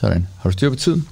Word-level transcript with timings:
Sådan. 0.00 0.26
Har 0.38 0.50
du 0.50 0.52
styr 0.52 0.70
på 0.70 0.76
tiden? 0.76 1.08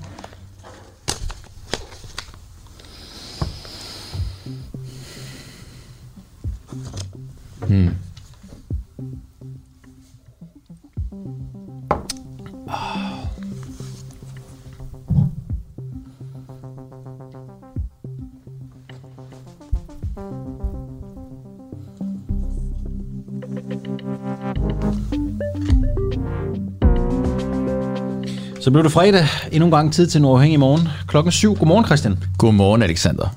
Blev 28.77 28.85
det 28.85 28.93
fredag. 28.93 29.27
Endnu 29.53 29.65
en 29.65 29.71
gang 29.71 29.93
tid 29.93 30.07
til 30.07 30.19
en 30.19 30.25
uafhængig 30.25 30.61
morgen. 30.61 30.89
Klokken 31.07 31.33
7. 31.33 31.55
Godmorgen, 31.55 31.85
Christian. 31.85 32.19
Godmorgen, 32.39 32.83
Alexander. 32.83 33.37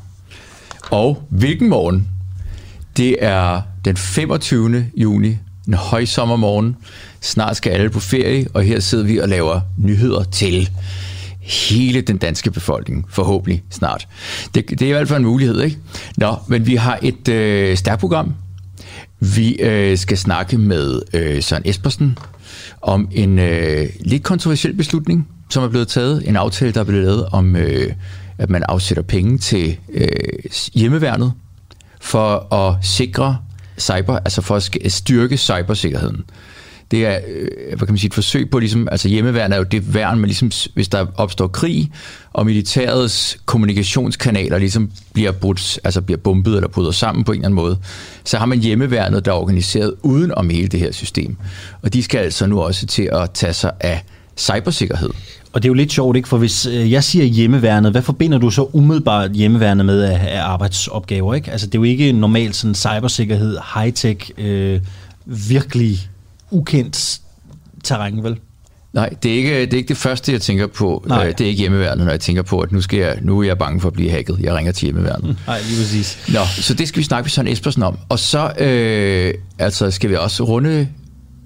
Og 0.91 1.23
hvilken 1.29 1.69
morgen? 1.69 2.07
Det 2.97 3.15
er 3.19 3.61
den 3.85 3.97
25. 3.97 4.85
juni, 4.95 5.37
en 5.67 5.73
højsommermorgen. 5.73 6.75
Snart 7.21 7.57
skal 7.57 7.71
alle 7.71 7.89
på 7.89 7.99
ferie, 7.99 8.47
og 8.53 8.63
her 8.63 8.79
sidder 8.79 9.03
vi 9.03 9.17
og 9.17 9.29
laver 9.29 9.61
nyheder 9.77 10.23
til 10.23 10.69
hele 11.41 12.01
den 12.01 12.17
danske 12.17 12.51
befolkning, 12.51 13.05
forhåbentlig 13.09 13.63
snart. 13.69 14.07
Det, 14.55 14.69
det 14.69 14.81
er 14.81 14.87
i 14.87 14.91
hvert 14.91 15.07
fald 15.07 15.19
en 15.19 15.25
mulighed, 15.25 15.61
ikke? 15.61 15.77
Nå, 16.17 16.35
men 16.47 16.67
vi 16.67 16.75
har 16.75 16.99
et 17.01 17.27
øh, 17.27 17.77
stærkt 17.77 17.99
program. 17.99 18.33
Vi 19.19 19.53
øh, 19.53 19.97
skal 19.97 20.17
snakke 20.17 20.57
med 20.57 21.01
øh, 21.13 21.43
Søren 21.43 21.63
Espersen 21.65 22.17
om 22.81 23.09
en 23.11 23.39
øh, 23.39 23.89
lidt 23.99 24.23
kontroversiel 24.23 24.73
beslutning, 24.73 25.27
som 25.49 25.63
er 25.63 25.67
blevet 25.67 25.87
taget. 25.87 26.27
En 26.27 26.35
aftale, 26.35 26.71
der 26.71 26.79
er 26.79 26.83
blevet 26.83 27.03
lavet 27.05 27.25
om, 27.31 27.55
øh, 27.55 27.93
at 28.37 28.49
man 28.49 28.63
afsætter 28.63 29.03
penge 29.03 29.37
til 29.37 29.77
øh, 29.93 30.07
hjemmeværnet 30.73 31.33
for 32.01 32.53
at 32.53 32.85
sikre 32.85 33.37
cyber, 33.79 34.15
altså 34.15 34.41
for 34.41 34.55
at 34.55 34.91
styrke 34.91 35.37
cybersikkerheden. 35.37 36.23
Det 36.91 37.05
er, 37.05 37.19
øh, 37.27 37.47
hvad 37.67 37.77
kan 37.77 37.89
man 37.89 37.97
sige, 37.97 38.07
et 38.07 38.13
forsøg 38.13 38.49
på, 38.49 38.59
ligesom, 38.59 38.87
altså 38.91 39.07
hjemmeværn 39.07 39.53
er 39.53 39.57
jo 39.57 39.63
det 39.63 39.93
værn, 39.93 40.19
men 40.19 40.25
ligesom, 40.25 40.51
hvis 40.73 40.87
der 40.87 41.05
opstår 41.15 41.47
krig, 41.47 41.91
og 42.33 42.45
militærets 42.45 43.37
kommunikationskanaler 43.45 44.57
ligesom 44.57 44.91
bliver, 45.13 45.31
brudt, 45.31 45.79
altså 45.83 46.01
bliver 46.01 46.17
bumpet 46.17 46.55
eller 46.55 46.67
bryder 46.67 46.91
sammen 46.91 47.23
på 47.23 47.31
en 47.31 47.37
eller 47.37 47.47
anden 47.47 47.55
måde, 47.55 47.77
så 48.23 48.37
har 48.37 48.45
man 48.45 48.59
hjemmeværnet, 48.59 49.25
der 49.25 49.31
er 49.31 49.35
organiseret 49.35 49.93
uden 50.03 50.31
om 50.31 50.49
hele 50.49 50.67
det 50.67 50.79
her 50.79 50.91
system. 50.91 51.37
Og 51.81 51.93
de 51.93 52.03
skal 52.03 52.19
altså 52.19 52.45
nu 52.45 52.61
også 52.61 52.85
til 52.85 53.09
at 53.11 53.31
tage 53.31 53.53
sig 53.53 53.71
af 53.79 54.03
cybersikkerhed. 54.37 55.09
Og 55.53 55.63
det 55.63 55.67
er 55.67 55.69
jo 55.69 55.73
lidt 55.73 55.91
sjovt, 55.91 56.17
ikke? 56.17 56.27
For 56.27 56.37
hvis 56.37 56.65
øh, 56.65 56.91
jeg 56.91 57.03
siger 57.03 57.25
hjemmeværnet, 57.25 57.91
hvad 57.91 58.01
forbinder 58.01 58.37
du 58.37 58.49
så 58.49 58.69
umiddelbart 58.73 59.31
hjemmeværnet 59.31 59.85
med 59.85 60.01
af, 60.01 60.37
af 60.37 60.41
arbejdsopgaver, 60.41 61.33
ikke? 61.33 61.51
Altså 61.51 61.67
det 61.67 61.75
er 61.75 61.79
jo 61.79 61.83
ikke 61.83 62.11
normalt 62.11 62.55
sådan 62.55 62.75
cybersikkerhed, 62.75 63.57
high-tech, 63.57 64.41
øh, 64.41 64.79
virkelig 65.25 66.09
ukendt 66.51 67.19
terræn, 67.83 68.23
vel? 68.23 68.39
Nej, 68.93 69.09
det 69.23 69.31
er, 69.31 69.35
ikke, 69.37 69.61
det 69.61 69.73
er 69.73 69.77
ikke 69.77 69.87
det 69.87 69.97
første, 69.97 70.31
jeg 70.31 70.41
tænker 70.41 70.67
på. 70.67 71.03
Nej. 71.07 71.27
Øh, 71.27 71.33
Det 71.37 71.41
er 71.41 71.45
ikke 71.47 71.59
hjemmeværnet, 71.59 72.05
når 72.05 72.11
jeg 72.11 72.19
tænker 72.19 72.41
på, 72.41 72.59
at 72.59 72.71
nu, 72.71 72.81
skal 72.81 72.99
jeg, 72.99 73.17
nu 73.21 73.39
er 73.39 73.43
jeg 73.43 73.57
bange 73.57 73.81
for 73.81 73.87
at 73.87 73.93
blive 73.93 74.09
hacket. 74.11 74.39
Jeg 74.41 74.55
ringer 74.55 74.71
til 74.71 74.85
hjemmeværnet. 74.85 75.37
Nej, 75.47 75.59
lige 75.61 75.77
præcis. 75.81 76.19
Nå, 76.33 76.39
så 76.45 76.73
det 76.73 76.87
skal 76.87 76.99
vi 76.99 77.03
snakke 77.03 77.25
med 77.25 77.29
Søren 77.29 77.47
Espersen 77.47 77.83
om. 77.83 77.97
Og 78.09 78.19
så 78.19 78.51
øh, 78.59 79.33
altså 79.59 79.91
skal 79.91 80.09
vi 80.09 80.15
også 80.15 80.43
runde 80.43 80.87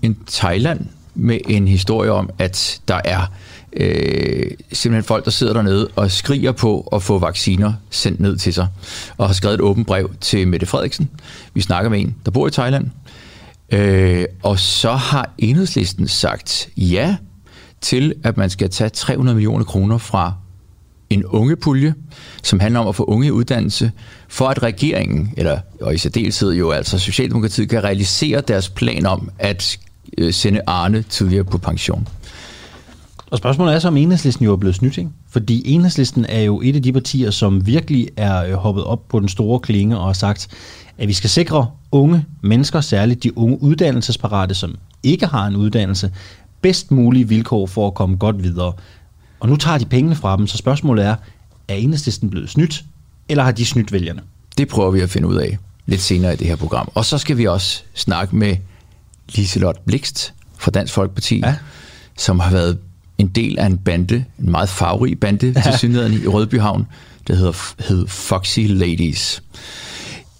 en 0.01 0.17
Thailand 0.31 0.79
med 1.15 1.39
en 1.49 1.67
historie 1.67 2.11
om, 2.11 2.29
at 2.39 2.79
der 2.87 2.99
er 3.05 3.31
øh, 3.73 4.51
simpelthen 4.73 5.03
folk, 5.03 5.25
der 5.25 5.31
sidder 5.31 5.53
dernede 5.53 5.87
og 5.95 6.11
skriger 6.11 6.51
på 6.51 6.89
at 6.93 7.03
få 7.03 7.19
vacciner 7.19 7.73
sendt 7.89 8.19
ned 8.19 8.37
til 8.37 8.53
sig, 8.53 8.67
og 9.17 9.27
har 9.27 9.33
skrevet 9.33 9.53
et 9.55 9.61
åbent 9.61 9.87
brev 9.87 10.11
til 10.21 10.47
Mette 10.47 10.65
Frederiksen. 10.65 11.09
Vi 11.53 11.61
snakker 11.61 11.89
med 11.89 11.99
en, 11.99 12.15
der 12.25 12.31
bor 12.31 12.47
i 12.47 12.51
Thailand. 12.51 12.87
Øh, 13.71 14.25
og 14.43 14.59
så 14.59 14.91
har 14.91 15.33
enhedslisten 15.37 16.07
sagt 16.07 16.69
ja 16.77 17.15
til, 17.81 18.13
at 18.23 18.37
man 18.37 18.49
skal 18.49 18.69
tage 18.69 18.89
300 18.89 19.35
millioner 19.35 19.65
kroner 19.65 19.97
fra 19.97 20.33
en 21.09 21.25
ungepulje, 21.25 21.93
som 22.43 22.59
handler 22.59 22.79
om 22.79 22.87
at 22.87 22.95
få 22.95 23.03
unge 23.03 23.27
i 23.27 23.31
uddannelse, 23.31 23.91
for 24.27 24.47
at 24.47 24.63
regeringen, 24.63 25.33
eller 25.37 25.59
og 25.81 25.93
i 25.93 25.97
særdeleshed 25.97 26.51
jo 26.53 26.71
altså 26.71 26.99
Socialdemokratiet, 26.99 27.69
kan 27.69 27.83
realisere 27.83 28.41
deres 28.41 28.69
plan 28.69 29.05
om 29.05 29.29
at 29.39 29.77
øh, 30.17 30.33
sende 30.33 30.61
Arne 30.67 31.01
tidligere 31.01 31.43
på 31.43 31.57
pension. 31.57 32.07
Og 33.31 33.37
spørgsmålet 33.37 33.75
er 33.75 33.79
så, 33.79 33.87
om 33.87 33.97
enhedslisten 33.97 34.45
jo 34.45 34.51
er 34.51 34.57
blevet 34.57 34.75
snydt, 34.75 34.97
ikke? 34.97 35.09
Fordi 35.29 35.73
enhedslisten 35.73 36.25
er 36.29 36.41
jo 36.41 36.61
et 36.61 36.75
af 36.75 36.83
de 36.83 36.93
partier, 36.93 37.31
som 37.31 37.67
virkelig 37.67 38.09
er 38.17 38.45
øh, 38.45 38.53
hoppet 38.53 38.83
op 38.83 39.07
på 39.07 39.19
den 39.19 39.29
store 39.29 39.59
klinge 39.59 39.97
og 39.97 40.05
har 40.05 40.13
sagt, 40.13 40.47
at 40.97 41.07
vi 41.07 41.13
skal 41.13 41.29
sikre 41.29 41.67
unge 41.91 42.25
mennesker, 42.41 42.81
særligt 42.81 43.23
de 43.23 43.37
unge 43.37 43.61
uddannelsesparate, 43.63 44.55
som 44.55 44.75
ikke 45.03 45.25
har 45.25 45.47
en 45.47 45.55
uddannelse, 45.55 46.11
bedst 46.61 46.91
mulige 46.91 47.27
vilkår 47.27 47.65
for 47.67 47.87
at 47.87 47.93
komme 47.93 48.15
godt 48.17 48.43
videre. 48.43 48.73
Og 49.39 49.49
nu 49.49 49.55
tager 49.55 49.77
de 49.77 49.85
pengene 49.85 50.15
fra 50.15 50.37
dem, 50.37 50.47
så 50.47 50.57
spørgsmålet 50.57 51.05
er, 51.05 51.15
er 51.67 51.75
enhedslisten 51.75 52.29
blevet 52.29 52.49
snydt, 52.49 52.83
eller 53.29 53.43
har 53.43 53.51
de 53.51 53.65
snydt 53.65 53.91
vælgerne? 53.91 54.21
Det 54.57 54.67
prøver 54.67 54.91
vi 54.91 54.99
at 54.99 55.09
finde 55.09 55.27
ud 55.27 55.35
af 55.35 55.57
lidt 55.85 56.01
senere 56.01 56.33
i 56.33 56.35
det 56.35 56.47
her 56.47 56.55
program. 56.55 56.91
Og 56.95 57.05
så 57.05 57.17
skal 57.17 57.37
vi 57.37 57.47
også 57.47 57.83
snakke 57.93 58.35
med 58.35 58.55
Liselot 59.29 59.79
Blikst 59.85 60.33
fra 60.57 60.71
Dansk 60.71 60.93
Folkeparti, 60.93 61.39
Ja. 61.39 61.55
som 62.17 62.39
har 62.39 62.51
været 62.51 62.77
en 63.17 63.27
del 63.27 63.59
af 63.59 63.65
en 63.65 63.77
bande, 63.77 64.25
en 64.39 64.51
meget 64.51 64.69
farverig 64.69 65.19
bande 65.19 65.53
ja. 65.55 65.61
til 65.69 65.79
synligheden 65.79 66.13
i 66.23 66.27
Rødbyhavn, 66.27 66.87
der 67.27 67.35
hedder 67.35 67.83
hed 67.89 68.07
Foxy 68.07 68.59
Ladies. 68.59 69.43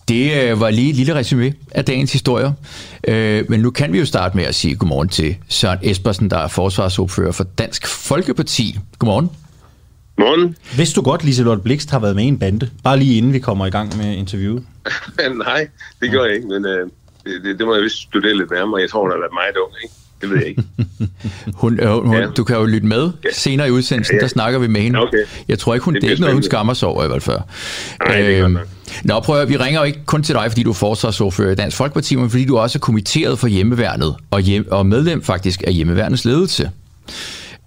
Det 0.07 0.43
øh, 0.43 0.59
var 0.59 0.69
lige 0.69 0.89
et 0.89 0.95
lille 0.95 1.15
resume 1.15 1.53
af 1.71 1.85
dagens 1.85 2.13
historier. 2.13 2.51
Øh, 3.07 3.45
men 3.49 3.59
nu 3.59 3.71
kan 3.71 3.93
vi 3.93 3.99
jo 3.99 4.05
starte 4.05 4.37
med 4.37 4.43
at 4.43 4.55
sige 4.55 4.75
godmorgen 4.75 5.09
til 5.09 5.37
Søren 5.49 5.79
Espersen, 5.81 6.29
der 6.29 6.37
er 6.37 6.47
forsvarsordfører 6.47 7.31
for 7.31 7.43
Dansk 7.43 7.87
Folkeparti. 7.87 8.79
Godmorgen. 8.99 9.29
Morgen. 10.17 10.55
Vidste 10.77 10.95
du 10.95 11.01
godt, 11.01 11.23
Liselotte 11.23 11.63
Blikst 11.63 11.91
har 11.91 11.99
været 11.99 12.15
med 12.15 12.23
i 12.23 12.27
en 12.27 12.39
bande? 12.39 12.69
Bare 12.83 12.99
lige 12.99 13.17
inden 13.17 13.33
vi 13.33 13.39
kommer 13.39 13.65
i 13.65 13.69
gang 13.69 13.97
med 13.97 14.15
interviewet. 14.15 14.63
Nej, 15.45 15.67
det 16.01 16.11
gør 16.11 16.23
jeg 16.23 16.35
ikke, 16.35 16.47
men 16.47 16.65
øh, 16.65 16.89
det, 17.25 17.43
det, 17.43 17.59
det 17.59 17.65
må 17.67 17.73
jeg 17.73 17.83
vist 17.83 17.97
studere 17.97 18.37
lidt 18.37 18.51
nærmere. 18.51 18.81
Jeg 18.81 18.89
tror, 18.89 19.01
hun 19.01 19.11
har 19.11 19.17
været 19.17 19.33
meget 19.33 19.57
ung, 19.57 19.73
ikke? 19.83 19.95
Det 20.23 20.31
ved 20.31 20.37
jeg 20.37 20.47
ikke. 20.47 20.63
Hun, 21.53 21.79
øh, 21.79 21.89
hun, 22.03 22.13
ja. 22.15 22.25
Du 22.37 22.43
kan 22.43 22.55
jo 22.55 22.65
lytte 22.65 22.87
med 22.87 23.09
Ja. 23.23 23.29
senere 23.33 23.67
i 23.67 23.71
udsendelsen, 23.71 24.13
Ja, 24.13 24.17
ja. 24.17 24.21
der 24.21 24.27
snakker 24.27 24.59
vi 24.59 24.67
med 24.67 24.81
hende. 24.81 24.99
Okay. 24.99 25.17
Jeg 25.47 25.59
tror 25.59 25.73
ikke, 25.73 25.85
hun, 25.85 25.93
det, 25.93 26.01
Det 26.01 26.07
er 26.07 26.11
ikke 26.11 26.21
noget, 26.21 26.33
hun 26.35 26.43
skammer 26.43 26.73
sig 26.73 26.87
over 26.87 27.03
i 27.03 27.07
hvert 27.07 27.23
fald. 27.23 27.37
Nej, 28.07 28.17
det 28.21 28.37
er 28.37 28.41
godt 28.41 28.53
nok. 28.53 28.67
Nå, 29.03 29.19
prøv 29.19 29.41
at, 29.41 29.49
vi 29.49 29.57
ringer 29.57 29.79
jo 29.79 29.85
ikke 29.85 29.99
kun 30.05 30.23
til 30.23 30.35
dig, 30.35 30.45
fordi 30.51 30.63
du 30.63 30.69
er 30.69 30.73
forsvarsordfører 30.73 31.51
i 31.51 31.55
Dansk 31.55 31.77
Folkeparti, 31.77 32.15
men 32.15 32.29
fordi 32.29 32.45
du 32.45 32.57
også 32.57 32.77
er 32.77 32.79
kommitteret 32.79 33.39
for 33.39 33.47
hjemmeværnet 33.47 34.15
og, 34.31 34.41
hjem, 34.41 34.67
og 34.71 34.85
medlem 34.85 35.23
faktisk 35.23 35.63
af 35.67 35.73
hjemmeværnets 35.73 36.25
ledelse. 36.25 36.69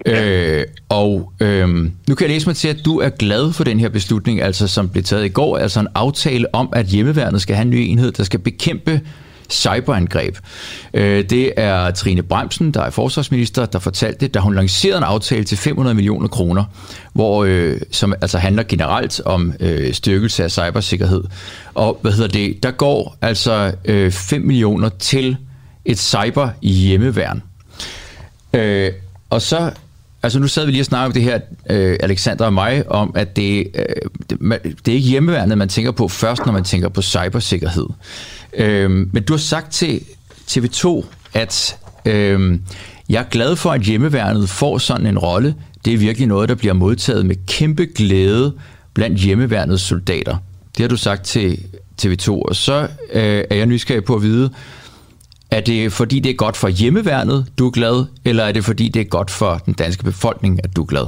Øh, 0.06 0.64
og 0.88 1.32
øh, 1.40 1.68
nu 1.68 2.14
kan 2.14 2.16
jeg 2.20 2.28
læse 2.28 2.46
mig 2.46 2.56
til, 2.56 2.68
at 2.68 2.76
du 2.84 2.98
er 3.00 3.08
glad 3.08 3.52
for 3.52 3.64
den 3.64 3.80
her 3.80 3.88
beslutning, 3.88 4.42
altså 4.42 4.68
som 4.68 4.88
blev 4.88 5.04
taget 5.04 5.24
i 5.24 5.28
går, 5.28 5.58
altså 5.58 5.80
en 5.80 5.88
aftale 5.94 6.54
om, 6.54 6.68
at 6.72 6.86
hjemmeværnet 6.86 7.42
skal 7.42 7.56
have 7.56 7.62
en 7.64 7.70
ny 7.70 7.76
enhed, 7.76 8.12
der 8.12 8.24
skal 8.24 8.40
bekæmpe 8.40 9.00
cyberangreb. 9.50 10.36
Øh, 10.94 11.24
det 11.30 11.52
er 11.56 11.90
Trine 11.90 12.22
Bremsen, 12.22 12.70
der 12.70 12.82
er 12.82 12.90
forsvarsminister, 12.90 13.66
der 13.66 13.78
fortalte 13.78 14.20
det, 14.20 14.34
da 14.34 14.38
hun 14.38 14.54
lancerede 14.54 14.98
en 14.98 15.04
aftale 15.04 15.44
til 15.44 15.58
500 15.58 15.94
millioner 15.94 16.28
kroner, 16.28 16.64
hvor, 17.12 17.44
øh, 17.44 17.80
som 17.90 18.14
altså 18.20 18.38
handler 18.38 18.62
generelt 18.62 19.20
om 19.24 19.52
øh, 19.60 19.94
styrkelse 19.94 20.44
af 20.44 20.50
cybersikkerhed. 20.50 21.24
Og 21.74 21.98
hvad 22.02 22.12
hedder 22.12 22.28
det? 22.28 22.62
Der 22.62 22.70
går 22.70 23.16
altså 23.22 23.72
øh, 23.84 24.12
5 24.12 24.42
millioner 24.42 24.88
til 24.88 25.36
et 25.84 25.98
cyber 25.98 26.48
hjemmeværn. 26.62 27.42
Øh, 28.54 28.92
og 29.30 29.42
så, 29.42 29.70
altså 30.22 30.38
nu 30.38 30.46
sad 30.48 30.64
vi 30.64 30.70
lige 30.70 30.82
og 30.82 30.86
snakkede 30.86 31.06
om 31.06 31.12
det 31.12 31.22
her, 31.22 31.40
øh, 31.70 31.96
Alexander 32.00 32.44
og 32.44 32.52
mig, 32.52 32.88
om 32.90 33.12
at 33.14 33.36
det, 33.36 33.66
øh, 33.74 33.84
det, 34.30 34.40
man- 34.40 34.58
det 34.84 34.92
er 34.92 34.96
ikke 34.96 35.08
hjemmeværnet, 35.08 35.58
man 35.58 35.68
tænker 35.68 35.90
på 35.90 36.08
først, 36.08 36.46
når 36.46 36.52
man 36.52 36.64
tænker 36.64 36.88
på 36.88 37.02
cybersikkerhed. 37.02 37.86
Øh, 38.56 38.90
men 38.90 39.22
du 39.22 39.32
har 39.32 39.38
sagt 39.38 39.72
til 39.72 40.00
TV2, 40.50 41.04
at 41.34 41.78
øh, 42.04 42.58
jeg 43.08 43.20
er 43.20 43.28
glad 43.30 43.56
for, 43.56 43.70
at 43.70 43.80
hjemmeværnet 43.80 44.48
får 44.48 44.78
sådan 44.78 45.06
en 45.06 45.18
rolle. 45.18 45.54
Det 45.84 45.94
er 45.94 45.98
virkelig 45.98 46.28
noget, 46.28 46.48
der 46.48 46.54
bliver 46.54 46.74
modtaget 46.74 47.26
med 47.26 47.36
kæmpe 47.46 47.86
glæde 47.94 48.54
blandt 48.94 49.18
hjemmeværnets 49.18 49.82
soldater. 49.82 50.36
Det 50.76 50.82
har 50.82 50.88
du 50.88 50.96
sagt 50.96 51.24
til 51.24 51.64
TV2, 52.02 52.30
og 52.30 52.56
så 52.56 52.88
øh, 53.12 53.44
er 53.50 53.56
jeg 53.56 53.66
nysgerrig 53.66 54.04
på 54.04 54.14
at 54.14 54.22
vide, 54.22 54.50
er 55.50 55.60
det 55.60 55.92
fordi, 55.92 56.20
det 56.20 56.30
er 56.30 56.34
godt 56.34 56.56
for 56.56 56.68
hjemmeværnet, 56.68 57.46
du 57.58 57.66
er 57.66 57.70
glad, 57.70 58.06
eller 58.24 58.44
er 58.44 58.52
det 58.52 58.64
fordi, 58.64 58.88
det 58.88 59.00
er 59.00 59.04
godt 59.04 59.30
for 59.30 59.58
den 59.66 59.74
danske 59.74 60.04
befolkning, 60.04 60.60
at 60.64 60.76
du 60.76 60.82
er 60.82 60.86
glad? 60.86 61.06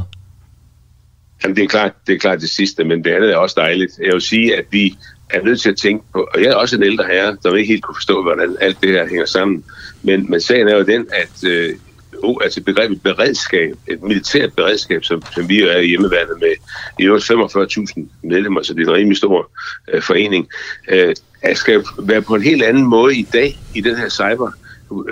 Jamen, 1.43 1.57
det 1.57 1.65
er 1.65 1.69
klart 1.69 1.93
det, 2.07 2.15
er 2.15 2.19
klart 2.19 2.41
det 2.41 2.51
sidste, 2.51 2.85
men 2.85 3.05
det 3.05 3.11
andet 3.11 3.31
er 3.31 3.37
også 3.37 3.55
dejligt. 3.59 3.93
Jeg 4.05 4.13
vil 4.13 4.21
sige, 4.21 4.57
at 4.57 4.65
vi 4.71 4.97
er 5.31 5.43
nødt 5.43 5.61
til 5.61 5.71
at 5.71 5.77
tænke 5.77 6.05
på, 6.13 6.29
og 6.35 6.43
jeg 6.43 6.51
er 6.51 6.55
også 6.55 6.77
en 6.77 6.83
ældre 6.83 7.05
herre, 7.05 7.37
der 7.43 7.55
ikke 7.55 7.73
helt 7.73 7.83
kunne 7.83 7.97
forstå, 7.97 8.23
hvordan 8.23 8.57
alt 8.61 8.83
det 8.83 8.91
her 8.91 9.09
hænger 9.09 9.27
sammen. 9.27 9.65
Men, 10.03 10.31
men 10.31 10.41
sagen 10.41 10.69
er 10.69 10.77
jo 10.77 10.83
den, 10.83 11.07
at 11.13 11.49
øh, 11.49 11.75
oh, 12.23 12.37
altså 12.43 12.63
begrebet 12.63 13.03
beredskab, 13.03 13.77
et 13.87 14.03
militært 14.03 14.53
beredskab, 14.53 15.05
som, 15.05 15.23
som 15.35 15.49
vi 15.49 15.63
er 15.63 15.81
hjemmeværende 15.81 16.35
med 16.41 16.55
i 16.99 17.05
øvrigt 17.05 17.31
45.000 17.31 18.03
medlemmer, 18.23 18.63
så 18.63 18.75
det 18.75 18.83
er 18.83 18.91
en 18.91 18.95
rimelig 18.95 19.17
stor 19.17 19.51
øh, 19.93 20.03
forening, 20.03 20.49
øh, 20.91 21.15
skal 21.55 21.85
være 21.99 22.23
på 22.23 22.35
en 22.35 22.43
helt 22.43 22.63
anden 22.63 22.87
måde 22.87 23.17
i 23.17 23.27
dag 23.33 23.59
i 23.75 23.81
den 23.81 23.97
her 23.97 24.09
cyber 24.09 24.51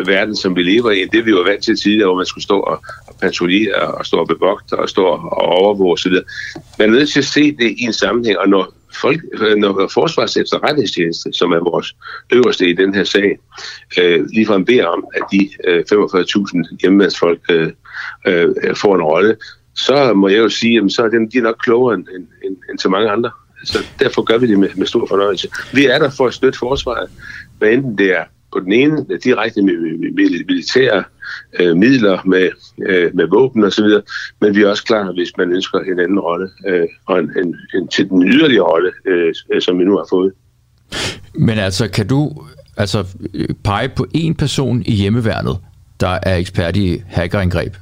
verden, 0.07 0.37
som 0.37 0.57
vi 0.57 0.63
lever 0.63 0.91
i, 0.91 1.03
end 1.03 1.11
det 1.11 1.27
vi 1.27 1.35
var 1.35 1.45
vant 1.45 1.65
til 1.65 1.77
tidligere, 1.77 2.07
hvor 2.07 2.17
man 2.17 2.27
skulle 2.27 2.45
stå 2.45 2.61
og, 2.61 2.83
og 3.07 3.17
patruljere 3.21 3.95
og 3.95 4.07
stå 4.07 4.17
og 4.17 4.29
bevogte 4.29 4.79
og 4.79 4.89
stå 4.89 5.05
og 5.05 5.33
overvåge 5.33 5.93
osv. 5.93 6.13
Man 6.79 6.89
er 6.89 6.93
nødt 6.93 7.09
til 7.09 7.19
at 7.19 7.25
se 7.25 7.57
det 7.57 7.71
i 7.71 7.83
en 7.83 7.93
sammenhæng, 7.93 8.39
og 8.39 8.49
når 8.49 8.73
folk, 8.95 9.21
øh, 9.33 9.57
når 9.57 9.91
Forsvars 9.95 10.37
efterretningstjeneste, 10.37 11.33
som 11.33 11.53
er 11.53 11.71
vores 11.71 11.97
øverste 12.33 12.69
i 12.69 12.73
den 12.73 12.95
her 12.95 13.05
sag, 13.05 13.39
øh, 13.99 14.27
ligefrem 14.27 14.65
beder 14.65 14.87
om, 14.87 15.05
at 15.15 15.23
de 15.33 15.51
øh, 15.65 15.85
45.000 15.93 16.77
hjemmevandsfolk 16.81 17.41
øh, 17.51 17.73
øh, 18.27 18.77
får 18.77 18.95
en 18.95 19.03
rolle, 19.03 19.37
så 19.75 20.13
må 20.15 20.29
jeg 20.29 20.39
jo 20.39 20.49
sige, 20.49 20.81
at 20.85 20.93
så 20.93 21.03
er 21.03 21.09
de, 21.09 21.31
de 21.33 21.39
er 21.39 21.43
nok 21.43 21.57
klogere 21.61 21.95
end, 21.95 22.07
end, 22.15 22.27
end, 22.45 22.57
end 22.71 22.79
så 22.79 22.89
mange 22.89 23.11
andre. 23.11 23.31
Så 23.65 23.79
derfor 23.99 24.23
gør 24.23 24.39
vi 24.39 24.47
det 24.47 24.59
med, 24.59 24.69
med 24.77 24.87
stor 24.87 25.07
fornøjelse. 25.07 25.49
Vi 25.73 25.87
er 25.87 25.99
der 25.99 26.11
for 26.11 26.27
at 26.27 26.35
støtte 26.35 26.59
forsvaret, 26.59 27.11
hvad 27.59 27.69
enten 27.73 27.99
det 27.99 28.11
er 28.19 28.25
på 28.57 28.61
den 28.61 28.73
ene 28.73 29.07
direkte 29.25 29.63
med, 29.63 29.99
med 29.99 30.45
militære 30.49 31.05
øh, 31.61 31.77
midler, 31.77 32.23
med, 32.27 32.51
øh, 32.89 33.11
med 33.15 33.27
våben 33.27 33.65
osv., 33.65 33.85
men 34.41 34.57
vi 34.57 34.63
er 34.63 34.69
også 34.69 34.85
klar, 34.85 35.13
hvis 35.13 35.33
man 35.39 35.53
ønsker 35.53 35.79
en 35.79 36.01
anden 36.01 36.21
rolle, 36.21 36.49
øh, 36.67 36.89
og 37.07 37.19
en, 37.19 37.31
en, 37.39 37.57
en, 37.75 37.89
til 37.89 38.09
den 38.09 38.23
yderligere 38.23 38.65
rolle, 38.65 38.93
øh, 39.07 39.35
som 39.61 39.79
vi 39.79 39.85
nu 39.85 39.97
har 39.97 40.07
fået. 40.11 40.33
Men 41.35 41.59
altså, 41.59 41.89
kan 41.89 42.07
du 42.07 42.33
altså 42.77 43.05
pege 43.65 43.89
på 43.89 44.07
en 44.15 44.35
person 44.35 44.83
i 44.87 44.93
hjemmeværnet, 44.95 45.59
der 46.01 46.19
er 46.23 46.37
ekspert 46.37 46.77
i 46.77 47.03
hackerangreb? 47.07 47.75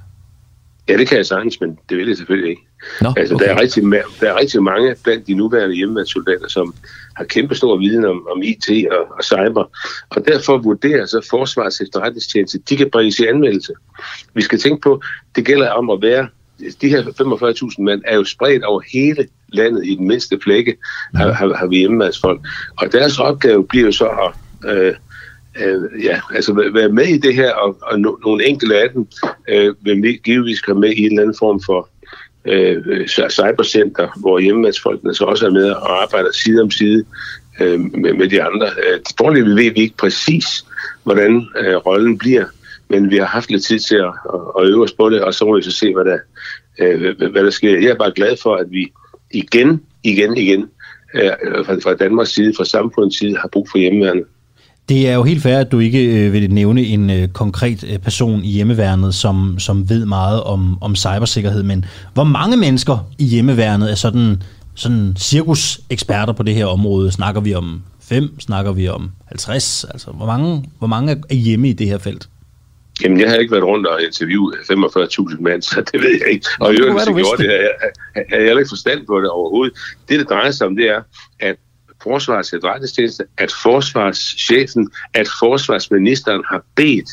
Ja, 0.89 0.97
det 0.97 1.09
kan 1.09 1.17
jeg 1.17 1.27
sagtens, 1.27 1.61
men 1.61 1.79
det 1.89 1.97
vil 1.99 2.07
jeg 2.07 2.17
selvfølgelig 2.17 2.51
ikke. 2.51 2.63
Nå, 3.01 3.15
altså, 3.17 3.35
okay. 3.35 3.45
der, 3.45 3.55
er 3.55 3.61
rigtig, 3.61 3.83
der 4.21 4.33
er 4.33 4.41
rigtig 4.41 4.63
mange 4.63 4.97
blandt 5.05 5.27
de 5.27 5.35
nuværende 5.35 5.77
hjemmeværnssoldater, 5.77 6.49
som 6.49 6.75
har 7.17 7.25
kæmpe 7.25 7.55
stor 7.55 7.77
viden 7.77 8.05
om, 8.05 8.27
om 8.31 8.43
IT 8.43 8.87
og, 8.91 9.17
og 9.19 9.25
cyber, 9.25 9.65
og 10.11 10.27
derfor 10.27 10.59
vurderer 10.59 11.07
så 11.07 11.27
Forsvarets 11.31 11.81
efterretningstjeneste, 11.81 12.59
de 12.69 12.77
kan 12.77 12.91
bringes 12.91 13.19
i 13.19 13.27
anmeldelse. 13.27 13.73
Vi 14.35 14.43
skal 14.43 14.59
tænke 14.59 14.81
på, 14.81 15.03
det 15.37 15.45
gælder 15.45 15.71
om 15.71 15.91
at 15.91 16.03
være, 16.03 16.29
de 16.81 16.89
her 16.89 17.03
45.000 17.03 17.83
mand 17.83 18.03
er 18.05 18.17
jo 18.17 18.25
spredt 18.25 18.65
over 18.65 18.81
hele 18.93 19.29
landet 19.53 19.87
i 19.87 19.95
den 19.95 20.09
mindste 20.09 20.39
flække, 20.43 20.77
har, 21.15 21.33
har, 21.33 21.55
har 21.55 21.67
vi 21.67 21.77
hjemmeværnsfolk. 21.77 22.41
Og 22.77 22.93
deres 22.93 23.19
opgave 23.19 23.67
bliver 23.67 23.85
jo 23.85 23.93
så 23.93 24.07
at 24.07 24.33
øh, 24.71 24.95
øh, 25.61 26.05
ja, 26.05 26.21
altså 26.35 26.71
være 26.75 26.89
med 26.89 27.07
i 27.07 27.19
det 27.19 27.35
her, 27.35 27.53
og, 27.53 27.77
og 27.83 28.01
no, 28.01 28.17
nogle 28.25 28.47
enkelte 28.47 28.77
af 28.77 28.91
dem 28.91 29.07
øh, 29.49 29.75
vil 29.81 30.19
givetvis 30.25 30.61
komme 30.61 30.81
med 30.81 30.91
i 30.91 31.01
en 31.01 31.07
eller 31.07 31.23
anden 31.23 31.37
form 31.39 31.61
for 31.67 31.89
øh, 32.45 33.07
cybercenter, 33.09 34.09
hvor 34.21 34.39
hjemmemandsfolkene 34.39 35.15
så 35.15 35.25
også 35.25 35.47
er 35.47 35.51
med 35.51 35.71
og 35.71 36.03
arbejder 36.03 36.33
side 36.33 36.63
om 36.63 36.71
side 36.71 37.05
øh, 37.61 37.81
med, 37.81 38.13
med 38.13 38.29
de 38.29 38.43
andre. 38.43 38.67
Øh, 38.67 39.01
Forløbig 39.19 39.57
ved 39.57 39.75
vi 39.75 39.81
ikke 39.81 39.97
præcis, 39.97 40.67
hvordan 41.03 41.47
øh, 41.59 41.77
rollen 41.77 42.19
bliver, 42.19 42.45
men 42.89 43.11
vi 43.11 43.17
har 43.17 43.27
haft 43.27 43.51
lidt 43.51 43.65
tid 43.65 43.79
til 43.79 43.97
at, 43.97 44.13
at 44.59 44.67
øve 44.67 44.83
os 44.83 44.93
på 44.93 45.11
det, 45.11 45.23
og 45.23 45.35
så 45.35 45.45
må 45.45 45.57
vi 45.57 45.63
så 45.63 45.71
se, 45.71 45.95
hvad 45.95 46.05
der, 46.05 46.19
øh, 46.79 47.31
hvad 47.31 47.45
der 47.45 47.51
sker. 47.51 47.81
Jeg 47.81 47.91
er 47.91 47.99
bare 47.99 48.13
glad 48.17 48.37
for, 48.43 48.57
at 48.57 48.67
vi 48.71 48.93
igen, 49.31 49.83
igen, 50.03 50.37
igen 50.37 50.69
øh, 51.15 51.31
fra, 51.67 51.75
fra 51.75 51.95
Danmarks 51.95 52.31
side, 52.31 52.55
fra 52.57 52.65
samfundets 52.65 53.19
side, 53.19 53.37
har 53.37 53.49
brug 53.49 53.69
for 53.71 53.79
hjemmeværende. 53.79 54.25
Det 54.89 55.09
er 55.09 55.15
jo 55.15 55.23
helt 55.23 55.43
fair, 55.43 55.59
at 55.59 55.73
du 55.73 55.79
ikke 55.79 56.27
øh, 56.27 56.33
vil 56.33 56.51
nævne 56.51 56.83
en 56.83 57.11
øh, 57.11 57.29
konkret 57.29 57.85
øh, 57.93 57.99
person 57.99 58.41
i 58.45 58.51
hjemmeværnet, 58.51 59.15
som, 59.15 59.59
som 59.59 59.91
ved 59.91 60.07
meget 60.07 60.43
om, 60.43 60.83
om 60.83 60.97
cybersikkerhed, 60.97 61.63
men 61.63 61.85
hvor 62.15 62.25
mange 62.25 62.57
mennesker 62.57 63.11
i 63.19 63.25
hjemmeværnet 63.25 63.91
er 63.91 63.95
sådan, 63.95 64.43
sådan 64.75 65.15
cirkuseksperter 65.19 66.33
på 66.33 66.43
det 66.43 66.55
her 66.55 66.67
område? 66.67 67.13
Snakker 67.13 67.41
vi 67.41 67.55
om 67.55 67.83
5? 68.03 68.41
Snakker 68.41 68.73
vi 68.73 68.89
om 68.89 69.11
50? 69.27 69.85
Altså, 69.91 70.11
hvor 70.11 70.27
mange, 70.27 70.71
hvor 70.79 70.89
mange 70.89 71.13
er 71.31 71.35
hjemme 71.35 71.69
i 71.69 71.73
det 71.73 71.87
her 71.87 71.99
felt? 71.99 72.29
Jamen, 73.03 73.21
jeg 73.21 73.31
har 73.31 73.37
ikke 73.37 73.53
været 73.53 73.65
rundt 73.65 73.87
og 73.87 74.03
interviewet 74.03 74.55
45.000 74.55 75.41
mand, 75.41 75.63
så 75.63 75.83
det 75.93 76.01
ved 76.03 76.11
jeg 76.21 76.33
ikke. 76.33 76.47
Og 76.61 76.75
i 76.75 76.77
øvrigt, 76.77 76.95
hvis 76.95 77.07
jeg 77.07 77.15
gjorde 77.15 77.43
det, 77.43 77.51
har 77.51 77.57
jeg, 77.57 78.25
jeg, 78.31 78.47
jeg 78.47 78.59
ikke 78.59 78.69
forstand 78.69 79.07
på 79.07 79.21
det 79.21 79.31
overhovedet. 79.31 79.77
Det, 80.09 80.19
det 80.21 80.29
drejer 80.29 80.51
sig 80.51 80.67
om, 80.67 80.77
det 80.77 80.89
er, 80.89 81.01
at 81.41 81.57
forsvarets 82.05 82.53
efterretningstjeneste, 82.53 83.25
at 83.39 83.53
forsvarschefen, 83.63 84.91
at 85.15 85.29
forsvarsministeren 85.41 86.43
har 86.51 86.63
bedt 86.77 87.11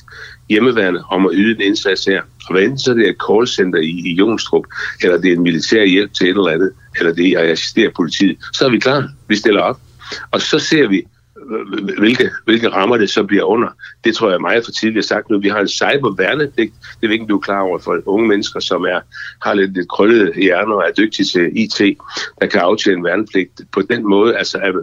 hjemmeværende 0.49 1.03
om 1.09 1.25
at 1.25 1.31
yde 1.35 1.55
en 1.55 1.61
indsats 1.61 2.05
her. 2.05 2.21
Og 2.47 2.53
hvad 2.53 2.63
enten 2.63 2.79
så 2.79 2.93
det 2.93 3.05
er 3.05 3.09
et 3.09 3.23
callcenter 3.29 3.79
i, 3.79 3.93
i 4.09 4.13
Jonstrup, 4.13 4.65
eller 5.03 5.17
det 5.17 5.31
er 5.31 5.35
en 5.35 5.43
militær 5.43 5.85
hjælp 5.85 6.13
til 6.13 6.25
et 6.25 6.29
eller 6.29 6.47
andet, 6.47 6.71
eller 6.99 7.13
det 7.13 7.27
er 7.27 7.39
at 7.39 7.49
assistere 7.49 7.91
politiet, 7.95 8.37
så 8.53 8.65
er 8.65 8.69
vi 8.69 8.79
klar. 8.79 9.09
Vi 9.27 9.35
stiller 9.35 9.61
op. 9.61 9.79
Og 10.31 10.41
så 10.41 10.59
ser 10.59 10.87
vi, 10.87 11.03
hvilke, 11.97 12.29
hvilke 12.45 12.69
rammer 12.69 12.97
det 12.97 13.09
så 13.09 13.23
bliver 13.23 13.43
under. 13.43 13.67
Det 14.03 14.15
tror 14.15 14.27
jeg 14.27 14.35
er 14.35 14.39
meget 14.39 14.65
for 14.65 14.71
tidligt 14.71 15.05
sagt 15.05 15.29
nu. 15.29 15.39
Vi 15.39 15.49
har 15.49 15.59
en 15.59 15.67
cyberværnepligt. 15.67 16.73
Det 17.01 17.07
er 17.07 17.11
ikke, 17.11 17.25
du 17.25 17.37
er 17.37 17.41
klar 17.41 17.61
over 17.61 17.79
for 17.79 18.01
unge 18.05 18.27
mennesker, 18.27 18.59
som 18.59 18.83
er, 18.83 18.99
har 19.43 19.53
lidt, 19.53 19.73
lidt 19.73 19.89
krøllede 19.89 20.33
hjerner 20.35 20.75
og 20.75 20.83
er 20.87 20.91
dygtige 20.97 21.25
til 21.25 21.51
IT, 21.55 21.97
der 22.41 22.47
kan 22.47 22.61
aftjene 22.61 23.03
værnepligt 23.03 23.61
på 23.71 23.81
den 23.81 24.09
måde, 24.09 24.37
altså 24.37 24.57
at 24.57 24.73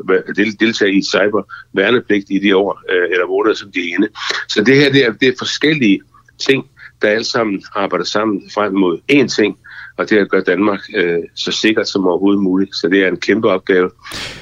deltage 0.61 0.93
i 0.93 1.03
cyberværnepligt 1.03 2.27
i 2.31 2.39
de 2.39 2.57
år 2.57 2.83
øh, 2.91 3.09
eller 3.13 3.27
måneder, 3.27 3.55
som 3.55 3.73
de 3.73 3.81
er 3.81 3.95
inde. 3.95 4.09
Så 4.49 4.65
det 4.65 4.77
her 4.77 4.93
det 4.93 5.07
er, 5.07 5.13
det 5.13 5.29
er 5.29 5.33
forskellige 5.39 6.01
ting, 6.39 6.67
der 7.03 7.09
alle 7.09 7.25
sammen 7.25 7.63
arbejder 7.75 8.05
sammen 8.05 8.51
frem 8.55 8.75
mod 8.75 8.99
én 9.13 9.27
ting, 9.27 9.59
og 9.99 10.11
det 10.11 10.19
er 10.19 10.23
at 10.23 10.29
gøre 10.29 10.43
Danmark 10.47 10.81
øh, 10.97 11.19
så 11.35 11.53
sikkert 11.53 11.89
som 11.89 12.07
overhovedet 12.07 12.43
muligt. 12.43 12.77
Så 12.77 12.89
det 12.89 13.05
er 13.05 13.09
en 13.09 13.17
kæmpe 13.17 13.49
opgave, 13.49 13.91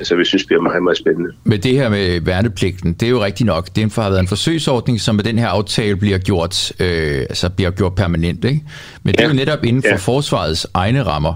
som 0.02 0.18
vi 0.18 0.24
synes 0.24 0.44
bliver 0.44 0.62
meget, 0.62 0.82
meget 0.82 0.98
spændende. 0.98 1.30
Men 1.44 1.62
det 1.62 1.72
her 1.72 1.88
med 1.88 2.20
værnepligten, 2.20 2.92
det 2.92 3.06
er 3.06 3.10
jo 3.10 3.24
rigtigt 3.24 3.46
nok. 3.46 3.68
Det 3.76 3.92
har 3.94 4.10
været 4.10 4.20
en 4.20 4.28
forsøgsordning, 4.28 5.00
som 5.00 5.14
med 5.14 5.24
den 5.24 5.38
her 5.38 5.48
aftale 5.48 5.96
bliver 5.96 6.18
gjort, 6.18 6.72
øh, 6.80 7.20
altså 7.20 7.50
bliver 7.50 7.70
gjort 7.70 7.94
permanent. 7.94 8.44
Ikke? 8.44 8.62
Men 9.02 9.14
det 9.14 9.20
ja. 9.20 9.24
er 9.24 9.28
jo 9.28 9.34
netop 9.34 9.64
inden 9.64 9.82
for 9.82 9.88
ja. 9.88 9.96
forsvarets 9.96 10.66
egne 10.74 11.02
rammer. 11.02 11.34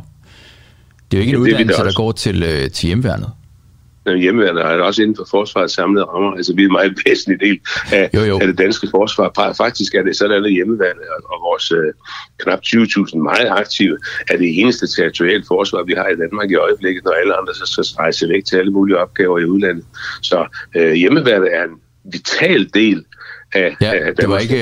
Det 1.11 1.17
er 1.17 1.19
jo 1.19 1.27
ikke 1.27 1.37
en 1.37 1.43
uddannelse, 1.43 1.83
der 1.83 1.93
går 1.93 2.13
til, 2.13 2.43
øh, 2.43 2.71
til 2.71 2.91
hjemværnet 4.19 4.53
hjemmeværende 4.53 4.83
er 4.83 4.87
også 4.87 5.03
inden 5.03 5.17
for 5.17 5.27
forsvarets 5.31 5.75
samlede 5.75 6.05
rammer. 6.05 6.33
Altså 6.33 6.55
vi 6.55 6.63
er 6.63 6.67
en 6.67 6.73
meget 6.73 6.99
væsentlig 7.07 7.41
del 7.41 7.59
af, 7.93 8.11
jo, 8.15 8.21
jo. 8.21 8.39
af 8.41 8.47
det 8.47 8.59
danske 8.59 8.87
forsvar. 8.91 9.55
Faktisk 9.57 9.95
er 9.95 10.03
det 10.03 10.17
sådan, 10.17 10.45
at 10.45 10.53
hjemmeværende 10.53 11.03
og, 11.17 11.21
og 11.33 11.39
vores 11.49 11.73
øh, 11.73 11.93
knap 12.43 12.61
20.000 12.67 13.19
meget 13.19 13.49
aktive 13.51 13.99
er 14.31 14.37
det 14.37 14.61
eneste 14.61 14.87
territoriale 14.97 15.45
forsvar, 15.49 15.83
vi 15.83 15.95
har 15.97 16.09
i 16.09 16.17
Danmark 16.23 16.51
i 16.51 16.55
øjeblikket, 16.55 17.05
når 17.05 17.13
alle 17.13 17.35
andre 17.39 17.55
så 17.55 17.67
skal 17.73 17.85
rejse 18.03 18.29
væk 18.29 18.45
til 18.45 18.57
alle 18.57 18.73
mulige 18.73 18.99
opgaver 18.99 19.39
i 19.39 19.45
udlandet. 19.45 19.85
Så 20.23 20.47
øh, 20.77 20.93
hjemmeværende 20.93 21.49
er 21.49 21.65
en 21.65 21.77
vital 22.05 22.71
del 22.75 23.05
af, 23.53 23.77
ja, 23.81 23.93
af 23.93 24.15
det 24.17 24.29
var 24.29 24.39
ikke, 24.39 24.57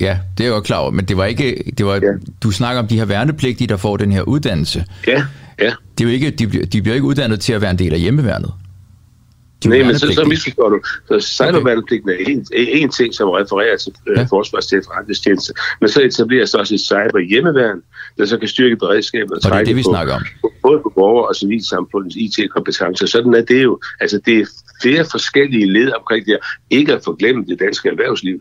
Ja, 0.00 0.18
det 0.38 0.44
er 0.44 0.48
jeg 0.48 0.56
jo 0.56 0.60
klar 0.60 0.78
over, 0.78 0.90
men 0.90 1.04
det 1.04 1.16
var 1.16 1.24
ikke, 1.24 1.72
det 1.78 1.86
var, 1.86 1.94
ja. 1.94 2.12
du 2.42 2.50
snakker 2.50 2.82
om 2.82 2.88
de 2.88 2.98
her 2.98 3.04
værnepligtige, 3.04 3.68
der 3.68 3.76
får 3.76 3.96
den 3.96 4.12
her 4.12 4.22
uddannelse. 4.22 4.84
Ja, 5.06 5.22
ja. 5.60 5.72
Det 5.98 6.04
er 6.04 6.08
jo 6.08 6.14
ikke, 6.14 6.30
de, 6.30 6.46
de 6.46 6.82
bliver 6.82 6.94
ikke 6.94 7.06
uddannet 7.06 7.40
til 7.40 7.52
at 7.52 7.60
være 7.60 7.70
en 7.70 7.78
del 7.78 7.92
af 7.92 8.00
hjemmeværnet. 8.00 8.52
Nej, 9.64 9.82
men 9.82 9.98
så, 9.98 10.12
så 10.12 10.24
misforstår 10.24 10.68
du. 10.68 10.80
Så 11.08 11.20
cyberværnepligten 11.20 12.10
er 12.10 12.14
en, 12.14 12.46
en 12.52 12.90
ting, 12.90 13.14
som 13.14 13.28
refererer 13.28 13.76
til 13.76 13.92
øh, 14.08 14.16
ja. 14.18 14.22
forsvars 14.22 14.72
efterretningstjeneste. 14.72 15.52
Men 15.80 15.88
så 15.88 16.02
etableres 16.02 16.50
der 16.50 16.58
også 16.58 16.74
et 16.74 16.80
cyber 16.80 17.28
hjemmeværn, 17.28 17.82
der 18.18 18.24
så 18.24 18.38
kan 18.38 18.48
styrke 18.48 18.76
beredskabet 18.76 19.30
og, 19.32 19.40
og 19.44 19.50
det 19.50 19.60
er 19.60 19.64
det, 19.64 19.76
vi 19.76 19.82
på, 19.82 19.90
snakker 19.90 20.14
om. 20.14 20.22
Både 20.62 20.80
på 20.82 20.92
borger- 20.94 21.28
og 21.28 21.36
civilsamfundets 21.36 22.16
IT-kompetencer. 22.16 23.06
Sådan 23.06 23.34
er 23.34 23.42
det 23.42 23.62
jo. 23.62 23.80
Altså, 24.00 24.20
det 24.26 24.38
er 24.38 24.46
flere 24.82 25.04
forskellige 25.10 25.72
led 25.72 25.92
omkring 25.98 26.26
det 26.26 26.38
Ikke 26.70 26.94
at 26.94 27.00
forglemme 27.04 27.44
det 27.48 27.60
danske 27.60 27.88
erhvervsliv. 27.88 28.40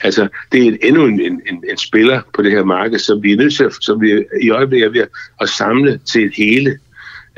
Altså, 0.00 0.28
det 0.52 0.66
er 0.66 0.76
endnu 0.82 1.06
en, 1.06 1.20
en, 1.20 1.40
en 1.70 1.78
spiller 1.78 2.20
på 2.34 2.42
det 2.42 2.52
her 2.52 2.64
marked, 2.64 2.98
som 2.98 3.22
vi 3.22 3.32
er 3.32 3.36
nødt 3.36 3.54
til, 3.54 3.70
som 3.80 4.00
vi 4.00 4.24
i 4.42 4.50
øjeblikket 4.50 4.86
er 4.86 4.90
ved 4.90 5.06
at 5.40 5.48
samle 5.48 6.00
til 6.06 6.24
et 6.24 6.32
hele 6.36 6.78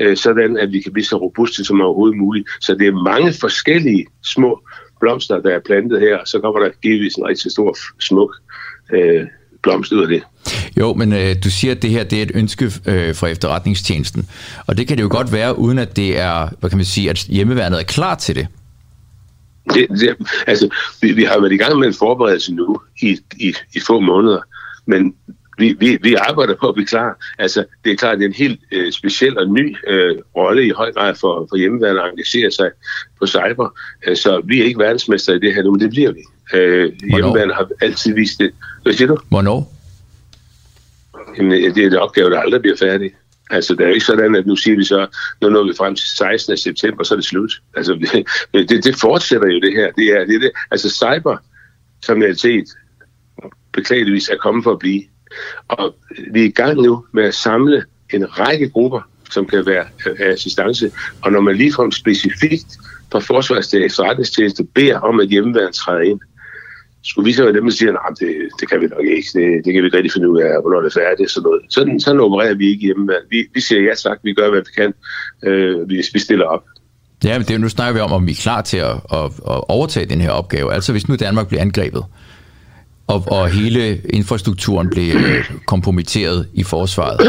øh, 0.01 0.17
sådan 0.17 0.57
at 0.57 0.71
vi 0.71 0.81
kan 0.81 0.93
blive 0.93 1.05
så 1.05 1.17
robuste 1.17 1.65
som 1.65 1.81
overhovedet 1.81 2.17
muligt. 2.17 2.49
Så 2.61 2.75
det 2.75 2.87
er 2.87 3.03
mange 3.03 3.33
forskellige 3.33 4.05
små 4.23 4.61
blomster, 4.99 5.41
der 5.41 5.55
er 5.55 5.59
plantet 5.65 5.99
her, 5.99 6.17
så 6.25 6.39
kommer 6.39 6.59
der 6.59 6.69
givetvis 6.81 7.15
en 7.15 7.25
rigtig 7.25 7.51
stor, 7.51 7.77
smuk 7.99 8.35
øh, 8.93 9.27
blomst 9.63 9.91
ud 9.91 10.01
af 10.01 10.07
det. 10.07 10.23
Jo, 10.79 10.93
men 10.93 11.13
øh, 11.13 11.35
du 11.43 11.49
siger, 11.49 11.71
at 11.71 11.81
det 11.81 11.89
her 11.89 12.03
det 12.03 12.17
er 12.17 12.23
et 12.23 12.31
ønske 12.35 12.65
øh, 12.65 13.15
fra 13.15 13.27
efterretningstjenesten, 13.27 14.29
og 14.67 14.77
det 14.77 14.87
kan 14.87 14.97
det 14.97 15.03
jo 15.03 15.09
godt 15.11 15.31
være, 15.31 15.59
uden 15.59 15.77
at 15.77 15.95
det 15.95 16.19
er, 16.19 16.49
hvad 16.59 16.69
kan 16.69 16.77
man 16.77 16.85
sige, 16.85 17.09
at 17.09 17.17
hjemmeværnet 17.17 17.79
er 17.79 17.83
klar 17.83 18.15
til 18.15 18.35
det. 18.35 18.47
Det, 19.73 19.87
det, 19.89 20.15
altså, 20.47 20.69
vi, 21.01 21.11
vi 21.11 21.23
har 21.23 21.39
været 21.39 21.51
i 21.51 21.57
gang 21.57 21.79
med 21.79 21.87
en 21.87 21.93
forberedelse 21.93 22.53
nu 22.53 22.81
i, 23.01 23.19
i, 23.37 23.53
i 23.75 23.79
få 23.87 23.99
måneder, 23.99 24.41
men 24.85 25.13
vi, 25.61 25.75
vi, 25.79 25.97
vi 26.01 26.15
arbejder 26.15 26.55
på 26.55 26.67
at 26.67 26.75
blive 26.75 26.87
klar. 26.87 27.25
Altså, 27.39 27.65
det 27.83 27.91
er 27.91 27.95
klart, 27.95 28.17
det 28.17 28.23
er 28.23 28.29
en 28.29 28.33
helt 28.33 28.59
øh, 28.71 28.91
speciel 28.91 29.37
og 29.37 29.47
ny 29.47 29.75
øh, 29.87 30.15
rolle 30.35 30.67
i 30.67 30.69
høj 30.69 30.91
grad 30.91 31.15
for, 31.15 31.47
for 31.49 31.57
hjemmeværende 31.57 32.01
at 32.01 32.09
engagere 32.09 32.51
sig 32.51 32.71
på 33.19 33.27
cyber. 33.27 33.77
Øh, 34.07 34.17
så 34.17 34.41
vi 34.45 34.61
er 34.61 34.65
ikke 34.65 34.79
verdensmester 34.79 35.33
i 35.33 35.39
det 35.39 35.55
her 35.55 35.63
nu, 35.63 35.71
men 35.71 35.81
det 35.81 35.89
bliver 35.89 36.11
vi. 36.11 36.21
Øh, 36.53 36.91
hjemmeværende 37.09 37.53
har 37.53 37.69
altid 37.81 38.13
vist 38.13 38.39
det. 38.39 38.51
Hvad 38.83 38.93
siger 38.93 39.07
du? 39.07 39.17
Hvornår? 39.29 39.73
Jamen, 41.37 41.75
det 41.75 41.83
er 41.83 41.87
en 41.87 41.95
opgave, 41.95 42.29
der 42.29 42.39
aldrig 42.39 42.61
bliver 42.61 42.77
færdig. 42.77 43.11
Altså, 43.49 43.73
det 43.73 43.81
er 43.81 43.87
jo 43.87 43.93
ikke 43.93 44.05
sådan, 44.05 44.35
at 44.35 44.47
nu 44.47 44.55
siger 44.55 44.77
vi 44.77 44.83
så, 44.83 45.07
nu 45.41 45.49
når 45.49 45.63
vi 45.63 45.73
frem 45.77 45.95
til 45.95 46.07
16. 46.17 46.57
september, 46.57 47.03
så 47.03 47.13
er 47.13 47.15
det 47.15 47.25
slut. 47.25 47.51
Altså, 47.75 47.93
det, 48.53 48.69
det, 48.69 48.83
det 48.83 48.95
fortsætter 49.01 49.47
jo 49.47 49.59
det 49.59 49.73
her. 49.73 49.91
Det 49.91 50.05
er, 50.05 50.25
det 50.25 50.35
er 50.35 50.39
det. 50.39 50.51
Altså, 50.71 50.89
cyberkriminalitet 50.89 52.67
beklageligvis 53.73 54.29
er 54.29 54.37
kommet 54.37 54.63
for 54.63 54.71
at 54.71 54.79
blive. 54.79 55.03
Og 55.67 55.95
vi 56.31 56.41
er 56.41 56.45
i 56.45 56.51
gang 56.51 56.81
nu 56.81 57.05
med 57.13 57.23
at 57.23 57.33
samle 57.33 57.83
en 58.13 58.39
række 58.39 58.69
grupper, 58.69 59.01
som 59.31 59.45
kan 59.45 59.65
være 59.65 59.85
af 60.19 60.31
assistance. 60.31 60.91
Og 61.21 61.31
når 61.31 61.41
man 61.41 61.55
ligefrem 61.55 61.91
specifikt 61.91 62.77
fra 63.11 63.19
Forsvarets 63.19 63.73
efterretningstjeneste 63.73 64.63
beder 64.63 64.99
om, 64.99 65.19
at 65.19 65.27
hjemmeværende 65.27 65.77
træder 65.77 66.01
ind, 66.01 66.19
skulle 67.03 67.25
vi 67.25 67.33
så 67.33 67.43
være 67.43 67.53
dem, 67.53 67.63
der 67.63 67.71
siger, 67.71 67.91
nej, 67.91 68.09
det, 68.19 68.49
det 68.59 68.69
kan 68.69 68.81
vi 68.81 68.87
nok 68.87 69.05
ikke, 69.05 69.29
det, 69.33 69.65
det 69.65 69.73
kan 69.73 69.81
vi 69.81 69.87
ikke 69.87 69.97
rigtig 69.97 70.11
finde 70.11 70.29
ud 70.29 70.39
af, 70.41 70.61
hvornår 70.61 70.81
det 70.81 70.95
er 70.95 70.99
færdigt, 70.99 71.31
sådan 71.31 71.43
noget. 71.43 71.61
Sådan, 71.69 71.99
sådan 71.99 72.21
opererer 72.21 72.53
vi 72.53 72.69
ikke 72.69 72.81
hjemme. 72.81 73.13
Vi, 73.29 73.47
vi 73.53 73.61
siger 73.61 73.81
ja 73.81 73.93
tak, 73.95 74.19
vi 74.23 74.33
gør, 74.33 74.49
hvad 74.49 74.59
vi 74.59 74.71
kan, 74.81 74.93
øh, 75.43 75.81
hvis 75.87 76.13
vi 76.13 76.19
stiller 76.19 76.45
op. 76.45 76.63
Ja, 77.23 77.37
men 77.37 77.47
det, 77.47 77.61
nu 77.61 77.69
snakker 77.69 77.93
vi 77.93 77.99
om, 77.99 78.11
om 78.11 78.27
vi 78.27 78.31
er 78.31 78.41
klar 78.41 78.61
til 78.61 78.77
at, 78.77 78.95
at, 79.13 79.25
at 79.25 79.63
overtage 79.69 80.05
den 80.05 80.21
her 80.21 80.31
opgave. 80.31 80.73
Altså 80.73 80.91
hvis 80.91 81.07
nu 81.07 81.15
Danmark 81.15 81.47
bliver 81.47 81.61
angrebet, 81.61 82.03
og, 83.11 83.23
og 83.27 83.49
hele 83.49 84.01
infrastrukturen 84.09 84.89
blev 84.89 85.15
øh, 85.15 85.51
kompromitteret 85.65 86.47
i 86.53 86.63
forsvaret, 86.63 87.19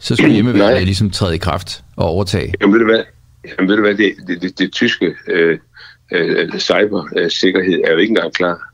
så 0.00 0.16
skulle 0.16 0.34
hjemmeværende 0.34 0.84
ligesom 0.84 1.10
træde 1.10 1.34
i 1.34 1.38
kraft 1.38 1.84
og 1.96 2.06
overtage. 2.06 2.52
Jamen 2.60 2.72
ved 2.72 2.80
du 2.80 2.86
hvad, 2.86 3.02
Jamen, 3.46 3.68
ved 3.68 3.76
du 3.76 3.82
hvad 3.82 3.94
det, 3.94 4.14
det, 4.26 4.42
det, 4.42 4.58
det 4.58 4.72
tyske 4.72 5.14
øh, 5.28 5.58
øh, 6.12 6.58
cybersikkerhed 6.58 7.80
er 7.84 7.92
jo 7.92 7.98
ikke 7.98 8.10
engang 8.10 8.32
klar. 8.32 8.70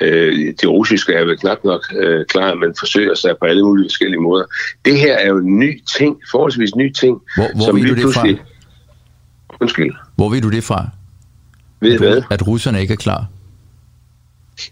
Øh, 0.00 0.54
de 0.62 0.66
russiske 0.66 1.12
er 1.12 1.24
vel 1.24 1.38
knap 1.38 1.58
nok 1.64 1.82
øh, 1.96 2.26
klar, 2.26 2.54
men 2.54 2.74
forsøger 2.78 3.14
sig 3.14 3.34
på 3.40 3.46
alle 3.46 3.62
mulige 3.62 3.84
forskellige 3.84 4.20
måder. 4.20 4.44
Det 4.84 4.98
her 4.98 5.16
er 5.16 5.28
jo 5.28 5.38
en 5.38 5.58
ny 5.58 5.82
ting, 5.98 6.16
forholdsvis 6.30 6.74
ny 6.76 6.92
ting. 6.92 7.20
Hvor, 7.36 7.48
hvor 7.56 7.64
som 7.64 7.76
ved 7.76 7.84
du 7.84 7.94
det 7.94 8.14
fra? 8.14 8.28
Undskyld. 9.60 9.92
Hvor 10.16 10.28
ved 10.28 10.40
du 10.40 10.50
det 10.50 10.64
fra? 10.64 10.88
Ved 11.80 11.92
at, 11.92 12.00
hvad? 12.00 12.22
At 12.30 12.46
russerne 12.46 12.80
ikke 12.80 12.92
er 12.92 12.96
klar? 12.96 13.26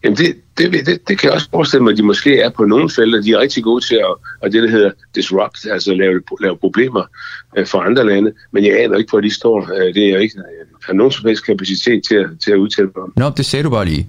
Jamen 0.05 0.17
det, 0.17 0.37
det, 0.59 0.73
det, 0.73 1.09
det 1.09 1.19
kan 1.19 1.29
jeg 1.29 1.33
også 1.33 1.49
forestille 1.51 1.85
mig, 1.85 1.93
at 1.93 1.99
de 1.99 2.03
måske 2.03 2.41
er 2.41 2.51
på 2.51 2.65
nogle 2.65 2.91
felter. 2.91 3.23
De 3.23 3.33
er 3.33 3.39
rigtig 3.39 3.65
gode 3.65 3.85
til 3.85 3.95
at, 3.95 4.15
og 4.41 4.53
det 4.53 4.63
der 4.63 4.69
hedder 4.69 4.91
disrupt, 5.15 5.67
altså 5.71 5.95
lave, 5.95 6.23
lave 6.41 6.57
problemer 6.57 7.05
øh, 7.57 7.67
for 7.67 7.79
andre 7.79 8.07
lande. 8.07 8.33
Men 8.53 8.65
jeg 8.65 8.81
aner 8.81 8.97
ikke, 8.97 9.11
hvor 9.11 9.21
de 9.21 9.35
står. 9.35 9.73
Øh, 9.75 9.95
det 9.95 10.05
er 10.05 10.13
jeg 10.13 10.23
ikke 10.23 10.39
har 10.85 10.93
nogen 10.93 11.13
som 11.13 11.27
helst 11.27 11.47
kapacitet 11.47 12.03
til, 12.09 12.27
til 12.45 12.53
at 12.53 12.57
udtale 12.57 12.89
mig 12.97 13.03
om. 13.05 13.13
Nå, 13.17 13.31
det 13.37 13.47
sagde 13.47 13.63
du 13.63 13.71
bare 13.71 13.85
lige. 13.85 14.09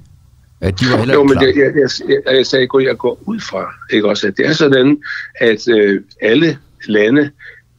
At 0.61 0.79
de 0.79 0.85
var 0.91 0.97
heller 0.97 1.13
jo, 1.13 1.23
men 1.23 1.37
det, 1.37 1.55
jeg, 1.55 1.71
jeg, 1.75 1.89
jeg, 2.09 2.35
jeg 2.35 2.45
sagde, 2.45 2.67
at 2.75 2.83
jeg 2.83 2.97
går 2.97 3.23
ud 3.25 3.39
fra, 3.39 3.73
ikke 3.91 4.09
også, 4.09 4.27
at 4.27 4.37
det 4.37 4.47
er 4.47 4.53
sådan, 4.53 4.97
at 5.39 5.67
øh, 5.67 6.01
alle 6.21 6.57
lande 6.87 7.29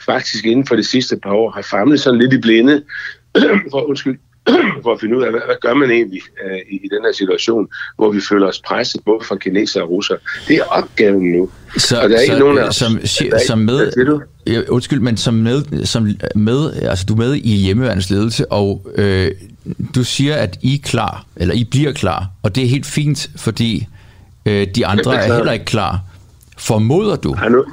faktisk 0.06 0.46
inden 0.46 0.66
for 0.66 0.76
de 0.76 0.84
sidste 0.84 1.16
par 1.16 1.32
år 1.32 1.50
har 1.50 1.62
famlet 1.62 2.00
sådan 2.00 2.20
lidt 2.20 2.32
i 2.32 2.38
blinde, 2.38 2.82
for, 3.70 3.88
undskyld, 3.88 4.18
for 4.82 4.92
at 4.92 5.00
finde 5.00 5.16
ud 5.16 5.22
af, 5.22 5.30
hvad, 5.30 5.40
hvad 5.46 5.56
gør 5.60 5.74
man 5.74 5.90
egentlig 5.90 6.22
uh, 6.44 6.74
i, 6.74 6.76
i 6.76 6.88
den 6.88 7.04
her 7.04 7.12
situation, 7.12 7.68
hvor 7.96 8.12
vi 8.12 8.20
føler 8.28 8.46
os 8.46 8.60
presset 8.66 9.00
både 9.04 9.24
fra 9.24 9.36
kineser 9.36 9.82
og 9.82 9.90
russer. 9.90 10.16
Det 10.48 10.56
er 10.56 10.64
opgaven 10.64 11.32
nu. 11.32 11.50
Så, 11.76 12.00
og 12.00 12.08
der 12.08 12.16
er 12.16 12.20
ikke 12.20 12.34
så, 12.34 12.38
nogen 12.38 12.58
af 12.58 12.74
som, 12.74 12.98
som 13.46 13.58
med, 13.58 13.92
ja, 14.46 14.60
undskyld, 14.68 15.00
men 15.00 15.16
som 15.16 15.34
med, 15.34 15.84
som 15.84 16.08
med, 16.34 16.72
altså 16.72 17.04
du 17.08 17.12
er 17.14 17.18
med 17.18 17.34
i 17.34 17.56
hjemmeværendets 17.56 18.10
ledelse, 18.10 18.52
og 18.52 18.86
øh, 18.94 19.30
du 19.94 20.04
siger, 20.04 20.34
at 20.34 20.58
I 20.62 20.74
er 20.74 20.78
klar, 20.84 21.24
eller 21.36 21.54
I 21.54 21.64
bliver 21.64 21.92
klar, 21.92 22.26
og 22.42 22.54
det 22.54 22.64
er 22.64 22.68
helt 22.68 22.86
fint, 22.86 23.30
fordi 23.36 23.86
øh, 24.46 24.66
de 24.74 24.86
andre 24.86 25.16
er 25.16 25.34
heller 25.34 25.52
ikke 25.52 25.64
klar. 25.64 26.00
Formoder 26.58 27.16
du? 27.16 27.36
Ja, 27.42 27.48
nu, 27.48 27.64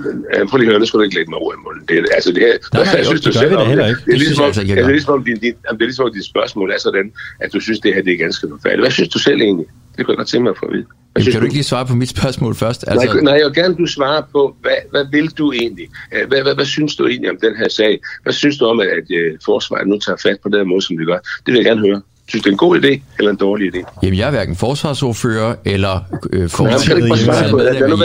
prøv 0.50 0.58
lige 0.58 0.68
at 0.68 0.72
høre, 0.72 0.80
nu 0.80 0.86
skal 0.86 0.98
du 0.98 1.04
ikke 1.04 1.16
lægge 1.16 1.32
mig 1.32 1.40
ord 1.40 1.56
i 1.56 1.62
munden. 1.66 1.84
Det, 1.90 2.10
altså, 2.14 2.32
det 2.32 2.42
her, 2.44 2.54
nej, 2.74 2.84
nej, 2.84 2.96
jeg 3.02 3.06
synes, 3.06 3.22
det 3.22 3.34
gør 3.34 3.50
vi 3.50 3.56
det 3.56 3.68
heller 3.68 3.88
ikke. 3.88 4.02
Det 4.06 4.14
er 4.14 4.18
ligesom, 4.18 4.46
altså, 4.46 4.62
det 4.62 4.72
er 4.72 4.90
ligesom, 4.90 5.24
din, 5.24 5.38
din, 5.38 5.54
det 5.72 5.82
er 5.82 5.90
ligesom, 5.92 6.14
dit 6.14 6.26
spørgsmål 6.26 6.72
er 6.72 6.80
sådan, 6.80 7.12
at 7.40 7.54
du 7.54 7.60
synes, 7.60 7.80
det 7.80 7.94
her 7.94 8.02
det 8.02 8.14
er 8.14 8.18
ganske 8.18 8.48
forfærdeligt. 8.50 8.84
Hvad 8.84 8.92
synes 8.92 9.10
du 9.10 9.20
selv 9.20 9.42
egentlig? 9.42 9.68
Det 9.98 10.06
kan 10.06 10.10
jeg 10.10 10.18
godt 10.18 10.28
tænke 10.28 10.44
mig 10.44 10.52
at 10.52 10.58
få 10.58 10.66
at 10.66 10.74
vide. 10.74 10.86
Hvad 11.14 11.24
kan 11.24 11.34
du, 11.34 11.40
du 11.40 11.44
ikke 11.44 11.56
lige 11.56 11.64
svare 11.64 11.86
på 11.86 11.96
mit 11.96 12.10
spørgsmål 12.10 12.56
først? 12.56 12.86
Altså... 12.88 13.14
Nej, 13.14 13.22
nej, 13.22 13.34
jeg 13.34 13.46
vil 13.46 13.56
gerne, 13.56 13.76
du 13.76 13.86
svarer 13.86 14.24
på, 14.32 14.56
hvad, 14.62 14.78
hvad 14.92 15.06
vil 15.12 15.30
du 15.38 15.52
egentlig? 15.52 15.88
Hvad, 16.28 16.42
hvad, 16.42 16.56
hvad 16.56 16.66
synes 16.66 16.96
du 16.96 17.08
egentlig 17.08 17.30
om 17.30 17.38
den 17.42 17.56
her 17.56 17.70
sag? 17.70 18.00
Hvad 18.24 18.34
synes 18.34 18.58
du 18.58 18.66
om, 18.66 18.80
at, 18.80 18.88
at 18.88 19.04
uh, 19.10 19.40
forsvaret 19.46 19.88
nu 19.88 20.00
tager 20.00 20.18
fat 20.18 20.38
på 20.44 20.50
den 20.50 20.68
måde, 20.68 20.82
som 20.82 20.98
vi 20.98 21.06
gør? 21.06 21.18
Det 21.18 21.48
vil 21.48 21.56
jeg 21.56 21.66
gerne 21.66 21.82
høre. 21.82 22.02
Synes 22.28 22.44
du, 22.44 22.50
det 22.50 22.52
er 22.52 22.52
en 22.52 22.58
god 22.58 22.80
idé 22.80 23.02
eller 23.20 23.32
en 23.32 23.38
dårlig 23.38 23.76
idé? 23.76 24.00
Jamen, 24.04 24.20
jeg 24.20 24.28
er 24.28 24.32
hverken 24.32 24.56
forsvarsordfører 24.56 25.56
eller 25.66 26.00
øh, 26.34 26.50
forsvarsordfører. 26.50 27.74
Lad 27.74 27.90
nu 27.90 27.96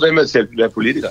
være 0.00 0.12
med 0.12 0.36
at 0.36 0.46
være 0.58 0.70
politiker. 0.70 1.08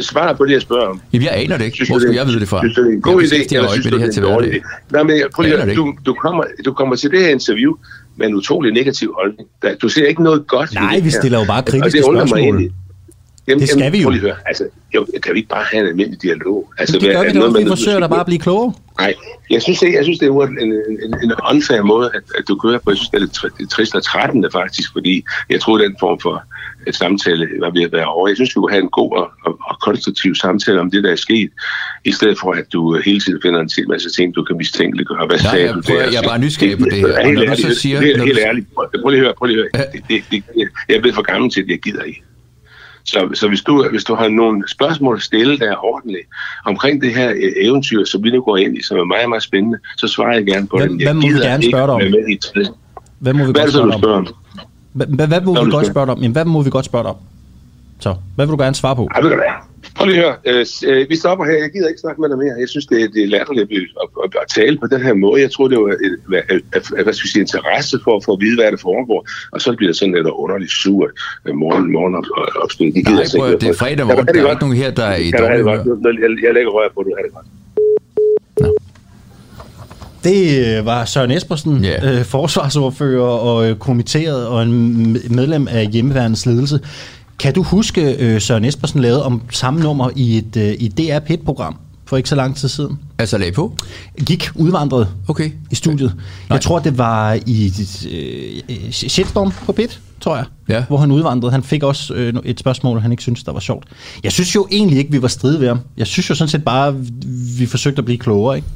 Svar 0.00 0.32
på 0.32 0.44
det, 0.44 0.52
jeg 0.52 0.62
spørger 0.62 0.86
om. 0.86 1.00
Jamen, 1.12 1.24
jeg 1.24 1.34
aner 1.34 1.58
det 1.58 1.64
ikke. 1.64 1.86
Hvor 1.88 1.98
skulle 1.98 2.16
jeg 2.16 2.26
vide 2.26 2.40
det 2.40 2.48
fra? 2.48 2.60
Synes 2.60 2.74
du, 2.74 2.82
det 2.82 2.88
er 2.88 2.92
en 2.92 3.02
god 3.02 3.22
idé, 3.22 3.56
eller 3.56 3.70
synes 3.70 3.86
du, 3.86 3.98
det 3.98 4.16
er 4.16 4.22
en 4.22 4.28
dårlig 4.28 4.54
idé? 4.54 4.60
Nej, 4.90 5.02
men 5.02 5.22
prøv 5.34 5.42
lige, 5.42 5.74
du, 5.74 5.94
du, 6.06 6.14
kommer, 6.14 6.44
du 6.64 6.72
kommer 6.72 6.96
til 6.96 7.10
det 7.10 7.20
her 7.20 7.28
interview 7.28 7.72
med 8.16 8.26
en 8.26 8.34
utrolig 8.34 8.72
negativ 8.72 9.14
holdning. 9.18 9.48
Du 9.82 9.88
ser 9.88 10.06
ikke 10.06 10.22
noget 10.22 10.46
godt 10.46 10.74
Nej, 10.74 11.00
vi 11.00 11.10
stiller 11.10 11.38
jo 11.38 11.44
bare 11.44 11.62
kritiske 11.62 12.02
spørgsmål. 12.02 12.70
Jamen, 13.48 13.60
det 13.60 13.68
skal 13.68 13.78
jamen, 13.78 13.92
vi 13.92 14.02
jo. 14.02 14.10
Lige 14.10 14.20
høre. 14.20 14.36
Altså, 14.46 14.68
jo, 14.94 15.06
kan 15.22 15.34
vi 15.34 15.38
ikke 15.38 15.48
bare 15.48 15.64
have 15.72 15.82
en 15.82 15.88
almindelig 15.88 16.22
dialog? 16.22 16.72
Altså, 16.78 16.98
det 16.98 17.02
gør 17.02 17.22
vi 17.22 17.32
da 17.32 17.58
vi 17.58 17.68
forsøger 17.68 18.00
da 18.00 18.06
bare 18.06 18.20
at 18.20 18.26
blive 18.26 18.38
klogere. 18.38 18.72
Nej, 18.98 19.14
jeg 19.50 19.62
synes, 19.62 19.78
det, 19.78 19.92
jeg 19.92 20.04
synes, 20.04 20.18
det 20.18 20.28
er 20.28 20.32
en, 20.32 20.58
en, 20.58 20.72
en, 21.04 21.14
en 21.22 21.32
unfair 21.50 21.82
måde, 21.82 22.10
at, 22.14 22.22
at 22.38 22.44
du 22.48 22.56
kører 22.56 22.78
på. 22.78 22.90
Jeg 22.90 22.96
synes, 22.96 23.08
det 23.10 23.16
er 23.16 23.48
lidt 23.58 23.70
trist 23.70 23.94
og 23.94 24.02
trættende 24.02 24.48
faktisk, 24.52 24.92
fordi 24.92 25.24
jeg 25.50 25.60
tror, 25.60 25.78
den 25.78 25.96
form 26.00 26.20
for 26.20 26.44
et 26.86 26.96
samtale 26.96 27.48
var 27.60 27.70
ved 27.70 27.82
at 27.82 27.92
være 27.92 28.06
over. 28.06 28.28
Jeg 28.28 28.36
synes, 28.36 28.50
vi 28.50 28.54
kunne 28.54 28.70
have 28.70 28.82
en 28.82 28.90
god 28.90 29.16
og, 29.16 29.30
og, 29.46 29.58
og 29.70 29.80
konstruktiv 29.80 30.34
samtale 30.34 30.80
om 30.80 30.90
det, 30.90 31.04
der 31.04 31.12
er 31.12 31.16
sket, 31.16 31.50
i 32.04 32.12
stedet 32.12 32.38
for, 32.38 32.52
at 32.52 32.72
du 32.72 33.00
hele 33.04 33.20
tiden 33.20 33.38
finder 33.42 33.60
en 33.60 33.68
til 33.68 33.88
masse 33.88 34.10
ting, 34.10 34.34
du 34.34 34.44
kan 34.44 34.56
mistænkeliggøre. 34.56 35.26
Hvad 35.26 35.38
Nej, 35.38 35.50
sagde 35.50 35.66
jeg, 35.66 35.74
du 35.74 35.80
der? 35.80 36.04
Jeg 36.04 36.14
er 36.24 36.28
bare 36.28 36.38
nysgerrig 36.38 36.78
på 36.78 36.84
det 36.84 36.98
her. 36.98 37.06
Det 37.06 38.20
er 38.20 38.24
helt 38.24 38.38
ærligt. 38.38 38.66
Prøv 38.74 39.10
lige 39.10 39.20
at 39.20 39.24
høre, 39.24 39.34
prøv 39.38 39.46
lige 39.46 39.58
at 39.58 39.68
høre. 39.76 39.86
Det, 39.92 40.02
det, 40.08 40.24
det, 40.30 40.68
jeg 40.88 40.96
er 40.96 41.00
blevet 41.00 41.14
for 41.14 41.22
gammel 41.22 41.50
til, 41.50 41.62
at 41.62 41.68
jeg 41.68 41.78
gider 41.78 42.02
ikke. 42.02 42.22
Så, 43.04 43.28
så 43.34 43.48
hvis, 43.48 43.62
du, 43.62 43.88
hvis 43.90 44.04
du 44.04 44.14
har 44.14 44.28
nogle 44.28 44.68
spørgsmål 44.68 45.16
at 45.16 45.22
stille, 45.22 45.58
der 45.58 45.70
er 45.70 45.84
ordentligt 45.84 46.26
omkring 46.64 47.02
det 47.02 47.14
her 47.14 47.30
øh, 47.30 47.52
eventyr, 47.56 48.04
som 48.04 48.22
vi 48.24 48.30
nu 48.30 48.42
går 48.42 48.56
ind 48.56 48.78
i, 48.78 48.82
som 48.82 48.98
er 48.98 49.04
meget, 49.04 49.28
meget 49.28 49.42
spændende, 49.42 49.78
så 49.96 50.08
svarer 50.08 50.34
jeg 50.34 50.46
gerne 50.46 50.66
på 50.66 50.76
hvad, 50.76 50.88
den. 50.88 51.00
Jeg 51.00 51.06
hvad 51.06 51.14
må 51.14 51.20
vi 51.20 51.46
gerne 51.46 51.62
spørge 51.62 51.86
dig 51.86 51.94
om? 51.94 52.00
Hvad 53.18 53.32
må 53.32 53.44
vi 53.44 53.52
hvad 53.52 53.62
godt 53.62 53.94
spørge 53.98 54.16
om? 54.16 54.26
Hvad, 54.92 55.26
hvad 55.26 55.40
må 55.40 55.64
vi 55.64 55.70
godt 55.70 55.86
spørge 55.86 56.10
om? 56.12 56.18
Jamen, 56.18 56.32
hvad 56.32 56.44
må 56.44 56.62
vi 56.62 56.70
godt 56.70 56.84
spørge 56.84 57.06
om? 57.06 57.16
Så, 58.00 58.14
hvad 58.34 58.46
vil 58.46 58.52
du 58.52 58.62
gerne 58.62 58.74
svare 58.74 58.96
på? 58.96 59.08
Ja, 59.16 59.20
det 59.22 59.30
kan 59.30 59.38
være. 59.38 59.73
Prøv 59.96 60.06
lige 60.06 60.26
at 60.26 60.36
høre. 60.46 60.64
Øh, 60.86 61.10
vi 61.10 61.16
stopper 61.16 61.44
her. 61.44 61.56
Jeg 61.64 61.70
gider 61.74 61.88
ikke 61.88 62.00
snakke 62.00 62.20
med 62.20 62.28
dig 62.28 62.38
mere. 62.38 62.54
Jeg 62.58 62.68
synes, 62.68 62.86
det 62.86 63.02
er, 63.02 63.08
det 63.14 63.22
er 63.22 63.26
latterligt 63.26 63.72
at, 63.72 64.08
at, 64.24 64.30
at, 64.42 64.48
tale 64.58 64.76
på 64.82 64.86
den 64.86 65.00
her 65.06 65.14
måde. 65.14 65.40
Jeg 65.40 65.52
tror, 65.52 65.68
det 65.68 65.78
var 65.78 65.88
et, 65.88 66.16
et, 66.50 66.62
et, 66.76 67.04
hvad 67.04 67.14
skal 67.14 67.24
vi 67.26 67.30
sige, 67.32 67.40
interesse 67.40 67.96
for, 68.04 68.14
for 68.24 68.32
at 68.32 68.40
vide, 68.44 68.56
hvad 68.60 68.72
der 68.72 68.80
foregår. 68.90 69.20
Og 69.52 69.60
så 69.60 69.68
bliver 69.76 69.90
det 69.90 69.96
sådan 69.96 70.14
lidt 70.14 70.26
underligt 70.26 70.72
surt 70.72 71.10
morgen, 71.62 71.92
morgen 71.92 72.14
op, 72.14 72.24
opstød. 72.64 72.92
De 72.92 73.02
Nej, 73.02 73.24
prøv, 73.38 73.60
det 73.60 73.68
er 73.68 73.78
fredag 73.82 74.06
morgen. 74.06 74.26
Der 74.26 74.46
er 74.46 74.50
ikke 74.50 74.64
nogen 74.66 74.76
her, 74.76 74.90
der 74.90 75.06
er 75.14 75.16
i 75.16 75.30
dårlig 75.30 75.60
Jeg, 76.22 76.30
jeg 76.46 76.54
lægger 76.56 76.70
rør 76.76 76.88
på, 76.94 77.02
du 77.02 77.10
har 77.16 77.22
det 77.26 77.32
godt. 77.34 77.46
Det 80.24 80.84
var 80.84 81.04
Søren 81.04 81.30
Espersen, 81.30 81.84
yeah. 81.84 82.18
øh, 82.18 82.24
forsvarsordfører 82.24 83.22
og 83.22 83.70
øh, 83.70 83.76
kommitteret 83.76 84.46
og 84.46 84.62
en 84.62 85.12
medlem 85.30 85.68
af 85.68 85.86
hjemmeværendets 85.86 86.46
ledelse. 86.46 86.80
Kan 87.38 87.54
du 87.54 87.62
huske, 87.62 88.14
øh, 88.14 88.40
Søren 88.40 88.64
Espersen 88.64 89.00
lavede 89.00 89.24
om 89.24 89.42
samme 89.50 89.80
nummer 89.80 90.10
i 90.16 90.38
et, 90.38 90.56
øh, 90.56 90.74
i 90.78 90.88
DR 90.88 91.18
Pit-program 91.18 91.76
for 92.06 92.16
ikke 92.16 92.28
så 92.28 92.34
lang 92.34 92.56
tid 92.56 92.68
siden? 92.68 92.98
Altså 93.18 93.38
lag 93.38 93.54
på? 93.54 93.76
Gik 94.26 94.50
udvandret 94.54 95.08
okay. 95.28 95.50
i 95.70 95.74
studiet. 95.74 96.12
Okay. 96.12 96.54
Jeg 96.54 96.60
tror, 96.60 96.78
det 96.78 96.98
var 96.98 97.38
i 97.46 97.72
øh, 98.10 98.90
Shitstorm 98.90 99.52
på 99.66 99.72
Pit, 99.72 100.00
tror 100.20 100.36
jeg, 100.36 100.44
ja. 100.68 100.84
hvor 100.88 100.96
han 100.96 101.10
udvandrede. 101.10 101.52
Han 101.52 101.62
fik 101.62 101.82
også 101.82 102.14
øh, 102.14 102.34
et 102.44 102.60
spørgsmål, 102.60 103.00
han 103.00 103.10
ikke 103.10 103.22
synes 103.22 103.44
der 103.44 103.52
var 103.52 103.60
sjovt. 103.60 103.84
Jeg 104.24 104.32
synes 104.32 104.54
jo 104.54 104.66
egentlig 104.70 104.98
ikke, 104.98 105.10
vi 105.10 105.22
var 105.22 105.28
stride 105.28 105.60
ved 105.60 105.68
ham. 105.68 105.80
Jeg 105.96 106.06
synes 106.06 106.30
jo 106.30 106.34
sådan 106.34 106.48
set 106.48 106.64
bare, 106.64 106.96
vi 107.58 107.66
forsøgte 107.66 107.98
at 107.98 108.04
blive 108.04 108.18
klogere, 108.18 108.56
ikke? 108.56 108.68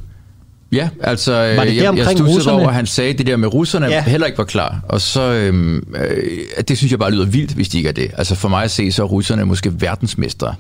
Ja, 0.73 0.89
altså, 1.01 1.33
var 1.33 1.65
det 1.65 1.77
jeg, 1.77 1.97
jeg 1.97 2.07
stussede 2.07 2.55
over, 2.55 2.69
at 2.69 2.75
han 2.75 2.87
sagde, 2.87 3.13
det 3.13 3.27
der 3.27 3.37
med 3.37 3.55
russerne 3.55 3.87
ja. 3.87 4.03
heller 4.03 4.27
ikke 4.27 4.39
var 4.39 4.45
klar. 4.45 4.81
Og 4.89 5.01
så, 5.01 5.23
øhm, 5.23 5.95
øh, 5.97 6.63
det 6.69 6.79
synes 6.79 6.91
jeg 6.91 6.99
bare 6.99 7.11
lyder 7.11 7.27
vildt, 7.27 7.53
hvis 7.53 7.69
de 7.69 7.77
ikke 7.77 7.89
er 7.89 7.93
det. 7.93 8.11
Altså 8.19 8.35
for 8.35 8.49
mig 8.49 8.65
at 8.65 8.71
se, 8.71 8.93
så 8.93 9.03
er 9.03 9.07
russerne 9.07 9.45
måske 9.45 9.81
verdensmestre 9.81 10.55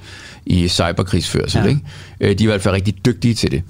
i 0.46 0.68
cyberkrigsførsel. 0.68 1.60
Ja. 1.62 1.68
Ikke? 1.68 1.80
Øh, 2.20 2.28
de 2.28 2.44
er 2.44 2.46
i 2.48 2.50
hvert 2.50 2.62
fald 2.62 2.74
rigtig 2.74 3.06
dygtige 3.06 3.34
til 3.34 3.50
det. 3.50 3.62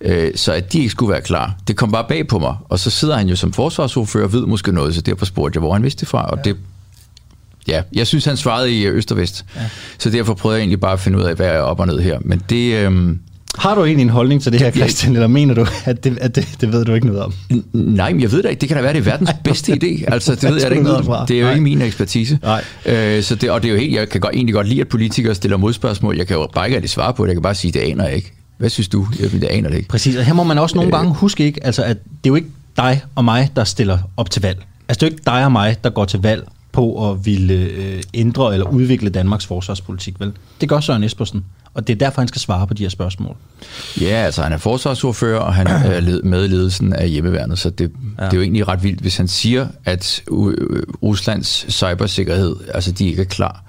Øh, 0.00 0.30
så 0.34 0.52
at 0.52 0.72
de 0.72 0.78
ikke 0.78 0.90
skulle 0.90 1.12
være 1.12 1.20
klar, 1.20 1.56
det 1.68 1.76
kom 1.76 1.92
bare 1.92 2.04
bag 2.08 2.28
på 2.28 2.38
mig. 2.38 2.54
Og 2.68 2.78
så 2.78 2.90
sidder 2.90 3.16
han 3.16 3.28
jo 3.28 3.36
som 3.36 3.52
forsvarsordfører 3.52 4.24
og 4.24 4.32
ved 4.32 4.46
måske 4.46 4.72
noget, 4.72 4.94
så 4.94 5.00
derfor 5.00 5.24
spurgte 5.24 5.56
jeg, 5.56 5.60
hvor 5.60 5.72
han 5.72 5.82
vidste 5.82 6.00
det 6.00 6.08
fra. 6.08 6.26
Og 6.26 6.38
ja. 6.46 6.50
det 6.50 6.56
Ja, 7.68 7.82
jeg 7.92 8.06
synes, 8.06 8.24
han 8.24 8.36
svarede 8.36 8.72
i 8.72 8.86
Øst 8.86 9.12
og 9.12 9.18
Vest. 9.18 9.44
Ja. 9.56 9.60
Så 9.98 10.10
derfor 10.10 10.34
prøvede 10.34 10.56
jeg 10.56 10.60
egentlig 10.60 10.80
bare 10.80 10.92
at 10.92 11.00
finde 11.00 11.18
ud 11.18 11.22
af, 11.22 11.34
hvad 11.34 11.46
er 11.46 11.58
op 11.58 11.80
og 11.80 11.86
ned 11.86 12.00
her. 12.00 12.18
Men 12.20 12.42
det, 12.50 12.74
øhm, 12.74 13.20
Har 13.58 13.74
du 13.74 13.84
egentlig 13.84 14.02
en 14.02 14.10
holdning 14.10 14.42
til 14.42 14.52
det 14.52 14.60
her, 14.60 14.70
Christian, 14.70 15.12
eller 15.14 15.26
mener 15.26 15.54
du, 15.54 15.66
at 15.84 16.04
det, 16.04 16.18
at 16.20 16.36
det, 16.36 16.48
det 16.60 16.72
ved 16.72 16.84
du 16.84 16.94
ikke 16.94 17.06
noget 17.06 17.22
om? 17.22 17.34
Nej, 17.72 18.12
men 18.12 18.22
jeg 18.22 18.32
ved 18.32 18.42
det 18.42 18.50
ikke. 18.50 18.60
Det 18.60 18.68
kan 18.68 18.76
da 18.76 18.82
være, 18.82 18.92
det 18.92 18.98
er 18.98 19.02
verdens 19.02 19.30
bedste 19.44 19.72
idé. 19.72 20.12
Altså, 20.12 20.34
det 20.34 20.42
ved 20.52 20.62
jeg 20.62 20.70
ikke 20.70 20.82
noget 20.82 21.08
om. 21.08 21.26
Det 21.26 21.36
er 21.36 21.40
jo 21.40 21.44
Nej. 21.46 21.52
ikke 21.52 21.62
min 21.62 21.82
ekspertise. 21.82 22.38
Nej. 22.42 22.64
Øh, 22.86 23.22
så 23.22 23.34
det, 23.34 23.50
og 23.50 23.62
det 23.62 23.68
er 23.68 23.72
jo 23.72 23.78
helt, 23.78 23.94
jeg 23.94 24.08
kan 24.08 24.20
godt, 24.20 24.34
egentlig 24.34 24.54
godt 24.54 24.68
lide, 24.68 24.80
at 24.80 24.88
politikere 24.88 25.34
stiller 25.34 25.56
modspørgsmål. 25.56 26.16
Jeg 26.16 26.26
kan 26.26 26.36
jo 26.36 26.48
bare 26.54 26.66
ikke 26.66 26.76
rigtig 26.76 26.90
svare 26.90 27.14
på 27.14 27.24
det. 27.24 27.28
Jeg 27.28 27.36
kan 27.36 27.42
bare 27.42 27.54
sige, 27.54 27.72
det 27.72 27.80
aner 27.80 28.04
jeg 28.04 28.16
ikke. 28.16 28.32
Hvad 28.58 28.70
synes 28.70 28.88
du? 28.88 29.06
Jeg, 29.20 29.32
det 29.32 29.44
aner 29.44 29.68
det 29.68 29.76
ikke. 29.76 29.88
Præcis, 29.88 30.16
og 30.16 30.24
her 30.24 30.32
må 30.32 30.42
man 30.42 30.58
også 30.58 30.74
nogle 30.74 30.88
øh, 30.88 30.92
gange 30.92 31.14
huske, 31.14 31.44
ikke, 31.44 31.66
altså, 31.66 31.82
at 31.82 31.96
det 32.04 32.10
er 32.24 32.28
jo 32.30 32.34
ikke 32.34 32.48
dig 32.76 33.02
og 33.14 33.24
mig, 33.24 33.50
der 33.56 33.64
stiller 33.64 33.98
op 34.16 34.30
til 34.30 34.42
valg. 34.42 34.58
Altså, 34.88 35.00
det 35.00 35.02
er 35.02 35.06
jo 35.06 35.12
ikke 35.14 35.22
dig 35.26 35.44
og 35.44 35.52
mig, 35.52 35.76
der 35.84 35.90
går 35.90 36.04
til 36.04 36.20
valg 36.22 36.44
på 36.72 37.10
at 37.10 37.26
ville 37.26 37.54
øh, 37.54 38.02
ændre 38.14 38.52
eller 38.52 38.66
udvikle 38.66 39.10
Danmarks 39.10 39.46
forsvarspolitik, 39.46 40.20
vel? 40.20 40.32
Det 40.60 40.68
gør 40.68 40.80
Søren 40.80 41.04
Espersen, 41.04 41.44
og 41.74 41.86
det 41.86 41.92
er 41.92 41.98
derfor, 41.98 42.20
han 42.20 42.28
skal 42.28 42.40
svare 42.40 42.66
på 42.66 42.74
de 42.74 42.82
her 42.82 42.90
spørgsmål. 42.90 43.36
Ja, 44.00 44.06
altså 44.06 44.42
han 44.42 44.52
er 44.52 44.56
forsvarsordfører, 44.56 45.40
og 45.40 45.54
han 45.54 45.66
er 45.92 46.20
med 46.24 46.44
i 46.44 46.48
ledelsen 46.48 46.92
af 46.92 47.08
hjemmeværnet, 47.08 47.58
så 47.58 47.70
det, 47.70 47.92
ja. 48.18 48.24
det 48.24 48.32
er 48.32 48.36
jo 48.36 48.42
egentlig 48.42 48.68
ret 48.68 48.82
vildt, 48.82 49.00
hvis 49.00 49.16
han 49.16 49.28
siger, 49.28 49.66
at 49.84 50.22
Ruslands 51.02 51.66
cybersikkerhed, 51.68 52.56
altså 52.74 52.92
de 52.92 53.06
ikke 53.06 53.22
er 53.22 53.26
klar, 53.26 53.64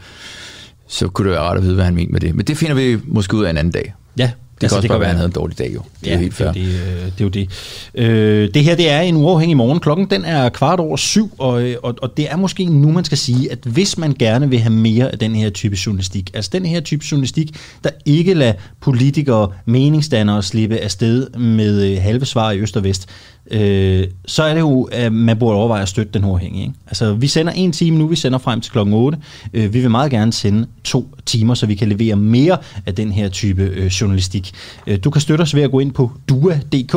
så 0.88 1.08
kunne 1.08 1.30
det 1.30 1.36
være 1.36 1.44
ret 1.44 1.58
at 1.58 1.64
vide, 1.64 1.76
hvad 1.76 1.86
han 1.86 1.96
mener 1.96 2.12
med 2.12 2.20
det. 2.20 2.36
Men 2.36 2.46
det 2.46 2.58
finder 2.58 2.76
vi 2.76 3.00
måske 3.06 3.38
ud 3.38 3.46
af 3.46 3.50
en 3.50 3.58
anden 3.58 3.72
dag. 3.72 3.94
Ja, 4.18 4.32
kan 4.70 4.76
altså, 4.76 4.76
også 4.76 4.82
det 4.82 4.90
bare 4.90 5.00
være, 5.00 5.10
at 5.10 5.12
han 5.12 5.18
havde 5.18 5.28
en 5.28 5.34
dårlig 5.34 5.58
dag, 5.58 5.72
jo. 5.74 5.82
Det 6.02 6.08
ja, 6.08 6.14
er 6.14 6.18
helt 6.18 6.34
fair. 6.34 6.48
Det, 6.48 6.56
det, 6.56 6.64
øh, 6.64 7.06
det 7.06 7.22
er 7.22 7.24
jo 7.26 7.30
det. 7.30 7.50
Øh, 7.96 8.50
det 8.54 8.64
her, 8.64 8.76
det 8.76 8.90
er 8.90 9.02
en 9.02 9.16
uafhængig 9.16 9.58
morgen. 9.58 9.80
Klokken 9.80 10.10
den 10.10 10.26
er 10.26 10.50
kvart 10.50 10.80
over 10.80 10.98
syv, 10.98 11.32
og, 11.38 11.64
og, 11.84 11.96
og 12.02 12.18
det 12.18 12.32
er 12.32 12.38
måske 12.38 12.66
nu, 12.66 12.92
man 12.92 13.04
skal 13.04 13.18
sige, 13.18 13.52
at 13.52 13.60
hvis 13.64 13.98
man 13.98 14.16
gerne 14.20 14.50
vil 14.50 14.60
have 14.60 14.74
mere 14.74 15.12
af 15.12 15.20
den 15.20 15.36
her 15.36 15.50
type 15.50 15.78
journalistik, 15.86 16.32
altså 16.34 16.50
den 16.54 16.66
her 16.66 16.80
type 16.80 17.06
journalistik, 17.12 17.56
der 17.84 17.90
ikke 18.06 18.34
lader 18.34 18.54
politikere, 18.82 19.52
meningsdannere 19.66 20.44
slippe 20.44 20.78
afsted 20.78 21.30
med 21.30 21.92
øh, 21.92 22.02
halve 22.02 22.26
svar 22.26 22.52
i 22.52 22.60
øst 22.60 22.78
og 22.78 22.84
vest, 22.84 23.10
øh, 23.52 24.08
så 24.26 24.44
er 24.44 24.54
det 24.54 24.62
jo, 24.62 24.90
at 24.92 25.14
man 25.14 25.40
burde 25.40 25.58
overveje 25.58 25.82
at 25.82 25.90
støtte 25.90 26.12
den 26.14 26.24
uafhængige. 26.24 26.64
Ikke? 26.64 26.76
Altså, 26.88 27.14
vi 27.14 27.28
sender 27.28 27.54
en 27.54 27.72
time 27.72 27.98
nu, 27.98 28.08
vi 28.08 28.16
sender 28.16 28.40
frem 28.40 28.62
til 28.62 28.72
klokken 28.72 28.94
8. 28.94 29.18
Øh, 29.54 29.74
vi 29.74 29.80
vil 29.80 29.92
meget 29.92 30.12
gerne 30.12 30.34
sende 30.34 30.68
to 30.84 31.16
timer, 31.26 31.54
så 31.54 31.66
vi 31.66 31.76
kan 31.76 31.90
levere 31.90 32.16
mere 32.16 32.58
af 32.86 32.96
den 32.96 33.12
her 33.12 33.30
type 33.30 33.64
øh, 33.64 33.86
journalistik. 33.86 34.52
Øh, 34.88 35.00
du 35.04 35.10
kan 35.10 35.22
støtte 35.22 35.42
os 35.42 35.56
ved 35.56 35.62
at 35.62 35.72
gå 35.72 35.80
ind 35.80 35.92
på 35.92 36.12
dua.dk, 36.30 36.94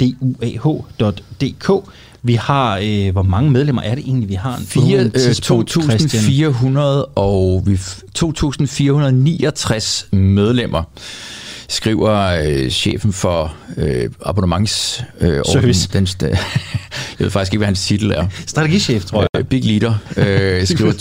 duah.dk. 0.00 1.70
Vi 2.22 2.34
har, 2.34 2.78
øh, 2.82 3.12
hvor 3.12 3.22
mange 3.22 3.50
medlemmer 3.50 3.82
er 3.82 3.94
det 3.94 4.04
egentlig, 4.04 4.28
vi 4.28 4.34
har? 4.34 4.56
2.400 4.56 6.78
øh, 6.78 7.02
og 7.14 7.62
vi 7.66 7.74
2.469 7.74 10.16
medlemmer 10.16 10.82
skriver 11.68 12.42
øh, 12.46 12.70
chefen 12.70 13.12
for 13.12 13.54
øh, 13.76 14.10
abonnements... 14.24 15.04
Øh, 15.20 15.40
Service. 15.52 15.88
Den, 15.92 16.04
den, 16.04 16.28
jeg 16.28 16.38
ved 17.18 17.30
faktisk 17.30 17.52
ikke, 17.52 17.58
hvad 17.58 17.66
hans 17.66 17.86
titel 17.86 18.10
er. 18.10 18.26
Strategichef, 18.46 19.04
tror 19.04 19.20
jeg. 19.20 19.28
Øh, 19.36 19.44
Big 19.44 19.64
Leader 19.64 19.94
øh, 20.16 20.66
skriver 20.66 20.92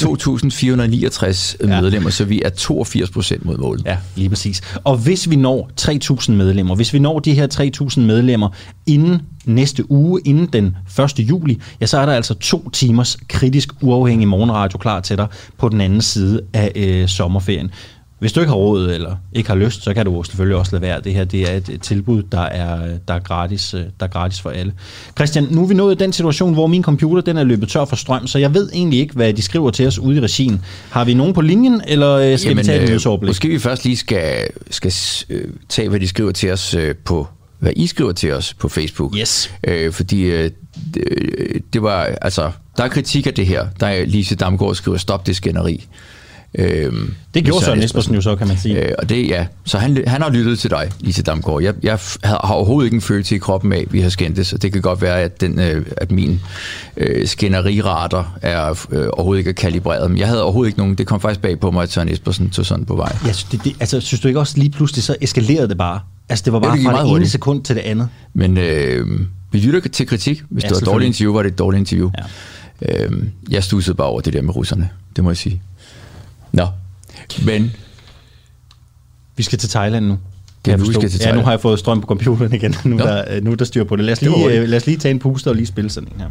2.469 1.62 1.67
ja. 1.67 1.81
medlemmer, 1.81 2.10
så 2.10 2.25
vi 2.25 2.41
er 2.45 2.50
82 2.50 3.10
procent 3.10 3.45
mod 3.45 3.57
målet. 3.57 3.86
Ja, 3.86 3.98
lige 4.15 4.29
præcis. 4.29 4.62
Og 4.84 4.98
hvis 4.98 5.29
vi 5.29 5.36
når 5.36 5.69
3.000 5.81 6.31
medlemmer, 6.31 6.75
hvis 6.75 6.93
vi 6.93 7.00
når 7.00 7.19
de 7.19 7.34
her 7.34 7.48
3.000 7.93 8.00
medlemmer 8.00 8.50
inden 8.88 9.22
næste 9.45 9.91
uge, 9.91 10.22
inden 10.25 10.45
den 10.53 10.75
1. 11.00 11.19
juli, 11.19 11.62
ja, 11.81 11.86
så 11.86 11.98
er 11.98 12.05
der 12.05 12.13
altså 12.13 12.34
to 12.34 12.69
timers 12.69 13.17
kritisk 13.27 13.69
uafhængig 13.81 14.27
morgenradio 14.27 14.77
klar 14.77 15.00
til 15.00 15.17
dig 15.17 15.27
på 15.57 15.69
den 15.69 15.81
anden 15.81 16.01
side 16.01 16.41
af 16.53 16.72
øh, 16.75 17.07
sommerferien. 17.07 17.72
Hvis 18.19 18.34
du 18.34 18.39
ikke 18.39 18.50
har 18.50 18.57
råd 18.57 18.91
eller 18.91 19.15
ikke 19.34 19.50
har 19.50 19.55
lyst, 19.55 19.84
så 19.84 19.93
kan 19.93 20.05
du 20.05 20.24
selvfølgelig 20.24 20.57
også 20.57 20.72
lade 20.72 20.81
være. 20.81 21.01
Det 21.01 21.13
her 21.13 21.24
det 21.24 21.51
er 21.51 21.55
et 21.57 21.79
tilbud, 21.81 22.24
der 22.24 22.41
er, 22.41 22.98
der 23.07 23.13
er, 23.13 23.19
gratis, 23.19 23.74
øh, 23.74 23.79
der 23.79 24.05
er 24.05 24.07
gratis 24.07 24.41
for 24.41 24.50
alle. 24.50 24.74
Christian, 25.15 25.48
nu 25.51 25.63
er 25.63 25.67
vi 25.67 25.74
nået 25.74 25.95
i 25.95 26.03
den 26.03 26.13
situation, 26.13 26.53
hvor 26.53 26.67
min 26.67 26.84
computer 26.84 27.22
den 27.22 27.38
er 27.38 27.43
løbet 27.43 27.69
tør 27.69 27.86
for 27.86 27.95
strøm, 27.95 28.27
så 28.27 28.39
jeg 28.39 28.53
ved 28.53 28.69
egentlig 28.74 29.00
ikke, 29.00 29.13
hvad 29.13 29.34
de 29.34 29.41
skriver 29.41 29.72
til 29.72 29.88
os 29.88 30.00
ude 30.00 30.17
i 30.17 30.19
regien. 30.19 30.62
Har 30.89 31.05
vi 31.05 31.13
nogen 31.13 31.34
på 31.34 31.41
linjen, 31.41 31.81
eller 31.88 32.12
øh, 32.12 32.39
skal 32.39 32.50
Jamen, 32.50 32.62
vi 32.62 32.65
tage 32.65 32.81
et 32.81 32.88
nyhedsoverblik? 32.88 33.29
Måske 33.29 33.48
vi 33.48 33.60
først 33.60 33.84
lige 33.84 33.98
skal, 33.98 34.48
skal 34.69 34.93
øh, 35.29 35.48
tage, 35.69 35.89
hvad 35.89 36.00
de 36.00 36.07
skriver 36.07 36.31
til 36.31 36.51
os 36.51 36.75
på 37.05 37.27
hvad 37.60 37.73
I 37.75 37.88
skriver 37.88 38.12
til 38.12 38.34
os 38.34 38.54
på 38.54 38.69
Facebook. 38.69 39.15
Yes. 39.17 39.51
Øh, 39.67 39.93
fordi 39.93 40.21
øh, 40.21 40.51
det, 40.93 41.04
det 41.73 41.82
var, 41.82 42.04
altså, 42.21 42.51
der 42.78 42.84
er 42.84 42.88
kritik 42.88 43.28
af 43.28 43.34
det 43.34 43.47
her. 43.47 43.67
Der 43.80 43.88
er 43.88 44.06
Lise 44.06 44.36
Damgaard 44.36 44.75
skriver, 44.75 44.97
stop 44.97 45.28
det 45.28 45.36
skænderi. 45.36 45.88
Øhm, 46.58 47.13
det 47.34 47.46
gjorde 47.46 47.65
Søren 47.65 47.84
Espersen 47.84 48.15
jo 48.15 48.22
så, 48.22 48.36
kan 48.36 48.48
man 48.48 48.58
sige. 48.58 48.80
Øh, 48.80 48.91
og 49.00 49.10
det, 49.10 49.28
ja. 49.28 49.46
Så 49.65 49.78
han, 49.78 50.04
han 50.08 50.22
har 50.22 50.30
lyttet 50.30 50.60
til 50.60 50.70
dig, 50.70 50.91
Lise 51.00 51.24
Damgaard. 51.24 51.62
Jeg, 51.62 51.74
jeg 51.84 52.00
har 52.24 52.38
overhovedet 52.38 52.86
ikke 52.86 52.96
en 52.96 53.02
følelse 53.02 53.36
i 53.36 53.38
kroppen 53.38 53.74
af, 53.74 53.80
at 53.80 53.94
vi 53.94 54.02
har 54.02 54.10
skændtes, 54.10 54.54
og 54.54 54.62
det 54.62 54.74
kan 54.74 54.82
godt 54.82 55.02
være, 55.02 55.22
at, 55.22 55.41
den, 55.41 55.60
øh, 55.60 55.86
at 55.98 56.12
min 56.12 56.41
øh, 56.98 57.28
skænderirater 57.28 58.38
er 58.41 58.70
øh, 58.91 59.08
overhovedet 59.13 59.39
ikke 59.39 59.50
er 59.50 59.54
kalibreret. 59.54 60.12
Men 60.12 60.20
jeg 60.20 60.28
havde 60.28 60.44
overhovedet 60.44 60.70
ikke 60.70 60.80
nogen. 60.80 60.96
Det 60.96 61.08
kom 61.08 61.22
faktisk 61.22 61.41
bag 61.41 61.60
på 61.60 61.72
mig, 61.72 61.84
at 61.84 61.91
Søren 61.91 62.10
Espersen 62.10 62.50
tog 62.50 62.65
sådan 62.65 62.86
på 62.86 62.96
vej. 62.96 63.15
Ja, 63.26 63.32
det, 63.52 63.63
det, 63.63 63.76
altså, 63.80 64.00
synes 64.00 64.22
du 64.22 64.28
ikke 64.28 64.39
også 64.39 64.58
lige 64.58 64.70
pludselig, 64.70 65.04
så 65.04 65.15
eskalerede 65.22 65.68
det 65.68 65.78
bare? 65.78 66.00
Altså, 66.30 66.46
det 66.46 66.54
var 66.54 66.60
bare 66.60 66.78
det 66.78 66.84
fra 66.84 67.04
det 67.04 67.15
ene 67.15 67.30
sekund 67.30 67.63
til 67.63 67.76
det 67.76 67.82
andet. 67.82 68.10
Men 68.34 68.58
øh, 68.58 69.08
vi 69.52 69.60
lytter 69.60 69.89
til 69.89 70.08
kritik. 70.08 70.44
Hvis 70.50 70.63
ja, 70.63 70.68
det 70.68 70.76
var 70.76 70.82
et 70.82 70.86
dårligt 70.86 71.08
interview, 71.08 71.34
var 71.34 71.44
det 71.44 71.52
et 71.52 71.60
dårligt 71.60 71.80
interview. 71.80 72.12
Ja. 72.82 73.06
Øh, 73.06 73.24
jeg 73.50 73.63
stussede 73.63 73.96
bare 73.96 74.08
over 74.08 74.22
det 74.22 74.34
der 74.34 74.41
med 74.41 74.56
russerne. 74.56 74.89
Det 75.15 75.24
må 75.24 75.30
jeg 75.30 75.38
sige. 75.38 75.62
Nå, 76.56 76.68
men... 77.46 77.72
Vi 79.38 79.44
skal 79.44 79.60
til 79.60 79.70
Thailand 79.70 80.06
nu. 80.06 80.18
Ja, 80.68 80.76
nu, 80.76 80.91
skal 80.94 81.10
til 81.10 81.22
ja, 81.24 81.36
nu 81.36 81.41
har 81.41 81.52
jeg 81.52 81.62
fået 81.62 81.80
strøm 81.80 82.02
på 82.02 82.08
computeren 82.08 82.54
igen. 82.54 82.76
Nu, 82.84 82.98
der, 82.98 83.41
nu 83.41 83.54
der 83.54 83.65
styr 83.65 83.84
på 83.84 83.96
det. 83.96 84.06
Lad 84.06 84.13
os 84.13 84.22
lige, 84.22 84.60
øh, 84.60 84.70
lad 84.70 84.78
os 84.78 84.86
lige 84.86 84.98
tage 84.98 85.12
en 85.12 85.20
puster 85.20 85.52
og 85.52 85.56
lige 85.56 85.65
spille 85.65 85.89
sådan 85.89 86.10
en 86.15 86.22
her. 86.22 86.30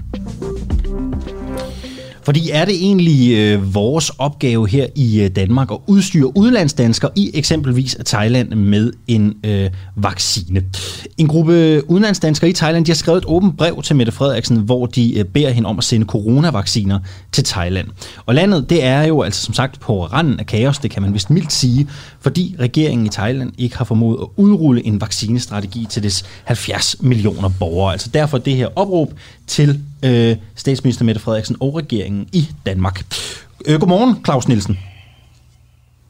Fordi 2.25 2.51
er 2.51 2.65
det 2.65 2.75
egentlig 2.75 3.37
øh, 3.39 3.75
vores 3.75 4.11
opgave 4.19 4.69
her 4.69 4.87
i 4.95 5.21
øh, 5.21 5.31
Danmark 5.37 5.71
at 5.71 5.79
udstyre 5.87 6.37
udlandsdanskere 6.37 7.11
i 7.17 7.31
eksempelvis 7.35 7.97
Thailand 8.07 8.55
med 8.55 8.93
en 9.07 9.35
øh, 9.45 9.71
vaccine? 9.97 10.63
En 11.19 11.27
gruppe 11.27 11.83
udlandsdanskere 11.91 12.51
i 12.51 12.53
Thailand 12.53 12.85
de 12.85 12.91
har 12.91 12.97
skrevet 12.97 13.19
et 13.19 13.25
åbent 13.27 13.57
brev 13.59 13.83
til 13.83 13.97
Mette 13.97 14.13
Frederiksen, 14.13 14.57
hvor 14.57 14.87
de 14.87 15.19
øh, 15.19 15.25
beder 15.25 15.51
hende 15.51 15.69
om 15.69 15.79
at 15.79 15.85
sende 15.85 16.07
coronavacciner 16.07 16.99
til 17.33 17.45
Thailand. 17.45 17.89
Og 18.27 18.35
landet 18.35 18.71
det 18.71 18.85
er 18.85 19.03
jo 19.03 19.23
altså 19.23 19.45
som 19.45 19.55
sagt 19.55 19.81
på 19.81 20.05
randen 20.05 20.41
af 20.41 20.47
kaos, 20.47 20.79
det 20.79 20.91
kan 20.91 21.03
man 21.03 21.15
vist 21.15 21.31
mildt 21.31 21.53
sige, 21.53 21.89
fordi 22.21 22.57
regeringen 22.61 23.07
i 23.07 23.11
Thailand 23.11 23.53
ikke 23.59 23.79
har 23.79 23.85
formået 23.85 24.19
at 24.23 24.27
udrulle 24.37 24.87
en 24.87 25.01
vaccinestrategi 25.01 25.87
til 25.91 26.03
dets 26.03 26.25
70 26.45 26.97
millioner 27.01 27.51
borgere. 27.59 27.93
Altså 27.93 28.09
derfor 28.15 28.39
det 28.39 28.57
her 28.57 28.69
opråb 28.77 29.15
til 29.47 29.81
øh, 30.05 30.37
statsminister 30.57 31.05
Mette 31.05 31.21
Frederiksen 31.21 31.57
og 31.61 31.77
regeringen 31.77 32.29
i 32.33 32.49
Danmark. 32.67 33.01
Øh, 33.67 33.81
godmorgen, 33.81 34.25
Claus 34.25 34.49
Nielsen. 34.49 34.79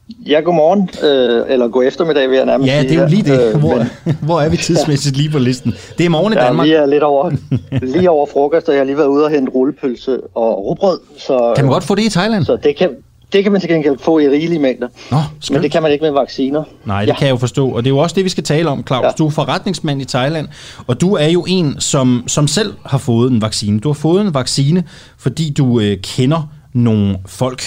Ja, 0.09 0.39
godmorgen, 0.39 0.89
øh, 1.03 1.53
eller 1.53 1.67
god 1.67 1.85
eftermiddag 1.85 2.29
vil 2.29 2.35
jeg 2.35 2.45
nærmest 2.45 2.71
Ja, 2.71 2.81
det 2.81 2.91
er 2.91 3.01
jo 3.01 3.07
lige 3.07 3.23
det. 3.23 3.53
Øh, 3.53 3.59
hvor, 3.59 3.75
men, 4.05 4.17
hvor 4.27 4.41
er 4.41 4.49
vi 4.49 4.57
tidsmæssigt 4.57 5.17
lige 5.17 5.29
på 5.29 5.39
listen? 5.39 5.73
Det 5.97 6.05
er 6.05 6.09
morgen 6.09 6.33
i 6.33 6.35
Danmark. 6.35 6.67
Ja, 6.67 6.71
vi 6.71 6.75
er 6.75 6.85
lidt 6.85 7.03
over, 7.03 7.31
lige 7.95 8.09
over 8.09 8.25
frokost, 8.25 8.67
og 8.67 8.73
jeg 8.73 8.79
har 8.79 8.85
lige 8.85 8.97
været 8.97 9.07
ude 9.07 9.23
og 9.25 9.31
hente 9.31 9.51
rullepølse 9.51 10.19
og 10.35 10.65
rugbrød. 10.65 10.99
Så, 11.17 11.53
kan 11.55 11.65
man 11.65 11.73
godt 11.73 11.83
få 11.83 11.95
det 11.95 12.03
i 12.03 12.09
Thailand? 12.09 12.45
Så 12.45 12.57
det 12.63 12.75
kan, 12.75 12.89
det 13.33 13.43
kan 13.43 13.51
man 13.51 13.61
til 13.61 13.69
gengæld 13.69 13.97
få 13.99 14.19
i 14.19 14.29
rigelige 14.29 14.59
mængder. 14.59 14.87
Nå, 15.11 15.17
men 15.51 15.63
det 15.63 15.71
kan 15.71 15.81
man 15.81 15.91
ikke 15.91 16.03
med 16.03 16.11
vacciner. 16.11 16.63
Nej, 16.85 17.01
det 17.01 17.07
ja. 17.07 17.15
kan 17.15 17.27
jeg 17.27 17.31
jo 17.31 17.37
forstå. 17.37 17.69
Og 17.69 17.83
det 17.83 17.89
er 17.89 17.93
jo 17.93 17.97
også 17.97 18.15
det, 18.15 18.23
vi 18.23 18.29
skal 18.29 18.43
tale 18.43 18.69
om, 18.69 18.83
Claus. 18.87 19.03
Ja. 19.03 19.09
Du 19.17 19.25
er 19.25 19.31
forretningsmand 19.31 20.01
i 20.01 20.05
Thailand, 20.05 20.47
og 20.87 21.01
du 21.01 21.13
er 21.13 21.27
jo 21.27 21.45
en, 21.47 21.79
som, 21.79 22.23
som 22.27 22.47
selv 22.47 22.73
har 22.85 22.97
fået 22.97 23.31
en 23.31 23.41
vaccine. 23.41 23.79
Du 23.79 23.89
har 23.89 23.93
fået 23.93 24.21
en 24.21 24.33
vaccine, 24.33 24.83
fordi 25.17 25.53
du 25.53 25.79
øh, 25.79 25.97
kender 26.01 26.49
nogle 26.73 27.17
folk. 27.25 27.61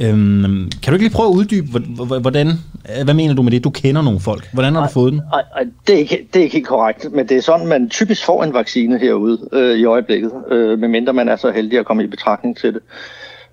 Øhm, 0.00 0.70
kan 0.82 0.90
du 0.90 0.94
ikke 0.94 1.04
lige 1.04 1.14
prøve 1.14 1.28
at 1.28 1.34
uddybe, 1.34 1.66
hvordan, 2.20 2.52
hvad 3.04 3.14
mener 3.14 3.34
du 3.34 3.42
med 3.42 3.52
det? 3.52 3.64
Du 3.64 3.70
kender 3.70 4.02
nogle 4.02 4.20
folk. 4.20 4.48
Hvordan 4.52 4.74
har 4.74 4.80
ej, 4.80 4.86
du 4.86 4.92
fået 4.92 5.12
den? 5.12 5.20
Ej, 5.32 5.42
ej, 5.56 5.64
det, 5.86 5.94
er 5.94 5.98
ikke, 5.98 6.28
det 6.32 6.38
er 6.38 6.42
ikke 6.42 6.56
helt 6.56 6.66
korrekt, 6.66 7.12
men 7.12 7.28
det 7.28 7.36
er 7.36 7.40
sådan, 7.40 7.66
man 7.66 7.90
typisk 7.90 8.24
får 8.24 8.44
en 8.44 8.54
vaccine 8.54 8.98
herude 8.98 9.48
øh, 9.52 9.78
i 9.78 9.84
øjeblikket, 9.84 10.32
øh, 10.50 10.78
medmindre 10.78 11.12
man 11.12 11.28
er 11.28 11.36
så 11.36 11.50
heldig 11.50 11.78
at 11.78 11.86
komme 11.86 12.04
i 12.04 12.06
betragtning 12.06 12.56
til 12.56 12.74
det. 12.74 12.82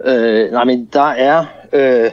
Øh, 0.05 0.51
nej, 0.51 0.63
men 0.63 0.89
der 0.93 1.09
er, 1.09 1.45
øh, 1.73 2.11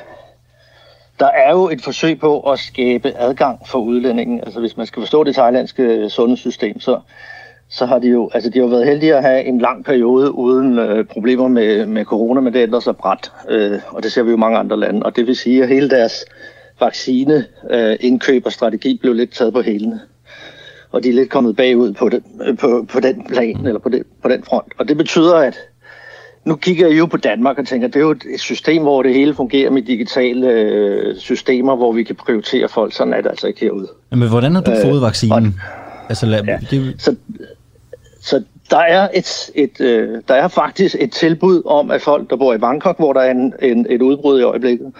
der 1.21 1.29
er 1.29 1.51
jo 1.51 1.69
et 1.69 1.83
forsøg 1.83 2.21
på 2.21 2.41
at 2.41 2.59
skabe 2.59 3.13
adgang 3.17 3.59
for 3.67 3.79
udlændingen. 3.79 4.41
Altså 4.41 4.61
hvis 4.61 4.77
man 4.77 4.87
skal 4.87 5.03
forstå 5.03 5.25
det 5.25 5.35
thailandske 5.35 5.83
øh, 5.83 6.11
sundhedssystem, 6.11 6.81
så, 6.81 7.01
så 7.69 7.87
har 7.87 7.99
de 7.99 8.09
jo, 8.09 8.31
altså 8.35 8.51
de 8.51 8.59
har 8.59 8.67
været 8.67 8.87
heldige 8.87 9.17
at 9.17 9.23
have 9.23 9.45
en 9.45 9.59
lang 9.59 9.85
periode 9.85 10.33
uden 10.33 10.79
øh, 10.79 11.05
problemer 11.05 11.49
med, 11.49 11.87
med 11.87 12.05
corona, 12.05 12.41
men 12.41 12.53
det 12.53 12.63
ændrer 12.63 12.81
sig 12.81 12.97
bræt, 12.97 13.33
øh, 13.49 13.81
og 13.89 14.03
det 14.03 14.13
ser 14.13 14.23
vi 14.23 14.31
jo 14.31 14.37
i 14.37 14.41
mange 14.41 14.59
andre 14.59 14.77
lande. 14.77 15.03
Og 15.03 15.17
det 15.17 15.27
vil 15.27 15.37
sige, 15.37 15.63
at 15.63 15.69
hele 15.69 15.91
deres 15.91 16.25
vaccine 16.81 17.45
øh, 17.71 17.97
indkøb 18.01 18.47
og 18.47 18.53
strategi 18.53 18.99
blev 19.01 19.15
lidt 19.15 19.33
taget 19.33 19.53
på 19.53 19.63
hælene. 19.63 20.01
Og 20.93 21.03
de 21.03 21.09
er 21.09 21.13
lidt 21.13 21.31
kommet 21.31 21.57
bagud 21.57 21.93
på, 21.93 22.09
det, 22.09 22.23
øh, 22.47 22.59
på, 22.59 22.87
på 22.93 23.01
den 23.01 23.27
plan, 23.29 23.67
eller 23.67 23.81
på, 23.81 23.89
det, 23.89 24.03
på 24.23 24.29
den 24.29 24.43
front. 24.43 24.73
Og 24.79 24.89
det 24.89 24.97
betyder, 24.97 25.37
at 25.37 25.59
nu 26.49 26.57
kigger 26.57 26.89
jeg 26.89 26.99
jo 26.99 27.07
på 27.07 27.17
Danmark 27.17 27.59
og 27.59 27.67
tænker, 27.67 27.89
det 27.89 27.97
er 27.97 28.01
jo 28.01 28.11
et 28.11 28.41
system, 28.41 28.83
hvor 28.83 29.03
det 29.03 29.15
hele 29.15 29.35
fungerer 29.35 29.71
med 29.71 29.83
digitale 29.83 30.51
øh, 30.51 31.17
systemer, 31.17 31.77
hvor 31.77 31.93
vi 31.93 32.03
kan 32.03 32.17
prioritere 32.17 32.69
folk. 32.69 32.93
Sådan 32.93 33.13
er 33.13 33.21
det 33.21 33.31
altså 33.31 33.47
ikke 33.47 33.61
herude. 33.61 33.89
Men 34.11 34.29
hvordan 34.29 34.55
har 34.55 34.63
du 34.63 34.71
øh, 34.71 34.83
fået 34.83 35.03
vaccinen? 35.03 35.47
Og, 35.47 36.09
altså, 36.09 36.27
lad, 36.27 36.45
ja, 36.45 36.59
det... 36.71 36.95
så, 36.99 37.17
så 38.21 38.43
der 38.71 38.79
er, 38.79 39.09
et, 39.15 39.51
et, 39.55 39.81
øh, 39.81 40.23
der 40.29 40.35
er 40.35 40.49
faktisk 40.49 40.97
et 41.01 41.13
tilbud 41.13 41.63
om, 41.67 41.91
at 41.91 42.03
folk, 42.03 42.31
der 42.31 42.37
bor 42.37 42.55
i 42.55 42.59
Bangkok, 42.59 42.99
hvor 42.99 43.13
der 43.13 43.21
er 43.21 43.31
en, 43.31 43.55
en, 43.63 43.87
et 43.91 44.03
udbrud 44.03 44.41
i 44.41 44.43
øjeblikket, 44.43 44.93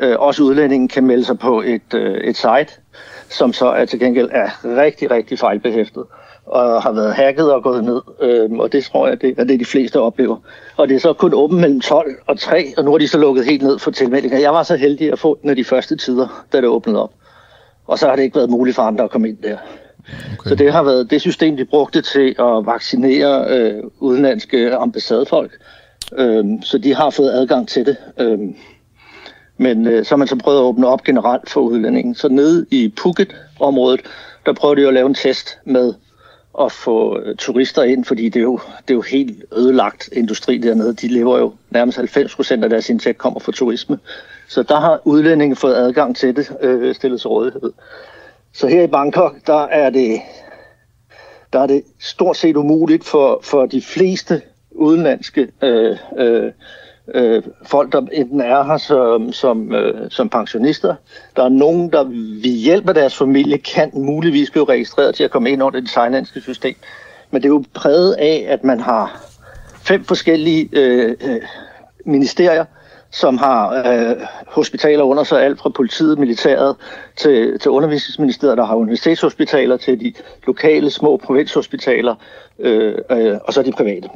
øh, 0.00 0.16
også 0.18 0.42
udlændingen 0.42 0.88
kan 0.88 1.06
melde 1.06 1.24
sig 1.24 1.38
på 1.38 1.62
et, 1.62 1.94
øh, 1.94 2.16
et 2.16 2.36
site, 2.36 2.80
som 3.28 3.52
så 3.52 3.66
er 3.66 3.84
til 3.84 4.00
gengæld 4.00 4.28
er 4.32 4.48
rigtig, 4.64 5.10
rigtig 5.10 5.38
fejlbehæftet 5.38 6.04
og 6.50 6.82
har 6.82 6.92
været 6.92 7.14
hacket 7.14 7.52
og 7.52 7.62
gået 7.62 7.84
ned. 7.84 8.00
Øh, 8.20 8.50
og 8.50 8.72
det 8.72 8.84
tror 8.84 9.08
jeg, 9.08 9.20
det 9.20 9.34
er 9.38 9.44
det, 9.44 9.60
de 9.60 9.64
fleste 9.64 10.00
oplever. 10.00 10.36
Og 10.76 10.88
det 10.88 10.94
er 10.94 11.00
så 11.00 11.12
kun 11.12 11.34
åbent 11.34 11.60
mellem 11.60 11.80
12 11.80 12.14
og 12.26 12.38
3, 12.38 12.74
og 12.76 12.84
nu 12.84 12.90
har 12.90 12.98
de 12.98 13.08
så 13.08 13.18
lukket 13.18 13.44
helt 13.44 13.62
ned 13.62 13.78
for 13.78 13.90
tilmeldinger. 13.90 14.38
Jeg 14.38 14.52
var 14.52 14.62
så 14.62 14.76
heldig 14.76 15.12
at 15.12 15.18
få 15.18 15.38
den 15.42 15.50
af 15.50 15.56
de 15.56 15.64
første 15.64 15.96
tider, 15.96 16.44
da 16.52 16.56
det 16.56 16.66
åbnede 16.66 17.02
op. 17.02 17.12
Og 17.86 17.98
så 17.98 18.08
har 18.08 18.16
det 18.16 18.22
ikke 18.22 18.36
været 18.36 18.50
muligt 18.50 18.76
for 18.76 18.82
andre 18.82 19.04
at 19.04 19.10
komme 19.10 19.28
ind 19.28 19.36
der. 19.42 19.56
Okay. 20.38 20.48
Så 20.48 20.54
det 20.54 20.72
har 20.72 20.82
været 20.82 21.10
det 21.10 21.20
system, 21.20 21.56
de 21.56 21.64
brugte 21.64 22.02
til 22.02 22.34
at 22.38 22.66
vaccinere 22.66 23.44
øh, 23.48 23.82
udenlandske 23.98 24.74
ambassadefolk. 24.74 25.52
Øh, 26.18 26.44
så 26.62 26.78
de 26.78 26.94
har 26.94 27.10
fået 27.10 27.30
adgang 27.30 27.68
til 27.68 27.86
det. 27.86 27.96
Øh, 28.20 28.38
men 29.56 29.86
øh, 29.86 30.04
så 30.04 30.10
har 30.10 30.16
man 30.16 30.28
så 30.28 30.36
prøvet 30.36 30.58
at 30.58 30.62
åbne 30.62 30.86
op 30.86 31.04
generelt 31.04 31.50
for 31.50 31.60
udlændingen. 31.60 32.14
Så 32.14 32.28
nede 32.28 32.66
i 32.70 32.92
Phuket-området, 32.96 34.00
der 34.46 34.52
prøvede 34.52 34.80
de 34.80 34.88
at 34.88 34.94
lave 34.94 35.06
en 35.06 35.14
test 35.14 35.58
med 35.64 35.94
at 36.60 36.72
få 36.72 37.20
turister 37.38 37.82
ind, 37.82 38.04
fordi 38.04 38.28
det 38.28 38.40
er, 38.40 38.44
jo, 38.44 38.60
det 38.82 38.90
er 38.90 38.94
jo 38.94 39.00
helt 39.00 39.44
ødelagt 39.56 40.08
industri 40.12 40.58
dernede. 40.58 40.94
De 40.94 41.08
lever 41.08 41.38
jo 41.38 41.52
nærmest 41.70 41.98
90 41.98 42.36
procent 42.36 42.64
af 42.64 42.70
deres 42.70 42.90
indtægt 42.90 43.18
kommer 43.18 43.40
fra 43.40 43.52
turisme. 43.52 43.98
Så 44.48 44.62
der 44.62 44.80
har 44.80 45.00
udlændinge 45.04 45.56
fået 45.56 45.74
adgang 45.74 46.16
til 46.16 46.36
det, 46.36 46.56
øh, 46.60 46.94
stillet 46.94 47.20
til 47.20 47.28
rådighed. 47.28 47.72
Så 48.52 48.66
her 48.66 48.82
i 48.82 48.86
Bangkok, 48.86 49.36
der 49.46 49.62
er 49.62 49.90
det, 49.90 50.20
der 51.52 51.58
er 51.58 51.66
det 51.66 51.82
stort 52.00 52.36
set 52.36 52.56
umuligt 52.56 53.04
for, 53.04 53.40
for 53.42 53.66
de 53.66 53.82
fleste 53.82 54.42
udenlandske 54.70 55.48
øh, 55.62 55.96
øh, 56.18 56.52
øh, 57.14 57.42
folk, 57.66 57.92
der 57.92 58.02
enten 58.12 58.40
er 58.40 58.62
her 58.62 58.76
som, 58.76 59.32
som, 59.32 59.74
øh, 59.74 60.10
som 60.10 60.28
pensionister. 60.28 60.94
Der 61.36 61.44
er 61.44 61.48
nogen, 61.48 61.92
der 61.92 62.04
ved 62.42 62.56
hjælp 62.58 62.88
af 62.88 62.94
deres 62.94 63.16
familie 63.16 63.58
kan 63.58 63.90
muligvis 63.94 64.50
blive 64.50 64.64
registreret 64.64 65.14
til 65.14 65.24
at 65.24 65.30
komme 65.30 65.50
ind 65.50 65.62
under 65.62 65.80
det 65.80 65.90
thailandske 65.90 66.40
system. 66.40 66.74
Men 67.30 67.42
det 67.42 67.48
er 67.48 67.52
jo 67.52 67.64
præget 67.74 68.12
af, 68.12 68.46
at 68.48 68.64
man 68.64 68.80
har 68.80 69.22
fem 69.82 70.04
forskellige 70.04 70.68
øh, 70.72 71.16
øh 71.24 71.40
ministerier, 72.04 72.64
som 73.10 73.38
har 73.38 73.82
øh, 73.86 74.16
hospitaler 74.46 75.04
under 75.04 75.24
sig, 75.24 75.42
alt 75.42 75.58
fra 75.58 75.68
politiet, 75.68 76.18
militæret 76.18 76.76
til, 77.16 77.58
til 77.58 77.70
undervisningsministeriet, 77.70 78.58
der 78.58 78.64
har 78.64 78.74
universitetshospitaler 78.74 79.76
til 79.76 80.00
de 80.00 80.12
lokale 80.46 80.90
små 80.90 81.16
provinshospitaler, 81.16 82.14
øh, 82.58 82.98
øh, 83.10 83.38
og 83.44 83.52
så 83.52 83.62
de 83.62 83.72
private. 83.72 84.08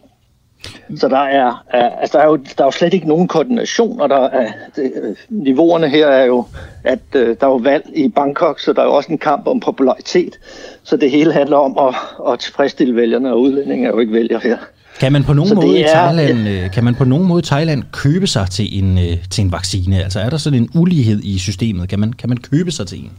Så 0.97 1.09
der 1.09 1.19
er, 1.19 1.63
altså 2.01 2.19
der 2.19 2.25
er, 2.25 2.29
jo, 2.29 2.37
der 2.37 2.63
er 2.63 2.65
jo 2.65 2.71
slet 2.71 2.95
ikke 2.95 3.09
nogen 3.09 3.29
koordination, 3.29 4.01
og 4.01 4.09
der 4.09 4.29
er, 4.29 4.53
det, 4.77 4.93
niveauerne 5.29 5.89
her 5.89 6.07
er 6.07 6.25
jo, 6.25 6.45
at 6.85 6.99
øh, 7.15 7.37
der 7.41 7.47
er 7.47 7.51
jo 7.51 7.57
valg 7.57 7.85
i 7.95 8.09
Bangkok, 8.09 8.61
så 8.61 8.73
der 8.73 8.83
er 8.83 8.87
jo 8.87 8.93
også 8.93 9.13
en 9.13 9.19
kamp 9.19 9.47
om 9.47 9.61
popularitet. 9.61 10.39
Så 10.83 10.97
det 10.97 11.11
hele 11.11 11.33
handler 11.33 11.57
om 11.57 11.79
at, 11.89 11.95
at 12.33 12.39
tilfredsstille 12.39 12.97
vælgerne, 12.97 13.33
og 13.33 13.41
udlændinge 13.41 13.87
er 13.87 13.91
jo 13.91 13.99
ikke 13.99 14.13
vælger 14.13 14.41
her. 14.41 14.57
Kan 15.01 15.13
man 15.13 15.25
på 15.25 15.33
nogen 15.33 15.55
måde 15.55 15.81
er, 15.81 15.87
i 15.87 15.89
Thailand, 15.89 16.49
ja. 16.49 16.65
Øh, 16.65 16.71
kan 16.71 16.85
man 16.85 16.95
på 16.95 17.05
nogen 17.05 17.29
måde 17.29 17.41
i 17.41 17.47
Thailand 17.47 17.83
købe 17.93 18.27
sig 18.27 18.51
til 18.51 18.79
en, 18.79 18.99
øh, 18.99 19.17
til 19.31 19.45
en 19.45 19.53
vaccine? 19.53 20.03
Altså 20.03 20.21
er 20.21 20.31
der 20.31 20.37
sådan 20.37 20.59
en 20.59 20.69
ulighed 20.75 21.21
i 21.23 21.39
systemet? 21.39 21.89
Kan 21.89 22.01
man, 22.01 22.13
kan 22.13 22.29
man 22.29 22.39
købe 22.39 22.71
sig 22.71 22.87
til 22.87 22.99
en? 22.99 23.11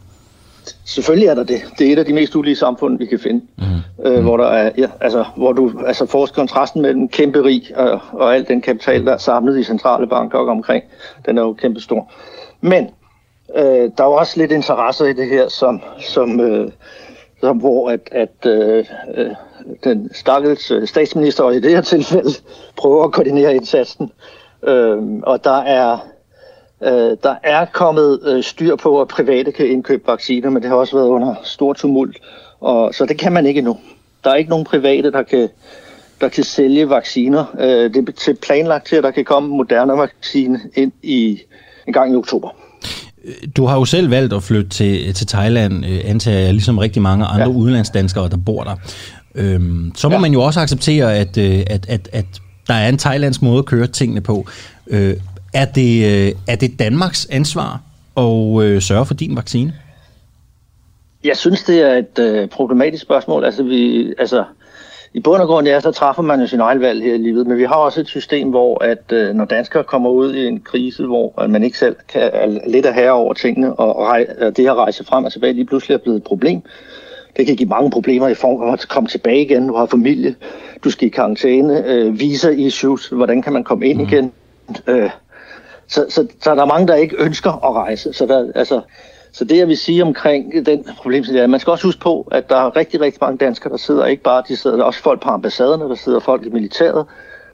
Selvfølgelig 0.85 1.27
er 1.27 1.33
der 1.33 1.43
det. 1.43 1.61
Det 1.79 1.87
er 1.87 1.93
et 1.93 1.99
af 1.99 2.05
de 2.05 2.13
mest 2.13 2.35
ulige 2.35 2.55
samfund, 2.55 2.97
vi 2.97 3.05
kan 3.05 3.19
finde. 3.19 3.45
Mm. 3.57 4.05
Øh, 4.05 4.23
hvor, 4.23 4.37
der 4.37 4.45
er, 4.47 4.71
ja, 4.77 4.87
altså, 5.01 5.25
hvor 5.35 5.53
du 5.53 5.71
altså, 5.85 6.05
får 6.05 6.25
kontrasten 6.25 6.81
mellem 6.81 7.09
kæmpe 7.09 7.43
rig 7.43 7.77
og, 7.77 7.99
og 8.11 8.35
al 8.35 8.47
den 8.47 8.61
kapital, 8.61 9.05
der 9.05 9.13
er 9.13 9.17
samlet 9.17 9.59
i 9.59 9.63
centrale 9.63 10.07
banker 10.07 10.39
og 10.39 10.47
omkring, 10.47 10.83
den 11.25 11.37
er 11.37 11.41
jo 11.41 11.53
kæmpe 11.53 11.79
stor. 11.79 12.11
Men 12.61 12.89
øh, 13.55 13.91
der 13.97 14.03
er 14.03 14.07
jo 14.07 14.13
også 14.13 14.39
lidt 14.39 14.51
interesser 14.51 15.05
i 15.05 15.13
det 15.13 15.29
her, 15.29 15.47
som, 15.47 15.81
som, 15.99 16.39
øh, 16.39 16.71
som 17.39 17.57
hvor 17.57 17.89
at, 17.89 18.09
at 18.11 18.45
øh, 18.45 18.85
øh 19.15 19.31
den 19.83 20.13
stakkels 20.13 20.71
øh, 20.71 20.87
statsminister, 20.87 21.43
og 21.43 21.55
i 21.55 21.59
det 21.59 21.71
her 21.71 21.81
tilfælde, 21.81 22.29
prøver 22.77 23.03
at 23.03 23.11
koordinere 23.11 23.55
indsatsen. 23.55 24.11
Øh, 24.67 24.97
og 25.23 25.43
der 25.43 25.57
er 25.57 25.97
Øh, 26.85 27.17
der 27.23 27.35
er 27.43 27.65
kommet 27.65 28.19
øh, 28.25 28.43
styr 28.43 28.75
på, 28.75 29.01
at 29.01 29.07
private 29.07 29.51
kan 29.51 29.67
indkøbe 29.67 30.03
vacciner, 30.07 30.49
men 30.49 30.61
det 30.61 30.69
har 30.69 30.77
også 30.77 30.95
været 30.95 31.07
under 31.07 31.35
stor 31.43 31.73
tumult, 31.73 32.17
og, 32.61 32.93
så 32.93 33.05
det 33.05 33.17
kan 33.17 33.31
man 33.31 33.45
ikke 33.45 33.57
endnu. 33.57 33.77
Der 34.23 34.29
er 34.29 34.35
ikke 34.35 34.49
nogen 34.49 34.65
private, 34.65 35.11
der 35.11 35.23
kan, 35.23 35.49
der 36.21 36.29
kan 36.29 36.43
sælge 36.43 36.89
vacciner. 36.89 37.45
Øh, 37.59 37.93
det 37.93 38.09
er 38.09 38.11
til 38.11 38.37
planlagt 38.41 38.87
til, 38.87 38.95
at 38.95 39.03
der 39.03 39.11
kan 39.11 39.25
komme 39.25 39.49
moderne 39.49 39.93
vaccine 39.93 40.59
ind 40.75 40.91
i 41.03 41.39
en 41.87 41.93
gang 41.93 42.13
i 42.13 42.15
oktober. 42.15 42.49
Du 43.57 43.65
har 43.65 43.77
jo 43.77 43.85
selv 43.85 44.11
valgt 44.11 44.33
at 44.33 44.43
flytte 44.43 44.69
til, 44.69 45.13
til 45.13 45.27
Thailand, 45.27 45.85
øh, 45.85 45.99
antager 46.05 46.39
jeg, 46.39 46.53
ligesom 46.53 46.77
rigtig 46.77 47.01
mange 47.01 47.25
andre 47.25 47.49
ja. 47.49 47.57
udenlandsdanskere, 47.57 48.29
der 48.29 48.37
bor 48.45 48.63
der. 48.63 48.75
Øhm, 49.35 49.91
så 49.95 50.09
må 50.09 50.15
ja. 50.15 50.19
man 50.19 50.33
jo 50.33 50.41
også 50.41 50.59
acceptere, 50.59 51.15
at, 51.15 51.37
øh, 51.37 51.63
at, 51.67 51.85
at, 51.89 52.09
at 52.11 52.25
der 52.67 52.73
er 52.73 52.89
en 52.89 52.97
thailandsk 52.97 53.41
måde 53.41 53.59
at 53.59 53.65
køre 53.65 53.87
tingene 53.87 54.21
på. 54.21 54.47
Øh, 54.87 55.15
er 55.55 55.65
det, 55.65 56.05
øh, 56.05 56.31
er 56.47 56.55
det 56.55 56.79
Danmarks 56.79 57.27
ansvar 57.31 57.81
at 58.17 58.63
øh, 58.63 58.81
sørge 58.81 59.05
for 59.05 59.13
din 59.13 59.35
vaccine? 59.35 59.73
Jeg 61.23 61.37
synes, 61.37 61.63
det 61.63 61.81
er 61.81 61.93
et 61.93 62.19
øh, 62.19 62.49
problematisk 62.49 63.03
spørgsmål. 63.03 63.45
Altså, 63.45 63.63
vi, 63.63 64.13
altså, 64.19 64.43
i 65.13 65.19
bund 65.19 65.41
og 65.41 65.47
grund, 65.47 65.67
ja, 65.67 65.79
så 65.79 65.91
træffer 65.91 66.21
man 66.21 66.41
jo 66.41 66.47
sin 66.47 66.59
egen 66.59 66.81
valg 66.81 67.03
her 67.03 67.13
i 67.13 67.17
livet, 67.17 67.47
men 67.47 67.57
vi 67.57 67.63
har 67.63 67.75
også 67.75 68.01
et 68.01 68.07
system, 68.07 68.49
hvor 68.49 68.83
at 68.83 69.11
øh, 69.11 69.33
når 69.35 69.45
danskere 69.45 69.83
kommer 69.83 70.09
ud 70.09 70.33
i 70.33 70.47
en 70.47 70.59
krise, 70.59 71.05
hvor 71.05 71.41
at 71.41 71.49
man 71.49 71.63
ikke 71.63 71.77
selv 71.77 71.95
kan 72.07 72.29
er 72.33 72.59
lidt 72.67 72.85
af 72.85 72.93
herre 72.93 73.11
over 73.11 73.33
tingene, 73.33 73.73
og, 73.73 73.95
og, 73.95 74.19
og 74.41 74.57
det 74.57 74.65
her 74.65 74.73
rejse 74.73 75.05
frem 75.05 75.25
og 75.25 75.31
tilbage 75.31 75.53
lige 75.53 75.65
pludselig 75.65 75.95
er 75.95 75.99
blevet 75.99 76.17
et 76.17 76.23
problem. 76.23 76.61
Det 77.37 77.45
kan 77.45 77.55
give 77.55 77.69
mange 77.69 77.91
problemer 77.91 78.27
i 78.27 78.33
form 78.33 78.61
af 78.61 78.73
at 78.73 78.87
komme 78.89 79.09
tilbage 79.09 79.41
igen, 79.41 79.67
du 79.67 79.75
har 79.75 79.85
familie, 79.85 80.35
du 80.83 80.89
skal 80.89 81.07
i 81.07 81.11
karantæne, 81.11 81.87
øh, 81.87 82.19
visa 82.19 82.49
issues, 82.49 83.07
hvordan 83.07 83.41
kan 83.41 83.53
man 83.53 83.63
komme 83.63 83.87
ind 83.87 83.97
mm. 83.97 84.07
igen, 84.07 84.31
øh, 84.87 85.09
så, 85.87 86.05
så, 86.09 86.27
så 86.41 86.55
der 86.55 86.61
er 86.61 86.65
mange, 86.65 86.87
der 86.87 86.95
ikke 86.95 87.15
ønsker 87.19 87.51
at 87.51 87.73
rejse. 87.73 88.13
Så, 88.13 88.25
der, 88.25 88.51
altså, 88.55 88.81
så 89.31 89.45
det, 89.45 89.57
jeg 89.57 89.67
vil 89.67 89.77
sige 89.77 90.03
omkring 90.03 90.65
den 90.65 90.87
problemstilling, 90.97 91.39
er, 91.39 91.43
at 91.43 91.49
man 91.49 91.59
skal 91.59 91.71
også 91.71 91.87
huske 91.87 92.01
på, 92.01 92.27
at 92.31 92.49
der 92.49 92.55
er 92.55 92.75
rigtig, 92.75 93.01
rigtig 93.01 93.17
mange 93.21 93.37
danskere, 93.37 93.71
der 93.71 93.77
sidder 93.77 94.05
ikke 94.05 94.23
bare, 94.23 94.43
de 94.47 94.57
sidder 94.57 94.77
der 94.77 94.83
er 94.83 94.87
også 94.87 95.01
folk 95.01 95.21
på 95.21 95.29
ambassaderne, 95.29 95.89
der 95.89 95.95
sidder 95.95 96.19
folk 96.19 96.45
i 96.45 96.49
militæret, 96.49 97.05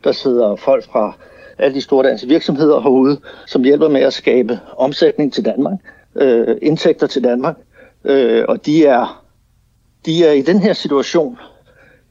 der 0.04 0.12
sidder 0.12 0.56
folk 0.56 0.91
fra 0.91 1.13
alle 1.58 1.76
de 1.76 1.82
store 1.82 2.10
danske 2.10 2.28
virksomheder 2.28 2.82
herude, 2.82 3.20
som 3.48 3.63
hjælper 3.63 3.89
med 3.89 4.02
at 4.02 4.13
skabe 4.13 4.60
omsætning 4.78 5.34
til 5.34 5.46
Danmark, 5.46 5.78
øh, 6.15 6.58
indtægter 6.62 7.08
til 7.08 7.24
Danmark. 7.24 7.56
Øh, 8.04 8.46
og 8.48 8.65
de 8.65 8.86
er, 8.86 9.24
de 10.06 10.26
er 10.26 10.32
i 10.32 10.41
den 10.41 10.60
her 10.60 10.74
situation, 10.74 11.38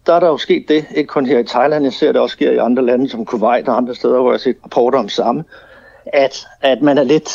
der 0.06 0.12
er 0.12 0.20
der 0.20 0.26
jo 0.26 0.36
sket 0.36 0.64
det, 0.68 0.84
ikke 0.94 1.08
kun 1.08 1.26
her 1.26 1.38
i 1.38 1.44
Thailand, 1.44 1.84
jeg 1.84 1.92
ser 1.92 2.12
det 2.12 2.20
også 2.20 2.32
sker 2.32 2.50
i 2.50 2.56
andre 2.56 2.86
lande 2.86 3.08
som 3.08 3.24
Kuwait 3.24 3.68
og 3.68 3.76
andre 3.76 3.94
steder, 3.94 4.20
hvor 4.20 4.30
jeg 4.30 4.32
har 4.32 4.38
set 4.38 4.56
rapporter 4.64 4.98
om 4.98 5.08
samme, 5.08 5.44
at, 6.06 6.46
at 6.60 6.82
man 6.82 6.98
er 6.98 7.04
lidt 7.04 7.30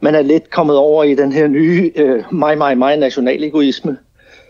man 0.00 0.14
er 0.14 0.22
lidt 0.22 0.50
kommet 0.50 0.76
over 0.76 1.04
i 1.04 1.14
den 1.14 1.32
her 1.32 1.48
nye 1.48 1.92
øh, 1.96 2.32
mig, 2.32 2.58
mig, 2.58 2.78
mig 2.78 2.96
nationalegoisme, 2.96 3.96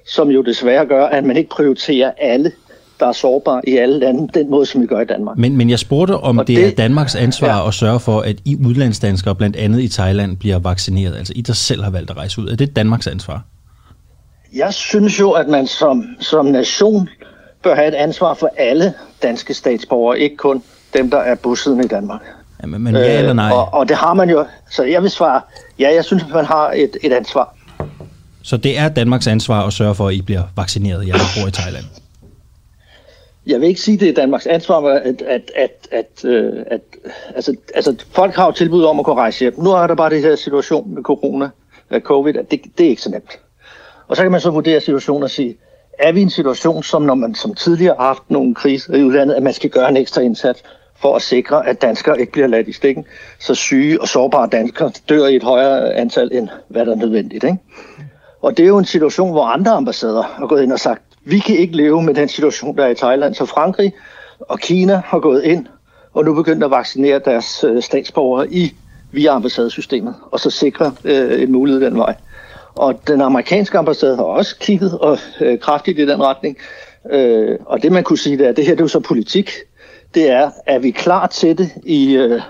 som 0.06 0.28
jo 0.28 0.42
desværre 0.42 0.86
gør, 0.86 1.06
at 1.06 1.24
man 1.24 1.36
ikke 1.36 1.50
prioriterer 1.50 2.12
alle, 2.18 2.52
der 3.00 3.06
er 3.06 3.12
sårbare 3.12 3.60
i 3.68 3.76
alle 3.76 3.98
lande, 3.98 4.28
den 4.34 4.50
måde, 4.50 4.66
som 4.66 4.82
vi 4.82 4.86
gør 4.86 5.00
i 5.00 5.04
Danmark. 5.04 5.38
Men, 5.38 5.56
men 5.56 5.70
jeg 5.70 5.78
spurgte, 5.78 6.16
om 6.16 6.36
det, 6.36 6.46
det 6.46 6.66
er 6.66 6.70
Danmarks 6.70 7.14
ansvar 7.14 7.60
ja. 7.60 7.68
at 7.68 7.74
sørge 7.74 8.00
for, 8.00 8.20
at 8.20 8.36
I 8.44 8.56
udlandsdanskere, 8.66 9.34
blandt 9.34 9.56
andet 9.56 9.80
i 9.80 9.88
Thailand, 9.88 10.36
bliver 10.36 10.58
vaccineret. 10.58 11.16
Altså 11.16 11.32
I, 11.36 11.40
der 11.40 11.52
selv 11.52 11.82
har 11.82 11.90
valgt 11.90 12.10
at 12.10 12.16
rejse 12.16 12.40
ud. 12.40 12.48
Er 12.48 12.56
det 12.56 12.76
Danmarks 12.76 13.06
ansvar? 13.06 13.44
Jeg 14.54 14.74
synes 14.74 15.20
jo, 15.20 15.30
at 15.30 15.48
man 15.48 15.66
som, 15.66 16.04
som 16.20 16.46
nation 16.46 17.08
bør 17.62 17.74
have 17.74 17.88
et 17.88 17.94
ansvar 17.94 18.34
for 18.34 18.50
alle 18.56 18.94
danske 19.22 19.54
statsborgere, 19.54 20.20
ikke 20.20 20.36
kun 20.36 20.62
dem, 20.94 21.10
der 21.10 21.18
er 21.18 21.34
bosiddende 21.34 21.84
i 21.84 21.88
Danmark. 21.88 22.20
Men, 22.66 22.94
ja 22.94 23.18
eller 23.18 23.32
nej? 23.32 23.46
Øh, 23.46 23.58
og, 23.58 23.74
og 23.74 23.88
det 23.88 23.96
har 23.96 24.14
man 24.14 24.30
jo. 24.30 24.46
Så 24.70 24.82
jeg 24.84 25.02
vil 25.02 25.10
svare, 25.10 25.40
ja, 25.78 25.94
jeg 25.94 26.04
synes, 26.04 26.22
at 26.22 26.28
man 26.28 26.44
har 26.44 26.70
et, 26.70 26.96
et 27.02 27.12
ansvar. 27.12 27.56
Så 28.42 28.56
det 28.56 28.78
er 28.78 28.88
Danmarks 28.88 29.26
ansvar 29.26 29.66
at 29.66 29.72
sørge 29.72 29.94
for, 29.94 30.08
at 30.08 30.14
I 30.14 30.22
bliver 30.22 30.42
vaccineret, 30.56 31.06
jeg 31.06 31.14
bor 31.14 31.48
i 31.48 31.50
Thailand? 31.50 31.84
Jeg 33.46 33.60
vil 33.60 33.68
ikke 33.68 33.80
sige, 33.80 33.96
det 33.96 34.08
er 34.08 34.14
Danmarks 34.14 34.46
ansvar, 34.46 34.80
at, 34.80 35.22
at, 35.22 35.50
at, 35.56 35.88
at, 35.92 36.24
øh, 36.24 36.52
at 36.66 36.80
altså, 37.34 37.56
altså, 37.74 37.96
folk 38.12 38.34
har 38.34 38.46
jo 38.46 38.52
tilbud 38.52 38.84
om 38.84 38.98
at 38.98 39.04
kunne 39.04 39.16
rejse 39.16 39.40
hjem. 39.40 39.54
Nu 39.58 39.70
er 39.70 39.86
der 39.86 39.94
bare 39.94 40.10
det 40.10 40.22
her 40.22 40.36
situation 40.36 40.94
med 40.94 41.02
corona, 41.02 41.48
med 41.90 42.00
covid, 42.00 42.36
at 42.36 42.50
det, 42.50 42.60
det 42.78 42.86
er 42.86 42.90
ikke 42.90 43.02
så 43.02 43.10
nemt. 43.10 43.38
Og 44.08 44.16
så 44.16 44.22
kan 44.22 44.32
man 44.32 44.40
så 44.40 44.50
vurdere 44.50 44.80
situationen 44.80 45.22
og 45.22 45.30
sige, 45.30 45.56
er 45.98 46.12
vi 46.12 46.20
i 46.20 46.22
en 46.22 46.30
situation, 46.30 46.82
som 46.82 47.02
når 47.02 47.14
man 47.14 47.34
som 47.34 47.54
tidligere 47.54 47.94
har 47.98 48.06
haft 48.06 48.22
nogle 48.30 48.54
kriser 48.54 48.94
i 48.94 49.04
udlandet, 49.04 49.34
at 49.34 49.42
man 49.42 49.52
skal 49.52 49.70
gøre 49.70 49.88
en 49.88 49.96
ekstra 49.96 50.20
indsats 50.20 50.62
for 51.00 51.16
at 51.16 51.22
sikre, 51.22 51.66
at 51.66 51.82
danskere 51.82 52.20
ikke 52.20 52.32
bliver 52.32 52.46
ladt 52.46 52.68
i 52.68 52.72
stikken, 52.72 53.04
så 53.38 53.54
syge 53.54 54.00
og 54.00 54.08
sårbare 54.08 54.48
danskere 54.52 54.92
dør 55.08 55.26
i 55.26 55.36
et 55.36 55.42
højere 55.42 55.94
antal, 55.94 56.28
end 56.32 56.48
hvad 56.68 56.86
der 56.86 56.92
er 56.92 56.96
nødvendigt. 56.96 57.44
Ikke? 57.44 57.58
Og 58.42 58.56
det 58.56 58.62
er 58.62 58.68
jo 58.68 58.78
en 58.78 58.84
situation, 58.84 59.30
hvor 59.30 59.44
andre 59.44 59.70
ambassader 59.70 60.22
har 60.22 60.46
gået 60.46 60.62
ind 60.62 60.72
og 60.72 60.80
sagt, 60.80 61.02
vi 61.24 61.38
kan 61.38 61.56
ikke 61.56 61.76
leve 61.76 62.02
med 62.02 62.14
den 62.14 62.28
situation, 62.28 62.76
der 62.76 62.84
er 62.84 62.88
i 62.88 62.94
Thailand. 62.94 63.34
Så 63.34 63.44
Frankrig 63.44 63.92
og 64.40 64.58
Kina 64.58 65.02
har 65.04 65.18
gået 65.18 65.44
ind 65.44 65.66
og 66.14 66.24
nu 66.24 66.34
begyndt 66.34 66.64
at 66.64 66.70
vaccinere 66.70 67.20
deres 67.24 67.64
øh, 67.64 67.82
statsborgere 67.82 68.52
i 68.52 68.74
via 69.12 69.30
ambassadesystemet, 69.30 70.14
og 70.30 70.40
så 70.40 70.50
sikre 70.50 70.92
øh, 71.04 71.42
en 71.42 71.52
mulighed 71.52 71.80
den 71.80 71.98
vej. 71.98 72.14
Og 72.74 73.00
den 73.06 73.20
amerikanske 73.20 73.78
ambassade 73.78 74.16
har 74.16 74.24
også 74.24 74.58
kigget 74.58 74.98
og, 74.98 75.18
øh, 75.40 75.58
kraftigt 75.58 75.98
i 75.98 76.06
den 76.06 76.22
retning. 76.22 76.56
Øh, 77.12 77.58
og 77.66 77.82
det 77.82 77.92
man 77.92 78.04
kunne 78.04 78.18
sige, 78.18 78.38
det 78.38 78.46
er, 78.46 78.52
det 78.52 78.64
her 78.64 78.72
det 78.72 78.80
er 78.80 78.84
jo 78.84 78.88
så 78.88 79.00
politik. 79.00 79.50
Det 80.14 80.30
er, 80.30 80.50
er 80.66 80.78
vi 80.78 80.90
klar 80.90 81.26
til 81.26 81.58
det 81.58 81.70
i, 81.84 82.16
øh, 82.16 82.42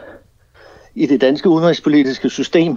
i 0.94 1.06
det 1.06 1.20
danske 1.20 1.48
udenrigspolitiske 1.48 2.30
system, 2.30 2.76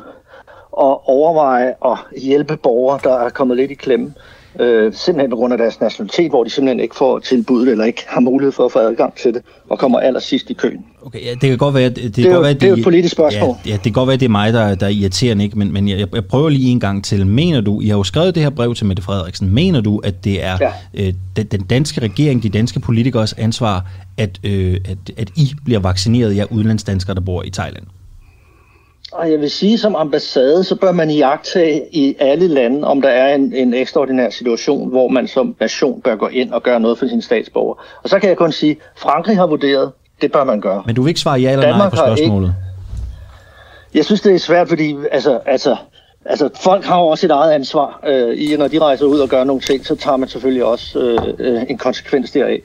og 0.71 1.09
overveje 1.09 1.75
at 1.85 1.97
hjælpe 2.21 2.57
borgere, 2.57 2.99
der 3.03 3.17
er 3.17 3.29
kommet 3.29 3.57
lidt 3.57 3.71
i 3.71 3.73
klemme? 3.73 4.13
Øh, 4.59 4.93
simpelthen 4.93 5.29
på 5.29 5.35
grund 5.35 5.53
af 5.53 5.57
deres 5.57 5.81
nationalitet, 5.81 6.31
hvor 6.31 6.43
de 6.43 6.49
simpelthen 6.49 6.79
ikke 6.79 6.95
får 6.95 7.19
tilbuddet 7.19 7.71
eller 7.71 7.85
ikke 7.85 8.03
har 8.07 8.21
mulighed 8.21 8.51
for 8.51 8.65
at 8.65 8.71
få 8.71 8.79
adgang 8.79 9.15
til 9.15 9.33
det, 9.33 9.41
og 9.69 9.79
kommer 9.79 9.99
allersidst 9.99 10.49
i 10.49 10.53
køen. 10.53 10.85
Okay, 11.05 11.25
ja, 11.25 11.31
det 11.31 11.49
kan 11.49 11.57
godt 11.57 11.75
være, 11.75 11.89
det, 11.89 11.95
det, 11.95 12.15
det, 12.15 12.25
er, 12.25 12.29
godt 12.29 12.35
jo, 12.35 12.41
være, 12.41 12.53
det, 12.53 12.61
det 12.61 12.69
er 12.69 12.73
et 12.73 12.83
politisk 12.83 13.11
spørgsmål. 13.11 13.55
Ja, 13.65 13.69
ja, 13.69 13.73
det 13.73 13.83
kan 13.83 13.91
godt 13.91 14.07
være, 14.07 14.17
det 14.17 14.25
er 14.25 14.29
mig, 14.29 14.53
der, 14.53 14.75
der 14.75 14.85
er 14.85 14.89
irriterende, 14.89 15.43
ikke? 15.43 15.57
men, 15.59 15.73
men 15.73 15.87
jeg, 15.87 16.07
jeg 16.13 16.25
prøver 16.25 16.49
lige 16.49 16.71
en 16.71 16.79
gang 16.79 17.03
til. 17.03 17.27
Mener 17.27 17.61
du, 17.61 17.81
I 17.81 17.87
har 17.87 17.97
jo 17.97 18.03
skrevet 18.03 18.35
det 18.35 18.43
her 18.43 18.49
brev 18.49 18.75
til 18.75 18.85
Mette 18.85 19.03
Frederiksen, 19.03 19.53
mener 19.53 19.81
du, 19.81 19.97
at 19.97 20.23
det 20.23 20.43
er 20.43 20.57
ja. 20.61 20.71
øh, 20.93 21.13
den, 21.35 21.45
den 21.45 21.61
danske 21.61 22.01
regering, 22.01 22.43
de 22.43 22.49
danske 22.49 22.79
politikers 22.79 23.33
ansvar, 23.33 23.85
at, 24.17 24.39
øh, 24.43 24.77
at, 24.85 24.97
at 25.17 25.29
I 25.35 25.51
bliver 25.65 25.79
vaccineret, 25.79 26.35
jer 26.35 26.45
udlandsdanskere, 26.51 27.15
der 27.15 27.21
bor 27.21 27.43
i 27.43 27.49
Thailand? 27.49 27.83
Og 29.13 29.31
jeg 29.31 29.39
vil 29.39 29.51
sige, 29.51 29.77
som 29.77 29.95
ambassade, 29.95 30.63
så 30.63 30.75
bør 30.75 30.91
man 30.91 31.09
iagtage 31.09 31.81
i 31.91 32.15
alle 32.19 32.47
lande, 32.47 32.87
om 32.87 33.01
der 33.01 33.09
er 33.09 33.35
en, 33.35 33.53
en 33.53 33.73
ekstraordinær 33.73 34.29
situation, 34.29 34.89
hvor 34.89 35.07
man 35.07 35.27
som 35.27 35.55
nation 35.59 36.01
bør 36.01 36.15
gå 36.15 36.27
ind 36.27 36.51
og 36.51 36.63
gøre 36.63 36.79
noget 36.79 36.97
for 36.97 37.07
sine 37.07 37.21
statsborgere. 37.21 37.77
Og 38.03 38.09
så 38.09 38.19
kan 38.19 38.29
jeg 38.29 38.37
kun 38.37 38.51
sige, 38.51 38.77
Frankrig 38.97 39.37
har 39.37 39.47
vurderet, 39.47 39.91
det 40.21 40.31
bør 40.31 40.43
man 40.43 40.61
gøre. 40.61 40.83
Men 40.85 40.95
du 40.95 41.01
vil 41.01 41.09
ikke 41.09 41.19
svare 41.19 41.39
ja 41.39 41.51
eller 41.51 41.65
Danmark 41.65 41.93
nej 41.93 42.09
på 42.09 42.15
spørgsmålet? 42.15 42.47
Ikke... 42.47 42.55
Jeg 43.93 44.05
synes, 44.05 44.21
det 44.21 44.35
er 44.35 44.39
svært, 44.39 44.69
fordi 44.69 44.95
altså, 45.11 45.39
altså, 45.45 45.75
altså, 46.25 46.49
folk 46.55 46.85
har 46.85 46.99
jo 46.99 47.07
også 47.07 47.27
et 47.27 47.31
eget 47.31 47.51
ansvar. 47.51 47.99
Øh, 48.07 48.37
i, 48.37 48.55
når 48.57 48.67
de 48.67 48.79
rejser 48.79 49.05
ud 49.05 49.19
og 49.19 49.29
gør 49.29 49.43
nogle 49.43 49.61
ting, 49.61 49.85
så 49.85 49.95
tager 49.95 50.17
man 50.17 50.29
selvfølgelig 50.29 50.65
også 50.65 50.99
øh, 50.99 51.33
øh 51.39 51.61
en 51.69 51.77
konsekvens 51.77 52.31
deraf. 52.31 52.59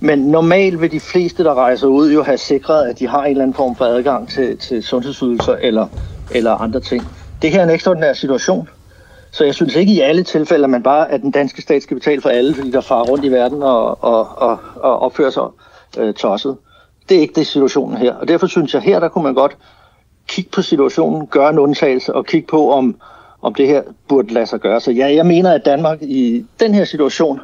Men 0.00 0.18
normalt 0.18 0.80
vil 0.80 0.92
de 0.92 1.00
fleste, 1.00 1.44
der 1.44 1.54
rejser 1.54 1.86
ud, 1.86 2.12
jo 2.12 2.22
have 2.22 2.38
sikret, 2.38 2.88
at 2.88 2.98
de 2.98 3.08
har 3.08 3.24
en 3.24 3.30
eller 3.30 3.42
anden 3.42 3.54
form 3.54 3.76
for 3.76 3.84
adgang 3.84 4.28
til, 4.28 4.58
til 4.58 4.82
sundhedsydelser 4.82 5.56
eller, 5.60 5.86
eller 6.30 6.52
andre 6.52 6.80
ting. 6.80 7.12
Det 7.42 7.50
her 7.50 7.60
er 7.60 7.64
en 7.64 7.70
ekstraordinær 7.70 8.12
situation. 8.12 8.68
Så 9.30 9.44
jeg 9.44 9.54
synes 9.54 9.76
ikke 9.76 9.92
i 9.92 10.00
alle 10.00 10.22
tilfælde, 10.22 10.64
at 10.64 10.70
man 10.70 10.82
bare, 10.82 11.10
at 11.10 11.20
den 11.20 11.30
danske 11.30 11.62
stat 11.62 11.82
skal 11.82 11.96
betale 11.96 12.20
for 12.20 12.28
alle, 12.28 12.54
fordi 12.54 12.70
der 12.70 12.80
farer 12.80 13.04
rundt 13.04 13.24
i 13.24 13.28
verden 13.28 13.62
og, 13.62 14.04
og, 14.04 14.28
og, 14.38 14.58
og 14.76 14.98
opfører 14.98 15.30
sig 15.30 15.46
øh, 15.98 16.14
tosset. 16.14 16.56
Det 17.08 17.16
er 17.16 17.20
ikke 17.20 17.34
det 17.34 17.46
situationen 17.46 17.96
her. 17.96 18.14
Og 18.14 18.28
derfor 18.28 18.46
synes 18.46 18.74
jeg, 18.74 18.82
her 18.82 19.00
der 19.00 19.08
kunne 19.08 19.24
man 19.24 19.34
godt 19.34 19.56
kigge 20.28 20.50
på 20.50 20.62
situationen, 20.62 21.26
gøre 21.26 21.50
en 21.50 21.58
undtagelse 21.58 22.14
og 22.14 22.26
kigge 22.26 22.46
på, 22.46 22.72
om, 22.72 23.00
om 23.42 23.54
det 23.54 23.66
her 23.66 23.82
burde 24.08 24.34
lade 24.34 24.46
sig 24.46 24.60
gøre. 24.60 24.80
Så 24.80 24.90
ja, 24.90 25.14
jeg 25.14 25.26
mener, 25.26 25.52
at 25.52 25.64
Danmark 25.64 26.02
i 26.02 26.46
den 26.60 26.74
her 26.74 26.84
situation 26.84 27.40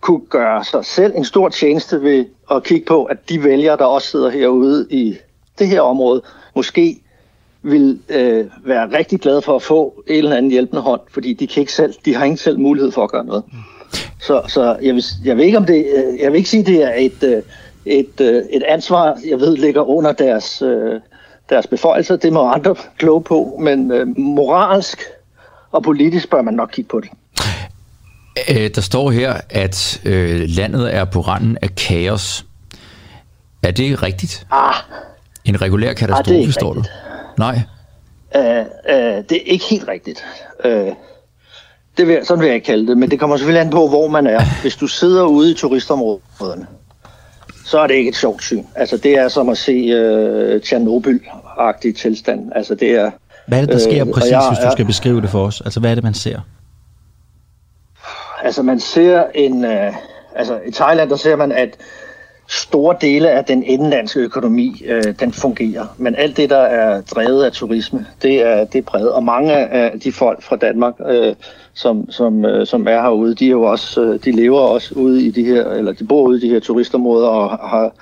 kunne 0.00 0.20
gøre 0.30 0.64
sig 0.64 0.84
selv 0.84 1.12
en 1.16 1.24
stor 1.24 1.48
tjeneste 1.48 2.02
ved 2.02 2.24
at 2.50 2.64
kigge 2.64 2.86
på, 2.86 3.04
at 3.04 3.28
de 3.28 3.44
vælgere, 3.44 3.76
der 3.76 3.84
også 3.84 4.08
sidder 4.08 4.30
herude 4.30 4.86
i 4.90 5.16
det 5.58 5.68
her 5.68 5.80
område, 5.80 6.22
måske 6.56 7.00
vil 7.62 8.00
øh, 8.08 8.46
være 8.64 8.98
rigtig 8.98 9.20
glade 9.20 9.42
for 9.42 9.56
at 9.56 9.62
få 9.62 10.02
en 10.06 10.16
eller 10.16 10.36
anden 10.36 10.50
hjælpende 10.50 10.82
hånd, 10.82 11.00
fordi 11.10 11.32
de, 11.32 11.46
kan 11.46 11.60
ikke 11.60 11.72
selv, 11.72 11.94
de 12.04 12.14
har 12.14 12.24
ingen 12.24 12.38
selv 12.38 12.58
mulighed 12.58 12.92
for 12.92 13.04
at 13.04 13.10
gøre 13.10 13.24
noget. 13.24 13.44
Så, 14.20 14.42
så 14.48 14.76
jeg, 14.82 14.94
vil, 14.94 15.04
jeg 15.24 15.36
ved 15.36 15.44
ikke 15.44 15.58
om 15.58 15.64
det, 15.64 15.86
øh, 15.96 16.20
jeg 16.20 16.32
vil 16.32 16.38
ikke 16.38 16.50
sige, 16.50 16.64
det 16.64 16.84
er 16.84 16.94
et, 16.96 17.22
øh, 17.22 17.42
et, 17.86 18.20
øh, 18.20 18.42
et 18.50 18.62
ansvar, 18.62 19.18
jeg 19.28 19.40
ved 19.40 19.56
ligger 19.56 19.82
under 19.82 20.12
deres, 20.12 20.62
deres 21.50 21.66
beføjelser. 21.66 22.16
Det 22.16 22.32
må 22.32 22.48
andre 22.48 22.74
kloge 22.98 23.22
på, 23.22 23.58
men 23.60 23.92
moralsk 24.16 25.02
og 25.70 25.82
politisk 25.82 26.30
bør 26.30 26.42
man 26.42 26.54
nok 26.54 26.70
kigge 26.72 26.88
på 26.88 27.00
det. 27.00 27.10
Øh, 28.50 28.70
der 28.74 28.80
står 28.80 29.10
her, 29.10 29.34
at 29.50 30.00
øh, 30.04 30.42
landet 30.48 30.94
er 30.94 31.04
på 31.04 31.20
randen 31.20 31.58
af 31.62 31.74
kaos. 31.74 32.46
Er 33.62 33.70
det 33.70 34.02
rigtigt? 34.02 34.46
Ah. 34.50 34.74
En 35.44 35.62
regulær 35.62 35.92
katastrofe, 35.92 36.40
ah, 36.40 36.46
det 36.46 36.54
står 36.54 36.72
du? 36.72 36.84
Nej. 37.38 37.60
Uh, 38.34 38.40
uh, 38.40 39.24
det 39.28 39.32
er 39.32 39.44
ikke 39.46 39.64
helt 39.64 39.88
rigtigt. 39.88 40.24
Uh, 40.64 40.70
det 41.96 42.08
vil, 42.08 42.18
sådan 42.24 42.40
vil 42.40 42.46
jeg 42.46 42.54
ikke 42.54 42.66
kalde 42.66 42.86
det, 42.86 42.98
men 42.98 43.10
det 43.10 43.20
kommer 43.20 43.36
selvfølgelig 43.36 43.60
an 43.60 43.70
på, 43.70 43.88
hvor 43.88 44.08
man 44.08 44.26
er. 44.26 44.40
Hvis 44.62 44.76
du 44.76 44.86
sidder 44.86 45.24
ude 45.24 45.50
i 45.50 45.54
turistområderne, 45.54 46.66
så 47.66 47.78
er 47.78 47.86
det 47.86 47.94
ikke 47.94 48.08
et 48.08 48.16
sjovt 48.16 48.42
syn. 48.42 48.64
Altså, 48.74 48.96
det 48.96 49.18
er 49.18 49.28
som 49.28 49.48
at 49.48 49.58
se 49.58 49.72
uh, 49.72 50.60
Tjernobyl-agtig 50.62 51.96
tilstand. 51.96 52.52
Altså, 52.54 52.74
det 52.74 52.90
er... 52.90 53.10
Hvad 53.46 53.58
er 53.58 53.62
det, 53.62 53.72
der 53.72 53.78
sker 53.78 54.04
uh, 54.04 54.12
præcis, 54.12 54.30
jeg, 54.30 54.48
hvis 54.48 54.58
du 54.64 54.72
skal 54.72 54.84
beskrive 54.84 55.20
det 55.20 55.30
for 55.30 55.46
os? 55.46 55.60
Altså, 55.60 55.80
hvad 55.80 55.90
er 55.90 55.94
det, 55.94 56.04
man 56.04 56.14
ser? 56.14 56.40
Altså 58.42 58.62
man 58.62 58.80
ser 58.80 59.24
en, 59.34 59.64
øh, 59.64 59.94
altså 60.34 60.60
i 60.66 60.70
Thailand 60.70 61.10
der 61.10 61.16
ser 61.16 61.36
man, 61.36 61.52
at 61.52 61.76
store 62.50 62.96
dele 63.00 63.30
af 63.30 63.44
den 63.44 63.62
indenlandske 63.62 64.20
økonomi, 64.20 64.82
øh, 64.86 65.02
den 65.20 65.32
fungerer. 65.32 65.86
Men 65.98 66.14
alt 66.14 66.36
det, 66.36 66.50
der 66.50 66.56
er 66.56 67.00
drevet 67.00 67.44
af 67.44 67.52
turisme, 67.52 68.06
det 68.22 68.42
er, 68.46 68.64
det 68.64 68.78
er 68.78 68.82
bredt. 68.82 69.08
Og 69.08 69.24
mange 69.24 69.52
af 69.52 70.00
de 70.00 70.12
folk 70.12 70.42
fra 70.42 70.56
Danmark, 70.56 70.94
øh, 71.06 71.34
som, 71.74 72.10
som, 72.10 72.44
øh, 72.44 72.66
som 72.66 72.86
er 72.88 73.02
herude, 73.02 73.34
de, 73.34 73.46
er 73.46 73.50
jo 73.50 73.62
også, 73.62 74.02
øh, 74.02 74.18
de 74.24 74.32
lever 74.32 74.60
også 74.60 74.94
ude 74.94 75.26
i 75.26 75.30
de 75.30 75.44
her, 75.44 75.64
eller 75.70 75.92
de 75.92 76.04
bor 76.04 76.22
ude 76.22 76.38
i 76.38 76.40
de 76.40 76.52
her 76.52 76.60
turistområder 76.60 77.28
og 77.28 77.50
har 77.50 77.92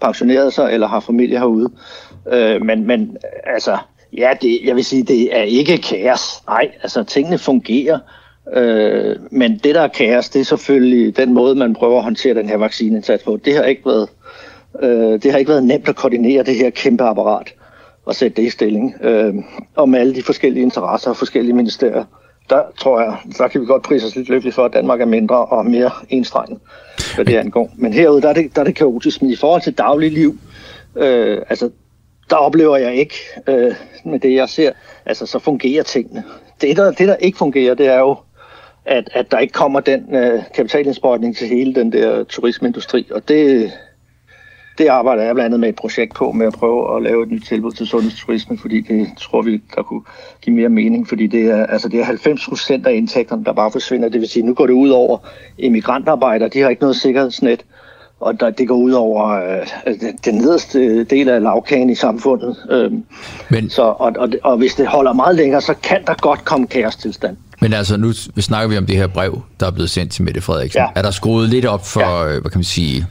pensioneret 0.00 0.52
sig 0.52 0.72
eller 0.72 0.86
har 0.88 1.00
familie 1.00 1.38
herude. 1.38 1.68
Øh, 2.32 2.62
men, 2.62 2.86
men 2.86 3.16
altså, 3.46 3.78
ja, 4.12 4.30
det, 4.42 4.60
jeg 4.64 4.76
vil 4.76 4.84
sige, 4.84 5.02
det 5.02 5.38
er 5.38 5.42
ikke 5.42 5.78
kaos. 5.78 6.42
Nej, 6.46 6.70
altså 6.82 7.04
tingene 7.04 7.38
fungerer. 7.38 7.98
Øh, 8.54 9.16
men 9.30 9.60
det, 9.64 9.74
der 9.74 9.80
er 9.80 9.88
kaos, 9.88 10.28
det 10.28 10.40
er 10.40 10.44
selvfølgelig 10.44 11.16
den 11.16 11.32
måde, 11.34 11.54
man 11.54 11.74
prøver 11.74 11.96
at 11.96 12.04
håndtere 12.04 12.34
den 12.34 12.48
her 12.48 12.56
vaccineindsats 12.56 13.24
på. 13.24 13.36
Det 13.44 13.56
har 13.56 13.62
ikke 13.62 13.86
været, 13.86 14.08
øh, 14.82 15.22
det 15.22 15.30
har 15.30 15.38
ikke 15.38 15.48
været 15.48 15.64
nemt 15.64 15.88
at 15.88 15.96
koordinere 15.96 16.42
det 16.42 16.54
her 16.54 16.70
kæmpe 16.70 17.04
apparat 17.04 17.54
og 18.04 18.14
sætte 18.14 18.36
det 18.36 18.46
i 18.46 18.50
stilling. 18.50 18.94
Øh, 19.02 19.34
og 19.76 19.88
med 19.88 20.00
alle 20.00 20.14
de 20.14 20.22
forskellige 20.22 20.62
interesser 20.62 21.10
og 21.10 21.16
forskellige 21.16 21.54
ministerier, 21.54 22.04
der 22.50 22.62
tror 22.78 23.00
jeg, 23.00 23.16
der 23.38 23.48
kan 23.48 23.60
vi 23.60 23.66
godt 23.66 23.82
prise 23.82 24.06
os 24.06 24.16
lidt 24.16 24.28
lykkeligt 24.28 24.54
for, 24.54 24.64
at 24.64 24.72
Danmark 24.72 25.00
er 25.00 25.06
mindre 25.06 25.44
og 25.44 25.66
mere 25.66 25.90
enstrenget, 26.08 26.58
hvad 27.14 27.24
det 27.24 27.36
angår. 27.36 27.70
Men 27.76 27.92
herude, 27.92 28.22
der 28.22 28.28
er 28.28 28.32
det, 28.32 28.54
der 28.56 28.60
er 28.60 28.64
det 28.64 28.74
kaotisk. 28.74 29.22
Men 29.22 29.30
i 29.30 29.36
forhold 29.36 29.62
til 29.62 29.72
dagligliv, 29.72 30.38
øh, 30.96 31.38
altså, 31.48 31.70
der 32.30 32.36
oplever 32.36 32.76
jeg 32.76 32.94
ikke 32.94 33.14
øh, 33.46 33.74
med 34.04 34.18
det, 34.18 34.34
jeg 34.34 34.48
ser, 34.48 34.72
altså, 35.06 35.26
så 35.26 35.38
fungerer 35.38 35.82
tingene. 35.82 36.24
Det 36.60 36.76
der, 36.76 36.92
det, 36.92 37.08
der 37.08 37.16
ikke 37.16 37.38
fungerer, 37.38 37.74
det 37.74 37.86
er 37.86 37.98
jo 37.98 38.16
at, 38.90 39.10
at 39.12 39.30
der 39.30 39.38
ikke 39.38 39.52
kommer 39.52 39.80
den 39.80 40.14
øh, 40.14 40.42
kapitalindsprøjtning 40.54 41.36
til 41.36 41.48
hele 41.48 41.74
den 41.74 41.92
der 41.92 42.24
turismeindustri. 42.24 43.06
Og 43.10 43.28
det, 43.28 43.72
det 44.78 44.86
arbejder 44.86 45.22
jeg 45.22 45.34
blandt 45.34 45.46
andet 45.46 45.60
med 45.60 45.68
et 45.68 45.76
projekt 45.76 46.14
på, 46.14 46.32
med 46.32 46.46
at 46.46 46.52
prøve 46.52 46.96
at 46.96 47.02
lave 47.02 47.22
et 47.22 47.30
nyt 47.30 47.44
tilbud 47.44 47.72
til 47.72 47.86
sundhedsturisme, 47.86 48.58
fordi 48.58 48.80
det 48.80 49.08
tror 49.18 49.42
vi, 49.42 49.62
der 49.76 49.82
kunne 49.82 50.02
give 50.42 50.56
mere 50.56 50.68
mening, 50.68 51.08
fordi 51.08 51.26
det 51.26 51.50
er, 51.50 51.66
altså 51.66 51.88
det 51.88 52.00
er 52.00 52.04
90 52.04 52.48
procent 52.48 52.86
af 52.86 52.94
indtægterne, 52.94 53.44
der 53.44 53.52
bare 53.52 53.72
forsvinder. 53.72 54.08
Det 54.08 54.20
vil 54.20 54.28
sige, 54.28 54.46
nu 54.46 54.54
går 54.54 54.66
det 54.66 54.74
ud 54.74 54.90
over 54.90 55.18
immigrantarbejdere, 55.58 56.48
de 56.48 56.60
har 56.60 56.68
ikke 56.68 56.82
noget 56.82 56.96
sikkerhedsnet, 56.96 57.64
og 58.20 58.40
der, 58.40 58.50
det 58.50 58.68
går 58.68 58.76
ud 58.76 58.92
over 58.92 59.28
øh, 59.86 59.94
den 60.24 60.34
nederste 60.34 61.04
del 61.04 61.28
af 61.28 61.42
lavkagen 61.42 61.90
i 61.90 61.94
samfundet. 61.94 62.56
Øh, 62.70 62.92
Men... 63.50 63.70
så, 63.70 63.82
og, 63.82 64.12
og, 64.16 64.28
og 64.42 64.56
hvis 64.56 64.74
det 64.74 64.86
holder 64.86 65.12
meget 65.12 65.36
længere, 65.36 65.60
så 65.60 65.74
kan 65.82 66.04
der 66.06 66.14
godt 66.14 66.44
komme 66.44 66.66
kaostilstand. 66.66 67.36
Men 67.60 67.72
altså, 67.72 67.96
nu 67.96 68.12
snakker 68.40 68.68
vi 68.68 68.78
om 68.78 68.86
det 68.86 68.96
her 68.96 69.06
brev, 69.06 69.42
der 69.60 69.66
er 69.66 69.70
blevet 69.70 69.90
sendt 69.90 70.12
til 70.12 70.24
Mette 70.24 70.40
Frederiksen. 70.40 70.80
Ja. 70.80 70.86
Er 70.94 71.02
der 71.02 71.10
skruet 71.10 71.48
lidt 71.48 71.66
op 71.66 71.86
for, 71.86 72.00
ja. 72.00 72.26
Øh, 72.26 72.40
hvad 72.40 72.50
kan 72.50 72.58
man 72.58 72.64
sige, 72.64 73.06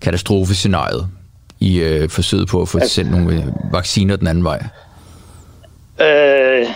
katastrofescenariet 0.00 1.06
i 1.60 1.80
øh, 1.80 2.08
forsøget 2.08 2.48
på 2.48 2.62
at 2.62 2.68
få 2.68 2.78
altså, 2.78 2.94
sendt 2.94 3.10
nogle 3.10 3.34
øh, 3.34 3.72
vacciner 3.72 4.16
den 4.16 4.26
anden 4.26 4.44
vej? 4.44 4.62
Øh, 6.00 6.66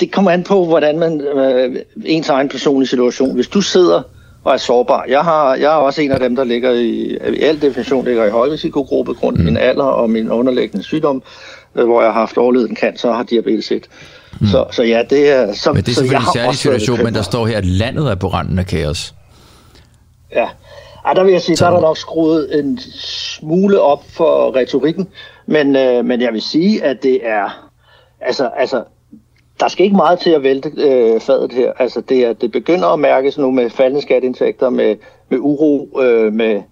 det 0.00 0.12
kommer 0.12 0.30
an 0.30 0.42
på, 0.42 0.64
hvordan 0.64 0.98
man 0.98 1.20
øh, 1.20 1.76
ens 2.04 2.28
egen 2.28 2.48
personlige 2.48 2.88
situation. 2.88 3.34
Hvis 3.34 3.48
du 3.48 3.60
sidder 3.60 4.02
og 4.44 4.52
er 4.52 4.56
sårbar. 4.56 5.04
Jeg, 5.08 5.20
har, 5.20 5.54
jeg 5.54 5.72
er 5.72 5.76
også 5.76 6.02
en 6.02 6.12
af 6.12 6.20
dem, 6.20 6.36
der 6.36 6.44
ligger 6.44 6.70
i, 6.70 7.18
i 7.34 7.42
al 7.42 7.62
definition 7.62 8.04
ligger 8.04 8.24
i 8.24 8.30
højrisikogruppe 8.30 9.14
grund 9.14 9.36
mm. 9.36 9.44
min 9.44 9.56
alder 9.56 9.84
og 9.84 10.10
min 10.10 10.30
underliggende 10.30 10.84
sygdom, 10.84 11.22
øh, 11.74 11.84
hvor 11.84 12.02
jeg 12.02 12.12
har 12.12 12.20
haft 12.20 12.38
overlevet 12.38 12.70
en 12.70 12.76
cancer 12.76 13.08
og 13.08 13.16
har 13.16 13.22
diabetes 13.22 13.70
1. 13.70 13.88
Mm. 14.40 14.46
Så, 14.46 14.66
så 14.70 14.82
ja, 14.82 15.02
det 15.10 15.30
er... 15.30 15.52
Så, 15.52 15.72
men 15.72 15.82
det 15.82 15.88
er 15.88 15.94
selvfølgelig 15.94 16.26
en 16.26 16.32
særlig 16.34 16.56
situation, 16.56 17.04
men 17.04 17.14
der 17.14 17.22
står 17.22 17.46
her, 17.46 17.58
at 17.58 17.64
landet 17.64 18.10
er 18.10 18.14
på 18.14 18.28
randen 18.28 18.58
af 18.58 18.66
kaos. 18.66 19.14
Ja, 20.32 20.48
Ej, 21.04 21.12
der 21.14 21.24
vil 21.24 21.32
jeg 21.32 21.42
sige, 21.42 21.56
så... 21.56 21.64
der 21.64 21.70
er 21.70 21.74
der 21.74 21.80
nok 21.80 21.98
skruet 21.98 22.58
en 22.58 22.78
smule 23.00 23.80
op 23.80 24.02
for 24.10 24.56
retorikken, 24.56 25.08
men, 25.46 25.76
øh, 25.76 26.04
men 26.04 26.20
jeg 26.20 26.32
vil 26.32 26.42
sige, 26.42 26.84
at 26.84 27.02
det 27.02 27.26
er, 27.28 27.70
altså, 28.20 28.50
altså 28.56 28.84
der 29.60 29.68
skal 29.68 29.84
ikke 29.84 29.96
meget 29.96 30.18
til 30.18 30.30
at 30.30 30.42
vælte 30.42 30.72
øh, 30.76 31.20
fadet 31.20 31.52
her. 31.52 31.72
Altså, 31.78 32.00
det, 32.00 32.24
er, 32.24 32.32
det 32.32 32.52
begynder 32.52 32.88
at 32.88 32.98
mærkes 32.98 33.38
nu 33.38 33.50
med 33.50 33.70
faldende 33.70 34.02
skatindtægter, 34.02 34.70
med, 34.70 34.96
med 35.28 35.38
uro, 35.40 36.00
øh, 36.00 36.32
med, 36.32 36.62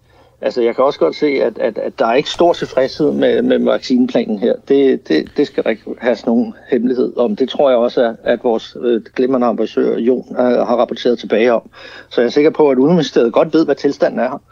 altså 0.42 0.62
jeg 0.62 0.74
kan 0.74 0.84
også 0.84 0.98
godt 0.98 1.16
se, 1.16 1.26
at, 1.26 1.58
at, 1.58 1.78
at 1.78 1.98
der 1.98 2.06
er 2.06 2.14
ikke 2.14 2.30
stor 2.30 2.52
tilfredshed 2.52 3.12
med, 3.12 3.42
med 3.42 3.58
vaccineplanen 3.58 4.38
her. 4.38 4.54
Det, 4.68 5.08
det, 5.08 5.32
det 5.36 5.46
skal 5.46 5.64
ikke 5.70 5.82
have 5.98 6.16
sådan 6.16 6.30
nogen 6.30 6.54
hemmelighed 6.70 7.16
om. 7.16 7.36
Det 7.36 7.48
tror 7.48 7.70
jeg 7.70 7.78
også, 7.78 8.04
at, 8.04 8.14
at 8.24 8.44
vores 8.44 8.76
øh, 8.82 9.02
glimrende 9.16 9.46
ambassadør 9.46 9.98
Jon 9.98 10.26
øh, 10.30 10.36
har 10.36 10.76
rapporteret 10.76 11.18
tilbage 11.18 11.52
om. 11.52 11.70
Så 12.08 12.20
jeg 12.20 12.26
er 12.26 12.30
sikker 12.30 12.50
på, 12.50 12.70
at 12.70 12.78
Udenrigsministeriet 12.78 13.32
godt 13.32 13.54
ved, 13.54 13.64
hvad 13.64 13.74
tilstanden 13.74 14.20
er 14.20 14.28
her. 14.28 14.42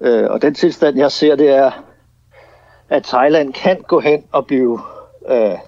Øh, 0.00 0.30
og 0.30 0.42
den 0.42 0.54
tilstand, 0.54 0.98
jeg 0.98 1.12
ser, 1.12 1.36
det 1.36 1.48
er, 1.48 1.70
at 2.88 3.02
Thailand 3.02 3.52
kan 3.52 3.76
gå 3.88 4.00
hen 4.00 4.22
og 4.32 4.46
blive... 4.46 4.80
Øh, 5.30 5.58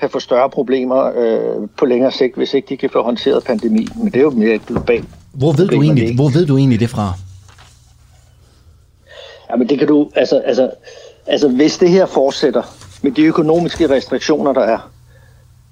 kan 0.00 0.10
få 0.10 0.20
større 0.20 0.50
problemer 0.50 1.04
øh, 1.16 1.68
på 1.78 1.86
længere 1.86 2.12
sigt, 2.12 2.36
hvis 2.36 2.54
ikke 2.54 2.68
de 2.68 2.76
kan 2.76 2.90
få 2.90 3.02
håndteret 3.02 3.44
pandemien. 3.44 3.88
Men 3.96 4.06
det 4.06 4.16
er 4.16 4.22
jo 4.22 4.30
mere 4.30 4.58
globalt. 4.58 5.08
Hvor 5.34 5.52
ved, 5.52 5.68
du 5.68 5.82
egentlig, 5.82 6.14
hvor 6.14 6.28
ved 6.28 6.46
du 6.46 6.56
egentlig 6.56 6.80
det 6.80 6.90
fra? 6.90 7.12
Ja, 9.50 9.56
men 9.56 9.68
det 9.68 9.78
kan 9.78 9.88
du, 9.88 10.10
altså, 10.14 10.38
altså, 10.38 10.70
altså 11.26 11.48
hvis 11.48 11.78
det 11.78 11.88
her 11.90 12.06
fortsætter 12.06 12.62
med 13.02 13.12
de 13.12 13.22
økonomiske 13.22 13.90
restriktioner, 13.90 14.52
der 14.52 14.60
er, 14.60 14.90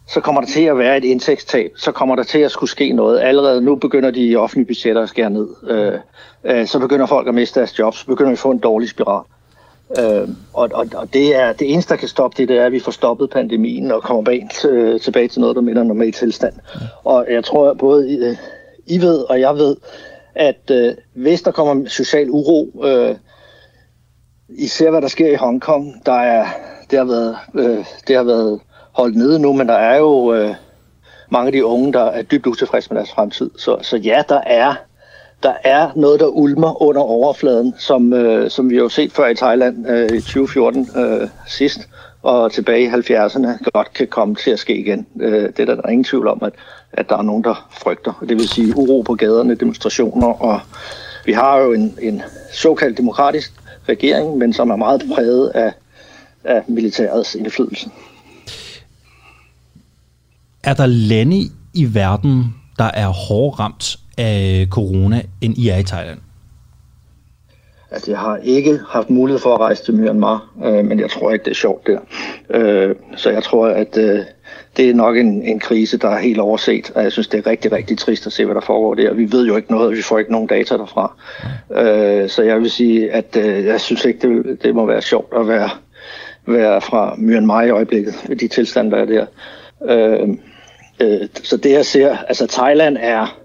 så 0.08 0.20
kommer 0.20 0.40
der 0.40 0.48
til 0.48 0.62
at 0.62 0.78
være 0.78 0.96
et 0.96 1.04
indtægtstab, 1.04 1.70
så 1.76 1.92
kommer 1.92 2.16
der 2.16 2.22
til 2.22 2.38
at 2.38 2.50
skulle 2.50 2.70
ske 2.70 2.92
noget. 2.92 3.20
Allerede 3.20 3.60
nu 3.60 3.74
begynder 3.74 4.10
de 4.10 4.36
offentlige 4.36 4.66
budgetter 4.66 5.02
at 5.02 5.08
skære 5.08 5.30
ned. 5.30 5.48
Øh, 5.68 5.92
øh, 6.44 6.66
så 6.66 6.78
begynder 6.78 7.06
folk 7.06 7.28
at 7.28 7.34
miste 7.34 7.60
deres 7.60 7.78
jobs, 7.78 7.98
så 7.98 8.06
begynder 8.06 8.30
vi 8.30 8.34
at 8.34 8.38
få 8.38 8.50
en 8.50 8.58
dårlig 8.58 8.88
spiral. 8.88 9.24
Øh, 9.98 10.28
og, 10.52 10.70
og, 10.74 10.86
og 10.94 11.12
det 11.12 11.36
er 11.36 11.52
det 11.52 11.72
eneste, 11.72 11.90
der 11.90 11.96
kan 11.96 12.08
stoppe 12.08 12.36
det, 12.36 12.48
det 12.48 12.58
er, 12.58 12.66
at 12.66 12.72
vi 12.72 12.80
får 12.80 12.92
stoppet 12.92 13.30
pandemien 13.30 13.92
og 13.92 14.02
kommer 14.02 14.22
bag, 14.22 14.48
øh, 14.68 15.00
tilbage 15.00 15.28
til 15.28 15.40
noget, 15.40 15.56
der 15.56 15.62
minder 15.62 15.82
normal 15.82 16.12
tilstand. 16.12 16.54
Og 17.04 17.26
jeg 17.30 17.44
tror, 17.44 17.70
at 17.70 17.78
både 17.78 18.18
øh, 18.18 18.36
I 18.86 19.00
ved 19.00 19.18
og 19.18 19.40
jeg 19.40 19.56
ved, 19.56 19.76
at 20.34 20.70
øh, 20.70 20.94
hvis 21.14 21.42
der 21.42 21.50
kommer 21.50 21.88
social 21.88 22.30
uro, 22.30 22.84
øh, 22.84 23.14
i 24.48 24.70
hvad 24.90 25.02
der 25.02 25.08
sker 25.08 25.32
i 25.32 25.34
Hongkong, 25.34 26.06
der 26.06 26.12
er, 26.12 26.46
det, 26.90 26.98
har 26.98 27.06
været, 27.06 27.36
øh, 27.54 27.84
det 28.08 28.16
har 28.16 28.22
været 28.22 28.60
holdt 28.92 29.16
nede 29.16 29.38
nu, 29.38 29.52
men 29.52 29.68
der 29.68 29.74
er 29.74 29.96
jo 29.96 30.34
øh, 30.34 30.54
mange 31.30 31.46
af 31.46 31.52
de 31.52 31.64
unge, 31.64 31.92
der 31.92 32.04
er 32.04 32.22
dybt 32.22 32.46
utilfredse 32.46 32.90
med 32.90 32.96
deres 32.96 33.12
fremtid. 33.12 33.50
Så, 33.58 33.78
så 33.82 33.96
ja, 33.96 34.22
der 34.28 34.40
er 34.46 34.74
der 35.42 35.52
er 35.64 35.90
noget, 35.96 36.20
der 36.20 36.26
ulmer 36.26 36.82
under 36.82 37.02
overfladen, 37.02 37.74
som, 37.78 38.12
øh, 38.12 38.50
som 38.50 38.70
vi 38.70 38.74
har 38.74 38.82
jo 38.82 38.88
set 38.88 39.12
før 39.12 39.26
i 39.26 39.34
Thailand 39.34 39.88
øh, 39.88 40.10
i 40.16 40.20
2014 40.20 40.88
øh, 40.96 41.28
sidst, 41.46 41.88
og 42.22 42.52
tilbage 42.52 42.82
i 42.82 42.88
70'erne 42.88 43.70
godt 43.72 43.92
kan 43.92 44.06
komme 44.06 44.34
til 44.34 44.50
at 44.50 44.58
ske 44.58 44.76
igen. 44.76 45.06
Øh, 45.20 45.42
det 45.42 45.60
er 45.60 45.64
der, 45.64 45.74
der 45.74 45.82
er 45.84 45.88
ingen 45.88 46.04
tvivl 46.04 46.28
om, 46.28 46.38
at, 46.42 46.52
at 46.92 47.08
der 47.08 47.16
er 47.18 47.22
nogen, 47.22 47.44
der 47.44 47.68
frygter. 47.70 48.24
Det 48.28 48.38
vil 48.38 48.48
sige 48.48 48.76
uro 48.76 49.02
på 49.02 49.14
gaderne, 49.14 49.54
demonstrationer, 49.54 50.42
og 50.42 50.60
vi 51.24 51.32
har 51.32 51.58
jo 51.58 51.72
en, 51.72 51.98
en 52.02 52.22
såkaldt 52.52 52.98
demokratisk 52.98 53.52
regering, 53.88 54.38
men 54.38 54.52
som 54.52 54.70
er 54.70 54.76
meget 54.76 55.02
præget 55.14 55.48
af, 55.48 55.72
af 56.44 56.62
militærets 56.68 57.34
indflydelse. 57.34 57.90
Er 60.64 60.74
der 60.74 60.86
lande 60.86 61.40
i 61.74 61.94
verden, 61.94 62.54
der 62.78 62.84
er 62.84 63.08
hårdt 63.08 63.58
ramt 63.58 63.96
af 64.18 64.66
corona, 64.70 65.22
end 65.40 65.58
I 65.58 65.68
er 65.68 65.76
i 65.76 65.82
Thailand? 65.82 66.18
Altså, 67.90 68.10
jeg 68.10 68.20
har 68.20 68.36
ikke 68.36 68.80
haft 68.88 69.10
mulighed 69.10 69.40
for 69.40 69.54
at 69.54 69.60
rejse 69.60 69.84
til 69.84 69.94
Myanmar, 69.94 70.48
øh, 70.64 70.84
men 70.84 71.00
jeg 71.00 71.10
tror 71.10 71.32
ikke, 71.32 71.44
det 71.44 71.50
er 71.50 71.54
sjovt 71.54 71.86
der. 71.86 71.98
Øh, 72.50 72.94
så 73.16 73.30
jeg 73.30 73.42
tror, 73.42 73.68
at 73.68 73.96
øh, 73.98 74.20
det 74.76 74.90
er 74.90 74.94
nok 74.94 75.16
en, 75.16 75.42
en 75.42 75.60
krise, 75.60 75.98
der 75.98 76.08
er 76.08 76.18
helt 76.18 76.40
overset, 76.40 76.90
og 76.94 77.02
jeg 77.02 77.12
synes, 77.12 77.28
det 77.28 77.38
er 77.38 77.50
rigtig, 77.50 77.72
rigtig 77.72 77.98
trist 77.98 78.26
at 78.26 78.32
se, 78.32 78.44
hvad 78.44 78.54
der 78.54 78.60
foregår 78.60 78.94
der. 78.94 79.14
Vi 79.14 79.32
ved 79.32 79.46
jo 79.46 79.56
ikke 79.56 79.72
noget, 79.72 79.96
vi 79.96 80.02
får 80.02 80.18
ikke 80.18 80.32
nogen 80.32 80.46
data 80.46 80.76
derfra. 80.76 81.12
Øh, 81.70 82.28
så 82.28 82.42
jeg 82.42 82.60
vil 82.60 82.70
sige, 82.70 83.10
at 83.10 83.36
øh, 83.36 83.64
jeg 83.64 83.80
synes 83.80 84.04
ikke, 84.04 84.28
det, 84.28 84.62
det 84.62 84.74
må 84.74 84.86
være 84.86 85.02
sjovt 85.02 85.32
at 85.36 85.48
være, 85.48 85.70
være 86.46 86.80
fra 86.80 87.14
Myanmar 87.18 87.62
i 87.62 87.70
øjeblikket, 87.70 88.14
de 88.40 88.48
tilstande, 88.48 88.90
der 88.90 88.96
er 88.96 89.04
der. 89.04 89.26
Øh, 89.84 90.28
øh, 91.00 91.28
så 91.42 91.56
det 91.56 91.70
jeg 91.70 91.86
ser, 91.86 92.16
altså 92.16 92.46
Thailand 92.46 92.96
er 93.00 93.38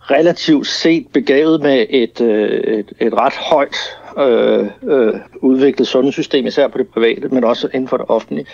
relativt 0.00 0.66
set 0.66 1.06
begavet 1.12 1.62
med 1.62 1.86
et, 1.90 2.20
øh, 2.20 2.48
et, 2.50 2.92
et 3.00 3.14
ret 3.14 3.32
højt 3.32 3.76
øh, 4.18 4.66
øh, 4.82 5.14
udviklet 5.36 5.88
sundhedssystem, 5.88 6.46
især 6.46 6.68
på 6.68 6.78
det 6.78 6.88
private, 6.88 7.28
men 7.28 7.44
også 7.44 7.68
inden 7.74 7.88
for 7.88 7.96
det 7.96 8.06
offentlige. 8.08 8.46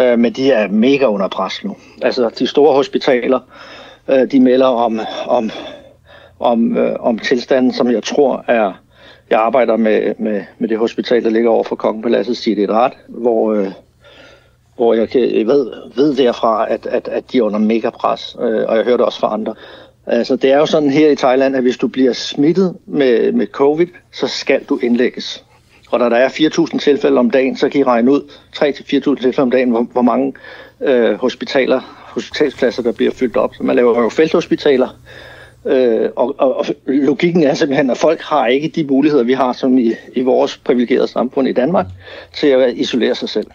Øh, 0.00 0.18
men 0.18 0.32
de 0.32 0.52
er 0.52 0.68
mega 0.68 1.06
under 1.06 1.28
pres 1.28 1.64
nu. 1.64 1.76
Altså 2.02 2.30
de 2.38 2.46
store 2.46 2.74
hospitaler, 2.74 3.40
øh, 4.08 4.30
de 4.30 4.40
melder 4.40 4.66
om, 4.66 5.00
om, 5.26 5.50
om, 6.40 6.76
øh, 6.76 6.96
om 7.00 7.18
tilstanden, 7.18 7.72
som 7.72 7.90
jeg 7.90 8.02
tror 8.02 8.44
er... 8.48 8.72
Jeg 9.30 9.38
arbejder 9.38 9.76
med, 9.76 10.14
med, 10.18 10.42
med 10.58 10.68
det 10.68 10.78
hospital, 10.78 11.24
der 11.24 11.30
ligger 11.30 11.50
over 11.50 11.64
for 11.64 11.76
Kongepaladset, 11.76 12.36
siger 12.36 12.56
det 12.56 12.70
ret, 12.70 12.92
hvor, 13.08 13.52
øh, 13.52 13.68
hvor 14.76 14.94
jeg, 14.94 15.08
kan, 15.08 15.20
jeg 15.20 15.46
ved, 15.46 15.72
ved 15.96 16.16
derfra, 16.16 16.72
at, 16.72 16.86
at, 16.86 17.08
at 17.08 17.32
de 17.32 17.38
er 17.38 17.42
under 17.42 17.58
mega 17.58 17.90
pres, 17.90 18.36
øh, 18.40 18.64
og 18.68 18.76
jeg 18.76 18.84
hørte 18.84 19.04
også 19.04 19.20
fra 19.20 19.32
andre. 19.32 19.54
Altså, 20.06 20.36
det 20.36 20.52
er 20.52 20.58
jo 20.58 20.66
sådan 20.66 20.90
her 20.90 21.10
i 21.10 21.16
Thailand, 21.16 21.56
at 21.56 21.62
hvis 21.62 21.76
du 21.76 21.88
bliver 21.88 22.12
smittet 22.12 22.76
med, 22.86 23.32
med 23.32 23.46
covid, 23.46 23.86
så 24.12 24.26
skal 24.26 24.64
du 24.64 24.78
indlægges. 24.82 25.44
Og 25.90 25.98
når 25.98 26.08
der 26.08 26.16
er 26.16 26.28
4.000 26.28 26.78
tilfælde 26.78 27.18
om 27.18 27.30
dagen, 27.30 27.56
så 27.56 27.68
kan 27.68 27.80
I 27.80 27.84
regne 27.84 28.10
ud 28.12 28.20
3-4.000 28.56 29.22
tilfælde 29.22 29.42
om 29.42 29.50
dagen, 29.50 29.70
hvor, 29.70 29.86
hvor 29.92 30.02
mange 30.02 30.32
øh, 30.80 31.14
hospitaler, 31.14 31.80
hospitalspladser, 32.14 32.82
der 32.82 32.92
bliver 32.92 33.12
fyldt 33.12 33.36
op. 33.36 33.54
Så 33.54 33.62
man 33.62 33.76
laver 33.76 34.02
jo 34.02 34.08
felthospitaler, 34.08 34.88
øh, 35.66 36.08
og, 36.16 36.34
og, 36.38 36.58
og 36.58 36.66
logikken 36.86 37.42
er 37.42 37.54
simpelthen, 37.54 37.90
at 37.90 37.96
folk 37.96 38.20
har 38.20 38.46
ikke 38.46 38.68
de 38.68 38.84
muligheder, 38.84 39.24
vi 39.24 39.32
har 39.32 39.52
som 39.52 39.78
i, 39.78 39.92
i 40.16 40.22
vores 40.22 40.56
privilegerede 40.56 41.08
samfund 41.08 41.48
i 41.48 41.52
Danmark, 41.52 41.86
til 42.34 42.46
at 42.46 42.74
isolere 42.76 43.14
sig 43.14 43.28
selv. 43.28 43.46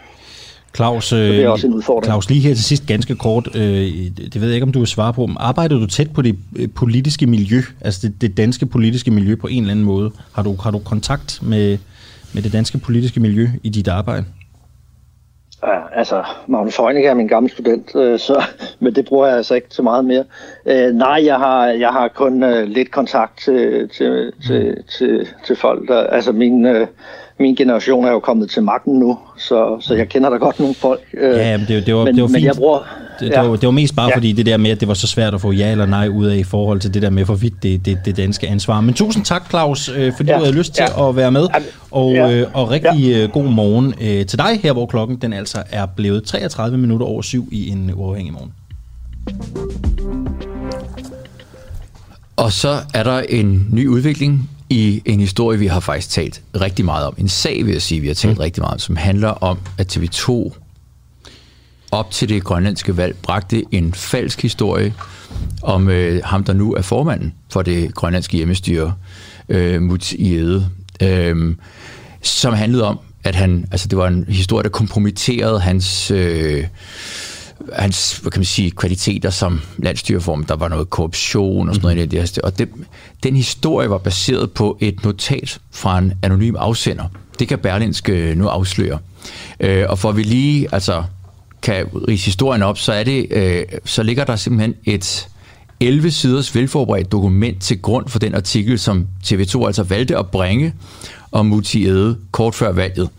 Claus, 0.75 1.09
det 1.09 1.39
er 1.39 1.45
øh, 1.45 1.51
også 1.51 1.67
en 1.67 1.73
udfordring. 1.73 2.05
Claus, 2.05 2.29
lige 2.29 2.41
her 2.41 2.53
til 2.53 2.63
sidst 2.63 2.85
ganske 2.87 3.15
kort, 3.15 3.55
øh, 3.55 3.61
det 4.33 4.41
ved 4.41 4.47
jeg 4.47 4.53
ikke, 4.53 4.65
om 4.65 4.71
du 4.71 4.79
vil 4.79 4.87
svare 4.87 5.13
på, 5.13 5.25
men 5.25 5.37
arbejder 5.39 5.79
du 5.79 5.85
tæt 5.85 6.11
på 6.13 6.21
det 6.21 6.35
øh, 6.55 6.69
politiske 6.75 7.27
miljø, 7.27 7.61
altså 7.81 8.07
det, 8.07 8.21
det 8.21 8.37
danske 8.37 8.65
politiske 8.65 9.11
miljø 9.11 9.35
på 9.35 9.47
en 9.47 9.63
eller 9.63 9.71
anden 9.71 9.85
måde? 9.85 10.11
Har 10.33 10.43
du, 10.43 10.55
har 10.55 10.71
du 10.71 10.79
kontakt 10.79 11.39
med, 11.41 11.77
med 12.33 12.41
det 12.41 12.53
danske 12.53 12.77
politiske 12.77 13.19
miljø 13.19 13.47
i 13.63 13.69
dit 13.69 13.87
arbejde? 13.87 14.25
Ja, 15.67 15.99
altså, 15.99 16.23
Magnus 16.47 16.77
Heunicke 16.77 17.09
er 17.09 17.13
min 17.13 17.27
gamle 17.27 17.49
student, 17.49 17.95
øh, 17.95 18.19
så, 18.19 18.43
men 18.79 18.95
det 18.95 19.05
bruger 19.05 19.27
jeg 19.27 19.37
altså 19.37 19.55
ikke 19.55 19.67
så 19.69 19.83
meget 19.83 20.05
mere. 20.05 20.23
Øh, 20.65 20.93
nej, 20.93 21.21
jeg 21.25 21.37
har, 21.37 21.67
jeg 21.67 21.89
har 21.89 22.07
kun 22.07 22.43
øh, 22.43 22.67
lidt 22.67 22.91
kontakt 22.91 23.39
til, 23.39 23.89
til, 23.97 24.31
til, 24.47 24.75
mm. 24.77 24.83
til, 24.97 25.27
til 25.45 25.55
folk. 25.55 25.87
Der, 25.87 26.03
altså, 26.03 26.31
min, 26.31 26.65
øh, 26.65 26.87
min 27.39 27.55
generation 27.55 28.05
er 28.05 28.11
jo 28.11 28.19
kommet 28.19 28.49
til 28.49 28.63
magten 28.63 28.99
nu, 28.99 29.17
så, 29.37 29.77
så 29.79 29.95
jeg 29.95 30.09
kender 30.09 30.29
da 30.29 30.35
godt 30.35 30.59
nogle 30.59 30.75
folk. 30.75 31.01
Øh, 31.13 31.37
ja, 31.37 31.57
men 31.57 31.67
det, 31.67 31.85
det, 31.85 31.95
var, 31.95 32.05
men, 32.05 32.15
det 32.15 32.21
var 32.21 32.27
fint. 32.27 32.33
Men 32.33 32.43
jeg 32.43 32.55
bruger, 32.55 32.79
det, 33.21 33.29
ja. 33.29 33.41
det, 33.41 33.49
var, 33.49 33.55
det 33.55 33.65
var 33.65 33.71
mest 33.71 33.95
bare 33.95 34.09
ja. 34.09 34.15
fordi 34.15 34.31
det 34.31 34.45
der 34.45 34.57
med, 34.57 34.71
at 34.71 34.79
det 34.79 34.87
var 34.87 34.93
så 34.93 35.07
svært 35.07 35.33
at 35.33 35.41
få 35.41 35.51
ja 35.51 35.71
eller 35.71 35.85
nej 35.85 36.07
ud 36.07 36.25
af 36.25 36.37
i 36.37 36.43
forhold 36.43 36.79
til 36.79 36.93
det 36.93 37.01
der 37.01 37.09
med, 37.09 37.25
hvorvidt 37.25 37.63
det, 37.63 37.85
det, 37.85 37.97
det 38.05 38.17
danske 38.17 38.47
ansvar. 38.47 38.81
Men 38.81 38.93
tusind 38.93 39.25
tak, 39.25 39.49
Claus, 39.49 39.89
øh, 39.89 40.13
fordi 40.17 40.29
ja. 40.29 40.37
du 40.37 40.43
havde 40.43 40.57
lyst 40.57 40.73
til 40.73 40.85
ja. 40.97 41.09
at 41.09 41.15
være 41.15 41.31
med. 41.31 41.47
Og, 41.91 42.13
ja. 42.13 42.31
øh, 42.31 42.47
og 42.53 42.71
rigtig 42.71 42.99
ja. 42.99 43.23
Øh, 43.23 43.29
god 43.29 43.43
morgen 43.43 43.93
øh, 44.01 44.25
til 44.25 44.39
dig 44.39 44.59
her, 44.63 44.73
hvor 44.73 44.85
klokken 44.85 45.17
den 45.17 45.33
altså 45.33 45.63
er 45.71 45.85
blevet 45.85 46.23
33 46.23 46.77
minutter 46.77 47.05
over 47.05 47.21
syv 47.21 47.49
i 47.51 47.69
en 47.69 47.91
uafhængig 47.93 48.33
morgen. 48.33 48.51
Og 52.35 52.51
så 52.51 52.77
er 52.93 53.03
der 53.03 53.19
en 53.19 53.67
ny 53.71 53.87
udvikling 53.87 54.49
i 54.69 55.01
en 55.05 55.19
historie, 55.19 55.59
vi 55.59 55.67
har 55.67 55.79
faktisk 55.79 56.09
talt 56.09 56.41
rigtig 56.61 56.85
meget 56.85 57.05
om. 57.05 57.15
En 57.17 57.29
sag, 57.29 57.65
vil 57.65 57.71
jeg 57.71 57.81
sige, 57.81 58.01
vi 58.01 58.07
har 58.07 58.13
talt 58.13 58.37
mm. 58.37 58.41
rigtig 58.41 58.61
meget 58.61 58.73
om, 58.73 58.79
som 58.79 58.95
handler 58.95 59.27
om, 59.27 59.57
at 59.77 59.97
TV2 59.97 60.51
op 61.91 62.11
til 62.11 62.29
det 62.29 62.43
grønlandske 62.43 62.97
valg 62.97 63.15
bragte 63.21 63.63
en 63.71 63.93
falsk 63.93 64.41
historie 64.41 64.93
om 65.61 65.89
øh, 65.89 66.21
ham, 66.23 66.43
der 66.43 66.53
nu 66.53 66.73
er 66.73 66.81
formanden 66.81 67.33
for 67.49 67.61
det 67.61 67.95
grønlandske 67.95 68.37
hjemmestyre, 68.37 68.93
øh, 69.49 69.81
Muts 69.81 70.13
Iede, 70.13 70.69
øh, 71.01 71.55
som 72.21 72.53
handlede 72.53 72.83
om, 72.83 72.99
at 73.23 73.35
han, 73.35 73.67
altså 73.71 73.87
det 73.87 73.97
var 73.97 74.07
en 74.07 74.25
historie, 74.29 74.63
der 74.63 74.69
kompromitterede 74.69 75.59
hans... 75.59 76.11
Øh, 76.11 76.63
hans 77.73 78.17
hvad 78.17 78.31
kan 78.31 78.39
man 78.39 78.45
sige, 78.45 78.71
kvaliteter 78.71 79.29
som 79.29 79.61
landstyreform. 79.77 80.43
Der 80.43 80.55
var 80.55 80.67
noget 80.67 80.89
korruption 80.89 81.69
og 81.69 81.75
sådan 81.75 81.95
noget. 81.95 82.13
Mm. 82.13 82.41
Og 82.43 82.59
det, 82.59 82.69
den 83.23 83.35
historie 83.35 83.89
var 83.89 83.97
baseret 83.97 84.51
på 84.51 84.77
et 84.79 85.03
notat 85.03 85.59
fra 85.71 85.97
en 85.97 86.13
anonym 86.23 86.55
afsender. 86.55 87.03
Det 87.39 87.47
kan 87.47 87.59
Berlinske 87.59 88.13
øh, 88.13 88.37
nu 88.37 88.47
afsløre. 88.47 88.99
Øh, 89.59 89.85
og 89.89 89.99
for 89.99 90.09
at 90.09 90.17
vi 90.17 90.23
lige 90.23 90.67
altså, 90.71 91.03
kan 91.61 91.85
rise 92.07 92.25
historien 92.25 92.63
op, 92.63 92.77
så, 92.77 92.93
er 92.93 93.03
det, 93.03 93.27
øh, 93.31 93.63
så 93.85 94.03
ligger 94.03 94.23
der 94.23 94.35
simpelthen 94.35 94.75
et, 94.85 95.27
11 95.81 96.11
siders 96.11 96.55
velforberedt 96.55 97.11
dokument 97.11 97.61
til 97.61 97.81
grund 97.81 98.09
for 98.09 98.19
den 98.19 98.35
artikel, 98.35 98.79
som 98.79 99.07
TV2 99.23 99.65
altså 99.65 99.83
valgte 99.83 100.17
at 100.17 100.27
bringe 100.27 100.73
om 101.31 101.45
Muti 101.45 101.85
Ede 101.85 102.17
kort 102.31 102.55
før 102.55 102.71
valget. 102.71 103.09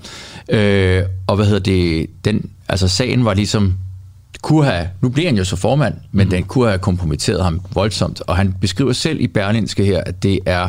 Øh, 0.48 1.02
og 1.26 1.36
hvad 1.36 1.46
hedder 1.46 1.60
det, 1.60 2.06
den, 2.24 2.50
altså 2.68 2.88
sagen 2.88 3.24
var 3.24 3.34
ligesom, 3.34 3.74
kunne 4.42 4.64
have, 4.64 4.88
nu 5.00 5.08
bliver 5.08 5.28
han 5.28 5.36
jo 5.36 5.44
så 5.44 5.56
formand, 5.56 5.94
men 6.12 6.24
mm. 6.26 6.30
den 6.30 6.44
kunne 6.44 6.68
have 6.68 6.78
kompromitteret 6.78 7.44
ham 7.44 7.60
voldsomt, 7.74 8.22
og 8.26 8.36
han 8.36 8.54
beskriver 8.60 8.92
selv 8.92 9.20
i 9.20 9.26
Berlinske 9.26 9.84
her, 9.84 10.00
at 10.06 10.22
det 10.22 10.38
er 10.46 10.68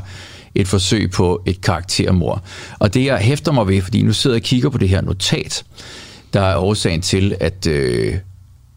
et 0.55 0.67
forsøg 0.67 1.11
på 1.11 1.43
et 1.45 1.61
karaktermord. 1.61 2.43
Og 2.79 2.93
det 2.93 3.05
jeg 3.05 3.17
hæfter 3.17 3.51
mig 3.51 3.67
ved, 3.67 3.81
fordi 3.81 4.01
nu 4.01 4.13
sidder 4.13 4.35
jeg 4.35 4.41
og 4.41 4.45
kigger 4.45 4.69
på 4.69 4.77
det 4.77 4.89
her 4.89 5.01
notat, 5.01 5.63
der 6.33 6.41
er 6.41 6.57
årsagen 6.57 7.01
til, 7.01 7.35
at, 7.39 7.67
øh, 7.67 8.15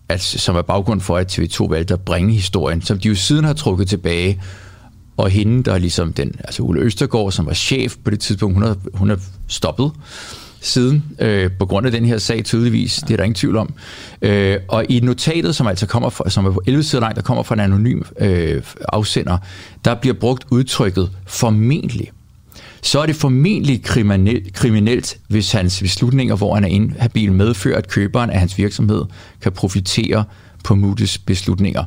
at 0.08 0.20
som 0.20 0.56
er 0.56 0.62
baggrund 0.62 1.00
for, 1.00 1.16
at 1.16 1.38
TV2 1.38 1.68
valgte 1.70 1.94
at 1.94 2.00
bringe 2.00 2.34
historien, 2.34 2.82
som 2.82 2.98
de 2.98 3.08
jo 3.08 3.14
siden 3.14 3.44
har 3.44 3.52
trukket 3.52 3.88
tilbage, 3.88 4.40
og 5.16 5.30
hende, 5.30 5.62
der 5.62 5.72
er 5.74 5.78
ligesom 5.78 6.12
den, 6.12 6.32
altså 6.44 6.62
Ulle 6.62 6.80
Østergaard, 6.80 7.32
som 7.32 7.46
var 7.46 7.54
chef 7.54 7.96
på 8.04 8.10
det 8.10 8.20
tidspunkt, 8.20 8.54
hun 8.54 8.62
har, 8.62 8.76
hun 8.94 9.08
har 9.08 9.20
stoppet 9.48 9.92
siden, 10.60 11.04
øh, 11.18 11.50
på 11.58 11.66
grund 11.66 11.86
af 11.86 11.92
den 11.92 12.04
her 12.04 12.18
sag 12.18 12.44
tydeligvis, 12.44 12.96
det 12.96 13.10
er 13.10 13.16
der 13.16 13.24
ingen 13.24 13.34
tvivl 13.34 13.56
om. 13.56 13.74
Øh, 14.22 14.58
og 14.68 14.84
i 14.88 15.00
notatet, 15.00 15.56
som 15.56 15.66
altså 15.66 15.86
kommer 15.86 16.10
fra, 16.10 16.30
som 16.30 16.46
er 16.46 16.50
på 16.50 16.62
11 16.66 16.82
sider 16.82 17.00
langt, 17.00 17.16
der 17.16 17.22
kommer 17.22 17.42
fra 17.42 17.54
en 17.54 17.60
anonym 17.60 18.02
øh, 18.20 18.62
afsender, 18.88 19.38
der 19.84 19.94
bliver 19.94 20.14
brugt 20.14 20.46
udtrykket 20.50 21.10
formentlig. 21.26 22.10
Så 22.82 23.00
er 23.00 23.06
det 23.06 23.16
formentlig 23.16 23.82
kriminelt, 23.82 24.52
kriminelt, 24.52 25.18
hvis 25.28 25.52
hans 25.52 25.80
beslutninger, 25.80 26.36
hvor 26.36 26.54
han 26.54 26.64
er 26.64 26.68
inhabil, 26.68 27.32
medfører, 27.32 27.78
at 27.78 27.88
køberen 27.88 28.30
af 28.30 28.38
hans 28.40 28.58
virksomhed 28.58 29.04
kan 29.42 29.52
profitere 29.52 30.24
på 30.64 30.74
Moody's 30.74 31.16
beslutninger. 31.26 31.84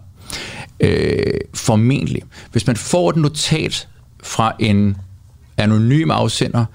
Øh, 0.79 1.33
formentlig. 1.53 2.21
Hvis 2.51 2.67
man 2.67 2.75
får 2.75 3.09
et 3.09 3.15
notat 3.15 3.87
fra 4.23 4.55
en 4.59 4.97
anonym 5.57 6.11
afsender, 6.11 6.65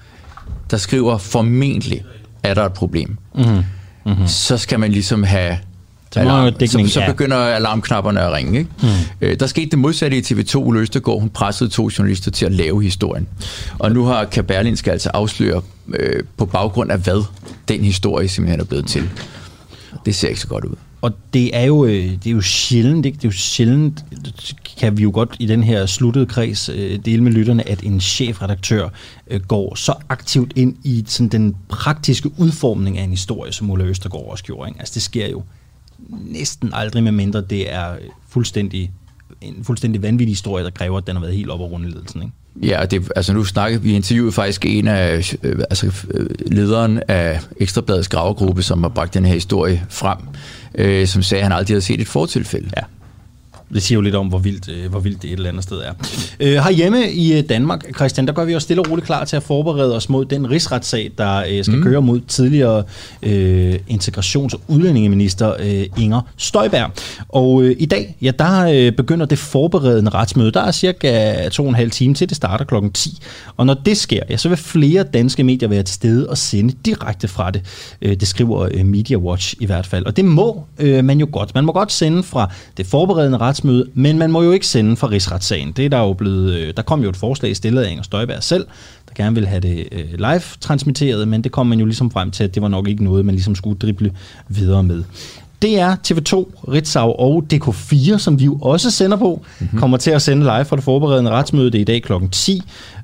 der 0.71 0.77
skriver 0.77 1.17
formentlig, 1.17 2.03
er 2.43 2.53
der 2.53 2.65
et 2.65 2.73
problem. 2.73 3.17
Mm-hmm. 3.35 3.63
Mm-hmm. 4.05 4.27
Så 4.27 4.57
skal 4.57 4.79
man 4.79 4.91
ligesom 4.91 5.23
have 5.23 5.57
så, 6.15 6.19
alarm, 6.19 6.53
så, 6.67 6.93
så 6.93 7.03
begynder 7.07 7.37
alarmknapperne 7.37 8.21
at 8.21 8.33
ringe. 8.33 8.57
Ikke? 8.57 8.69
Mm. 8.81 8.87
Øh, 9.21 9.39
der 9.39 9.47
skete 9.47 9.69
det 9.69 9.79
modsatte 9.79 10.17
i 10.17 10.21
TV2. 10.21 10.55
Ulle 10.57 10.79
Østergaard, 10.79 11.19
hun 11.19 11.29
pressede 11.29 11.69
to 11.69 11.89
journalister 11.97 12.31
til 12.31 12.45
at 12.45 12.51
lave 12.51 12.83
historien. 12.83 13.27
Og 13.79 13.91
nu 13.91 14.05
har 14.05 14.25
Kaberlin 14.25 14.77
skal 14.77 14.91
altså 14.91 15.09
afsløre 15.13 15.61
øh, 15.87 16.23
på 16.37 16.45
baggrund 16.45 16.91
af 16.91 16.99
hvad 16.99 17.23
den 17.67 17.81
historie 17.81 18.27
simpelthen 18.27 18.59
er 18.59 18.65
blevet 18.65 18.87
til. 18.87 19.09
Det 20.05 20.15
ser 20.15 20.27
ikke 20.27 20.41
så 20.41 20.47
godt 20.47 20.65
ud. 20.65 20.75
Og 21.01 21.11
det 21.33 21.57
er 21.57 21.63
jo, 21.63 21.85
øh, 21.85 21.91
det 21.91 22.27
er 22.27 22.31
jo 22.31 22.41
sjældent, 22.41 23.05
ikke? 23.05 23.15
det 23.15 23.23
er 23.23 23.27
jo 23.27 23.37
sjældent, 23.37 24.05
kan 24.79 24.97
vi 24.97 25.03
jo 25.03 25.11
godt 25.13 25.35
i 25.39 25.45
den 25.45 25.63
her 25.63 25.85
sluttede 25.85 26.25
kreds 26.25 26.69
øh, 26.69 26.99
dele 27.05 27.23
med 27.23 27.31
lytterne, 27.31 27.69
at 27.69 27.83
en 27.83 28.01
chefredaktør 28.01 28.89
øh, 29.27 29.41
går 29.41 29.75
så 29.75 29.93
aktivt 30.09 30.53
ind 30.55 30.75
i 30.83 31.03
sådan 31.07 31.29
den 31.29 31.55
praktiske 31.69 32.31
udformning 32.37 32.97
af 32.97 33.03
en 33.03 33.09
historie, 33.09 33.51
som 33.51 33.69
Ulla 33.69 33.85
Østergaard 33.85 34.25
også 34.25 34.43
gjorde. 34.43 34.69
Ikke? 34.69 34.79
Altså 34.79 34.93
det 34.93 35.01
sker 35.01 35.27
jo 35.27 35.43
næsten 36.09 36.69
aldrig, 36.73 37.03
med 37.03 37.11
mindre 37.11 37.41
det 37.41 37.73
er 37.73 37.95
fuldstændig 38.29 38.91
en 39.41 39.63
fuldstændig 39.63 40.01
vanvittig 40.01 40.31
historie, 40.31 40.63
der 40.63 40.69
kræver, 40.69 40.97
at 40.97 41.07
den 41.07 41.15
har 41.15 41.21
været 41.21 41.35
helt 41.35 41.49
op 41.49 41.59
og 41.59 41.71
rundledelsen. 41.71 42.21
Ikke? 42.21 42.67
Ja, 42.73 42.85
det, 42.85 43.11
altså 43.15 43.33
nu 43.33 43.43
snakkede 43.43 43.81
vi 43.81 43.93
interviewet 43.93 44.33
faktisk 44.33 44.65
en 44.65 44.87
af 44.87 45.35
altså, 45.69 45.91
lederen 46.45 47.01
af 47.07 47.39
Ekstrabladets 47.57 48.07
gravegruppe, 48.07 48.63
som 48.63 48.83
har 48.83 48.89
bragt 48.89 49.13
den 49.13 49.25
her 49.25 49.33
historie 49.33 49.85
frem 49.89 50.17
øh, 50.77 51.07
som 51.07 51.23
sagde, 51.23 51.39
at 51.41 51.45
han 51.45 51.57
aldrig 51.57 51.73
havde 51.73 51.81
set 51.81 52.01
et 52.01 52.07
fortilfælde. 52.07 52.69
Ja. 52.77 52.81
Det 53.73 53.83
siger 53.83 53.95
jo 53.95 54.01
lidt 54.01 54.15
om, 54.15 54.27
hvor 54.27 54.39
vildt, 54.39 54.69
øh, 54.69 54.89
hvor 54.89 54.99
vildt 54.99 55.21
det 55.21 55.27
et 55.27 55.33
eller 55.33 55.49
andet 55.49 55.63
sted 55.63 55.77
er. 55.77 55.93
Øh, 56.39 56.53
herhjemme 56.53 57.11
i 57.11 57.37
øh, 57.37 57.43
Danmark, 57.49 57.95
Christian, 57.95 58.27
der 58.27 58.33
gør 58.33 58.45
vi 58.45 58.55
os 58.55 58.63
stille 58.63 58.81
og 58.81 58.91
roligt 58.91 59.05
klar 59.05 59.25
til 59.25 59.35
at 59.35 59.43
forberede 59.43 59.95
os 59.95 60.09
mod 60.09 60.25
den 60.25 60.51
rigsretssag, 60.51 61.11
der 61.17 61.43
øh, 61.49 61.63
skal 61.63 61.77
mm. 61.77 61.83
køre 61.83 62.01
mod 62.01 62.21
tidligere 62.27 62.83
øh, 63.23 63.75
integrations- 63.89 64.53
og 64.53 64.61
udlændingeminister 64.67 65.53
øh, 65.59 65.85
Inger 65.97 66.21
Støjberg. 66.37 66.91
Og 67.29 67.63
øh, 67.63 67.75
i 67.79 67.85
dag, 67.85 68.15
ja, 68.21 68.31
der 68.39 68.61
øh, 68.61 68.91
begynder 68.91 69.25
det 69.25 69.37
forberedende 69.37 70.11
retsmøde. 70.11 70.51
Der 70.51 70.61
er 70.61 70.71
cirka 70.71 71.49
to 71.49 71.63
og 71.63 71.69
en 71.69 71.75
halv 71.75 71.91
time 71.91 72.13
til, 72.13 72.29
det 72.29 72.37
starter 72.37 72.65
klokken 72.65 72.91
10. 72.91 73.19
Og 73.57 73.65
når 73.65 73.73
det 73.73 73.97
sker, 73.97 74.21
ja, 74.29 74.37
så 74.37 74.49
vil 74.49 74.57
flere 74.57 75.03
danske 75.03 75.43
medier 75.43 75.69
være 75.69 75.83
til 75.83 75.95
stede 75.95 76.29
og 76.29 76.37
sende 76.37 76.73
direkte 76.85 77.27
fra 77.27 77.51
det. 77.51 77.61
Øh, 78.01 78.15
det 78.15 78.27
skriver 78.27 78.69
øh, 78.71 78.85
Media 78.85 79.17
Watch 79.17 79.55
i 79.59 79.65
hvert 79.65 79.85
fald. 79.85 80.05
Og 80.05 80.17
det 80.17 80.25
må 80.25 80.63
øh, 80.79 81.03
man 81.03 81.19
jo 81.19 81.27
godt. 81.31 81.55
Man 81.55 81.65
må 81.65 81.71
godt 81.71 81.91
sende 81.91 82.23
fra 82.23 82.51
det 82.77 82.87
forberedende 82.87 83.37
retsmøde 83.37 83.54
retsmøde, 83.55 83.85
men 83.93 84.17
man 84.17 84.31
må 84.31 84.43
jo 84.43 84.51
ikke 84.51 84.67
sende 84.67 84.95
for 84.95 85.11
rigsretssagen. 85.11 85.71
Det 85.71 85.85
er 85.85 85.89
der 85.89 85.99
jo 85.99 86.13
blevet, 86.13 86.53
øh, 86.53 86.73
der 86.77 86.83
kom 86.83 87.03
jo 87.03 87.09
et 87.09 87.17
forslag 87.17 87.55
stillet 87.55 87.81
af 87.81 87.91
Inger 87.91 88.03
Støjberg 88.03 88.43
selv, 88.43 88.65
der 89.07 89.23
gerne 89.23 89.35
ville 89.35 89.49
have 89.49 89.61
det 89.61 89.87
øh, 89.91 90.13
live 90.17 90.41
transmitteret, 90.59 91.27
men 91.27 91.43
det 91.43 91.51
kom 91.51 91.67
man 91.67 91.79
jo 91.79 91.85
ligesom 91.85 92.11
frem 92.11 92.31
til, 92.31 92.43
at 92.43 92.55
det 92.55 92.61
var 92.61 92.67
nok 92.67 92.87
ikke 92.87 93.03
noget, 93.03 93.25
man 93.25 93.35
ligesom 93.35 93.55
skulle 93.55 93.79
drible 93.79 94.11
videre 94.47 94.83
med. 94.83 95.03
Det 95.61 95.79
er 95.79 95.95
TV2, 95.95 96.33
Ritzau 96.71 97.11
og 97.19 97.45
DK4, 97.53 98.17
som 98.17 98.39
vi 98.39 98.45
jo 98.45 98.57
også 98.61 98.91
sender 98.91 99.17
på, 99.17 99.41
mm-hmm. 99.59 99.79
kommer 99.79 99.97
til 99.97 100.11
at 100.11 100.21
sende 100.21 100.43
live 100.43 100.65
for 100.65 100.75
det 100.75 100.85
forberedende 100.85 101.31
retsmøde. 101.31 101.71
Det 101.71 101.77
er 101.77 101.81
i 101.81 101.83
dag 101.83 102.03
kl. 102.03 102.13
10. 102.31 102.61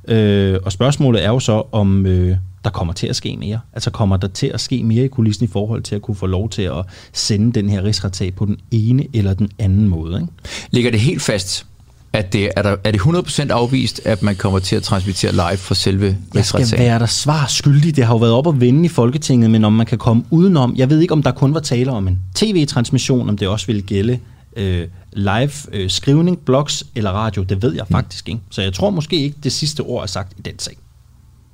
Øh, 0.08 0.58
og 0.66 0.72
spørgsmålet 0.72 1.26
er 1.26 1.30
jo 1.30 1.40
så, 1.40 1.64
om 1.72 2.06
øh, 2.06 2.38
der 2.64 2.70
kommer 2.70 2.94
til 2.94 3.08
at 3.08 3.16
ske 3.16 3.38
mere. 3.40 3.60
Altså 3.74 3.92
kommer 3.92 4.18
der 4.18 4.28
til 4.28 4.48
at 4.48 4.62
ske 4.62 4.84
mere 4.84 5.06
i 5.06 5.08
kulissen 5.08 5.46
i 5.46 5.48
forhold 5.48 5.84
til 5.84 5.96
at 5.96 6.02
kunne 6.02 6.16
få 6.16 6.26
lov 6.26 6.50
til 6.50 6.62
at 6.62 6.86
sende 7.14 7.54
den 7.54 7.70
her 7.70 7.84
rigsretag 7.84 8.34
på 8.34 8.46
den 8.46 8.58
ene 8.72 9.08
eller 9.14 9.34
den 9.34 9.50
anden 9.60 9.88
måde. 9.88 10.22
Ikke? 10.22 10.34
Ligger 10.72 10.92
det 10.92 11.00
helt 11.00 11.22
fast, 11.22 11.66
at 12.14 12.34
det, 12.34 12.50
er, 12.56 12.62
der, 12.62 12.76
er 12.84 12.92
det 12.92 13.00
100% 13.00 13.52
afvist, 13.52 14.02
at 14.06 14.24
man 14.24 14.36
kommer 14.36 14.60
til 14.60 14.76
at 14.76 14.84
transmittere 14.84 15.32
live 15.32 15.58
for 15.58 15.74
selve? 15.74 16.18
Jeg 16.34 16.46
skal 16.46 16.72
være 16.78 17.00
der 17.00 17.06
svar 17.06 17.46
skyldig. 17.50 17.96
Det 17.96 18.06
har 18.06 18.14
jo 18.14 18.18
været 18.18 18.34
op 18.34 18.48
at 18.48 18.62
vende 18.62 18.86
i 18.86 18.88
Folketinget, 18.88 19.52
men 19.52 19.66
om 19.66 19.74
man 19.74 19.86
kan 19.86 19.98
komme 19.98 20.24
udenom... 20.30 20.76
Jeg 20.76 20.90
ved 20.90 21.00
ikke, 21.00 21.14
om 21.14 21.24
der 21.24 21.32
kun 21.32 21.54
var 21.54 21.60
tale 21.60 21.92
om 21.92 22.08
en 22.08 22.20
tv-transmission, 22.36 23.30
om 23.30 23.38
det 23.38 23.48
også 23.48 23.68
ville 23.68 23.82
gælde 23.82 24.20
øh, 24.56 24.88
live 25.14 25.52
øh, 25.72 25.90
skrivning, 25.90 26.40
blogs 26.40 26.84
eller 26.96 27.12
radio. 27.12 27.44
Det 27.44 27.62
ved 27.62 27.74
jeg 27.74 27.86
mm. 27.90 27.96
faktisk 27.96 28.30
ikke. 28.30 28.42
Så 28.50 28.62
jeg 28.62 28.74
tror 28.74 28.90
måske 28.90 29.16
ikke, 29.16 29.38
det 29.44 29.52
sidste 29.52 29.82
ord 29.82 30.04
er 30.04 30.08
sagt 30.08 30.34
i 30.38 30.42
den 30.42 30.60
sag. 30.60 30.78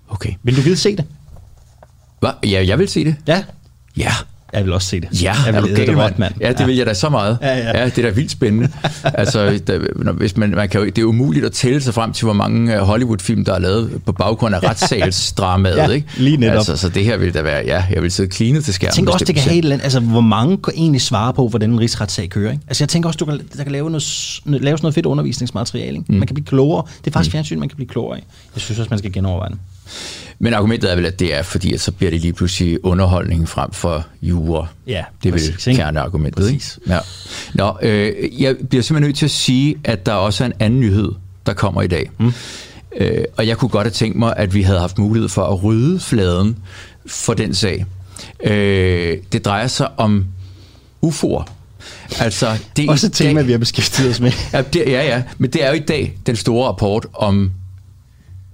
Okay. 0.07 0.33
Vil 0.43 0.57
du 0.57 0.61
ville 0.61 0.77
se 0.77 0.95
det? 0.95 1.05
Hva? 2.19 2.31
Ja, 2.43 2.63
jeg 2.67 2.79
vil 2.79 2.87
se 2.87 3.05
det. 3.05 3.15
Ja? 3.27 3.43
Ja. 3.97 4.11
Jeg 4.53 4.65
vil 4.65 4.73
også 4.73 4.87
se 4.87 5.01
det. 5.01 5.23
Ja, 5.23 5.35
jeg 5.45 5.53
vil 5.53 5.71
er 5.71 5.85
du 5.85 5.95
gal, 5.99 6.13
mand? 6.17 6.33
Ja, 6.41 6.49
det 6.49 6.59
ja. 6.59 6.65
vil 6.65 6.75
jeg 6.75 6.85
da 6.85 6.93
så 6.93 7.09
meget. 7.09 7.37
Ja, 7.41 7.57
ja. 7.57 7.79
ja 7.79 7.85
det 7.85 7.97
er 7.97 8.01
da 8.01 8.09
vildt 8.09 8.31
spændende. 8.31 8.69
altså, 9.03 9.59
der, 9.67 10.13
hvis 10.13 10.37
man, 10.37 10.49
man 10.49 10.69
kan 10.69 10.79
jo, 10.79 10.85
det 10.85 10.97
er 10.97 11.03
umuligt 11.03 11.45
at 11.45 11.51
tælle 11.51 11.81
sig 11.81 11.93
frem 11.93 12.13
til, 12.13 12.25
hvor 12.25 12.33
mange 12.33 12.75
øh, 12.75 12.81
Hollywood-film, 12.81 13.45
der 13.45 13.53
er 13.53 13.59
lavet 13.59 14.01
på 14.05 14.11
baggrund 14.11 14.55
af 14.55 14.63
retssalsdramaet. 14.63 15.77
ja, 15.77 15.89
ikke? 15.89 16.07
lige 16.17 16.37
netop. 16.37 16.55
Altså, 16.55 16.77
så 16.77 16.89
det 16.89 17.05
her 17.05 17.17
vil 17.17 17.33
da 17.33 17.41
være, 17.41 17.63
ja, 17.65 17.83
jeg 17.91 18.01
vil 18.01 18.11
sidde 18.11 18.31
cleanet 18.31 18.65
til 18.65 18.73
skærmen. 18.73 18.87
Jeg 18.87 18.93
tænker 18.93 19.13
også, 19.13 19.25
det 19.25 19.35
kan 19.35 19.43
have 19.43 19.53
et 19.53 19.57
eller 19.57 19.75
andet, 19.75 19.83
altså, 19.83 19.99
hvor 19.99 20.21
mange 20.21 20.57
kan 20.57 20.73
egentlig 20.75 21.01
svare 21.01 21.33
på, 21.33 21.47
hvordan 21.47 21.69
en 21.69 21.79
rigsretssag 21.79 22.29
kører. 22.29 22.51
Ikke? 22.51 22.63
Altså, 22.67 22.83
jeg 22.83 22.89
tænker 22.89 23.09
også, 23.09 23.17
du 23.17 23.25
kan, 23.25 23.39
der 23.57 23.63
kan 23.63 23.71
lave 23.71 23.89
noget, 23.89 24.39
lave 24.45 24.77
noget 24.81 24.93
fedt 24.93 25.05
undervisningsmateriale. 25.05 25.97
Ikke? 25.97 26.11
Mm. 26.13 26.17
Man 26.17 26.27
kan 26.27 26.33
blive 26.33 26.45
klogere. 26.45 26.83
Det 26.99 27.07
er 27.07 27.11
faktisk 27.11 27.29
mm. 27.29 27.31
fjernsyn, 27.31 27.59
man 27.59 27.69
kan 27.69 27.75
blive 27.75 27.89
klogere 27.89 28.17
af. 28.17 28.23
Jeg 28.55 28.61
synes 28.61 28.79
også, 28.79 28.89
man 28.89 28.99
skal 28.99 29.11
genoverveje 29.11 29.49
det. 29.49 29.57
Men 30.39 30.53
argumentet 30.53 30.91
er 30.91 30.95
vel, 30.95 31.05
at 31.05 31.19
det 31.19 31.35
er 31.35 31.41
fordi, 31.41 31.73
at 31.73 31.81
så 31.81 31.91
bliver 31.91 32.11
det 32.11 32.21
lige 32.21 32.33
pludselig 32.33 32.85
underholdning 32.85 33.49
frem 33.49 33.71
for 33.71 34.05
jura. 34.21 34.67
Ja, 34.87 35.03
Det 35.23 35.29
er 35.29 35.33
vel 35.33 35.75
kerneargumentet. 35.75 36.43
Præcis. 36.43 36.79
Ikke? 36.81 36.93
Ja. 36.93 36.99
Nå, 37.53 37.77
øh, 37.81 38.41
jeg 38.41 38.55
bliver 38.69 38.83
simpelthen 38.83 39.07
nødt 39.07 39.17
til 39.17 39.25
at 39.25 39.31
sige, 39.31 39.75
at 39.83 40.05
der 40.05 40.13
også 40.13 40.43
er 40.43 40.45
en 40.45 40.53
anden 40.59 40.79
nyhed, 40.79 41.11
der 41.45 41.53
kommer 41.53 41.81
i 41.81 41.87
dag. 41.87 42.09
Mm. 42.19 42.33
Øh, 42.97 43.23
og 43.37 43.47
jeg 43.47 43.57
kunne 43.57 43.69
godt 43.69 43.85
have 43.85 43.91
tænkt 43.91 44.17
mig, 44.17 44.33
at 44.37 44.53
vi 44.53 44.61
havde 44.61 44.79
haft 44.79 44.97
mulighed 44.97 45.29
for 45.29 45.43
at 45.43 45.63
rydde 45.63 45.99
fladen 45.99 46.57
for 47.07 47.33
den 47.33 47.53
sag. 47.53 47.85
Øh, 48.43 49.17
det 49.31 49.45
drejer 49.45 49.67
sig 49.67 49.87
om 49.97 50.25
UFO'er. 51.05 51.43
Altså, 52.19 52.57
det 52.77 52.89
Også 52.89 53.07
et 53.07 53.13
tema, 53.13 53.39
dag, 53.39 53.47
vi 53.47 53.51
har 53.51 53.59
beskæftiget 53.59 54.09
os 54.09 54.19
med. 54.19 54.31
ja, 54.53 54.61
det, 54.61 54.83
ja, 54.87 55.07
ja, 55.07 55.23
men 55.37 55.53
det 55.53 55.63
er 55.63 55.67
jo 55.69 55.73
i 55.73 55.79
dag 55.79 56.17
den 56.25 56.35
store 56.35 56.67
rapport 56.67 57.05
om 57.13 57.51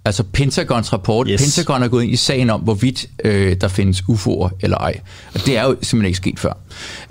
Altså 0.06 0.24
Pentagons 0.24 0.94
rapport. 0.94 1.28
Yes. 1.30 1.42
Pentagon 1.42 1.84
er 1.84 1.88
gået 1.88 2.04
ind 2.04 2.14
i 2.14 2.16
sagen 2.16 2.50
om, 2.50 2.62
hvorvidt 2.62 3.06
øh, 3.24 3.56
der 3.62 3.68
findes 3.68 4.04
UFO'er 4.10 4.50
eller 4.62 4.78
ej. 4.78 5.00
Og 5.34 5.46
det 5.46 5.58
er 5.58 5.64
jo 5.64 5.70
simpelthen 5.70 6.06
ikke 6.06 6.18
sket 6.18 6.40
før, 6.40 6.54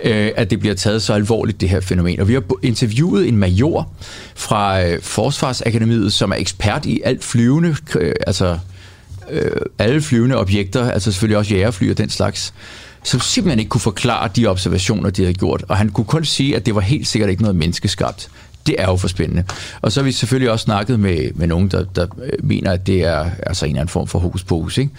øh, 0.03 0.31
at 0.35 0.49
det 0.49 0.59
bliver 0.59 0.75
taget 0.75 1.01
så 1.01 1.13
alvorligt, 1.13 1.61
det 1.61 1.69
her 1.69 1.81
fænomen. 1.81 2.19
Og 2.19 2.27
vi 2.27 2.33
har 2.33 2.43
interviewet 2.63 3.27
en 3.27 3.37
major 3.37 3.89
fra 4.35 4.83
øh, 4.83 5.01
Forsvarsakademiet, 5.01 6.13
som 6.13 6.31
er 6.31 6.35
ekspert 6.35 6.85
i 6.85 7.01
alt 7.05 7.23
flyvende, 7.23 7.75
øh, 7.95 8.13
altså 8.27 8.57
øh, 9.29 9.51
alle 9.79 10.01
flyvende 10.01 10.37
objekter, 10.37 10.91
altså 10.91 11.11
selvfølgelig 11.11 11.37
også 11.37 11.53
jægerfly 11.53 11.91
og 11.91 11.97
den 11.97 12.09
slags, 12.09 12.53
som 13.03 13.19
simpelthen 13.19 13.59
ikke 13.59 13.69
kunne 13.69 13.81
forklare 13.81 14.29
de 14.35 14.45
observationer, 14.45 15.09
de 15.09 15.21
havde 15.21 15.33
gjort. 15.33 15.65
Og 15.67 15.77
han 15.77 15.89
kunne 15.89 16.05
kun 16.05 16.25
sige, 16.25 16.55
at 16.55 16.65
det 16.65 16.75
var 16.75 16.81
helt 16.81 17.07
sikkert 17.07 17.29
ikke 17.29 17.41
noget 17.41 17.55
menneskeskabt 17.55 18.29
det 18.67 18.75
er 18.77 18.85
jo 18.85 18.95
for 18.95 19.07
spændende. 19.07 19.43
Og 19.81 19.91
så 19.91 19.99
har 19.99 20.05
vi 20.05 20.11
selvfølgelig 20.11 20.51
også 20.51 20.63
snakket 20.63 20.99
med, 20.99 21.33
med 21.35 21.47
nogen, 21.47 21.67
der, 21.67 21.85
der 21.95 22.07
øh, 22.23 22.31
mener, 22.43 22.71
at 22.71 22.87
det 22.87 23.05
er 23.05 23.29
altså 23.45 23.65
en 23.65 23.69
eller 23.71 23.81
anden 23.81 23.91
form 23.91 24.07
for 24.07 24.19
hokus 24.19 24.43
pokus. 24.43 24.77
Ikke? 24.77 24.91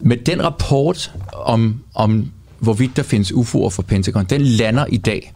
Men 0.00 0.18
den 0.26 0.44
rapport 0.44 1.12
om, 1.32 1.80
om, 1.94 2.30
hvorvidt 2.58 2.96
der 2.96 3.02
findes 3.02 3.32
UFO'er 3.32 3.68
for 3.68 3.82
Pentagon, 3.82 4.24
den 4.24 4.40
lander 4.40 4.86
i 4.86 4.96
dag. 4.96 5.32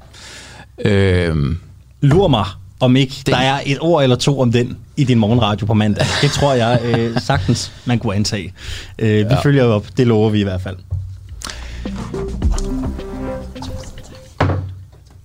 Øhm, 0.78 1.58
Lur 2.00 2.28
mig. 2.28 2.46
om 2.80 2.96
ikke 2.96 3.14
den. 3.26 3.34
der 3.34 3.40
er 3.40 3.60
et 3.66 3.78
ord 3.80 4.02
eller 4.02 4.16
to 4.16 4.40
om 4.40 4.52
den 4.52 4.76
i 4.96 5.04
din 5.04 5.18
morgenradio 5.18 5.66
på 5.66 5.74
mandag. 5.74 6.06
Det 6.22 6.30
tror 6.30 6.54
jeg 6.54 6.80
øh, 6.84 7.20
sagtens, 7.30 7.72
man 7.84 7.98
kunne 7.98 8.14
antage. 8.14 8.52
Øh, 8.98 9.08
vi 9.08 9.34
ja. 9.34 9.40
følger 9.40 9.64
op, 9.64 9.86
det 9.96 10.06
lover 10.06 10.30
vi 10.30 10.40
i 10.40 10.42
hvert 10.42 10.60
fald. 10.60 10.76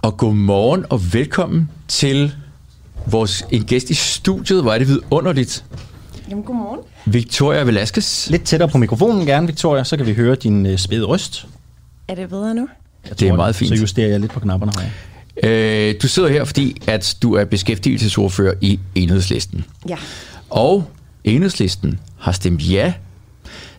Og 0.01 0.17
godmorgen 0.17 0.85
og 0.89 1.13
velkommen 1.13 1.69
til 1.87 2.35
vores 3.05 3.45
en 3.51 3.63
gæst 3.63 3.89
i 3.89 3.93
studiet. 3.93 4.61
Hvor 4.61 4.73
er 4.73 4.77
det 4.77 4.87
vidunderligt. 4.87 5.65
Jamen, 6.29 6.43
godmorgen. 6.43 6.79
Victoria 7.05 7.63
Velasquez. 7.63 8.29
Lidt 8.29 8.43
tættere 8.43 8.69
på 8.69 8.77
mikrofonen 8.77 9.25
gerne, 9.25 9.47
Victoria, 9.47 9.83
så 9.83 9.97
kan 9.97 10.05
vi 10.05 10.13
høre 10.13 10.35
din 10.35 10.65
øh, 10.65 10.77
spæde 10.77 11.03
røst. 11.03 11.47
Er 12.07 12.15
det 12.15 12.29
bedre 12.29 12.53
nu? 12.53 12.67
Jeg 13.09 13.19
det 13.19 13.27
er 13.27 13.35
meget 13.35 13.55
fint. 13.55 13.69
Så 13.69 13.75
justerer 13.75 14.07
jeg 14.07 14.19
lidt 14.19 14.31
på 14.31 14.39
knapperne 14.39 14.71
her. 14.81 15.89
Øh, 15.89 15.95
du 16.01 16.07
sidder 16.07 16.29
her, 16.29 16.43
fordi 16.43 16.81
at 16.87 17.17
du 17.21 17.33
er 17.33 17.45
beskæftigelsesordfører 17.45 18.53
i 18.61 18.79
Enhedslisten. 18.95 19.65
Ja. 19.89 19.97
Og 20.49 20.89
Enhedslisten 21.23 21.99
har 22.19 22.31
stemt 22.31 22.71
ja 22.71 22.93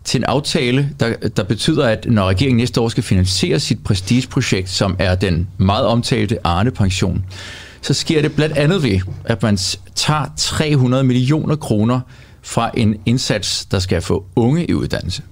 til 0.09 0.19
en 0.19 0.25
aftale, 0.25 0.91
der, 1.01 1.15
der 1.37 1.45
betyder, 1.45 1.87
at 1.87 2.07
når 2.09 2.29
regeringen 2.29 2.57
næste 2.57 2.81
år 2.81 2.89
skal 2.89 3.03
finansiere 3.03 3.61
sit 3.61 3.85
prestigeprojekt, 3.85 4.71
som 4.71 4.97
er 4.99 5.15
den 5.15 5.49
meget 5.59 5.87
omtalte 5.87 6.47
Arne-pension, 6.47 7.25
så 7.83 7.95
sker 7.95 8.23
det 8.23 8.33
blandt 8.33 8.57
andet 8.57 8.83
ved, 8.83 9.01
at 9.25 9.43
man 9.43 9.59
tager 9.95 10.33
300 10.37 11.05
millioner 11.05 11.57
kroner 11.57 12.01
fra 12.43 12.71
en 12.75 12.97
indsats, 13.07 13.65
der 13.65 13.79
skal 13.79 14.03
få 14.03 14.27
unge 14.37 14.67
i 14.67 14.75
uddannelse. 14.75 15.23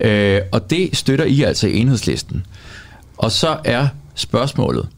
Øh, 0.00 0.40
og 0.52 0.70
det 0.70 0.96
støtter 0.96 1.24
I 1.24 1.42
altså 1.42 1.66
i 1.66 1.76
enhedslisten. 1.76 2.46
Og 3.16 3.32
så 3.32 3.58
er 3.64 3.88
spørgsmålet, 4.14 4.88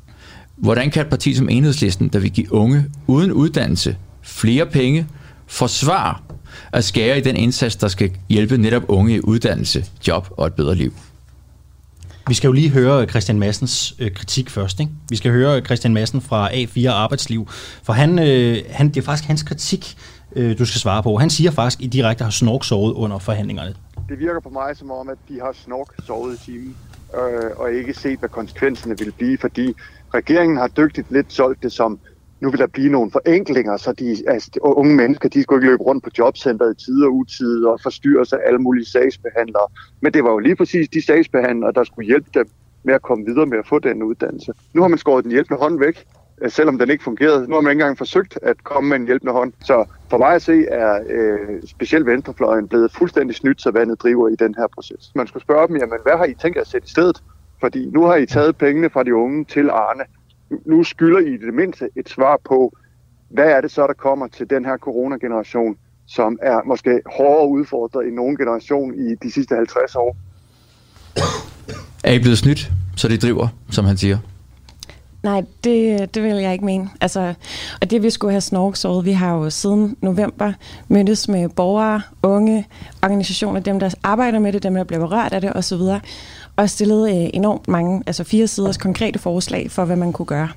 hvordan 0.56 0.90
kan 0.90 1.02
et 1.02 1.08
parti 1.08 1.34
som 1.34 1.48
enhedslisten, 1.48 2.08
der 2.08 2.18
vil 2.18 2.30
give 2.30 2.52
unge 2.52 2.84
uden 3.06 3.32
uddannelse 3.32 3.96
flere 4.22 4.66
penge, 4.66 5.06
forsvare 5.46 6.14
at 6.72 6.84
skære 6.84 7.18
i 7.18 7.20
den 7.20 7.36
indsats, 7.36 7.76
der 7.76 7.88
skal 7.88 8.10
hjælpe 8.28 8.58
netop 8.58 8.82
unge 8.88 9.14
i 9.14 9.20
uddannelse, 9.20 9.84
job 10.08 10.28
og 10.30 10.46
et 10.46 10.54
bedre 10.54 10.74
liv? 10.74 10.92
Vi 12.28 12.34
skal 12.34 12.48
jo 12.48 12.52
lige 12.52 12.70
høre 12.70 13.06
Christian 13.06 13.38
Massens 13.38 13.94
øh, 13.98 14.14
kritik 14.14 14.50
først. 14.50 14.80
Ikke? 14.80 14.92
Vi 15.08 15.16
skal 15.16 15.32
høre 15.32 15.60
Christian 15.60 15.94
Massen 15.94 16.20
fra 16.20 16.48
A4 16.48 16.88
Arbejdsliv, 16.88 17.48
for 17.82 17.92
han, 17.92 18.18
øh, 18.18 18.56
han, 18.70 18.88
det 18.88 18.96
er 18.96 19.02
faktisk 19.02 19.28
hans 19.28 19.42
kritik, 19.42 19.96
øh, 20.36 20.58
du 20.58 20.64
skal 20.64 20.80
svare 20.80 21.02
på. 21.02 21.16
Han 21.16 21.30
siger 21.30 21.50
faktisk, 21.50 21.80
at 21.80 21.84
I 21.84 21.86
direkte 21.86 22.24
har 22.24 22.30
snorksovet 22.30 22.92
under 22.92 23.18
forhandlingerne. 23.18 23.74
Det 24.08 24.18
virker 24.18 24.40
på 24.40 24.48
mig 24.48 24.76
som 24.76 24.90
om, 24.90 25.08
at 25.08 25.18
de 25.28 25.40
har 25.40 25.52
snorksovet 25.64 26.34
i 26.34 26.44
timen, 26.44 26.76
øh, 27.14 27.50
og 27.56 27.72
ikke 27.72 27.94
set, 27.94 28.18
hvad 28.18 28.28
konsekvenserne 28.28 28.98
vil 28.98 29.12
blive, 29.12 29.38
fordi 29.38 29.74
regeringen 30.14 30.58
har 30.58 30.68
dygtigt 30.68 31.12
lidt 31.12 31.32
solgt 31.32 31.62
det 31.62 31.72
som, 31.72 31.98
nu 32.40 32.50
vil 32.50 32.58
der 32.58 32.66
blive 32.66 32.88
nogle 32.88 33.10
forenklinger, 33.10 33.76
så 33.76 33.92
de, 33.92 34.16
altså, 34.26 34.50
de 34.54 34.64
unge 34.64 34.96
mennesker, 34.96 35.28
de 35.28 35.42
skulle 35.42 35.58
ikke 35.58 35.70
løbe 35.70 35.82
rundt 35.82 36.04
på 36.04 36.10
jobcentret 36.18 36.80
i 36.80 36.84
tid 36.84 37.04
og 37.04 37.14
utid 37.14 37.64
og 37.64 37.80
forstyrre 37.82 38.26
sig 38.26 38.38
alle 38.46 38.58
mulige 38.58 38.86
sagsbehandlere. 38.86 39.66
Men 40.00 40.12
det 40.12 40.24
var 40.24 40.30
jo 40.30 40.38
lige 40.38 40.56
præcis 40.56 40.88
de 40.88 41.06
sagsbehandlere, 41.06 41.72
der 41.72 41.84
skulle 41.84 42.06
hjælpe 42.06 42.30
dem 42.34 42.48
med 42.82 42.94
at 42.94 43.02
komme 43.02 43.24
videre 43.26 43.46
med 43.46 43.58
at 43.58 43.66
få 43.66 43.78
den 43.78 44.02
uddannelse. 44.02 44.52
Nu 44.72 44.80
har 44.82 44.88
man 44.88 44.98
skåret 44.98 45.24
den 45.24 45.32
hjælpende 45.32 45.60
hånd 45.60 45.78
væk, 45.78 46.04
øh, 46.42 46.50
selvom 46.50 46.78
den 46.78 46.90
ikke 46.90 47.04
fungerede. 47.04 47.48
Nu 47.48 47.54
har 47.54 47.60
man 47.60 47.70
ikke 47.70 47.82
engang 47.82 47.98
forsøgt 47.98 48.38
at 48.42 48.64
komme 48.64 48.88
med 48.88 48.96
en 48.96 49.06
hjælpende 49.06 49.32
hånd. 49.32 49.52
Så 49.64 49.84
for 50.10 50.18
mig 50.18 50.34
at 50.34 50.42
se 50.42 50.66
er 50.66 51.00
øh, 51.08 51.62
specielt 51.66 52.06
venstrefløjen 52.06 52.68
blevet 52.68 52.92
fuldstændig 52.92 53.36
snydt, 53.36 53.62
så 53.62 53.70
vandet 53.70 54.02
driver 54.02 54.28
i 54.28 54.36
den 54.36 54.54
her 54.54 54.66
proces. 54.74 55.12
Man 55.14 55.26
skulle 55.26 55.42
spørge 55.42 55.68
dem, 55.68 55.76
jamen 55.76 55.98
hvad 56.02 56.16
har 56.16 56.24
I 56.24 56.34
tænkt 56.34 56.56
jer 56.56 56.62
at 56.62 56.68
sætte 56.68 56.86
i 56.86 56.90
stedet? 56.90 57.22
Fordi 57.60 57.90
nu 57.90 58.02
har 58.02 58.16
I 58.16 58.26
taget 58.26 58.56
pengene 58.56 58.90
fra 58.90 59.02
de 59.02 59.14
unge 59.14 59.44
til 59.44 59.70
Arne 59.70 60.04
nu 60.66 60.84
skylder 60.84 61.18
I 61.18 61.36
det 61.36 61.54
mindste 61.54 61.88
et 61.96 62.08
svar 62.08 62.40
på, 62.44 62.76
hvad 63.28 63.46
er 63.46 63.60
det 63.60 63.70
så, 63.70 63.86
der 63.86 63.92
kommer 63.92 64.26
til 64.26 64.50
den 64.50 64.64
her 64.64 64.76
coronageneration, 64.76 65.76
som 66.06 66.38
er 66.42 66.60
måske 66.66 67.00
hårdere 67.16 67.48
udfordret 67.48 68.06
i 68.06 68.10
nogen 68.10 68.36
generation 68.36 68.94
i 68.94 69.14
de 69.22 69.32
sidste 69.32 69.54
50 69.54 69.96
år? 69.96 70.16
Er 72.04 72.12
I 72.12 72.18
blevet 72.18 72.38
snydt, 72.38 72.70
så 72.96 73.08
det 73.08 73.22
driver, 73.22 73.48
som 73.70 73.84
han 73.84 73.96
siger? 73.96 74.18
Nej, 75.22 75.44
det, 75.64 76.14
det 76.14 76.22
vil 76.22 76.36
jeg 76.36 76.52
ikke 76.52 76.64
mene. 76.64 76.88
Altså, 77.00 77.34
og 77.80 77.90
det 77.90 78.02
vi 78.02 78.10
skulle 78.10 78.32
have 78.32 78.40
snorksåret, 78.40 79.04
vi 79.04 79.12
har 79.12 79.34
jo 79.34 79.50
siden 79.50 79.96
november 80.00 80.52
mødtes 80.88 81.28
med 81.28 81.48
borgere, 81.48 82.02
unge, 82.22 82.66
organisationer, 83.02 83.60
dem 83.60 83.80
der 83.80 83.94
arbejder 84.02 84.38
med 84.38 84.52
det, 84.52 84.62
dem 84.62 84.74
der 84.74 84.84
bliver 84.84 85.06
berørt 85.06 85.32
af 85.32 85.40
det 85.40 85.52
osv 85.56 85.80
og 86.56 86.70
stillet 86.70 87.10
øh, 87.10 87.30
enormt 87.34 87.68
mange, 87.68 88.02
altså 88.06 88.24
fire 88.24 88.46
siders 88.46 88.76
konkrete 88.76 89.18
forslag 89.18 89.70
for, 89.70 89.84
hvad 89.84 89.96
man 89.96 90.12
kunne 90.12 90.26
gøre. 90.26 90.48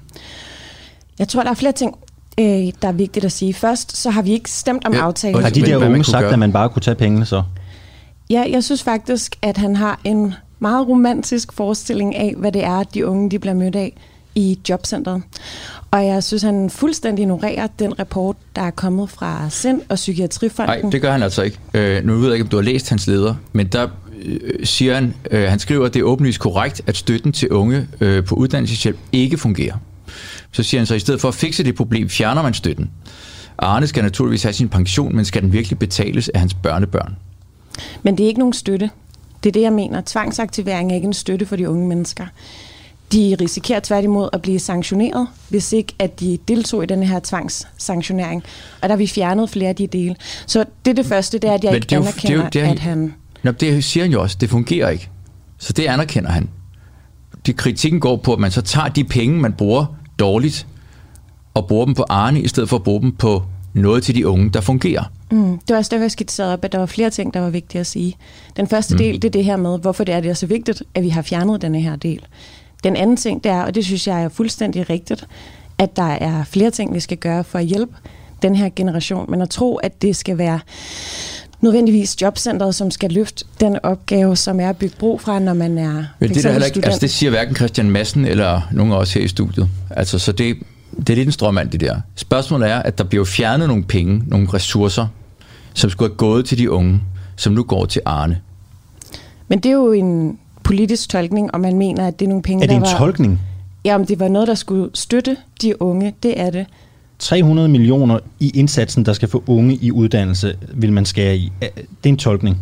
Jeg 1.20 1.28
tror, 1.28 1.44
der 1.44 1.50
er 1.50 1.54
flere 1.56 1.72
ting, 1.72 1.96
øh, 2.40 2.46
der 2.82 2.88
er 2.88 2.92
vigtigt 2.92 3.26
at 3.26 3.32
sige. 3.32 3.54
Først, 3.54 3.98
så 3.98 4.10
har 4.10 4.22
vi 4.22 4.32
ikke 4.32 4.52
stemt 4.52 4.88
om 4.88 4.94
ja, 4.94 5.00
aftalen. 5.00 5.44
Har 5.44 5.50
de 5.50 5.62
der 5.62 5.78
unge 5.78 6.04
sagt, 6.04 6.22
gøre? 6.22 6.34
at 6.34 6.40
man 6.40 6.54
bare 6.54 6.70
kunne 6.70 6.82
tage 6.82 6.96
pengene 6.96 7.26
så? 7.26 7.44
Ja, 8.30 8.46
jeg 8.50 8.64
synes 8.64 8.84
faktisk, 8.84 9.36
at 9.42 9.58
han 9.58 9.76
har 9.76 10.00
en 10.04 10.34
meget 10.60 10.88
romantisk 10.88 11.54
forestilling 11.54 12.16
af, 12.16 12.34
hvad 12.38 12.52
det 12.52 12.64
er, 12.64 12.84
de 12.84 13.08
unge 13.08 13.32
de 13.32 13.40
bliver 13.40 13.54
mødt 13.54 13.76
af 13.76 13.94
i 14.36 14.60
jobcentret. 14.70 15.22
Og 15.92 16.06
jeg 16.06 16.24
synes, 16.24 16.44
han 16.44 16.70
fuldstændig 16.70 17.24
ignorerer 17.24 17.68
den 17.80 18.00
rapport, 18.00 18.36
der 18.56 18.62
er 18.62 18.72
kommet 18.72 19.10
fra 19.10 19.50
SIND 19.50 19.82
og 19.90 19.96
Psykiatrifonden. 19.96 20.80
Nej, 20.82 20.92
det 20.92 21.02
gør 21.02 21.12
han 21.12 21.24
altså 21.24 21.42
ikke. 21.42 21.60
Øh, 21.74 22.06
nu 22.06 22.14
ved 22.14 22.24
jeg 22.24 22.34
ikke, 22.34 22.44
om 22.44 22.50
du 22.50 22.58
har 22.58 22.64
læst 22.64 22.90
hans 22.90 23.08
leder, 23.08 23.36
men 23.52 23.68
der 23.68 23.88
siger 24.64 24.94
han, 24.94 25.14
øh, 25.32 25.50
han 25.50 25.60
skriver, 25.60 25.86
at 25.86 25.94
det 25.94 26.00
er 26.00 26.04
åbenlyst 26.04 26.40
korrekt, 26.40 26.82
at 26.88 26.98
støtten 26.98 27.32
til 27.32 27.50
unge 27.50 27.88
øh, 28.02 28.26
på 28.26 28.36
uddannelseshjælp 28.36 28.98
ikke 29.12 29.38
fungerer. 29.38 29.76
Så 30.52 30.64
siger 30.64 30.82
han 30.82 30.86
så, 30.88 30.94
at 30.94 30.98
i 30.98 31.00
stedet 31.00 31.22
for 31.22 31.28
at 31.28 31.36
fikse 31.36 31.64
det 31.64 31.76
problem, 31.76 32.10
fjerner 32.10 32.42
man 32.42 32.54
støtten. 32.54 32.90
Arne 33.58 33.88
skal 33.88 34.04
naturligvis 34.04 34.44
have 34.44 34.54
sin 34.54 34.70
pension, 34.70 35.16
men 35.16 35.26
skal 35.26 35.42
den 35.42 35.54
virkelig 35.54 35.80
betales 35.80 36.30
af 36.30 36.40
hans 36.40 36.54
børnebørn? 36.54 37.16
Men 38.04 38.18
det 38.18 38.24
er 38.24 38.28
ikke 38.28 38.40
nogen 38.40 38.54
støtte. 38.54 38.90
Det 39.44 39.50
er 39.50 39.54
det, 39.54 39.62
jeg 39.62 39.74
mener. 39.74 40.02
Tvangsaktivering 40.06 40.92
er 40.92 40.96
ikke 40.96 41.08
en 41.08 41.14
støtte 41.14 41.46
for 41.46 41.56
de 41.56 41.70
unge 41.70 41.88
mennesker. 41.88 42.26
De 43.12 43.38
risikerer 43.42 43.80
tværtimod 43.80 44.30
at 44.34 44.42
blive 44.42 44.60
sanktioneret, 44.60 45.28
hvis 45.50 45.74
ikke 45.74 45.94
at 46.00 46.20
de 46.20 46.38
deltog 46.48 46.84
i 46.84 46.86
den 46.86 47.04
her 47.04 47.20
tvangssanktionering. 47.24 48.44
Og 48.82 48.90
der 48.90 48.90
har 48.90 48.98
vi 48.98 49.08
fjernet 49.08 49.50
flere 49.50 49.70
af 49.70 49.76
de 49.76 49.88
dele. 49.88 50.16
Så 50.46 50.66
det 50.86 50.92
er 50.92 50.96
det 50.96 51.06
første, 51.06 51.38
det 51.38 51.50
er, 51.50 51.54
at 51.54 51.64
jeg 51.64 51.72
Men 51.72 51.76
ikke 51.76 51.96
anerkender, 51.96 52.20
det 52.22 52.30
er 52.30 52.44
jo, 52.44 52.50
det 52.54 52.62
er, 52.62 52.72
at 52.72 52.80
han... 52.80 53.14
Nå, 53.44 53.52
det 53.52 53.84
siger 53.84 54.04
han 54.04 54.12
jo 54.12 54.22
også. 54.22 54.38
Det 54.42 54.50
fungerer 54.50 54.90
ikke. 54.90 55.10
Så 55.58 55.74
det 55.74 55.86
anerkender 55.86 56.30
han. 56.30 56.50
Det 57.46 57.56
kritikken 57.56 58.00
går 58.00 58.18
på, 58.18 58.34
at 58.34 58.40
man 58.40 58.52
så 58.52 58.62
tager 58.62 58.88
de 58.88 59.04
penge, 59.04 59.40
man 59.40 59.54
bruger 59.54 59.86
dårligt, 60.20 60.68
og 61.54 61.68
bruger 61.68 61.86
dem 61.86 61.94
på 61.94 62.06
Arne, 62.10 62.42
i 62.42 62.48
stedet 62.48 62.70
for 62.70 62.76
at 62.76 62.84
bruge 62.84 63.02
dem 63.02 63.12
på 63.12 63.44
noget 63.74 64.04
til 64.04 64.16
de 64.16 64.28
unge, 64.28 64.50
der 64.50 64.62
fungerer. 64.62 65.04
Mm, 65.32 65.60
det 65.60 65.70
var 65.70 65.78
også 65.78 65.90
derfor, 65.90 66.04
jeg 66.04 66.12
skitserede 66.12 66.54
op, 66.54 66.66
at 66.66 66.72
der 66.72 66.78
var 66.78 66.86
flere 66.86 67.10
ting, 67.10 67.34
der 67.34 67.40
var 67.40 67.50
vigtige 67.50 67.80
at 67.80 67.88
sige. 67.88 68.16
Den 68.58 68.68
første 68.68 68.94
mm. 68.94 68.98
del, 68.98 69.22
det 69.22 69.26
er 69.26 69.32
det 69.32 69.44
her 69.46 69.58
med, 69.58 69.80
hvorfor 69.80 70.04
det 70.04 70.16
er, 70.16 70.20
det 70.20 70.30
er 70.30 70.34
så 70.34 70.46
vigtigt, 70.46 70.84
at 70.96 71.04
vi 71.04 71.10
har 71.10 71.22
fjernet 71.22 71.62
denne 71.62 71.82
her 71.82 71.96
del. 71.96 72.26
Den 72.84 72.96
anden 72.96 73.18
ting, 73.18 73.44
det 73.44 73.52
er, 73.52 73.62
og 73.62 73.76
det 73.76 73.86
synes 73.86 74.08
jeg 74.08 74.24
er 74.24 74.30
fuldstændig 74.30 74.90
rigtigt, 74.90 75.28
at 75.78 75.96
der 75.96 76.04
er 76.04 76.44
flere 76.44 76.72
ting, 76.72 76.94
vi 76.94 77.00
skal 77.00 77.18
gøre 77.18 77.44
for 77.44 77.60
at 77.60 77.66
hjælpe 77.66 77.94
den 78.42 78.56
her 78.56 78.70
generation. 78.76 79.32
Men 79.32 79.42
at 79.42 79.50
tro, 79.50 79.76
at 79.76 80.02
det 80.02 80.16
skal 80.16 80.38
være 80.38 80.60
nødvendigvis 81.64 82.22
jobcentret, 82.22 82.76
som 82.76 82.92
skal 82.92 83.12
løfte 83.12 83.46
den 83.60 83.78
opgave, 83.84 84.36
som 84.36 84.60
er 84.60 84.70
at 84.70 84.78
bygge 84.78 84.96
bro 85.00 85.18
fra, 85.18 85.40
når 85.40 85.54
man 85.54 85.78
er 85.78 86.06
Men 86.20 86.30
det, 86.30 86.44
der 86.44 86.66
ikke, 86.66 86.86
altså 86.86 87.00
det 87.00 87.10
siger 87.10 87.30
hverken 87.30 87.56
Christian 87.56 87.90
Madsen 87.90 88.26
eller 88.26 88.62
nogen 88.72 88.94
af 88.94 88.98
os 88.98 89.14
her 89.14 89.22
i 89.22 89.28
studiet. 89.28 89.70
Altså, 89.90 90.20
så 90.20 90.32
det, 90.32 90.58
det 90.98 91.10
er 91.10 91.16
lidt 91.16 91.28
en 91.28 91.32
strømmand, 91.32 91.70
det 91.70 91.80
der. 91.80 92.00
Spørgsmålet 92.16 92.70
er, 92.70 92.80
at 92.80 92.98
der 92.98 93.04
bliver 93.04 93.26
fjernet 93.26 93.68
nogle 93.68 93.84
penge, 93.84 94.24
nogle 94.28 94.48
ressourcer, 94.54 95.08
som 95.74 95.90
skulle 95.90 96.10
have 96.12 96.18
gået 96.18 96.46
til 96.46 96.58
de 96.58 96.72
unge, 96.72 97.02
som 97.36 97.54
nu 97.54 97.64
går 97.64 97.86
til 97.86 98.02
Arne. 98.06 98.42
Men 99.48 99.60
det 99.60 99.70
er 99.70 99.74
jo 99.74 99.92
en 99.92 100.38
politisk 100.64 101.10
tolkning, 101.10 101.54
og 101.54 101.60
man 101.60 101.78
mener, 101.78 102.08
at 102.08 102.20
det 102.20 102.26
er 102.26 102.30
nogle 102.30 102.44
penge, 102.44 102.64
Er 102.64 102.68
det 102.68 102.76
en 102.76 102.82
var, 102.82 102.98
tolkning? 102.98 103.42
Ja, 103.86 103.96
om 103.96 104.06
det 104.06 104.20
var 104.20 104.28
noget, 104.28 104.48
der 104.48 104.56
skulle 104.56 104.90
støtte 104.94 105.38
de 105.62 105.82
unge, 105.82 106.14
det 106.24 106.40
er 106.40 106.50
det. 106.50 106.66
300 107.20 107.68
millioner 107.68 108.20
i 108.40 108.52
indsatsen, 108.56 109.06
der 109.06 109.14
skal 109.14 109.30
få 109.30 109.44
unge 109.48 109.76
i 109.76 109.92
uddannelse, 109.92 110.56
vil 110.74 110.94
man 110.94 111.06
skære 111.06 111.38
i. 111.38 111.52
Det 111.60 111.70
er 112.04 112.10
en 112.10 112.18
tolkning. 112.18 112.58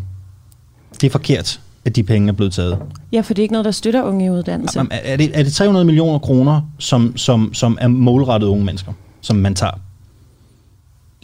Det 1.01 1.07
er 1.07 1.11
forkert, 1.11 1.59
at 1.85 1.95
de 1.95 2.03
penge 2.03 2.27
er 2.27 2.33
blevet 2.33 2.53
taget. 2.53 2.77
Ja, 3.11 3.21
for 3.21 3.33
det 3.33 3.41
er 3.41 3.43
ikke 3.43 3.51
noget, 3.51 3.65
der 3.65 3.71
støtter 3.71 4.03
unge 4.03 4.25
i 4.25 4.29
uddannelse. 4.29 4.79
Er 4.91 5.17
det, 5.17 5.39
er 5.39 5.43
det 5.43 5.53
300 5.53 5.85
millioner 5.85 6.19
kroner, 6.19 6.61
som, 6.79 7.17
som, 7.17 7.53
som 7.53 7.77
er 7.81 7.87
målrettet 7.87 8.47
unge 8.47 8.65
mennesker, 8.65 8.93
som 9.21 9.35
man 9.35 9.55
tager? 9.55 9.79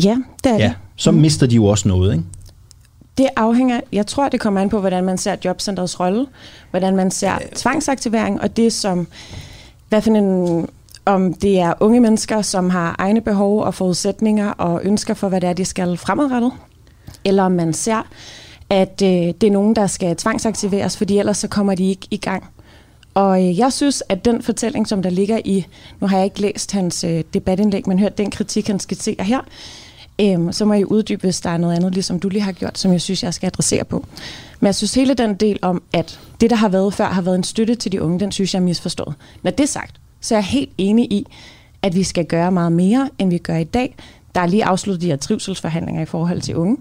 Ja, 0.04 0.18
det 0.44 0.52
er 0.52 0.58
ja, 0.58 0.64
det. 0.64 0.74
Så 0.96 1.12
mm. 1.12 1.18
mister 1.18 1.48
de 1.48 1.56
jo 1.56 1.66
også 1.66 1.88
noget, 1.88 2.14
ikke? 2.14 2.26
Det 3.18 3.28
afhænger, 3.36 3.80
jeg 3.92 4.08
tror, 4.08 4.30
det 4.30 4.40
kommer 4.40 4.62
an 4.62 4.70
på, 4.70 4.80
hvordan 4.80 5.04
man 5.04 5.18
ser 5.18 5.36
jobcentrets 5.46 6.00
rolle, 6.00 6.26
hvordan 6.72 6.96
man 6.96 7.12
ser 7.12 7.32
tvangsaktivering, 7.56 8.42
og 8.42 8.58
det 8.58 8.74
som, 8.74 9.08
hvad 9.90 10.02
for 10.02 10.12
en 10.12 10.68
om 11.08 11.34
det 11.34 11.60
er 11.60 11.74
unge 11.80 12.00
mennesker, 12.00 12.42
som 12.42 12.70
har 12.70 12.96
egne 13.00 13.22
behov 13.22 13.62
og 13.62 13.74
forudsætninger 13.74 14.50
og 14.50 14.82
ønsker 14.84 15.14
for, 15.14 15.30
hvad 15.30 15.42
det 15.42 15.50
er, 15.50 15.54
de 15.54 15.66
skal 15.66 15.98
fremadrettet, 15.98 16.52
eller 17.26 17.44
om 17.44 17.52
man 17.52 17.74
ser, 17.74 18.08
at 18.70 19.02
øh, 19.04 19.10
det 19.10 19.44
er 19.44 19.52
nogen, 19.52 19.76
der 19.76 19.88
skal 19.88 20.16
tvangsaktiveres, 20.16 20.98
fordi 20.98 21.18
ellers 21.18 21.38
så 21.38 21.48
kommer 21.48 21.76
de 21.76 21.90
ikke 21.90 22.08
i 22.12 22.18
gang. 22.18 22.44
Og 23.14 23.44
øh, 23.46 23.60
jeg 23.60 23.74
synes, 23.74 24.04
at 24.10 24.26
den 24.26 24.42
fortælling, 24.42 24.88
som 24.88 25.02
der 25.02 25.10
ligger 25.10 25.40
i, 25.46 25.66
nu 26.00 26.08
har 26.08 26.18
jeg 26.18 26.26
ikke 26.26 26.42
læst 26.42 26.72
hans 26.72 27.04
øh, 27.04 27.24
debatindlæg, 27.34 27.88
men 27.88 28.00
hørt 28.00 28.18
den 28.18 28.32
kritik, 28.32 28.68
han 28.68 28.80
skitserer 28.80 29.24
her, 29.24 29.40
øh, 30.22 30.54
så 30.54 30.66
må 30.66 30.74
jeg 30.74 30.92
uddybe, 30.92 31.22
hvis 31.22 31.42
der 31.42 31.50
er 31.50 31.58
noget 31.58 31.76
andet, 31.76 31.94
ligesom 31.94 32.20
du 32.20 32.30
lige 32.30 32.42
har 32.42 32.52
gjort, 32.52 32.78
som 32.78 32.92
jeg 32.92 33.02
synes, 33.02 33.24
jeg 33.24 33.34
skal 33.34 33.48
adressere 33.48 33.84
på. 33.84 34.06
Men 34.60 34.66
jeg 34.66 34.76
synes 34.76 34.94
hele 34.94 35.14
den 35.14 35.36
del 35.36 35.60
om, 35.62 35.82
at 35.94 36.20
det, 36.42 36.50
der 36.50 36.56
har 36.56 36.70
været 36.70 36.94
før, 36.94 37.06
har 37.06 37.22
været 37.22 37.36
en 37.36 37.44
støtte 37.44 37.76
til 37.76 37.92
de 37.92 38.02
unge, 38.02 38.20
den 38.20 38.32
synes 38.32 38.54
jeg 38.54 38.60
er 38.60 38.64
misforstået. 38.64 39.16
Når 39.44 39.52
det 39.52 39.64
er 39.64 39.68
sagt, 39.68 39.96
så 40.22 40.36
er 40.36 40.38
jeg 40.38 40.46
helt 40.46 40.70
enig 40.78 41.12
i, 41.12 41.26
at 41.82 41.96
vi 41.96 42.04
skal 42.04 42.26
gøre 42.26 42.52
meget 42.52 42.72
mere, 42.72 43.10
end 43.20 43.30
vi 43.30 43.38
gør 43.38 43.56
i 43.56 43.64
dag. 43.64 43.96
Der 44.36 44.42
er 44.42 44.48
lige 44.48 44.66
afsluttet 44.66 45.02
de 45.02 45.08
her 45.08 45.16
trivselsforhandlinger 45.16 46.02
i 46.02 46.06
forhold 46.06 46.42
til 46.42 46.56
unge. 46.56 46.78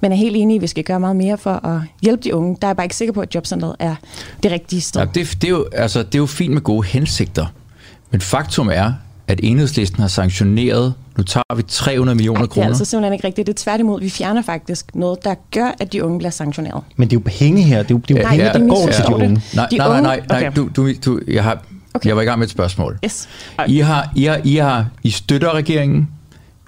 Men 0.00 0.10
jeg 0.10 0.16
er 0.16 0.20
helt 0.20 0.36
enig 0.36 0.54
i, 0.54 0.58
at 0.58 0.62
vi 0.62 0.66
skal 0.66 0.84
gøre 0.84 1.00
meget 1.00 1.16
mere 1.16 1.38
for 1.38 1.66
at 1.66 1.80
hjælpe 2.02 2.22
de 2.22 2.34
unge. 2.34 2.56
Der 2.60 2.66
er 2.66 2.70
jeg 2.70 2.76
bare 2.76 2.84
ikke 2.84 2.96
sikker 2.96 3.12
på, 3.12 3.20
at 3.20 3.34
jobcentret 3.34 3.76
er 3.78 3.94
det 4.42 4.52
rigtige 4.52 4.80
sted. 4.80 5.00
Ja, 5.00 5.06
det, 5.06 5.38
det, 5.42 5.44
er 5.44 5.50
jo, 5.50 5.66
altså, 5.72 6.02
det 6.02 6.14
er 6.14 6.18
jo 6.18 6.26
fint 6.26 6.54
med 6.54 6.60
gode 6.62 6.86
hensigter. 6.86 7.46
Men 8.10 8.20
faktum 8.20 8.68
er, 8.68 8.92
at 9.28 9.40
enhedslisten 9.42 10.00
har 10.00 10.08
sanktioneret, 10.08 10.94
nu 11.16 11.22
tager 11.22 11.54
vi 11.56 11.62
300 11.62 12.16
millioner 12.16 12.46
kroner. 12.46 12.48
Det 12.54 12.60
er 12.62 12.66
altså 12.66 12.84
simpelthen 12.84 13.12
ikke 13.12 13.26
rigtigt. 13.26 13.46
Det 13.46 13.52
er 13.52 13.62
tværtimod, 13.62 14.00
vi 14.00 14.10
fjerner 14.10 14.42
faktisk 14.42 14.94
noget, 14.94 15.24
der 15.24 15.34
gør, 15.50 15.74
at 15.80 15.92
de 15.92 16.04
unge 16.04 16.18
bliver 16.18 16.30
sanktioneret. 16.30 16.82
Men 16.96 17.10
det 17.10 17.16
er 17.16 17.20
jo 17.20 17.30
penge 17.38 17.62
her, 17.62 17.82
det 17.82 17.90
er 17.90 17.94
jo, 17.94 18.00
det 18.08 18.14
er 18.14 18.18
jo 18.18 18.22
Nej, 18.22 18.36
penge, 18.36 18.44
der 18.44 18.68
går 18.68 18.92
til 18.92 19.04
de 19.08 19.14
unge. 19.14 19.42
Nej, 19.54 19.66
De 19.70 19.76
nej, 19.76 19.88
nej, 19.88 20.00
nej, 20.00 20.20
nej 20.28 20.48
okay. 20.48 20.56
du, 20.56 20.68
du, 20.76 20.92
du, 21.04 21.20
jeg, 21.28 21.44
har, 21.44 21.64
Okay. 21.94 22.08
jeg 22.08 22.16
var 22.16 22.22
i 22.22 22.24
gang 22.24 22.38
med 22.38 22.46
et 22.46 22.50
spørgsmål. 22.50 22.98
Yes. 23.04 23.28
I, 23.68 23.78
har, 23.78 24.12
I, 24.16 24.24
har, 24.24 24.40
I, 24.44 24.56
har, 24.56 24.86
I 25.02 25.10
støtter 25.10 25.54
regeringen 25.54 26.08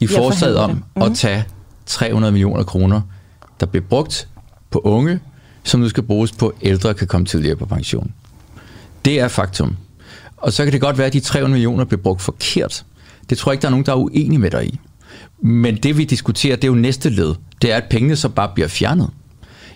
i 0.00 0.06
forslaget 0.06 0.56
om 0.56 0.84
det. 0.96 1.02
at 1.02 1.14
tage 1.14 1.44
300 1.86 2.32
millioner 2.32 2.64
kroner, 2.64 3.00
der 3.60 3.66
bliver 3.66 3.84
brugt 3.88 4.28
på 4.70 4.78
unge, 4.78 5.20
som 5.64 5.80
nu 5.80 5.88
skal 5.88 6.02
bruges 6.02 6.32
på 6.32 6.52
ældre, 6.62 6.94
kan 6.94 7.06
komme 7.06 7.26
tidligere 7.26 7.56
på 7.56 7.66
pension. 7.66 8.12
Det 9.04 9.20
er 9.20 9.28
faktum. 9.28 9.76
Og 10.36 10.52
så 10.52 10.64
kan 10.64 10.72
det 10.72 10.80
godt 10.80 10.98
være, 10.98 11.06
at 11.06 11.12
de 11.12 11.20
300 11.20 11.52
millioner 11.52 11.84
bliver 11.84 12.02
brugt 12.02 12.22
forkert. 12.22 12.84
Det 13.30 13.38
tror 13.38 13.52
jeg 13.52 13.54
ikke, 13.54 13.62
der 13.62 13.68
er 13.68 13.70
nogen, 13.70 13.86
der 13.86 13.92
er 13.92 13.96
uenige 13.96 14.38
med 14.38 14.50
dig 14.50 14.66
i. 14.66 14.80
Men 15.40 15.76
det 15.76 15.98
vi 15.98 16.04
diskuterer, 16.04 16.56
det 16.56 16.64
er 16.64 16.68
jo 16.68 16.74
næste 16.74 17.10
led. 17.10 17.34
Det 17.62 17.72
er, 17.72 17.76
at 17.76 17.84
pengene 17.90 18.16
så 18.16 18.28
bare 18.28 18.50
bliver 18.54 18.68
fjernet. 18.68 19.10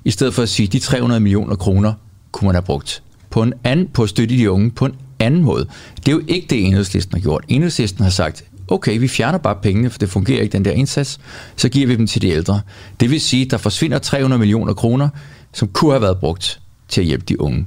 I 0.05 0.11
stedet 0.11 0.35
for 0.35 0.43
at 0.43 0.49
sige, 0.49 0.67
at 0.67 0.73
de 0.73 0.79
300 0.79 1.21
millioner 1.21 1.57
kroner 1.57 1.93
kunne 2.33 2.47
man 2.47 2.55
have 2.55 2.63
brugt 2.63 3.03
på, 3.31 3.43
en 3.43 3.53
anden, 3.65 3.89
på 3.89 4.03
at 4.03 4.09
støtte 4.09 4.37
de 4.37 4.51
unge 4.51 4.71
på 4.71 4.87
en 4.87 4.95
anden 5.19 5.43
måde. 5.43 5.67
Det 5.97 6.09
er 6.09 6.13
jo 6.13 6.23
ikke 6.29 6.47
det, 6.51 6.65
enhedslisten 6.65 7.15
har 7.15 7.21
gjort. 7.23 7.45
Enhedslisten 7.49 8.05
har 8.05 8.11
sagt, 8.11 8.45
okay, 8.69 8.99
vi 8.99 9.09
fjerner 9.09 9.39
bare 9.39 9.57
pengene, 9.63 9.91
for 9.91 9.99
det 9.99 10.09
fungerer 10.11 10.43
ikke, 10.43 10.53
den 10.53 10.65
der 10.65 10.71
indsats, 10.71 11.21
så 11.57 11.69
giver 11.69 11.87
vi 11.87 11.97
dem 11.97 12.07
til 12.07 12.23
de 12.23 12.29
ældre. 12.29 12.61
Det 13.01 13.11
vil 13.11 13.21
sige, 13.21 13.45
at 13.45 13.51
der 13.51 13.57
forsvinder 13.57 13.99
300 13.99 14.39
millioner 14.39 14.75
kroner, 14.75 15.09
som 15.53 15.69
kunne 15.69 15.91
have 15.93 16.03
været 16.03 16.19
brugt 16.19 16.61
til 16.89 17.01
at 17.01 17.07
hjælpe 17.07 17.25
de 17.29 17.41
unge. 17.41 17.67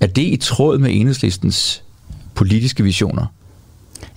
Er 0.00 0.06
det 0.06 0.22
i 0.22 0.36
tråd 0.36 0.78
med 0.78 0.90
enhedslistens 0.94 1.82
politiske 2.34 2.82
visioner? 2.82 3.26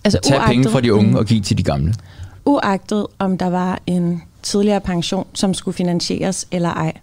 Altså, 0.04 0.18
At 0.18 0.24
tage 0.24 0.42
penge 0.48 0.70
fra 0.70 0.82
de 0.82 0.94
unge 0.94 1.20
og 1.20 1.26
give 1.26 1.42
til 1.42 1.58
de 1.58 1.64
gamle? 1.64 1.94
uagtet 2.46 3.08
om 3.20 3.38
der 3.38 3.50
var 3.50 3.80
en 3.88 4.22
tidligere 4.44 4.82
pension, 4.82 5.28
som 5.34 5.54
skulle 5.54 5.76
finansieres 5.76 6.48
eller 6.52 6.70
ej, 6.70 6.94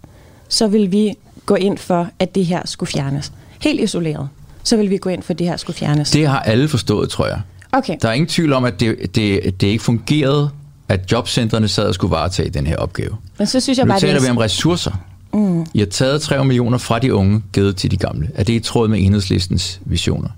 så 0.49 0.67
vil 0.67 0.93
vi 0.93 1.15
gå 1.47 1.55
ind 1.55 1.79
for, 1.79 2.09
at 2.19 2.35
det 2.35 2.47
her 2.47 2.63
skulle 2.65 2.91
fjernes. 2.93 3.33
Helt 3.63 3.81
isoleret, 3.81 4.29
så 4.69 4.77
vil 4.77 4.91
vi 4.91 4.97
gå 4.97 5.11
ind 5.11 5.23
for, 5.23 5.33
at 5.33 5.39
det 5.39 5.47
her 5.47 5.57
skulle 5.57 5.77
fjernes. 5.77 6.11
Det 6.11 6.27
har 6.27 6.41
alle 6.41 6.69
forstået, 6.69 7.11
tror 7.11 7.27
jeg. 7.27 7.41
Okay, 7.73 7.97
Der 8.03 8.09
er 8.09 8.13
ingen 8.13 8.29
tvivl 8.29 8.53
om, 8.53 8.65
at 8.65 8.81
det, 8.81 9.15
det, 9.15 9.61
det 9.61 9.67
ikke 9.67 9.85
fungerede, 9.85 10.51
at 10.89 11.13
jobcentrene 11.13 11.69
sad 11.69 11.85
og 11.85 11.95
skulle 11.95 12.11
varetage 12.11 12.51
den 12.51 12.67
her 12.67 12.77
opgave. 12.77 13.17
men 13.39 13.47
så 13.47 13.61
synes 13.61 13.79
jeg 13.79 13.87
Nu 13.87 13.91
bare, 13.93 14.01
taler 14.01 14.15
det 14.15 14.23
vi 14.23 14.31
om 14.31 14.37
ressourcer. 14.37 14.91
Mm. 15.33 15.67
I 15.75 15.79
har 15.79 15.87
taget 15.87 16.23
3 16.23 16.45
millioner 16.45 16.79
fra 16.79 16.99
de 16.99 17.15
unge, 17.15 17.43
givet 17.53 17.77
til 17.77 17.91
de 17.91 17.97
gamle. 17.97 18.31
Er 18.35 18.45
det 18.45 18.53
i 18.53 18.61
tråd 18.61 18.89
med 18.89 19.01
enhedslistens 19.01 19.81
visioner? 19.85 20.29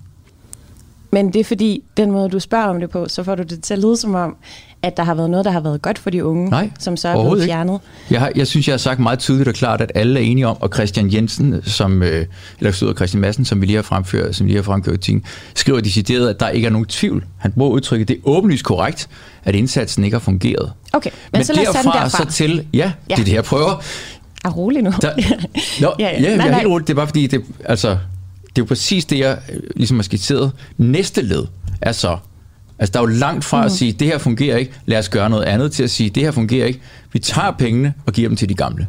Men 1.12 1.33
det 1.33 1.41
er 1.41 1.45
fordi, 1.45 1.83
den 1.97 2.11
måde, 2.11 2.28
du 2.28 2.39
spørger 2.41 2.66
om 2.66 2.81
det 2.81 2.91
på, 2.91 3.09
så 3.09 3.22
får 3.22 3.35
du 3.35 3.43
det 3.43 3.62
til 3.62 3.74
at 3.74 3.81
lyde 3.81 3.97
som 3.97 4.14
om, 4.14 4.37
at 4.83 4.97
der 4.97 5.03
har 5.05 5.14
været 5.14 5.31
noget, 5.31 5.45
der 5.45 5.51
har 5.51 5.61
været 5.61 5.83
godt 5.83 5.99
for 5.99 6.11
de 6.11 6.24
unge, 6.24 6.51
Nej, 6.51 6.70
som 6.78 6.97
så 6.97 7.09
er 7.09 7.12
blevet 7.22 7.37
ikke. 7.39 7.45
fjernet. 7.47 7.81
Jeg, 8.11 8.20
har, 8.20 8.33
jeg 8.37 8.47
synes, 8.47 8.68
jeg 8.68 8.72
har 8.72 8.78
sagt 8.78 9.01
meget 9.01 9.18
tydeligt 9.18 9.49
og 9.49 9.55
klart, 9.55 9.81
at 9.81 9.93
alle 9.95 10.20
er 10.20 10.24
enige 10.24 10.47
om, 10.47 10.57
og 10.61 10.70
Christian 10.74 11.12
Jensen, 11.12 11.62
som, 11.64 12.03
øh, 12.03 12.26
eller 12.59 12.72
stod 12.72 12.95
Christian 12.95 13.20
Madsen, 13.20 13.45
som 13.45 13.61
vi 13.61 13.66
lige 13.66 13.76
har 13.76 13.83
fremført, 13.83 14.37
som 14.37 14.47
lige 14.47 14.57
har 14.57 14.62
fremført 14.62 14.95
i 14.95 14.99
tingen, 14.99 15.24
skriver 15.55 15.81
decideret, 15.81 16.28
at 16.31 16.41
der 16.41 16.49
ikke 16.49 16.66
er 16.66 16.70
nogen 16.70 16.87
tvivl. 16.87 17.24
Han 17.39 17.53
bruger 17.53 17.70
udtrykket, 17.70 18.09
det 18.09 18.14
er 18.16 18.20
åbenlyst 18.24 18.64
korrekt, 18.64 19.09
at 19.45 19.55
indsatsen 19.55 20.05
ikke 20.05 20.14
har 20.14 20.20
fungeret. 20.20 20.72
Okay, 20.93 21.11
men, 21.11 21.39
Men 21.39 21.45
så 21.45 21.53
lad 21.53 21.68
os 21.68 21.74
derfra, 21.74 21.93
derfra. 22.03 22.24
så 22.24 22.31
til, 22.33 22.66
ja, 22.74 22.93
ja, 23.11 23.14
det 23.14 23.20
er 23.20 23.24
det, 23.24 23.33
jeg 23.33 23.45
prøver. 23.45 23.83
Er 24.45 24.51
rolig 24.51 24.83
nu. 24.83 24.93
Der, 25.03 25.12
Nå, 25.81 25.93
ja, 25.99 26.05
ja, 26.09 26.22
ja, 26.22 26.37
Nej, 26.37 26.47
jeg 26.47 26.53
er 26.53 26.57
helt 26.59 26.68
roligt. 26.68 26.89
Det 26.89 26.93
er 26.95 26.97
bare 26.97 27.07
fordi, 27.07 27.26
det, 27.26 27.43
altså, 27.64 27.89
det 27.89 27.99
er 28.59 28.62
jo 28.62 28.64
præcis 28.64 29.05
det, 29.05 29.18
jeg 29.18 29.39
øh, 29.53 29.61
ligesom 29.76 29.97
har 29.99 30.03
skitseret. 30.03 30.53
Næste 30.76 31.22
led 31.22 31.45
er 31.81 31.93
så, 31.93 32.16
altså 32.81 32.93
der 32.93 32.99
er 32.99 33.03
jo 33.03 33.07
langt 33.18 33.45
fra 33.45 33.61
mm. 33.61 33.66
at 33.66 33.72
sige, 33.72 33.93
det 33.93 34.07
her 34.07 34.18
fungerer 34.18 34.57
ikke, 34.57 34.72
lad 34.87 34.99
os 34.99 35.09
gøre 35.09 35.31
noget 35.31 35.45
andet, 35.45 35.72
til 35.72 35.83
at 35.83 35.91
sige, 35.91 36.11
det 36.11 36.22
her 36.22 36.31
fungerer 36.31 36.66
ikke, 36.66 36.81
vi 37.12 37.18
tager 37.18 37.51
pengene 37.51 37.95
og 38.07 38.12
giver 38.12 38.28
dem 38.28 38.37
til 38.37 38.49
de 38.49 38.55
gamle. 38.55 38.87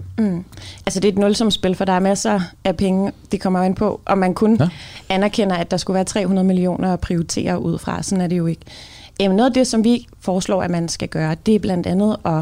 Altså 0.86 1.00
det 1.00 1.08
er 1.08 1.12
et 1.12 1.18
nulsumspil, 1.18 1.76
for 1.76 1.86
der 1.86 1.94
er 1.94 2.00
masser 2.00 2.40
af 2.64 2.78
penge, 2.78 3.12
det 3.32 3.42
kommer 3.42 3.60
jo 3.60 3.66
ind 3.66 3.76
på, 3.76 4.02
og 4.06 4.18
man 4.18 4.34
kun 4.34 4.58
Ja. 4.60 4.68
anerkender, 5.10 5.56
at 5.56 5.72
der 5.72 5.78
skulle 5.78 5.96
være 5.96 6.04
300 6.04 6.48
millioner 6.48 6.94
at 6.94 7.00
prioritere 7.00 7.62
ud 7.62 7.78
fra. 7.80 8.04
Sådan 8.04 8.22
er 8.22 8.28
det 8.28 8.38
jo 8.38 8.46
ikke. 8.46 8.62
Øhm, 9.22 9.36
noget 9.36 9.50
af 9.50 9.54
det, 9.54 9.68
som 9.68 9.84
vi 9.84 10.08
foreslår, 10.22 10.64
at 10.64 10.70
man 10.72 10.90
skal 10.90 11.08
gøre, 11.08 11.36
det 11.46 11.56
er 11.56 11.60
blandt 11.60 11.88
andet 11.88 12.16
at 12.26 12.42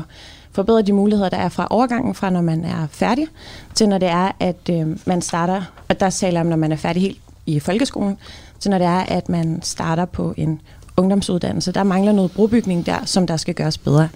forbedre 0.52 0.82
de 0.82 0.94
muligheder, 0.94 1.30
der 1.30 1.38
er 1.38 1.50
fra 1.50 1.68
overgangen 1.70 2.16
fra, 2.16 2.30
når 2.30 2.42
man 2.42 2.66
er 2.66 2.88
færdig, 2.92 3.28
til 3.76 3.90
når 3.90 3.98
det 3.98 4.10
er, 4.10 4.32
at 4.40 4.70
øh, 4.72 4.88
man 5.06 5.22
starter, 5.22 5.62
og 5.90 6.00
der 6.00 6.10
taler 6.10 6.40
om, 6.40 6.46
når 6.46 6.56
man 6.56 6.72
er 6.72 6.76
færdig 6.76 7.02
helt 7.02 7.18
i 7.46 7.60
folkeskolen, 7.60 8.18
til 8.60 8.72
når 8.72 8.78
det 8.78 8.88
er, 8.88 9.00
at 9.00 9.30
man 9.30 9.60
starter 9.64 10.06
på 10.06 10.34
en 10.38 10.62
ungdomsuddannelse. 11.00 11.72
Der 11.72 11.84
mangler 11.84 12.12
noget 12.12 12.32
brobygning 12.32 12.86
der, 12.86 13.06
som 13.06 13.28
der 13.28 13.38
skal 13.38 13.54
gøres 13.54 13.78
bedre. 13.78 14.10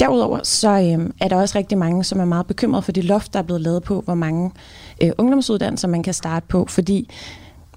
Derudover 0.00 0.40
så 0.42 0.70
øh, 0.70 1.10
er 1.20 1.28
der 1.28 1.36
også 1.36 1.58
rigtig 1.58 1.78
mange, 1.78 2.04
som 2.04 2.20
er 2.20 2.24
meget 2.24 2.46
bekymrede 2.46 2.82
for 2.82 2.92
det 2.92 3.04
loft, 3.04 3.32
der 3.32 3.38
er 3.38 3.42
blevet 3.42 3.62
lavet 3.62 3.82
på, 3.82 4.00
hvor 4.00 4.14
mange 4.14 4.50
øh, 5.02 5.10
ungdomsuddannelser 5.18 5.88
man 5.88 6.02
kan 6.02 6.14
starte 6.14 6.46
på, 6.48 6.66
fordi 6.68 7.08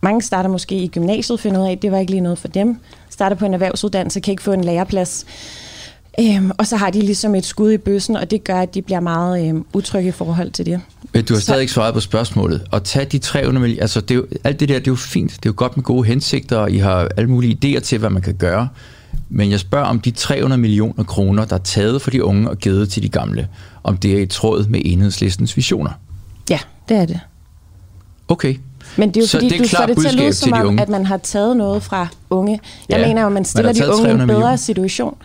mange 0.01 0.21
starter 0.21 0.49
måske 0.49 0.75
i 0.75 0.87
gymnasiet, 0.87 1.39
finder 1.39 1.61
ud 1.61 1.67
af, 1.67 1.71
at 1.71 1.81
det 1.81 1.91
var 1.91 1.97
ikke 1.97 2.11
lige 2.11 2.21
noget 2.21 2.37
for 2.37 2.47
dem. 2.47 2.77
Starter 3.09 3.35
på 3.35 3.45
en 3.45 3.53
erhvervsuddannelse, 3.53 4.19
kan 4.19 4.31
ikke 4.31 4.43
få 4.43 4.51
en 4.51 4.63
læreplads. 4.63 5.25
Øhm, 6.21 6.51
og 6.57 6.67
så 6.67 6.75
har 6.77 6.89
de 6.89 6.99
ligesom 7.01 7.35
et 7.35 7.45
skud 7.45 7.71
i 7.71 7.77
bøssen, 7.77 8.15
og 8.15 8.31
det 8.31 8.43
gør, 8.43 8.55
at 8.59 8.73
de 8.73 8.81
bliver 8.81 8.99
meget 8.99 9.47
øhm, 9.47 9.65
utrygge 9.73 10.09
i 10.09 10.11
forhold 10.11 10.51
til 10.51 10.65
det. 10.65 10.81
Men 11.13 11.25
du 11.25 11.33
har 11.33 11.39
Så- 11.39 11.43
stadig 11.43 11.61
ikke 11.61 11.73
svaret 11.73 11.93
på 11.93 11.99
spørgsmålet. 11.99 12.61
Og 12.71 12.83
tage 12.83 13.05
de 13.05 13.17
300 13.19 13.59
millioner, 13.61 13.81
altså 13.81 14.01
det 14.01 14.11
er 14.11 14.15
jo, 14.15 14.25
alt 14.43 14.59
det 14.59 14.69
der, 14.69 14.75
det 14.79 14.87
er 14.87 14.91
jo 14.91 14.95
fint. 14.95 15.31
Det 15.31 15.37
er 15.37 15.49
jo 15.49 15.53
godt 15.57 15.77
med 15.77 15.83
gode 15.83 16.07
hensigter, 16.07 16.57
og 16.57 16.71
I 16.71 16.77
har 16.77 17.07
alle 17.17 17.29
mulige 17.29 17.57
idéer 17.77 17.79
til, 17.79 17.97
hvad 17.97 18.09
man 18.09 18.21
kan 18.21 18.33
gøre. 18.35 18.67
Men 19.29 19.51
jeg 19.51 19.59
spørger 19.59 19.85
om 19.85 19.99
de 19.99 20.11
300 20.11 20.61
millioner 20.61 21.03
kroner, 21.03 21.45
der 21.45 21.55
er 21.55 21.59
taget 21.59 22.01
for 22.01 22.11
de 22.11 22.23
unge 22.23 22.49
og 22.49 22.57
givet 22.57 22.89
til 22.89 23.03
de 23.03 23.09
gamle, 23.09 23.47
om 23.83 23.97
det 23.97 24.13
er 24.17 24.21
i 24.21 24.25
tråd 24.25 24.65
med 24.67 24.81
enhedslistens 24.85 25.57
visioner. 25.57 25.91
Ja, 26.49 26.59
det 26.89 26.97
er 26.97 27.05
det. 27.05 27.19
Okay. 28.27 28.55
Men 28.97 29.09
det 29.09 29.17
er 29.17 29.21
jo 29.21 29.27
Så 29.27 29.37
fordi, 29.37 29.49
det 29.49 29.55
er 29.55 29.63
du 29.63 29.67
får 29.77 29.85
det 29.85 29.97
til 29.97 30.07
at 30.07 30.13
lyde 30.15 30.33
som 30.33 30.53
om, 30.53 30.79
at 30.79 30.89
man 30.89 31.05
har 31.05 31.17
taget 31.17 31.57
noget 31.57 31.83
fra 31.83 32.07
unge. 32.29 32.59
Jeg 32.89 32.99
Ja, 32.99 33.07
mener 33.07 33.21
jo, 33.21 33.25
at 33.27 33.31
man 33.31 33.33
man 33.33 33.45
stiller 33.45 33.67
har 33.67 33.73
de 33.73 33.93
unge 33.93 34.07
i 34.07 34.11
en 34.11 34.17
300 34.17 34.39
bedre 34.39 34.57
situation. 34.57 35.15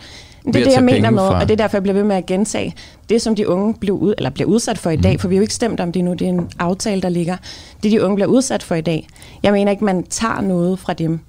Det 0.45 0.55
er 0.55 0.63
det, 0.63 0.73
jeg 0.73 0.83
mener 0.83 1.09
med, 1.09 1.19
fra- 1.19 1.39
og 1.41 1.47
det 1.47 1.51
er 1.51 1.57
derfor, 1.57 1.77
jeg 1.77 1.83
bliver 1.83 1.93
ved 1.93 2.03
med 2.03 2.15
at 2.15 2.25
gentage. 2.25 2.75
Det, 3.09 3.21
som 3.21 3.35
de 3.35 3.47
unge 3.49 3.73
blev, 3.73 3.93
ud, 3.95 4.13
eller 4.17 4.29
bliver 4.29 4.49
udsat 4.49 4.77
for 4.77 4.89
i 4.89 4.95
dag, 4.95 5.19
for 5.19 5.27
vi 5.27 5.35
har 5.35 5.37
jo 5.39 5.41
ikke 5.41 5.53
stemt 5.53 5.79
om 5.79 5.91
det 5.91 6.03
nu, 6.03 6.13
det 6.13 6.21
er 6.21 6.29
en 6.29 6.49
aftale, 6.59 7.01
der 7.01 7.09
ligger. 7.09 7.37
Det, 7.83 7.91
de 7.91 8.03
unge 8.03 8.15
bliver 8.15 8.27
udsat 8.27 8.63
for 8.63 8.75
i 8.75 8.81
dag. 8.81 9.07
Jeg 9.43 9.53
mener 9.53 9.71
ikke, 9.71 9.85
man 9.85 10.03
tager 10.03 10.41
noget 10.41 10.79
fra 10.79 10.93
dem. 10.93 11.19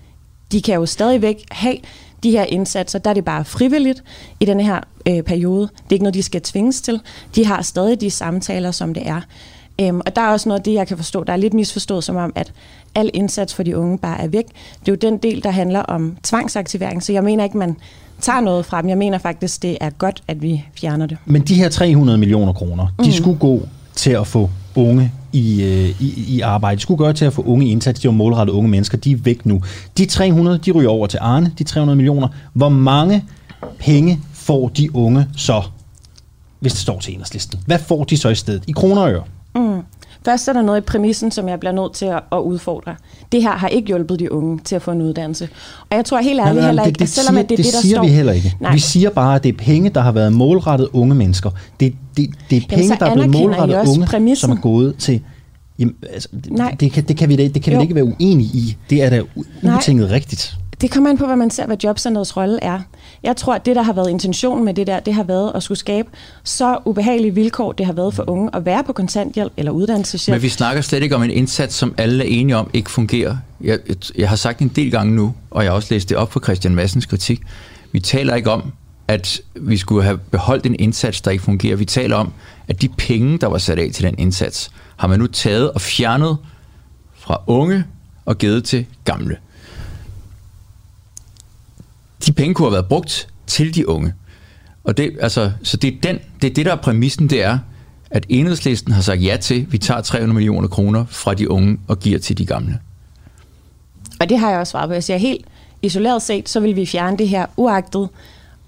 De 0.53 0.62
kan 0.62 0.75
jo 0.75 0.87
stadigvæk 0.87 1.45
have 1.51 1.77
de 2.23 2.31
her 2.31 2.45
indsatser, 2.45 2.99
der 2.99 3.11
er 3.11 3.14
det 3.14 3.25
bare 3.25 3.45
frivilligt 3.45 4.05
i 4.41 4.45
den 4.45 4.61
her 4.61 4.81
øh, 5.09 5.23
periode. 5.23 5.62
Det 5.62 5.69
er 5.91 5.93
ikke 5.93 6.03
noget, 6.03 6.14
de 6.14 6.23
skal 6.23 6.41
tvinges 6.41 6.81
til. 6.81 7.01
De 7.35 7.47
har 7.47 7.62
stadig 7.62 8.01
de 8.01 8.11
samtaler, 8.11 8.71
som 8.71 8.95
det 8.95 9.03
er. 9.09 9.21
Øhm, 9.81 10.01
og 10.07 10.17
der 10.17 10.23
er 10.23 10.29
også 10.33 10.49
noget 10.49 10.61
af 10.61 10.64
det, 10.64 10.75
jeg 10.75 10.87
kan 10.89 10.97
forstå, 10.97 11.25
der 11.25 11.33
er 11.33 11.37
lidt 11.37 11.55
misforstået 11.55 12.05
som 12.05 12.17
om, 12.17 12.33
at 12.35 12.53
al 12.95 13.11
indsats 13.14 13.55
for 13.55 13.62
de 13.62 13.77
unge 13.79 13.99
bare 13.99 14.21
er 14.21 14.27
væk. 14.29 14.45
Det 14.81 14.89
er 14.89 14.93
jo 14.93 15.11
den 15.11 15.19
del, 15.19 15.43
der 15.45 15.51
handler 15.51 15.81
om 15.81 16.17
tvangsaktivering, 16.23 17.03
så 17.03 17.12
jeg 17.12 17.25
mener 17.25 17.45
ikke, 17.45 17.59
man 17.59 17.77
tager 18.21 18.41
noget 18.41 18.67
fra 18.67 18.83
dem. 18.83 18.89
Jeg 18.89 18.99
mener 18.99 19.19
faktisk, 19.19 19.62
det 19.62 19.79
er 19.81 19.91
godt, 19.91 20.23
at 20.29 20.43
vi 20.43 20.64
fjerner 20.75 21.07
det. 21.07 21.17
Men 21.27 21.43
de 21.43 21.55
her 21.55 21.69
300 21.69 22.19
millioner 22.19 22.53
kroner, 22.53 22.87
de 23.05 23.12
skulle 23.12 23.39
gå 23.39 23.69
til 23.95 24.11
at 24.11 24.27
få 24.27 24.51
unge 24.75 25.12
i, 25.33 25.62
øh, 25.62 26.03
i, 26.03 26.25
i 26.29 26.41
arbejde. 26.41 26.77
De 26.77 26.83
skulle 26.83 26.99
gøre 26.99 27.12
til 27.12 27.25
at 27.25 27.33
få 27.33 27.43
unge 27.43 27.69
indsats. 27.69 28.01
De 28.01 28.09
var 28.09 28.14
målrettet 28.14 28.55
unge 28.55 28.71
mennesker. 28.71 28.99
De 28.99 29.12
er 29.12 29.17
væk 29.17 29.47
nu. 29.47 29.62
De 29.99 30.07
300, 30.07 30.59
de 30.59 30.71
ryger 30.71 30.91
over 30.91 31.07
til 31.07 31.19
Arne, 31.23 31.53
de 31.59 31.64
300 31.64 31.97
millioner. 31.97 32.29
Hvor 32.53 32.69
mange 32.69 33.25
penge 33.79 34.21
får 34.33 34.69
de 34.69 34.97
unge 34.97 35.27
så, 35.37 35.62
hvis 36.61 36.73
det 36.73 36.81
står 36.81 37.01
til 37.01 37.12
enhedslisten? 37.14 37.61
Hvad 37.67 37.79
får 37.79 38.05
de 38.05 38.17
så 38.17 38.29
i 38.29 38.35
stedet? 38.35 38.64
I 38.67 38.73
kroner 38.73 39.03
og 39.03 39.11
øre? 39.12 39.23
Først 40.27 40.49
er 40.49 40.53
der 40.53 40.62
noget 40.62 40.81
i 40.81 40.81
præmissen, 40.81 41.31
som 41.31 41.49
jeg 41.49 41.61
bliver 41.61 41.72
nødt 41.72 41.93
til 41.93 42.07
at, 42.07 42.20
at 42.33 42.39
udfordre. 42.39 42.95
Det 43.33 43.43
her 43.43 43.51
har 43.51 43.68
ikke 43.68 43.87
hjulpet 43.87 44.18
de 44.18 44.33
unge 44.33 44.61
til 44.64 44.77
at 44.77 44.83
få 44.83 44.91
en 44.91 45.03
uddannelse. 45.03 45.49
Og 45.91 45.97
jeg 45.97 46.05
tror 46.05 46.18
helt 46.18 46.41
ærligt 46.41 46.66
heller 46.66 46.85
ikke, 46.85 46.99
det, 46.99 47.03
at 47.03 47.09
selvom 47.09 47.35
siger, 47.35 47.43
det 47.43 47.53
er 47.53 47.57
det, 47.57 47.64
det, 47.66 47.74
der 47.74 47.81
siger 47.81 47.97
står... 47.97 48.05
vi 48.05 48.09
heller 48.09 48.33
ikke. 48.33 48.57
Nej. 48.61 48.72
Vi 48.72 48.79
siger 48.79 49.11
bare, 49.11 49.35
at 49.35 49.43
det 49.43 49.49
er 49.49 49.57
penge, 49.59 49.91
der 49.91 50.01
har 50.01 50.12
været 50.12 50.33
målrettet 50.33 50.89
unge 50.93 51.14
mennesker. 51.14 51.51
Det, 51.81 51.95
det, 52.16 52.31
det 52.51 52.57
er 52.57 52.66
penge, 52.68 52.89
så 52.89 52.97
der 53.01 53.07
er 53.07 53.14
blevet 53.14 53.31
målrettet 53.31 53.89
unge, 53.89 54.07
præmissen. 54.07 54.49
som 54.49 54.57
er 54.57 54.61
gået 54.61 54.97
til 54.97 55.20
Jamen, 55.79 55.95
altså, 56.12 56.29
Nej. 56.51 56.77
Det, 56.81 56.93
kan, 56.93 57.05
det 57.05 57.16
kan 57.16 57.29
vi, 57.29 57.37
det 57.37 57.62
kan 57.62 57.79
vi 57.79 57.83
ikke 57.83 57.95
være 57.95 58.05
uenige 58.05 58.51
i. 58.55 58.77
Det 58.91 59.03
er 59.03 59.11
da 59.11 59.22
ubetinget 59.35 60.11
rigtigt. 60.11 60.57
Det 60.81 60.91
kommer 60.91 61.11
an 61.11 61.18
på, 61.18 61.27
hvad 61.27 61.37
man 61.37 61.51
ser, 61.51 61.66
hvad 61.66 61.77
jobcenterets 61.85 62.37
rolle 62.37 62.59
er. 62.62 62.81
Jeg 63.23 63.37
tror, 63.37 63.55
at 63.55 63.67
det, 63.67 63.77
der 63.77 63.83
har 63.83 63.93
været 63.93 64.11
intentionen 64.11 64.64
med 64.64 64.75
det 64.75 64.87
der, 64.87 65.01
det 65.01 65.14
har 65.14 65.23
været 65.23 65.53
at 65.55 65.62
skulle 65.62 65.79
skabe 65.79 66.09
så 66.45 66.79
ubehagelige 66.85 67.35
vilkår, 67.35 67.73
det 67.73 67.87
har 67.87 67.93
været 67.93 68.14
for 68.14 68.31
unge 68.31 68.51
at 68.53 68.64
være 68.64 68.85
på 68.85 68.93
kontanthjælp 68.93 69.53
eller 69.57 69.73
uddannelseshjælp. 69.73 70.35
Men 70.35 70.43
vi 70.43 70.49
snakker 70.49 70.83
slet 70.83 71.03
ikke 71.03 71.17
om 71.17 71.23
en 71.23 71.31
indsats, 71.31 71.75
som 71.75 71.95
alle 71.99 72.25
er 72.25 72.29
enige 72.29 72.57
om 72.57 72.71
ikke 72.73 72.91
fungerer. 72.91 73.37
Jeg, 73.61 73.79
jeg 74.19 74.29
har 74.29 74.37
sagt 74.37 74.61
en 74.61 74.69
del 74.69 74.91
gange 74.91 75.14
nu, 75.14 75.35
og 75.51 75.64
jeg 75.64 75.73
har 75.73 75.77
også 75.77 75.95
læst 75.95 76.09
det 76.09 76.17
op 76.17 76.29
på 76.29 76.41
Christian 76.41 76.75
Massens 76.75 77.07
kritik. 77.07 77.43
Vi 77.93 78.01
taler 78.01 78.35
ikke 78.35 78.51
om, 78.51 78.73
at 79.09 79.41
vi 79.55 79.77
skulle 79.77 80.05
have 80.05 80.19
beholdt 80.19 80.67
en 80.67 80.77
indsats, 80.79 81.21
der 81.21 81.31
ikke 81.31 81.45
fungerer. 81.45 81.77
Vi 81.77 81.85
taler 81.85 82.17
om, 82.17 82.33
at 82.69 82.83
de 82.83 82.89
penge, 82.89 83.39
der 83.39 83.47
var 83.47 83.59
sat 83.59 83.79
af 83.79 83.91
til 83.93 84.05
den 84.05 84.14
indsats, 84.19 84.71
har 84.97 85.09
man 85.09 85.19
nu 85.19 85.27
taget 85.27 85.71
og 85.71 85.81
fjernet 85.81 86.37
fra 87.14 87.41
unge 87.47 87.85
og 88.25 88.39
givet 88.39 88.64
til 88.64 88.87
gamle. 89.05 89.37
De 92.27 92.33
penge 92.33 92.55
kunne 92.55 92.67
have 92.67 92.73
været 92.73 92.87
brugt 92.87 93.29
til 93.47 93.75
de 93.75 93.89
unge. 93.89 94.14
Og 94.85 94.97
det, 94.97 95.17
altså, 95.21 95.53
så 95.62 95.77
det 95.77 95.95
er, 95.95 96.01
den, 96.03 96.19
det 96.43 96.51
er 96.51 96.55
det, 96.55 96.67
der 96.67 96.73
er 96.73 96.77
præmissen, 96.77 97.31
det 97.31 97.43
er, 97.43 97.59
at 98.11 98.27
enhedslisten 98.29 98.93
har 98.93 99.03
sagt 99.03 99.25
ja 99.25 99.37
til, 99.37 99.61
at 99.61 99.73
vi 99.73 99.79
tager 99.79 100.01
300 100.01 100.35
millioner 100.35 100.69
kroner 100.69 101.05
fra 101.09 101.35
de 101.35 101.51
unge 101.51 101.79
og 101.89 101.99
giver 101.99 102.19
til 102.19 102.39
de 102.39 102.47
gamle. 102.47 102.79
Og 104.21 104.29
det 104.29 104.39
har 104.39 104.51
jeg 104.51 104.59
også 104.59 104.71
svaret 104.71 104.89
på. 104.89 104.93
Jeg 104.93 105.05
siger 105.05 105.17
helt 105.17 105.47
isoleret 105.83 106.23
set, 106.23 106.49
så 106.49 106.61
vil 106.61 106.77
vi 106.77 106.87
fjerne 106.87 107.19
det 107.19 107.29
her 107.29 107.47
uagtet, 107.57 108.09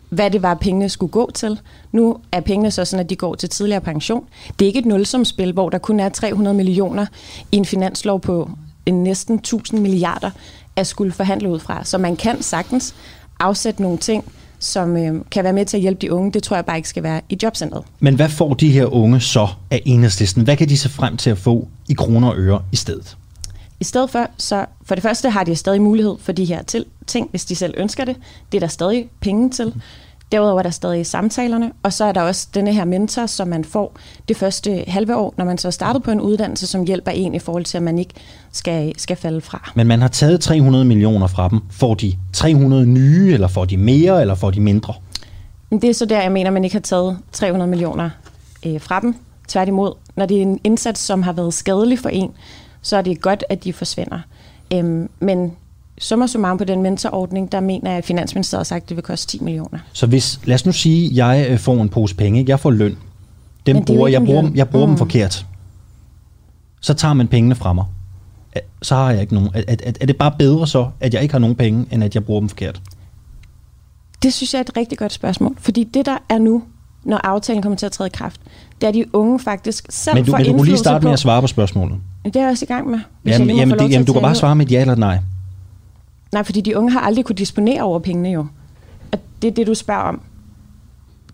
hvad 0.08 0.30
det 0.30 0.42
var, 0.42 0.54
pengene 0.54 0.88
skulle 0.88 1.10
gå 1.10 1.30
til. 1.34 1.60
Nu 1.92 2.16
er 2.32 2.40
pengene 2.40 2.70
så 2.70 2.84
sådan, 2.84 3.04
at 3.04 3.10
de 3.10 3.16
går 3.16 3.34
til 3.34 3.48
tidligere 3.48 3.80
pension. 3.80 4.24
Det 4.58 4.64
er 4.64 4.66
ikke 4.66 4.78
et 4.78 4.86
nulsumspil, 4.86 5.52
hvor 5.52 5.70
der 5.70 5.78
kun 5.78 6.00
er 6.00 6.08
300 6.08 6.56
millioner 6.56 7.06
i 7.52 7.56
en 7.56 7.64
finanslov 7.64 8.20
på 8.20 8.50
en 8.86 9.04
næsten 9.04 9.34
1000 9.34 9.80
milliarder 9.80 10.30
at 10.76 10.86
skulle 10.86 11.12
forhandle 11.12 11.50
ud 11.50 11.58
fra. 11.58 11.84
Så 11.84 11.98
man 11.98 12.16
kan 12.16 12.42
sagtens 12.42 12.94
afsætte 13.40 13.82
nogle 13.82 13.98
ting, 13.98 14.24
som 14.58 14.96
øh, 14.96 15.24
kan 15.30 15.44
være 15.44 15.52
med 15.52 15.64
til 15.64 15.76
at 15.76 15.80
hjælpe 15.80 16.00
de 16.00 16.12
unge. 16.12 16.32
Det 16.32 16.42
tror 16.42 16.56
jeg 16.56 16.64
bare 16.66 16.76
ikke 16.76 16.88
skal 16.88 17.02
være 17.02 17.20
i 17.28 17.38
jobcentret. 17.42 17.84
Men 18.00 18.14
hvad 18.14 18.28
får 18.28 18.54
de 18.54 18.70
her 18.70 18.94
unge 18.94 19.20
så 19.20 19.48
af 19.70 19.82
enhedslisten? 19.84 20.42
Hvad 20.42 20.56
kan 20.56 20.68
de 20.68 20.78
se 20.78 20.88
frem 20.88 21.16
til 21.16 21.30
at 21.30 21.38
få 21.38 21.68
i 21.88 21.94
kroner 21.94 22.28
og 22.28 22.34
øre 22.36 22.62
i 22.72 22.76
stedet? 22.76 23.16
I 23.80 23.84
stedet 23.84 24.10
for, 24.10 24.30
så 24.36 24.64
for 24.82 24.94
det 24.94 25.02
første 25.02 25.30
har 25.30 25.44
de 25.44 25.56
stadig 25.56 25.82
mulighed 25.82 26.16
for 26.20 26.32
de 26.32 26.44
her 26.44 26.62
til, 26.62 26.84
ting, 27.06 27.30
hvis 27.30 27.44
de 27.44 27.54
selv 27.54 27.74
ønsker 27.76 28.04
det. 28.04 28.16
Det 28.52 28.58
er 28.58 28.60
der 28.60 28.66
stadig 28.66 29.08
penge 29.20 29.50
til. 29.50 29.74
Derudover 30.32 30.58
er 30.58 30.62
der 30.62 30.70
stadig 30.70 31.06
samtalerne, 31.06 31.72
og 31.82 31.92
så 31.92 32.04
er 32.04 32.12
der 32.12 32.20
også 32.22 32.48
denne 32.54 32.72
her 32.72 32.84
mentor, 32.84 33.26
som 33.26 33.48
man 33.48 33.64
får 33.64 33.96
det 34.28 34.36
første 34.36 34.84
halve 34.86 35.16
år, 35.16 35.34
når 35.36 35.44
man 35.44 35.58
så 35.58 35.68
er 35.68 35.72
startet 35.72 36.02
på 36.02 36.10
en 36.10 36.20
uddannelse, 36.20 36.66
som 36.66 36.84
hjælper 36.84 37.10
en 37.10 37.34
i 37.34 37.38
forhold 37.38 37.64
til, 37.64 37.76
at 37.76 37.82
man 37.82 37.98
ikke 37.98 38.14
skal, 38.52 38.92
skal 38.96 39.16
falde 39.16 39.40
fra. 39.40 39.72
Men 39.74 39.86
man 39.86 40.00
har 40.00 40.08
taget 40.08 40.40
300 40.40 40.84
millioner 40.84 41.26
fra 41.26 41.48
dem. 41.48 41.60
Får 41.70 41.94
de 41.94 42.12
300 42.32 42.86
nye, 42.86 43.32
eller 43.32 43.48
får 43.48 43.64
de 43.64 43.76
mere, 43.76 44.20
eller 44.20 44.34
får 44.34 44.50
de 44.50 44.60
mindre? 44.60 44.94
Det 45.70 45.84
er 45.84 45.94
så 45.94 46.06
der, 46.06 46.22
jeg 46.22 46.32
mener, 46.32 46.50
man 46.50 46.64
ikke 46.64 46.74
har 46.74 46.80
taget 46.80 47.18
300 47.32 47.70
millioner 47.70 48.10
øh, 48.66 48.80
fra 48.80 49.00
dem. 49.00 49.14
Tværtimod, 49.48 49.92
når 50.16 50.26
det 50.26 50.36
er 50.36 50.42
en 50.42 50.60
indsats, 50.64 51.00
som 51.00 51.22
har 51.22 51.32
været 51.32 51.54
skadelig 51.54 51.98
for 51.98 52.08
en, 52.08 52.30
så 52.82 52.96
er 52.96 53.02
det 53.02 53.20
godt, 53.20 53.44
at 53.48 53.64
de 53.64 53.72
forsvinder. 53.72 54.20
Øhm, 54.74 55.08
men 55.20 55.52
summa 56.00 56.26
summarum 56.26 56.58
på 56.58 56.64
den 56.64 56.82
mentorordning, 56.82 57.52
der 57.52 57.60
mener 57.60 57.90
jeg, 57.90 57.98
at 57.98 58.04
Finansministeriet 58.04 58.60
har 58.60 58.64
sagt, 58.64 58.82
at 58.82 58.88
det 58.88 58.96
vil 58.96 59.04
koste 59.04 59.26
10 59.26 59.38
millioner. 59.44 59.78
Så 59.92 60.06
hvis, 60.06 60.40
lad 60.44 60.54
os 60.54 60.66
nu 60.66 60.72
sige, 60.72 61.06
at 61.06 61.16
jeg 61.16 61.46
øh, 61.50 61.58
får 61.58 61.82
en 61.82 61.88
pose 61.88 62.14
penge, 62.14 62.44
jeg 62.48 62.60
får 62.60 62.70
løn, 62.70 62.96
dem 63.66 63.84
bruger, 63.84 64.08
jeg 64.08 64.24
bruger, 64.24 64.50
jeg 64.54 64.68
bruger 64.68 64.86
mm. 64.86 64.90
dem 64.90 64.98
forkert, 64.98 65.46
så 66.80 66.94
tager 66.94 67.14
man 67.14 67.28
pengene 67.28 67.54
fra 67.54 67.72
mig. 67.72 67.84
Så 68.82 68.94
har 68.94 69.10
jeg 69.10 69.20
ikke 69.20 69.34
nogen. 69.34 69.50
Er, 69.54 69.62
er, 69.68 69.92
er 70.00 70.06
det 70.06 70.16
bare 70.16 70.32
bedre 70.38 70.66
så, 70.66 70.88
at 71.00 71.14
jeg 71.14 71.22
ikke 71.22 71.34
har 71.34 71.38
nogen 71.38 71.56
penge, 71.56 71.86
end 71.90 72.04
at 72.04 72.14
jeg 72.14 72.24
bruger 72.24 72.40
dem 72.40 72.48
forkert? 72.48 72.80
Det 74.22 74.32
synes 74.32 74.54
jeg 74.54 74.58
er 74.58 74.64
et 74.64 74.76
rigtig 74.76 74.98
godt 74.98 75.12
spørgsmål. 75.12 75.56
Fordi 75.60 75.84
det, 75.84 76.06
der 76.06 76.18
er 76.28 76.38
nu, 76.38 76.62
når 77.04 77.16
aftalen 77.16 77.62
kommer 77.62 77.76
til 77.76 77.86
at 77.86 77.92
træde 77.92 78.06
i 78.06 78.10
kraft, 78.14 78.40
det 78.80 78.86
er, 78.86 78.90
de 78.90 79.14
unge 79.14 79.40
faktisk 79.40 79.86
selv 79.90 80.14
men 80.14 80.24
du, 80.24 80.30
får 80.30 80.38
Men 80.38 80.46
du 80.46 80.52
kunne 80.52 80.66
lige 80.66 80.78
starte 80.78 81.02
på, 81.02 81.04
med 81.04 81.12
at 81.12 81.18
svare 81.18 81.40
på 81.40 81.46
spørgsmålet. 81.46 81.98
Det 82.24 82.36
er 82.36 82.40
jeg 82.40 82.50
også 82.50 82.64
i 82.64 82.66
gang 82.66 82.90
med. 82.90 82.98
Jamen, 83.24 83.56
jamen, 83.56 83.78
det, 83.78 83.90
jamen 83.90 84.06
du 84.06 84.12
kan 84.12 84.22
bare 84.22 84.34
svare 84.34 84.56
med 84.56 84.66
et 84.66 84.72
ja 84.72 84.80
eller 84.80 84.92
et 84.92 84.98
nej. 84.98 85.18
Nej, 86.32 86.42
fordi 86.42 86.60
de 86.60 86.76
unge 86.76 86.90
har 86.90 87.00
aldrig 87.00 87.24
kunne 87.24 87.36
disponere 87.36 87.82
over 87.82 87.98
pengene 87.98 88.28
jo. 88.28 88.46
Og 89.12 89.18
det 89.42 89.48
er 89.48 89.52
det, 89.52 89.66
du 89.66 89.74
spørger 89.74 90.02
om. 90.02 90.20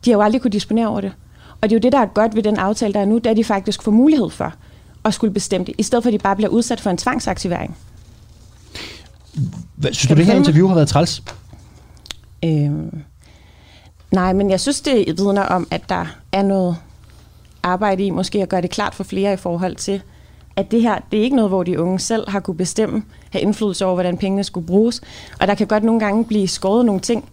De 0.04 0.10
har 0.10 0.18
jo 0.18 0.22
aldrig 0.22 0.42
kunne 0.42 0.50
disponere 0.50 0.88
over 0.88 1.00
det. 1.00 1.12
Og 1.60 1.70
det 1.70 1.72
er 1.72 1.78
jo 1.78 1.82
det, 1.82 1.92
der 1.92 1.98
er 1.98 2.06
godt 2.06 2.36
ved 2.36 2.42
den 2.42 2.56
aftale, 2.56 2.94
der 2.94 3.00
er 3.00 3.04
nu, 3.04 3.14
det 3.14 3.26
er, 3.26 3.30
at 3.30 3.36
de 3.36 3.44
faktisk 3.44 3.82
får 3.82 3.90
mulighed 3.90 4.30
for 4.30 4.54
at 5.04 5.14
skulle 5.14 5.34
bestemme 5.34 5.66
det, 5.66 5.74
i 5.78 5.82
stedet 5.82 6.02
for 6.02 6.08
at 6.08 6.12
de 6.12 6.18
bare 6.18 6.36
bliver 6.36 6.48
udsat 6.48 6.80
for 6.80 6.90
en 6.90 6.96
tvangsaktivering. 6.96 7.76
Hvad, 9.76 9.92
synes 9.92 10.08
du, 10.08 10.14
det 10.14 10.26
her 10.26 10.34
interview 10.34 10.68
har 10.68 10.74
været 10.74 10.88
træls? 10.88 11.22
Øhm, 12.44 13.02
nej, 14.10 14.32
men 14.32 14.50
jeg 14.50 14.60
synes, 14.60 14.80
det 14.80 15.18
vidner 15.18 15.42
om, 15.42 15.68
at 15.70 15.88
der 15.88 16.06
er 16.32 16.42
noget 16.42 16.76
arbejde 17.62 18.04
i, 18.04 18.10
måske 18.10 18.42
at 18.42 18.48
gøre 18.48 18.62
det 18.62 18.70
klart 18.70 18.94
for 18.94 19.04
flere 19.04 19.32
i 19.32 19.36
forhold 19.36 19.76
til, 19.76 20.02
at 20.56 20.70
det 20.70 20.82
her, 20.82 20.98
det 21.12 21.18
er 21.18 21.22
ikke 21.22 21.36
noget, 21.36 21.50
hvor 21.50 21.62
de 21.62 21.80
unge 21.80 21.98
selv 21.98 22.30
har 22.30 22.40
kunne 22.40 22.56
bestemme, 22.56 23.02
have 23.30 23.42
indflydelse 23.42 23.84
over, 23.84 23.94
hvordan 23.94 24.16
pengene 24.16 24.44
skulle 24.44 24.66
bruges. 24.66 25.00
Og 25.40 25.46
der 25.46 25.54
kan 25.54 25.66
godt 25.66 25.84
nogle 25.84 26.00
gange 26.00 26.24
blive 26.24 26.48
skåret 26.48 26.86
nogle 26.86 27.00
ting 27.00 27.24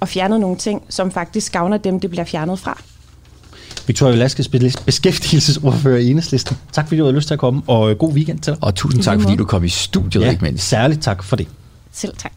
og 0.00 0.08
fjernet 0.08 0.40
nogle 0.40 0.56
ting, 0.56 0.82
som 0.88 1.10
faktisk 1.10 1.52
gavner 1.52 1.76
dem, 1.76 2.00
det 2.00 2.10
bliver 2.10 2.24
fjernet 2.24 2.58
fra. 2.58 2.80
Victoria 3.86 4.12
Velasquez, 4.14 4.48
beskæftigelsesordfører 4.84 5.98
i 5.98 6.10
Enhedslisten. 6.10 6.56
Tak 6.72 6.88
fordi 6.88 6.98
du 6.98 7.04
havde 7.04 7.16
lyst 7.16 7.26
til 7.26 7.34
at 7.34 7.40
komme, 7.40 7.62
og 7.66 7.90
øh, 7.90 7.96
god 7.96 8.12
weekend 8.12 8.38
til 8.38 8.52
dig. 8.52 8.62
Og 8.62 8.74
tusind 8.74 9.02
tak, 9.02 9.20
fordi 9.20 9.36
du 9.36 9.44
kom 9.44 9.64
i 9.64 9.68
studiet, 9.68 10.22
ja, 10.22 10.30
ikke 10.30 10.44
mindst. 10.44 10.68
særligt 10.68 11.02
tak 11.02 11.24
for 11.24 11.36
det. 11.36 11.48
Selv 11.92 12.14
tak. 12.16 12.32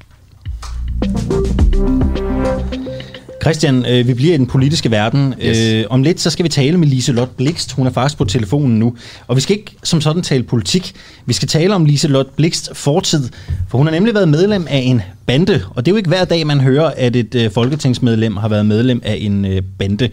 Christian, 3.42 3.86
øh, 3.86 4.08
vi 4.08 4.14
bliver 4.14 4.34
i 4.34 4.38
den 4.38 4.48
politiske 4.48 4.92
verden. 4.92 5.34
Yes. 5.42 5.58
Øh, 5.58 5.86
om 5.90 6.04
lidt 6.04 6.20
så 6.20 6.30
skal 6.30 6.44
vi 6.44 6.50
tale 6.50 6.78
med 6.78 6.88
Lise 6.88 7.12
Lot 7.12 7.30
Blikst. 7.30 7.72
Hun 7.72 7.88
er 7.88 7.92
faktisk 7.92 8.18
på 8.18 8.26
telefonen 8.26 8.80
nu. 8.80 8.96
Og 9.28 9.36
vi 9.36 9.42
skal 9.42 9.58
ikke 9.58 9.72
som 9.84 10.02
sådan 10.02 10.22
tale 10.22 10.44
politik. 10.44 10.94
Vi 11.26 11.34
skal 11.34 11.48
tale 11.48 11.76
om 11.76 11.86
Lise 11.86 12.08
Lot 12.08 12.28
Blikst 12.36 12.70
fortid. 12.74 13.30
For 13.70 13.78
hun 13.78 13.88
har 13.88 13.92
nemlig 13.92 14.14
været 14.14 14.30
medlem 14.30 14.68
af 14.70 14.78
en 14.78 15.02
bande. 15.26 15.62
Og 15.76 15.86
det 15.86 15.92
er 15.92 15.94
jo 15.94 15.98
ikke 15.98 16.10
hver 16.10 16.26
dag, 16.26 16.48
man 16.48 16.62
hører, 16.62 16.92
at 16.98 17.16
et 17.16 17.36
øh, 17.36 17.52
folketingsmedlem 17.52 18.38
har 18.38 18.48
været 18.48 18.66
medlem 18.66 19.02
af 19.04 19.18
en 19.22 19.46
øh, 19.46 19.62
bande. 19.80 20.10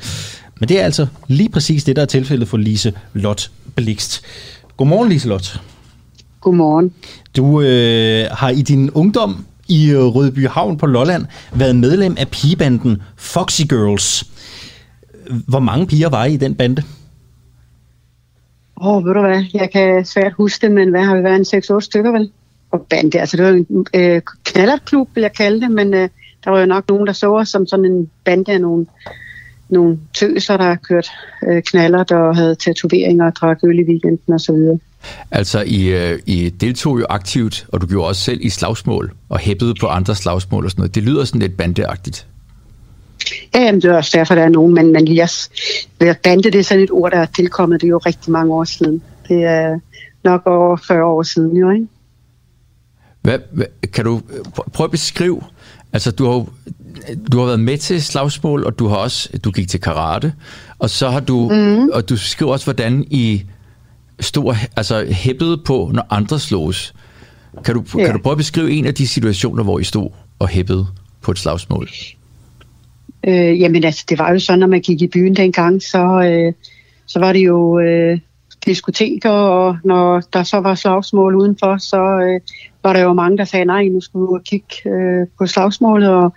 Men 0.60 0.68
det 0.68 0.80
er 0.80 0.84
altså 0.84 1.06
lige 1.28 1.48
præcis 1.48 1.84
det, 1.84 1.96
der 1.96 2.02
er 2.02 2.06
tilfældet 2.06 2.48
for 2.48 2.56
Lise 2.56 2.92
Lot 3.14 3.50
Blikst. 3.74 4.22
Godmorgen, 4.76 5.08
Lise 5.08 5.28
Lot. 5.28 5.60
Godmorgen. 6.40 6.92
Du 7.36 7.60
øh, 7.60 8.26
har 8.30 8.50
i 8.50 8.62
din 8.62 8.90
ungdom 8.90 9.44
i 9.68 9.90
øh, 9.90 10.04
Rødby 10.04 10.48
Havn 10.48 10.78
på 10.78 10.86
Lolland 10.86 11.26
været 11.54 11.76
medlem 11.76 12.16
af 12.18 12.28
pigebanden 12.28 13.02
Foxy 13.16 13.62
Girls. 13.62 14.24
Hvor 15.48 15.60
mange 15.60 15.86
piger 15.86 16.08
var 16.08 16.24
I 16.24 16.34
i 16.34 16.36
den 16.36 16.54
bande? 16.54 16.82
Åh, 18.80 18.96
oh, 18.96 19.04
ved 19.04 19.14
du 19.14 19.20
hvad, 19.20 19.44
jeg 19.54 19.70
kan 19.72 20.04
svært 20.04 20.32
huske 20.32 20.66
det, 20.66 20.74
men 20.74 20.90
hvad 20.90 21.04
har 21.04 21.16
vi 21.16 21.22
været 21.22 21.54
en 21.54 21.76
6-8 21.76 21.80
stykker 21.80 22.12
vel? 22.12 22.30
Og 22.70 22.86
bande, 22.90 23.20
altså 23.20 23.36
det 23.36 23.44
var 23.44 23.50
en 23.50 23.86
øh, 23.94 24.22
knallertklub, 24.44 25.08
vil 25.14 25.20
jeg 25.20 25.32
kalde 25.32 25.60
det, 25.60 25.70
men 25.70 25.94
øh, 25.94 26.08
der 26.44 26.50
var 26.50 26.60
jo 26.60 26.66
nok 26.66 26.88
nogen, 26.88 27.06
der 27.06 27.12
så 27.12 27.34
os 27.34 27.48
som 27.48 27.66
sådan 27.66 27.84
en 27.84 28.10
bande 28.24 28.52
af 28.52 28.60
nogle, 28.60 28.86
nogle 29.68 29.98
tøser, 30.14 30.56
der 30.56 30.74
kørt 30.74 31.08
øh, 31.48 31.62
knaller, 31.62 32.04
der 32.04 32.32
havde 32.32 32.54
tatoveringer 32.54 33.26
og 33.26 33.36
drak 33.36 33.58
øl 33.64 33.78
i 33.78 33.82
weekenden 33.82 34.34
og 34.34 34.40
så 34.40 34.52
videre. 34.52 34.78
Altså, 35.30 35.62
I, 35.66 35.86
øh, 35.86 36.18
I 36.26 36.48
deltog 36.48 37.00
jo 37.00 37.06
aktivt, 37.08 37.66
og 37.72 37.80
du 37.80 37.86
gjorde 37.86 38.08
også 38.08 38.22
selv 38.22 38.38
i 38.42 38.48
slagsmål, 38.48 39.12
og 39.28 39.38
hæppede 39.38 39.74
på 39.80 39.86
andre 39.86 40.14
slagsmål 40.14 40.64
og 40.64 40.70
sådan 40.70 40.80
noget. 40.80 40.94
Det 40.94 41.02
lyder 41.02 41.24
sådan 41.24 41.40
lidt 41.40 41.56
bandeagtigt. 41.56 42.26
Ja, 43.54 43.62
jamen, 43.62 43.80
det 43.82 43.90
er 43.90 43.96
også 43.96 44.18
derfor, 44.18 44.34
der 44.34 44.42
er 44.42 44.48
nogen, 44.48 44.74
men, 44.74 44.92
men 44.92 45.08
yes, 45.08 45.50
bande, 45.98 46.42
det 46.42 46.54
er 46.54 46.62
sådan 46.62 46.84
et 46.84 46.90
ord, 46.90 47.10
der 47.10 47.18
er 47.18 47.26
tilkommet, 47.26 47.80
det 47.80 47.86
er 47.86 47.90
jo 47.90 47.98
rigtig 47.98 48.32
mange 48.32 48.54
år 48.54 48.64
siden. 48.64 49.02
Det 49.28 49.44
er 49.44 49.78
nok 50.24 50.42
over 50.46 50.76
40 50.76 51.04
år 51.04 51.22
siden, 51.22 51.56
jo, 51.56 51.70
ikke? 51.70 51.86
Hvad, 53.22 53.38
hvad, 53.52 53.66
kan 53.92 54.04
du 54.04 54.20
prøve 54.72 54.84
at 54.84 54.90
beskrive, 54.90 55.42
altså 55.92 56.10
du 56.10 56.26
har, 56.30 56.46
du 57.32 57.38
har 57.38 57.46
været 57.46 57.60
med 57.60 57.78
til 57.78 58.02
slagsmål, 58.02 58.64
og 58.64 58.78
du 58.78 58.86
har 58.86 58.96
også, 58.96 59.28
du 59.44 59.50
gik 59.50 59.68
til 59.68 59.80
karate, 59.80 60.32
og 60.78 60.90
så 60.90 61.08
har 61.08 61.20
du, 61.20 61.48
mm. 61.48 61.88
og 61.92 62.08
du 62.08 62.16
skriver 62.16 62.52
også, 62.52 62.66
hvordan 62.66 63.04
I 63.10 63.42
stod 64.20 64.54
altså 64.76 65.06
hæppede 65.10 65.58
på, 65.64 65.90
når 65.94 66.06
andre 66.10 66.40
slås. 66.40 66.94
Kan 67.64 67.74
du, 67.74 67.84
ja. 67.98 68.04
kan 68.04 68.14
du 68.14 68.20
prøve 68.22 68.32
at 68.32 68.38
beskrive 68.38 68.70
en 68.70 68.86
af 68.86 68.94
de 68.94 69.06
situationer, 69.06 69.62
hvor 69.62 69.78
I 69.78 69.84
stod 69.84 70.10
og 70.38 70.48
hæppede 70.48 70.86
på 71.22 71.30
et 71.30 71.38
slagsmål? 71.38 71.88
Øh, 73.26 73.60
jamen 73.60 73.84
altså, 73.84 74.04
det 74.08 74.18
var 74.18 74.32
jo 74.32 74.38
sådan, 74.38 74.58
når 74.58 74.66
man 74.66 74.80
gik 74.80 75.02
i 75.02 75.06
byen 75.06 75.36
dengang, 75.36 75.82
så, 75.82 76.22
øh, 76.22 76.52
så 77.06 77.18
var 77.18 77.32
det 77.32 77.40
jo 77.40 77.80
øh, 77.80 78.18
diskoteker, 78.66 79.30
og 79.30 79.76
når 79.84 80.20
der 80.32 80.42
så 80.42 80.56
var 80.56 80.74
slagsmål 80.74 81.34
udenfor, 81.34 81.76
så 81.76 81.96
øh, 81.96 82.40
var 82.82 82.92
der 82.92 83.02
jo 83.02 83.12
mange, 83.12 83.38
der 83.38 83.44
sagde, 83.44 83.64
nej, 83.64 83.88
nu 83.88 84.00
skulle 84.00 84.38
og 84.38 84.42
kigge 84.44 84.90
øh, 84.90 85.26
på 85.38 85.46
slagsmålet, 85.46 86.08
og 86.08 86.34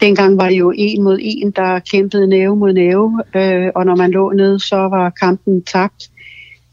dengang 0.00 0.38
var 0.38 0.48
det 0.48 0.58
jo 0.58 0.72
en 0.76 1.02
mod 1.02 1.18
en, 1.20 1.50
der 1.50 1.78
kæmpede 1.78 2.26
næve 2.26 2.56
mod 2.56 2.72
næve, 2.72 3.22
øh, 3.36 3.70
og 3.74 3.86
når 3.86 3.96
man 3.96 4.10
lå 4.10 4.32
ned, 4.32 4.58
så 4.58 4.76
var 4.76 5.10
kampen 5.10 5.62
tabt. 5.62 6.10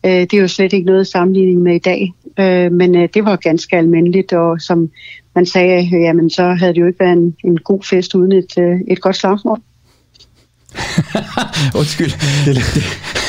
Øh, 0.05 0.11
det 0.11 0.33
er 0.33 0.41
jo 0.41 0.47
slet 0.47 0.73
ikke 0.73 0.85
noget 0.85 1.07
sammenligning 1.07 1.61
med 1.61 1.75
i 1.75 1.79
dag, 1.79 2.13
øh, 2.39 2.71
men 2.71 2.95
øh, 2.95 3.09
det 3.13 3.25
var 3.25 3.35
ganske 3.35 3.77
almindeligt, 3.77 4.33
og 4.33 4.61
som 4.61 4.89
man 5.35 5.45
sagde, 5.45 5.89
jamen 5.91 6.29
så 6.29 6.43
havde 6.43 6.73
det 6.73 6.81
jo 6.81 6.87
ikke 6.87 6.99
været 6.99 7.13
en, 7.13 7.35
en 7.43 7.57
god 7.57 7.83
fest 7.83 8.15
uden 8.15 8.31
et, 8.31 8.57
øh, 8.57 8.79
et 8.87 9.01
godt 9.01 9.15
slagsmål. 9.15 9.59
Undskyld. 11.79 12.11
Det, 12.45 12.55
det, 12.55 12.83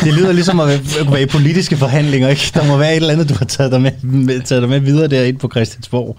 det 0.04 0.14
lyder 0.14 0.32
ligesom 0.32 0.60
at 0.60 0.68
være, 0.68 1.22
i 1.22 1.26
politiske 1.26 1.76
forhandlinger, 1.76 2.28
ikke? 2.28 2.50
Der 2.54 2.66
må 2.66 2.76
være 2.76 2.90
et 2.90 2.96
eller 2.96 3.12
andet, 3.12 3.28
du 3.28 3.34
har 3.34 3.44
taget 3.44 3.72
dig 3.72 3.80
med, 3.80 3.92
med, 4.02 4.40
taget 4.40 4.62
dig 4.62 4.70
med 4.70 4.80
videre 4.80 5.08
derinde 5.08 5.38
på 5.38 5.48
Christiansborg. 5.48 6.16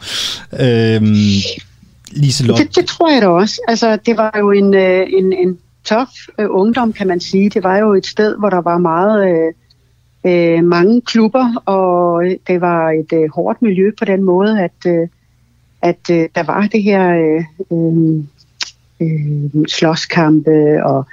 Øhm, 0.60 1.16
Liselotte. 2.12 2.64
Det, 2.64 2.76
det 2.76 2.86
tror 2.86 3.12
jeg 3.12 3.22
da 3.22 3.28
også. 3.28 3.62
Altså, 3.68 3.98
det 4.06 4.18
var 4.18 4.36
jo 4.38 4.52
en, 4.52 4.74
øh, 4.74 5.08
en, 5.18 5.34
en 5.34 5.58
tof 5.86 6.10
øh, 6.40 6.48
ungdom, 6.50 6.94
kan 6.94 7.08
man 7.08 7.20
sige. 7.20 7.50
Det 7.50 7.64
var 7.64 7.78
jo 7.78 7.94
et 7.94 8.06
sted, 8.06 8.36
hvor 8.40 8.50
der 8.50 8.62
var 8.62 8.78
meget 8.78 9.30
øh, 9.30 9.54
øh, 10.26 10.64
mange 10.64 11.02
klubber, 11.02 11.64
og 11.66 12.24
det 12.48 12.62
var 12.62 12.90
et 12.92 13.14
øh, 13.14 13.30
hårdt 13.36 13.62
miljø 13.62 13.92
på 14.00 14.06
den 14.06 14.24
måde, 14.24 14.62
at, 14.62 14.92
øh, 14.92 15.08
at 15.82 16.10
øh, 16.12 16.30
der 16.36 16.44
var 16.44 16.68
det 16.68 16.84
her 16.84 17.10
øh, 17.10 17.44
øh, 17.72 18.24
øh, 19.02 19.66
slåskampe 19.68 20.86
og 20.86 21.06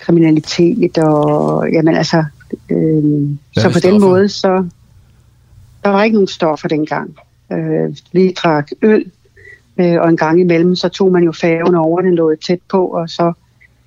kriminalitet, 0.00 0.98
og 0.98 1.68
jamen 1.72 1.96
altså, 1.96 2.24
øh, 2.70 3.28
så 3.56 3.70
på 3.72 3.78
den 3.78 4.00
måde, 4.00 4.28
så 4.28 4.68
der 5.84 5.88
var 5.88 6.04
ikke 6.04 6.14
nogen 6.14 6.28
stoffer 6.28 6.68
dengang. 6.68 7.16
Øh, 7.52 7.96
vi 8.12 8.32
drak 8.32 8.70
øl, 8.82 9.04
øh, 9.78 10.00
og 10.00 10.08
en 10.08 10.16
gang 10.16 10.40
imellem, 10.40 10.76
så 10.76 10.88
tog 10.88 11.12
man 11.12 11.22
jo 11.22 11.32
færgen 11.32 11.74
over, 11.74 12.00
den 12.00 12.14
lå 12.14 12.34
tæt 12.34 12.58
på, 12.70 12.86
og 12.86 13.10
så 13.10 13.32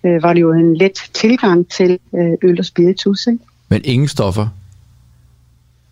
øh, 0.04 0.24
var 0.24 0.34
det 0.34 0.42
jo 0.42 0.54
en 0.54 0.78
let 0.78 1.10
tilgang 1.14 1.70
til 1.70 2.00
øh, 2.16 2.34
øl 2.44 2.60
og 2.60 2.66
spiritus. 2.66 3.28
Ikke? 3.28 3.40
Men 3.70 3.82
ingen 3.84 4.08
stoffer? 4.08 4.48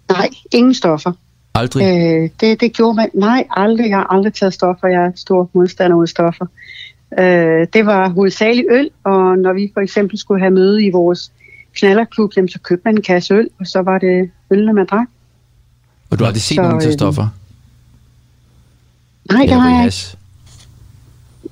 Nej, 0.09 0.29
ingen 0.51 0.73
stoffer. 0.73 1.11
Aldrig? 1.53 1.83
Øh, 1.83 2.29
det, 2.41 2.61
det 2.61 2.73
gjorde 2.73 2.95
man. 2.95 3.09
Nej, 3.13 3.47
aldrig. 3.49 3.89
Jeg 3.89 3.97
har 3.97 4.13
aldrig 4.13 4.33
taget 4.33 4.53
stoffer. 4.53 4.87
Jeg 4.87 5.05
er 5.05 5.11
stor 5.15 5.49
modstander 5.53 6.01
af 6.01 6.07
stoffer. 6.07 6.45
Øh, 6.45 6.49
det 7.73 7.85
var 7.85 8.09
hovedsageligt 8.09 8.67
øl, 8.71 8.89
og 9.03 9.37
når 9.37 9.53
vi 9.53 9.71
for 9.73 9.81
eksempel 9.81 10.17
skulle 10.17 10.39
have 10.39 10.51
møde 10.51 10.85
i 10.85 10.89
vores 10.89 11.31
knallerklub, 11.75 12.33
så 12.33 12.59
købte 12.63 12.81
man 12.85 12.95
en 12.95 13.01
kasse 13.01 13.33
øl, 13.33 13.49
og 13.59 13.67
så 13.67 13.81
var 13.81 13.97
det 13.97 14.31
øl, 14.51 14.65
når 14.65 14.73
man 14.73 14.85
drak. 14.85 15.07
Og 16.09 16.19
du 16.19 16.23
har 16.23 16.27
aldrig 16.27 16.41
set 16.41 16.55
så, 16.55 16.61
nogen 16.61 16.79
til 16.79 16.87
øh, 16.87 16.93
stoffer? 16.93 17.27
Nej, 19.31 19.45
det 19.45 19.53
har 19.53 19.77
jeg 19.77 19.85
ikke. 19.85 20.17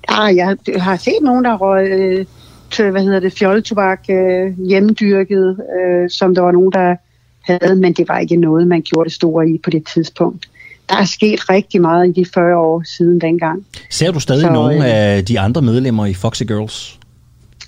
Ah, 0.08 0.36
jeg 0.36 0.58
har 0.78 0.95
set 0.95 1.20
nogen, 1.22 1.45
der 1.45 1.58
røg 1.58 1.88
øh, 1.89 2.26
til, 2.72 2.91
hvad 2.91 3.03
hedder 3.03 3.20
det, 3.20 3.34
fjolletobak 3.34 3.99
øh, 4.10 4.60
hjemmedyrket, 4.68 5.60
øh, 5.80 6.10
som 6.10 6.36
der 6.36 6.41
var 6.41 6.51
nogen, 6.51 6.72
der 6.72 6.95
havde, 7.41 7.76
men 7.76 7.93
det 7.93 8.08
var 8.08 8.20
ikke 8.20 8.36
noget, 8.36 8.68
man 8.68 8.82
gjorde 8.82 9.10
det 9.10 9.16
store 9.16 9.49
i 9.49 9.58
på 9.64 9.70
det 9.70 9.88
tidspunkt. 9.93 10.49
Der 10.90 10.96
er 10.96 11.06
sket 11.06 11.50
rigtig 11.50 11.82
meget 11.82 12.08
i 12.08 12.12
de 12.12 12.26
40 12.34 12.58
år 12.58 12.84
siden 12.98 13.22
dengang. 13.22 13.66
Ser 13.90 14.12
du 14.12 14.20
stadig 14.20 14.42
Så, 14.42 14.52
nogle 14.52 14.76
øh, 14.76 15.18
af 15.18 15.26
de 15.26 15.40
andre 15.40 15.62
medlemmer 15.62 16.06
i 16.06 16.14
Foxy 16.14 16.44
Girls? 16.44 17.00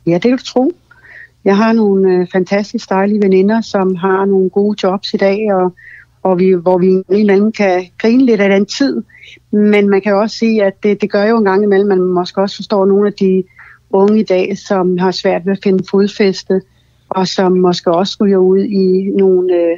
Ja, 0.05 0.13
det 0.13 0.31
vil 0.31 0.37
du 0.37 0.43
tro. 0.43 0.71
Jeg 1.45 1.57
har 1.57 1.73
nogle 1.73 2.09
øh, 2.09 2.27
fantastisk 2.31 2.89
dejlige 2.89 3.21
veninder, 3.21 3.61
som 3.61 3.95
har 3.95 4.25
nogle 4.25 4.49
gode 4.49 4.77
jobs 4.83 5.13
i 5.13 5.17
dag, 5.17 5.53
og, 5.53 5.73
og 6.23 6.39
vi, 6.39 6.51
hvor 6.51 6.77
vi 6.77 7.17
imellem 7.19 7.51
kan 7.51 7.85
grine 7.97 8.25
lidt 8.25 8.41
af 8.41 8.49
den 8.49 8.65
tid. 8.65 9.03
Men 9.51 9.89
man 9.89 10.01
kan 10.01 10.15
også 10.15 10.37
sige, 10.37 10.63
at 10.63 10.83
det, 10.83 11.01
det 11.01 11.11
gør 11.11 11.23
jo 11.23 11.37
en 11.37 11.45
gang 11.45 11.63
imellem, 11.63 11.87
man 11.87 12.01
måske 12.01 12.41
også 12.41 12.55
forstår 12.55 12.85
nogle 12.85 13.07
af 13.07 13.13
de 13.13 13.43
unge 13.89 14.19
i 14.19 14.23
dag, 14.23 14.57
som 14.57 14.97
har 14.97 15.11
svært 15.11 15.45
ved 15.45 15.51
at 15.51 15.59
finde 15.63 15.83
fodfæste, 15.91 16.61
og 17.09 17.27
som 17.27 17.51
måske 17.51 17.91
også 17.91 18.17
ryger 18.21 18.37
ud 18.37 18.59
i 18.59 19.11
nogle, 19.17 19.53
øh, 19.53 19.77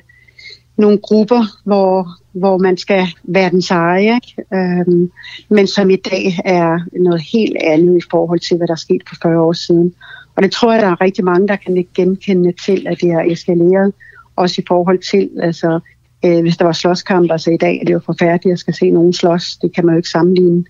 nogle 0.79 0.97
grupper, 0.97 1.45
hvor, 1.65 2.07
hvor 2.31 2.57
man 2.57 2.77
skal 2.77 3.07
være 3.23 3.49
den 3.49 3.61
seje, 3.61 4.15
ikke? 4.15 4.35
Øhm, 4.53 5.11
men 5.49 5.67
som 5.67 5.89
i 5.89 5.95
dag 5.95 6.39
er 6.45 6.79
noget 6.99 7.21
helt 7.33 7.57
andet 7.63 7.97
i 7.97 8.07
forhold 8.11 8.39
til, 8.39 8.57
hvad 8.57 8.67
der 8.67 8.73
er 8.73 8.77
sket 8.77 9.01
for 9.09 9.15
40 9.21 9.41
år 9.41 9.53
siden. 9.53 9.93
Og 10.35 10.43
det 10.43 10.51
tror 10.51 10.73
jeg, 10.73 10.81
der 10.81 10.87
er 10.87 11.01
rigtig 11.01 11.23
mange, 11.23 11.47
der 11.47 11.55
kan 11.55 11.87
genkende 11.95 12.53
til, 12.65 12.87
at 12.87 13.01
det 13.01 13.11
har 13.11 13.23
eskaleret, 13.23 13.93
også 14.35 14.61
i 14.61 14.65
forhold 14.67 14.99
til, 15.11 15.29
altså, 15.41 15.79
øh, 16.25 16.41
hvis 16.41 16.57
der 16.57 16.65
var 16.65 16.71
slåskamp, 16.71 17.31
altså 17.31 17.51
i 17.51 17.57
dag 17.57 17.79
er 17.81 17.85
det 17.85 17.93
jo 17.93 18.01
forfærdeligt 18.05 18.53
at 18.53 18.59
skal 18.59 18.73
se 18.73 18.89
nogen 18.91 19.13
slås, 19.13 19.57
det 19.61 19.75
kan 19.75 19.85
man 19.85 19.95
jo 19.95 19.97
ikke 19.97 20.09
sammenligne 20.09 20.63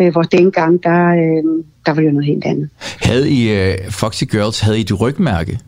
øh, 0.00 0.12
hvor 0.12 0.22
dengang, 0.22 0.82
der, 0.82 1.08
øh, 1.08 1.64
der 1.86 1.94
var 1.94 2.02
jo 2.02 2.10
noget 2.10 2.26
helt 2.26 2.44
andet. 2.44 2.68
Havde 2.80 3.30
I, 3.30 3.72
uh, 3.72 3.90
Foxy 3.90 4.24
Girls, 4.24 4.60
havde 4.60 4.78
I 4.78 4.80
et 4.80 5.00
rygmærke? 5.00 5.58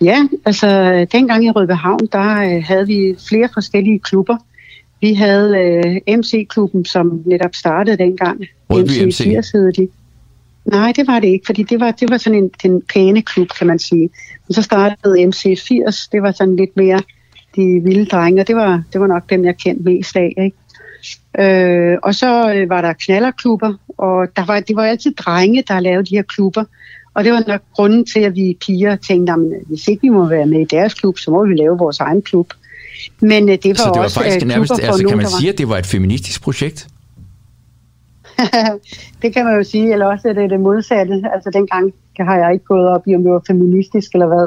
Ja, 0.00 0.28
altså 0.44 0.68
dengang 1.12 1.44
i 1.44 1.50
Rødbehavn, 1.50 2.08
der 2.12 2.56
øh, 2.56 2.64
havde 2.64 2.86
vi 2.86 3.16
flere 3.28 3.48
forskellige 3.54 3.98
klubber. 3.98 4.36
Vi 5.00 5.14
havde 5.14 5.58
øh, 5.58 6.16
MC-klubben, 6.18 6.84
som 6.84 7.22
netop 7.26 7.54
startede 7.54 7.96
dengang. 7.96 8.40
Rødby 8.70 8.90
MC? 8.90 9.06
MC. 9.06 9.24
80 9.24 9.50
hed 9.50 9.72
de. 9.72 9.88
Nej, 10.64 10.92
det 10.96 11.06
var 11.06 11.20
det 11.20 11.28
ikke, 11.28 11.46
fordi 11.46 11.62
det 11.62 11.80
var, 11.80 11.90
det 11.90 12.10
var 12.10 12.16
sådan 12.16 12.38
en, 12.38 12.50
en 12.64 12.82
pæne 12.94 13.22
klub, 13.22 13.48
kan 13.58 13.66
man 13.66 13.78
sige. 13.78 14.10
Men 14.48 14.54
så 14.54 14.62
startede 14.62 15.24
MC80, 15.24 16.08
det 16.12 16.22
var 16.22 16.32
sådan 16.32 16.56
lidt 16.56 16.76
mere 16.76 17.02
de 17.56 17.80
vilde 17.84 18.06
drenge, 18.06 18.40
og 18.40 18.46
det 18.46 18.56
var, 18.56 18.82
det 18.92 19.00
var 19.00 19.06
nok 19.06 19.30
dem, 19.30 19.44
jeg 19.44 19.56
kendte 19.56 19.84
mest 19.84 20.16
af. 20.16 20.34
Ikke? 20.38 20.56
Øh, 21.38 21.98
og 22.02 22.14
så 22.14 22.54
øh, 22.54 22.70
var 22.70 22.80
der 22.80 22.92
knallerklubber, 22.92 23.74
og 23.98 24.26
der 24.36 24.44
var, 24.44 24.60
det 24.60 24.76
var 24.76 24.84
altid 24.84 25.14
drenge, 25.14 25.64
der 25.68 25.80
lavede 25.80 26.06
de 26.06 26.16
her 26.16 26.22
klubber. 26.22 26.64
Og 27.14 27.24
det 27.24 27.32
var 27.32 27.42
nok 27.46 27.60
grunden 27.74 28.06
til, 28.06 28.20
at 28.20 28.34
vi 28.34 28.56
piger 28.60 28.96
tænkte, 28.96 29.32
at 29.32 29.38
hvis 29.66 29.88
ikke 29.88 30.02
vi 30.02 30.08
må 30.08 30.28
være 30.28 30.46
med 30.46 30.60
i 30.60 30.64
deres 30.64 30.94
klub, 30.94 31.18
så 31.18 31.30
må 31.30 31.46
vi 31.46 31.54
lave 31.54 31.78
vores 31.78 32.00
egen 32.00 32.22
klub. 32.22 32.52
Men 33.20 33.48
øh, 33.48 33.58
det 33.62 33.68
var, 33.68 33.74
så 33.74 33.84
det 33.84 33.98
var 33.98 34.04
også 34.04 34.20
faktisk 34.20 34.42
øh, 34.42 34.48
nærmest, 34.48 34.72
altså, 34.72 35.08
kan 35.08 35.16
man 35.16 35.26
sige, 35.40 35.52
at 35.52 35.58
det 35.58 35.68
var 35.68 35.78
et 35.78 35.86
feministisk 35.86 36.42
projekt? 36.42 36.88
det 39.22 39.34
kan 39.34 39.44
man 39.44 39.56
jo 39.56 39.64
sige, 39.64 39.92
eller 39.92 40.06
også 40.06 40.28
er 40.28 40.32
det 40.32 40.50
det 40.50 40.60
modsatte. 40.60 41.22
Altså 41.34 41.50
dengang 41.52 41.92
har 42.18 42.36
jeg 42.36 42.52
ikke 42.52 42.64
gået 42.64 42.88
op 42.88 43.02
i, 43.06 43.14
om 43.14 43.22
det 43.22 43.32
var 43.32 43.42
feministisk 43.46 44.12
eller 44.12 44.26
hvad. 44.26 44.46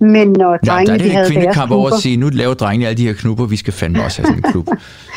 Men 0.00 0.28
når 0.28 0.56
drengene, 0.56 0.84
Nå, 0.84 0.86
der 0.86 0.92
er 0.92 0.98
det 0.98 1.06
de 1.06 1.10
havde 1.10 1.30
kvindekamp 1.30 1.70
over 1.72 1.90
at 1.90 2.00
sige, 2.00 2.16
nu 2.16 2.28
laver 2.28 2.54
drengene 2.54 2.86
alle 2.86 2.96
de 2.96 3.06
her 3.06 3.12
knupper, 3.12 3.46
vi 3.46 3.56
skal 3.56 3.72
fandme 3.72 4.04
også 4.04 4.22
have 4.22 4.26
sådan 4.26 4.44
en 4.44 4.52
klub. 4.52 4.66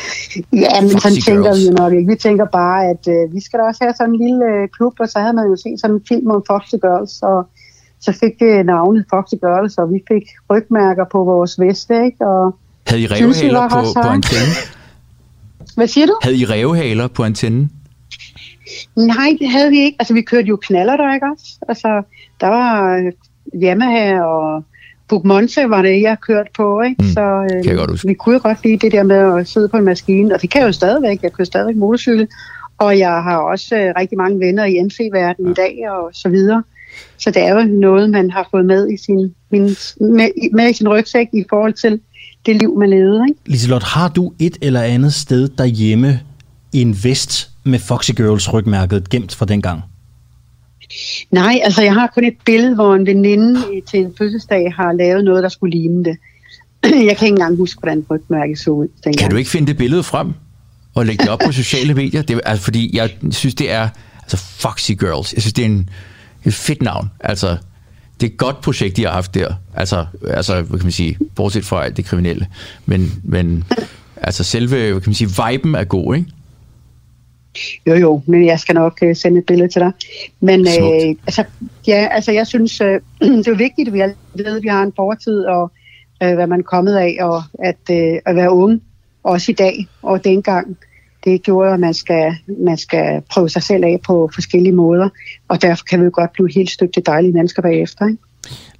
ja, 0.64 0.80
men 0.80 0.90
sådan 0.90 1.16
tænker 1.26 1.42
girls. 1.42 1.60
vi 1.60 1.64
jo 1.66 1.72
nok 1.72 1.92
ikke. 1.92 2.08
Vi 2.10 2.16
tænker 2.16 2.44
bare, 2.44 2.80
at 2.92 3.02
øh, 3.08 3.34
vi 3.34 3.40
skal 3.40 3.58
da 3.58 3.64
også 3.64 3.84
have 3.84 3.94
sådan 3.96 4.14
en 4.14 4.20
lille 4.26 4.44
øh, 4.52 4.68
klub, 4.76 4.94
og 5.00 5.08
så 5.08 5.18
havde 5.18 5.32
man 5.32 5.46
jo 5.52 5.56
set 5.56 5.80
sådan 5.80 5.96
en 5.96 6.02
film 6.08 6.30
om 6.30 6.42
Foxy 6.46 6.76
Girls, 6.84 7.22
og 7.22 7.38
så 8.00 8.12
fik 8.20 8.34
det 8.40 8.66
navnet 8.66 9.04
Foxy 9.10 9.34
Girls, 9.44 9.78
og 9.78 9.92
vi 9.92 9.98
fik 10.08 10.24
rygmærker 10.50 11.04
på 11.12 11.18
vores 11.24 11.60
veste, 11.60 11.94
ikke? 12.04 12.26
Og 12.26 12.54
havde 12.86 13.02
I 13.02 13.06
revhaler 13.06 13.68
på, 13.68 13.80
på 14.02 14.08
antennen? 14.08 14.54
Hvad 15.76 15.86
siger 15.86 16.06
du? 16.06 16.16
Havde 16.22 16.36
I 16.36 16.44
revhaler 16.44 17.08
på 17.08 17.22
antennen? 17.24 17.70
Nej, 18.96 19.36
det 19.40 19.48
havde 19.48 19.70
vi 19.70 19.78
ikke. 19.78 19.96
Altså, 19.98 20.14
vi 20.14 20.22
kørte 20.22 20.48
jo 20.48 20.56
knaller 20.56 20.96
der, 20.96 21.14
ikke 21.14 21.26
også? 21.32 21.44
Altså, 21.68 22.02
der 22.40 22.46
var 22.46 23.00
Yamaha 23.62 24.20
og 24.20 24.64
Bugmonte 25.08 25.70
var 25.70 25.82
det, 25.82 26.02
jeg 26.02 26.16
kørte 26.20 26.50
på, 26.56 26.80
ikke? 26.80 27.02
Mm, 27.02 27.08
så 27.08 27.48
øh, 27.54 27.64
kan 27.64 27.76
godt 27.76 28.08
vi 28.08 28.14
kunne 28.14 28.34
jo 28.34 28.40
godt 28.42 28.64
lide 28.64 28.76
det 28.76 28.92
der 28.92 29.02
med 29.02 29.40
at 29.40 29.48
sidde 29.48 29.68
på 29.68 29.76
en 29.76 29.84
maskine, 29.84 30.34
og 30.34 30.42
det 30.42 30.50
kan 30.50 30.60
jeg 30.60 30.66
jo 30.66 30.72
stadigvæk. 30.72 31.22
Jeg 31.22 31.32
kører 31.32 31.46
stadigvæk 31.46 31.76
motorcykel, 31.76 32.28
og 32.78 32.98
jeg 32.98 33.22
har 33.22 33.36
også 33.36 33.76
øh, 33.76 33.92
rigtig 33.96 34.18
mange 34.18 34.40
venner 34.40 34.64
i 34.64 34.82
MC-verdenen 34.82 35.46
ja. 35.46 35.50
i 35.50 35.54
dag, 35.54 35.90
og 35.90 36.10
så 36.12 36.28
videre. 36.28 36.62
Så 37.18 37.30
det 37.30 37.42
er 37.42 37.54
jo 37.54 37.62
noget, 37.62 38.10
man 38.10 38.30
har 38.30 38.48
fået 38.50 38.66
med 38.66 38.90
i 38.90 38.96
sin, 38.96 39.34
min, 39.50 39.64
med, 40.00 40.52
med 40.52 40.70
i 40.70 40.72
sin 40.72 40.88
rygsæk 40.88 41.26
i 41.32 41.44
forhold 41.50 41.72
til 41.72 42.00
det 42.46 42.56
liv, 42.56 42.78
man 42.78 42.90
levede. 42.90 43.24
Ikke? 43.28 43.40
Liselot, 43.46 43.82
har 43.82 44.08
du 44.08 44.32
et 44.38 44.56
eller 44.62 44.82
andet 44.82 45.14
sted 45.14 45.48
derhjemme 45.48 46.20
en 46.72 46.96
vest 47.04 47.51
med 47.64 47.78
Foxy 47.78 48.10
Girls 48.10 48.52
rygmærket 48.52 49.10
gemt 49.10 49.34
fra 49.34 49.46
dengang? 49.46 49.82
Nej, 51.30 51.60
altså 51.64 51.82
jeg 51.82 51.94
har 51.94 52.06
kun 52.14 52.24
et 52.24 52.36
billede, 52.44 52.74
hvor 52.74 52.94
en 52.94 53.06
veninde 53.06 53.60
til 53.90 54.00
en 54.00 54.14
fødselsdag 54.18 54.72
har 54.76 54.92
lavet 54.92 55.24
noget, 55.24 55.42
der 55.42 55.48
skulle 55.48 55.78
ligne 55.78 56.04
det. 56.04 56.16
Jeg 56.84 56.92
kan 56.92 57.08
ikke 57.08 57.26
engang 57.26 57.56
huske, 57.56 57.78
hvordan 57.80 58.06
rygmærket 58.10 58.58
så 58.58 58.70
ud. 58.70 58.88
Dengang. 59.04 59.18
Kan 59.18 59.30
du 59.30 59.36
ikke 59.36 59.50
finde 59.50 59.66
det 59.66 59.76
billede 59.76 60.02
frem 60.02 60.32
og 60.94 61.06
lægge 61.06 61.22
det 61.22 61.30
op 61.30 61.38
på 61.44 61.52
sociale 61.62 61.94
medier? 61.94 62.22
Det, 62.22 62.40
altså, 62.44 62.64
fordi 62.64 62.96
jeg 62.96 63.10
synes, 63.30 63.54
det 63.54 63.70
er 63.70 63.88
altså 64.22 64.36
Foxy 64.36 64.90
Girls. 64.90 65.34
Jeg 65.34 65.42
synes, 65.42 65.52
det 65.52 65.62
er 65.62 65.66
en, 65.66 65.90
et 66.44 66.54
fedt 66.54 66.82
navn. 66.82 67.10
Altså, 67.20 67.56
det 68.20 68.26
er 68.26 68.32
et 68.32 68.38
godt 68.38 68.60
projekt, 68.60 68.96
de 68.96 69.04
har 69.04 69.12
haft 69.12 69.34
der. 69.34 69.54
Altså, 69.74 70.06
altså 70.26 70.62
hvad 70.62 70.78
kan 70.78 70.86
man 70.86 70.92
sige, 70.92 71.18
bortset 71.34 71.64
fra 71.64 71.84
alt 71.84 71.96
det 71.96 72.04
kriminelle. 72.04 72.46
Men, 72.86 73.20
men 73.22 73.64
altså 74.16 74.44
selve, 74.44 74.76
hvad 74.76 75.00
kan 75.00 75.10
man 75.10 75.14
sige, 75.14 75.30
viben 75.48 75.74
er 75.74 75.84
god, 75.84 76.14
ikke? 76.16 76.30
Jo, 77.86 77.94
jo, 77.94 78.22
men 78.26 78.46
jeg 78.46 78.60
skal 78.60 78.74
nok 78.74 78.98
uh, 79.02 79.16
sende 79.16 79.38
et 79.38 79.46
billede 79.46 79.68
til 79.68 79.80
dig. 79.80 79.92
Men 80.40 80.60
uh, 80.60 81.16
altså, 81.26 81.44
ja, 81.86 82.08
altså, 82.10 82.32
jeg 82.32 82.46
synes, 82.46 82.80
uh, 82.80 82.86
det 83.44 83.48
er 83.48 83.56
vigtigt, 83.56 83.88
at 83.88 83.94
vi 83.94 83.98
ved, 84.34 84.56
at 84.56 84.62
vi 84.62 84.68
har 84.68 84.82
en 84.82 84.92
fortid, 84.96 85.44
og 85.44 85.72
uh, 86.24 86.34
hvad 86.34 86.46
man 86.46 86.58
er 86.58 86.64
kommet 86.64 86.96
af, 86.96 87.16
og 87.20 87.42
at, 87.58 87.78
uh, 87.90 88.18
at 88.26 88.36
være 88.36 88.50
ung, 88.50 88.82
også 89.22 89.52
i 89.52 89.54
dag 89.54 89.86
og 90.02 90.24
dengang. 90.24 90.76
Det 91.24 91.42
gjorde, 91.42 91.72
at 91.72 91.80
man 91.80 91.94
skal, 91.94 92.34
man 92.58 92.76
skal 92.76 93.22
prøve 93.30 93.48
sig 93.48 93.62
selv 93.62 93.84
af 93.84 94.00
på 94.06 94.30
forskellige 94.34 94.72
måder, 94.72 95.08
og 95.48 95.62
derfor 95.62 95.84
kan 95.84 96.00
vi 96.00 96.04
jo 96.04 96.10
godt 96.14 96.32
blive 96.32 96.52
helt 96.54 96.70
stykke 96.70 96.92
til 96.92 97.06
dejlige 97.06 97.32
mennesker 97.32 97.62
bagefter. 97.62 98.06
Ikke? 98.06 98.18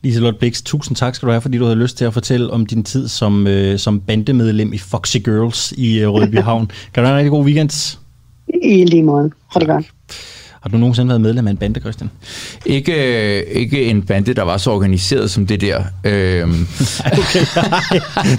Liselotte 0.03 0.39
Blix, 0.39 0.63
tusind 0.63 0.97
tak 0.97 1.15
skal 1.15 1.27
du 1.27 1.31
have, 1.31 1.41
fordi 1.41 1.59
du 1.59 1.65
havde 1.65 1.79
lyst 1.79 1.97
til 1.99 2.05
at 2.05 2.13
fortælle 2.13 2.51
om 2.51 2.67
din 2.67 2.85
tid 2.85 3.09
som, 3.09 3.47
øh, 3.47 3.79
som 3.79 4.01
bandemedlem 4.01 4.73
i 4.73 4.79
Foxy 4.79 5.17
Girls 5.17 5.73
i 5.73 6.01
øh, 6.01 6.09
Rødby 6.09 6.39
Havn. 6.39 6.67
kan 6.95 7.03
du 7.03 7.07
have 7.07 7.11
en 7.11 7.17
rigtig 7.17 7.31
god 7.31 7.45
weekend? 7.45 7.99
I 8.53 8.85
lige 8.85 9.03
måde. 9.03 9.31
Ha' 9.53 9.61
det 9.61 9.69
godt. 9.69 9.93
Har 10.63 10.69
du 10.69 10.77
nogensinde 10.77 11.09
været 11.09 11.21
medlem 11.21 11.47
af 11.47 11.51
en 11.51 11.57
bande, 11.57 11.81
Christian? 11.81 12.11
Ikke, 12.67 13.45
ikke 13.45 13.85
en 13.85 14.03
bande, 14.03 14.35
der 14.35 14.43
var 14.43 14.57
så 14.57 14.71
organiseret 14.71 15.31
som 15.31 15.47
det 15.47 15.61
der. 15.61 15.83
Øhm. 16.05 16.51
okay, 17.21 17.41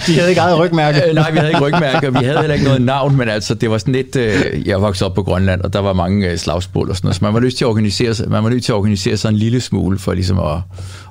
de 0.07 0.13
havde 0.13 0.29
ikke 0.29 0.41
eget 0.41 0.59
rygmærke. 0.59 1.01
Øh, 1.09 1.15
nej, 1.15 1.31
vi 1.31 1.37
havde 1.37 1.49
ikke 1.49 1.65
rygmærke, 1.65 2.07
og 2.07 2.13
vi 2.13 2.25
havde 2.25 2.39
heller 2.39 2.53
ikke 2.53 2.65
noget 2.65 2.81
navn, 2.81 3.17
men 3.17 3.29
altså, 3.29 3.53
det 3.53 3.69
var 3.69 3.77
sådan 3.77 3.93
lidt... 3.93 4.15
Øh, 4.15 4.67
jeg 4.67 4.81
voksede 4.81 5.09
op 5.09 5.15
på 5.15 5.23
Grønland, 5.23 5.61
og 5.61 5.73
der 5.73 5.79
var 5.79 5.93
mange 5.93 6.29
øh, 6.29 6.37
slagsbål 6.37 6.89
og 6.89 6.95
sådan 6.95 7.05
noget, 7.07 7.15
så 7.15 7.25
man 7.25 7.33
var 7.33 7.39
nødt 7.39 7.55
til 7.55 7.65
at 7.65 7.69
organisere 7.69 8.15
sig, 8.15 8.29
man 8.29 8.43
var 8.43 8.49
nødt 8.49 8.63
til 8.63 8.71
at 8.71 8.75
organisere 8.75 9.17
sig 9.17 9.29
en 9.29 9.35
lille 9.35 9.61
smule 9.61 9.99
for 9.99 10.13
ligesom 10.13 10.39
at, 10.39 10.55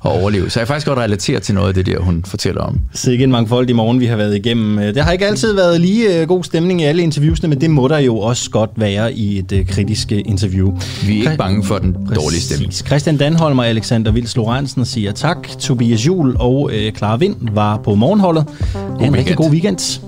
at 0.05 0.11
overleve. 0.11 0.51
Så 0.51 0.61
jeg 0.61 0.69
faktisk 0.69 0.87
godt 0.87 0.99
relatere 0.99 1.41
til 1.41 1.55
noget 1.55 1.69
af 1.69 1.75
det 1.75 1.87
der, 1.87 1.99
hun 1.99 2.25
fortæller 2.27 2.61
om. 2.61 2.81
Sikke 2.95 3.25
en 3.25 3.31
mangfold 3.31 3.71
i 3.71 3.73
morgen, 3.73 4.01
vi 4.01 4.07
har 4.07 4.17
været 4.17 4.37
igennem. 4.37 4.77
Det 4.77 5.05
har 5.05 5.13
ikke 5.13 5.27
altid 5.27 5.55
været 5.55 5.81
lige 5.81 6.27
god 6.27 6.45
stemning 6.45 6.81
i 6.81 6.85
alle 6.85 7.03
interviewsene, 7.03 7.49
men 7.49 7.61
det 7.61 7.71
må 7.71 7.89
der 7.89 7.99
jo 7.99 8.19
også 8.19 8.51
godt 8.51 8.71
være 8.77 9.13
i 9.13 9.39
et 9.39 9.67
kritisk 9.69 10.13
interview. 10.13 10.79
Vi 11.07 11.25
er 11.25 11.31
ikke 11.31 11.37
bange 11.39 11.65
for 11.65 11.79
den 11.79 11.93
Præcis. 12.07 12.23
dårlige 12.23 12.41
stemning. 12.41 12.73
Christian 12.73 13.17
Danholm 13.17 13.59
og 13.59 13.67
Alexander 13.69 14.13
Vils 14.13 14.37
Lorentzen 14.37 14.85
siger 14.85 15.13
tak. 15.13 15.49
Tobias 15.59 16.07
Jul 16.07 16.37
og 16.39 16.71
øh, 16.73 16.93
Clara 16.93 17.17
Vind 17.17 17.37
var 17.53 17.77
på 17.77 17.95
morgenholdet. 17.95 18.45
God 18.47 18.85
en 18.85 18.91
weekend. 18.93 19.17
rigtig 19.17 19.37
god 19.37 19.51
weekend. 19.51 20.01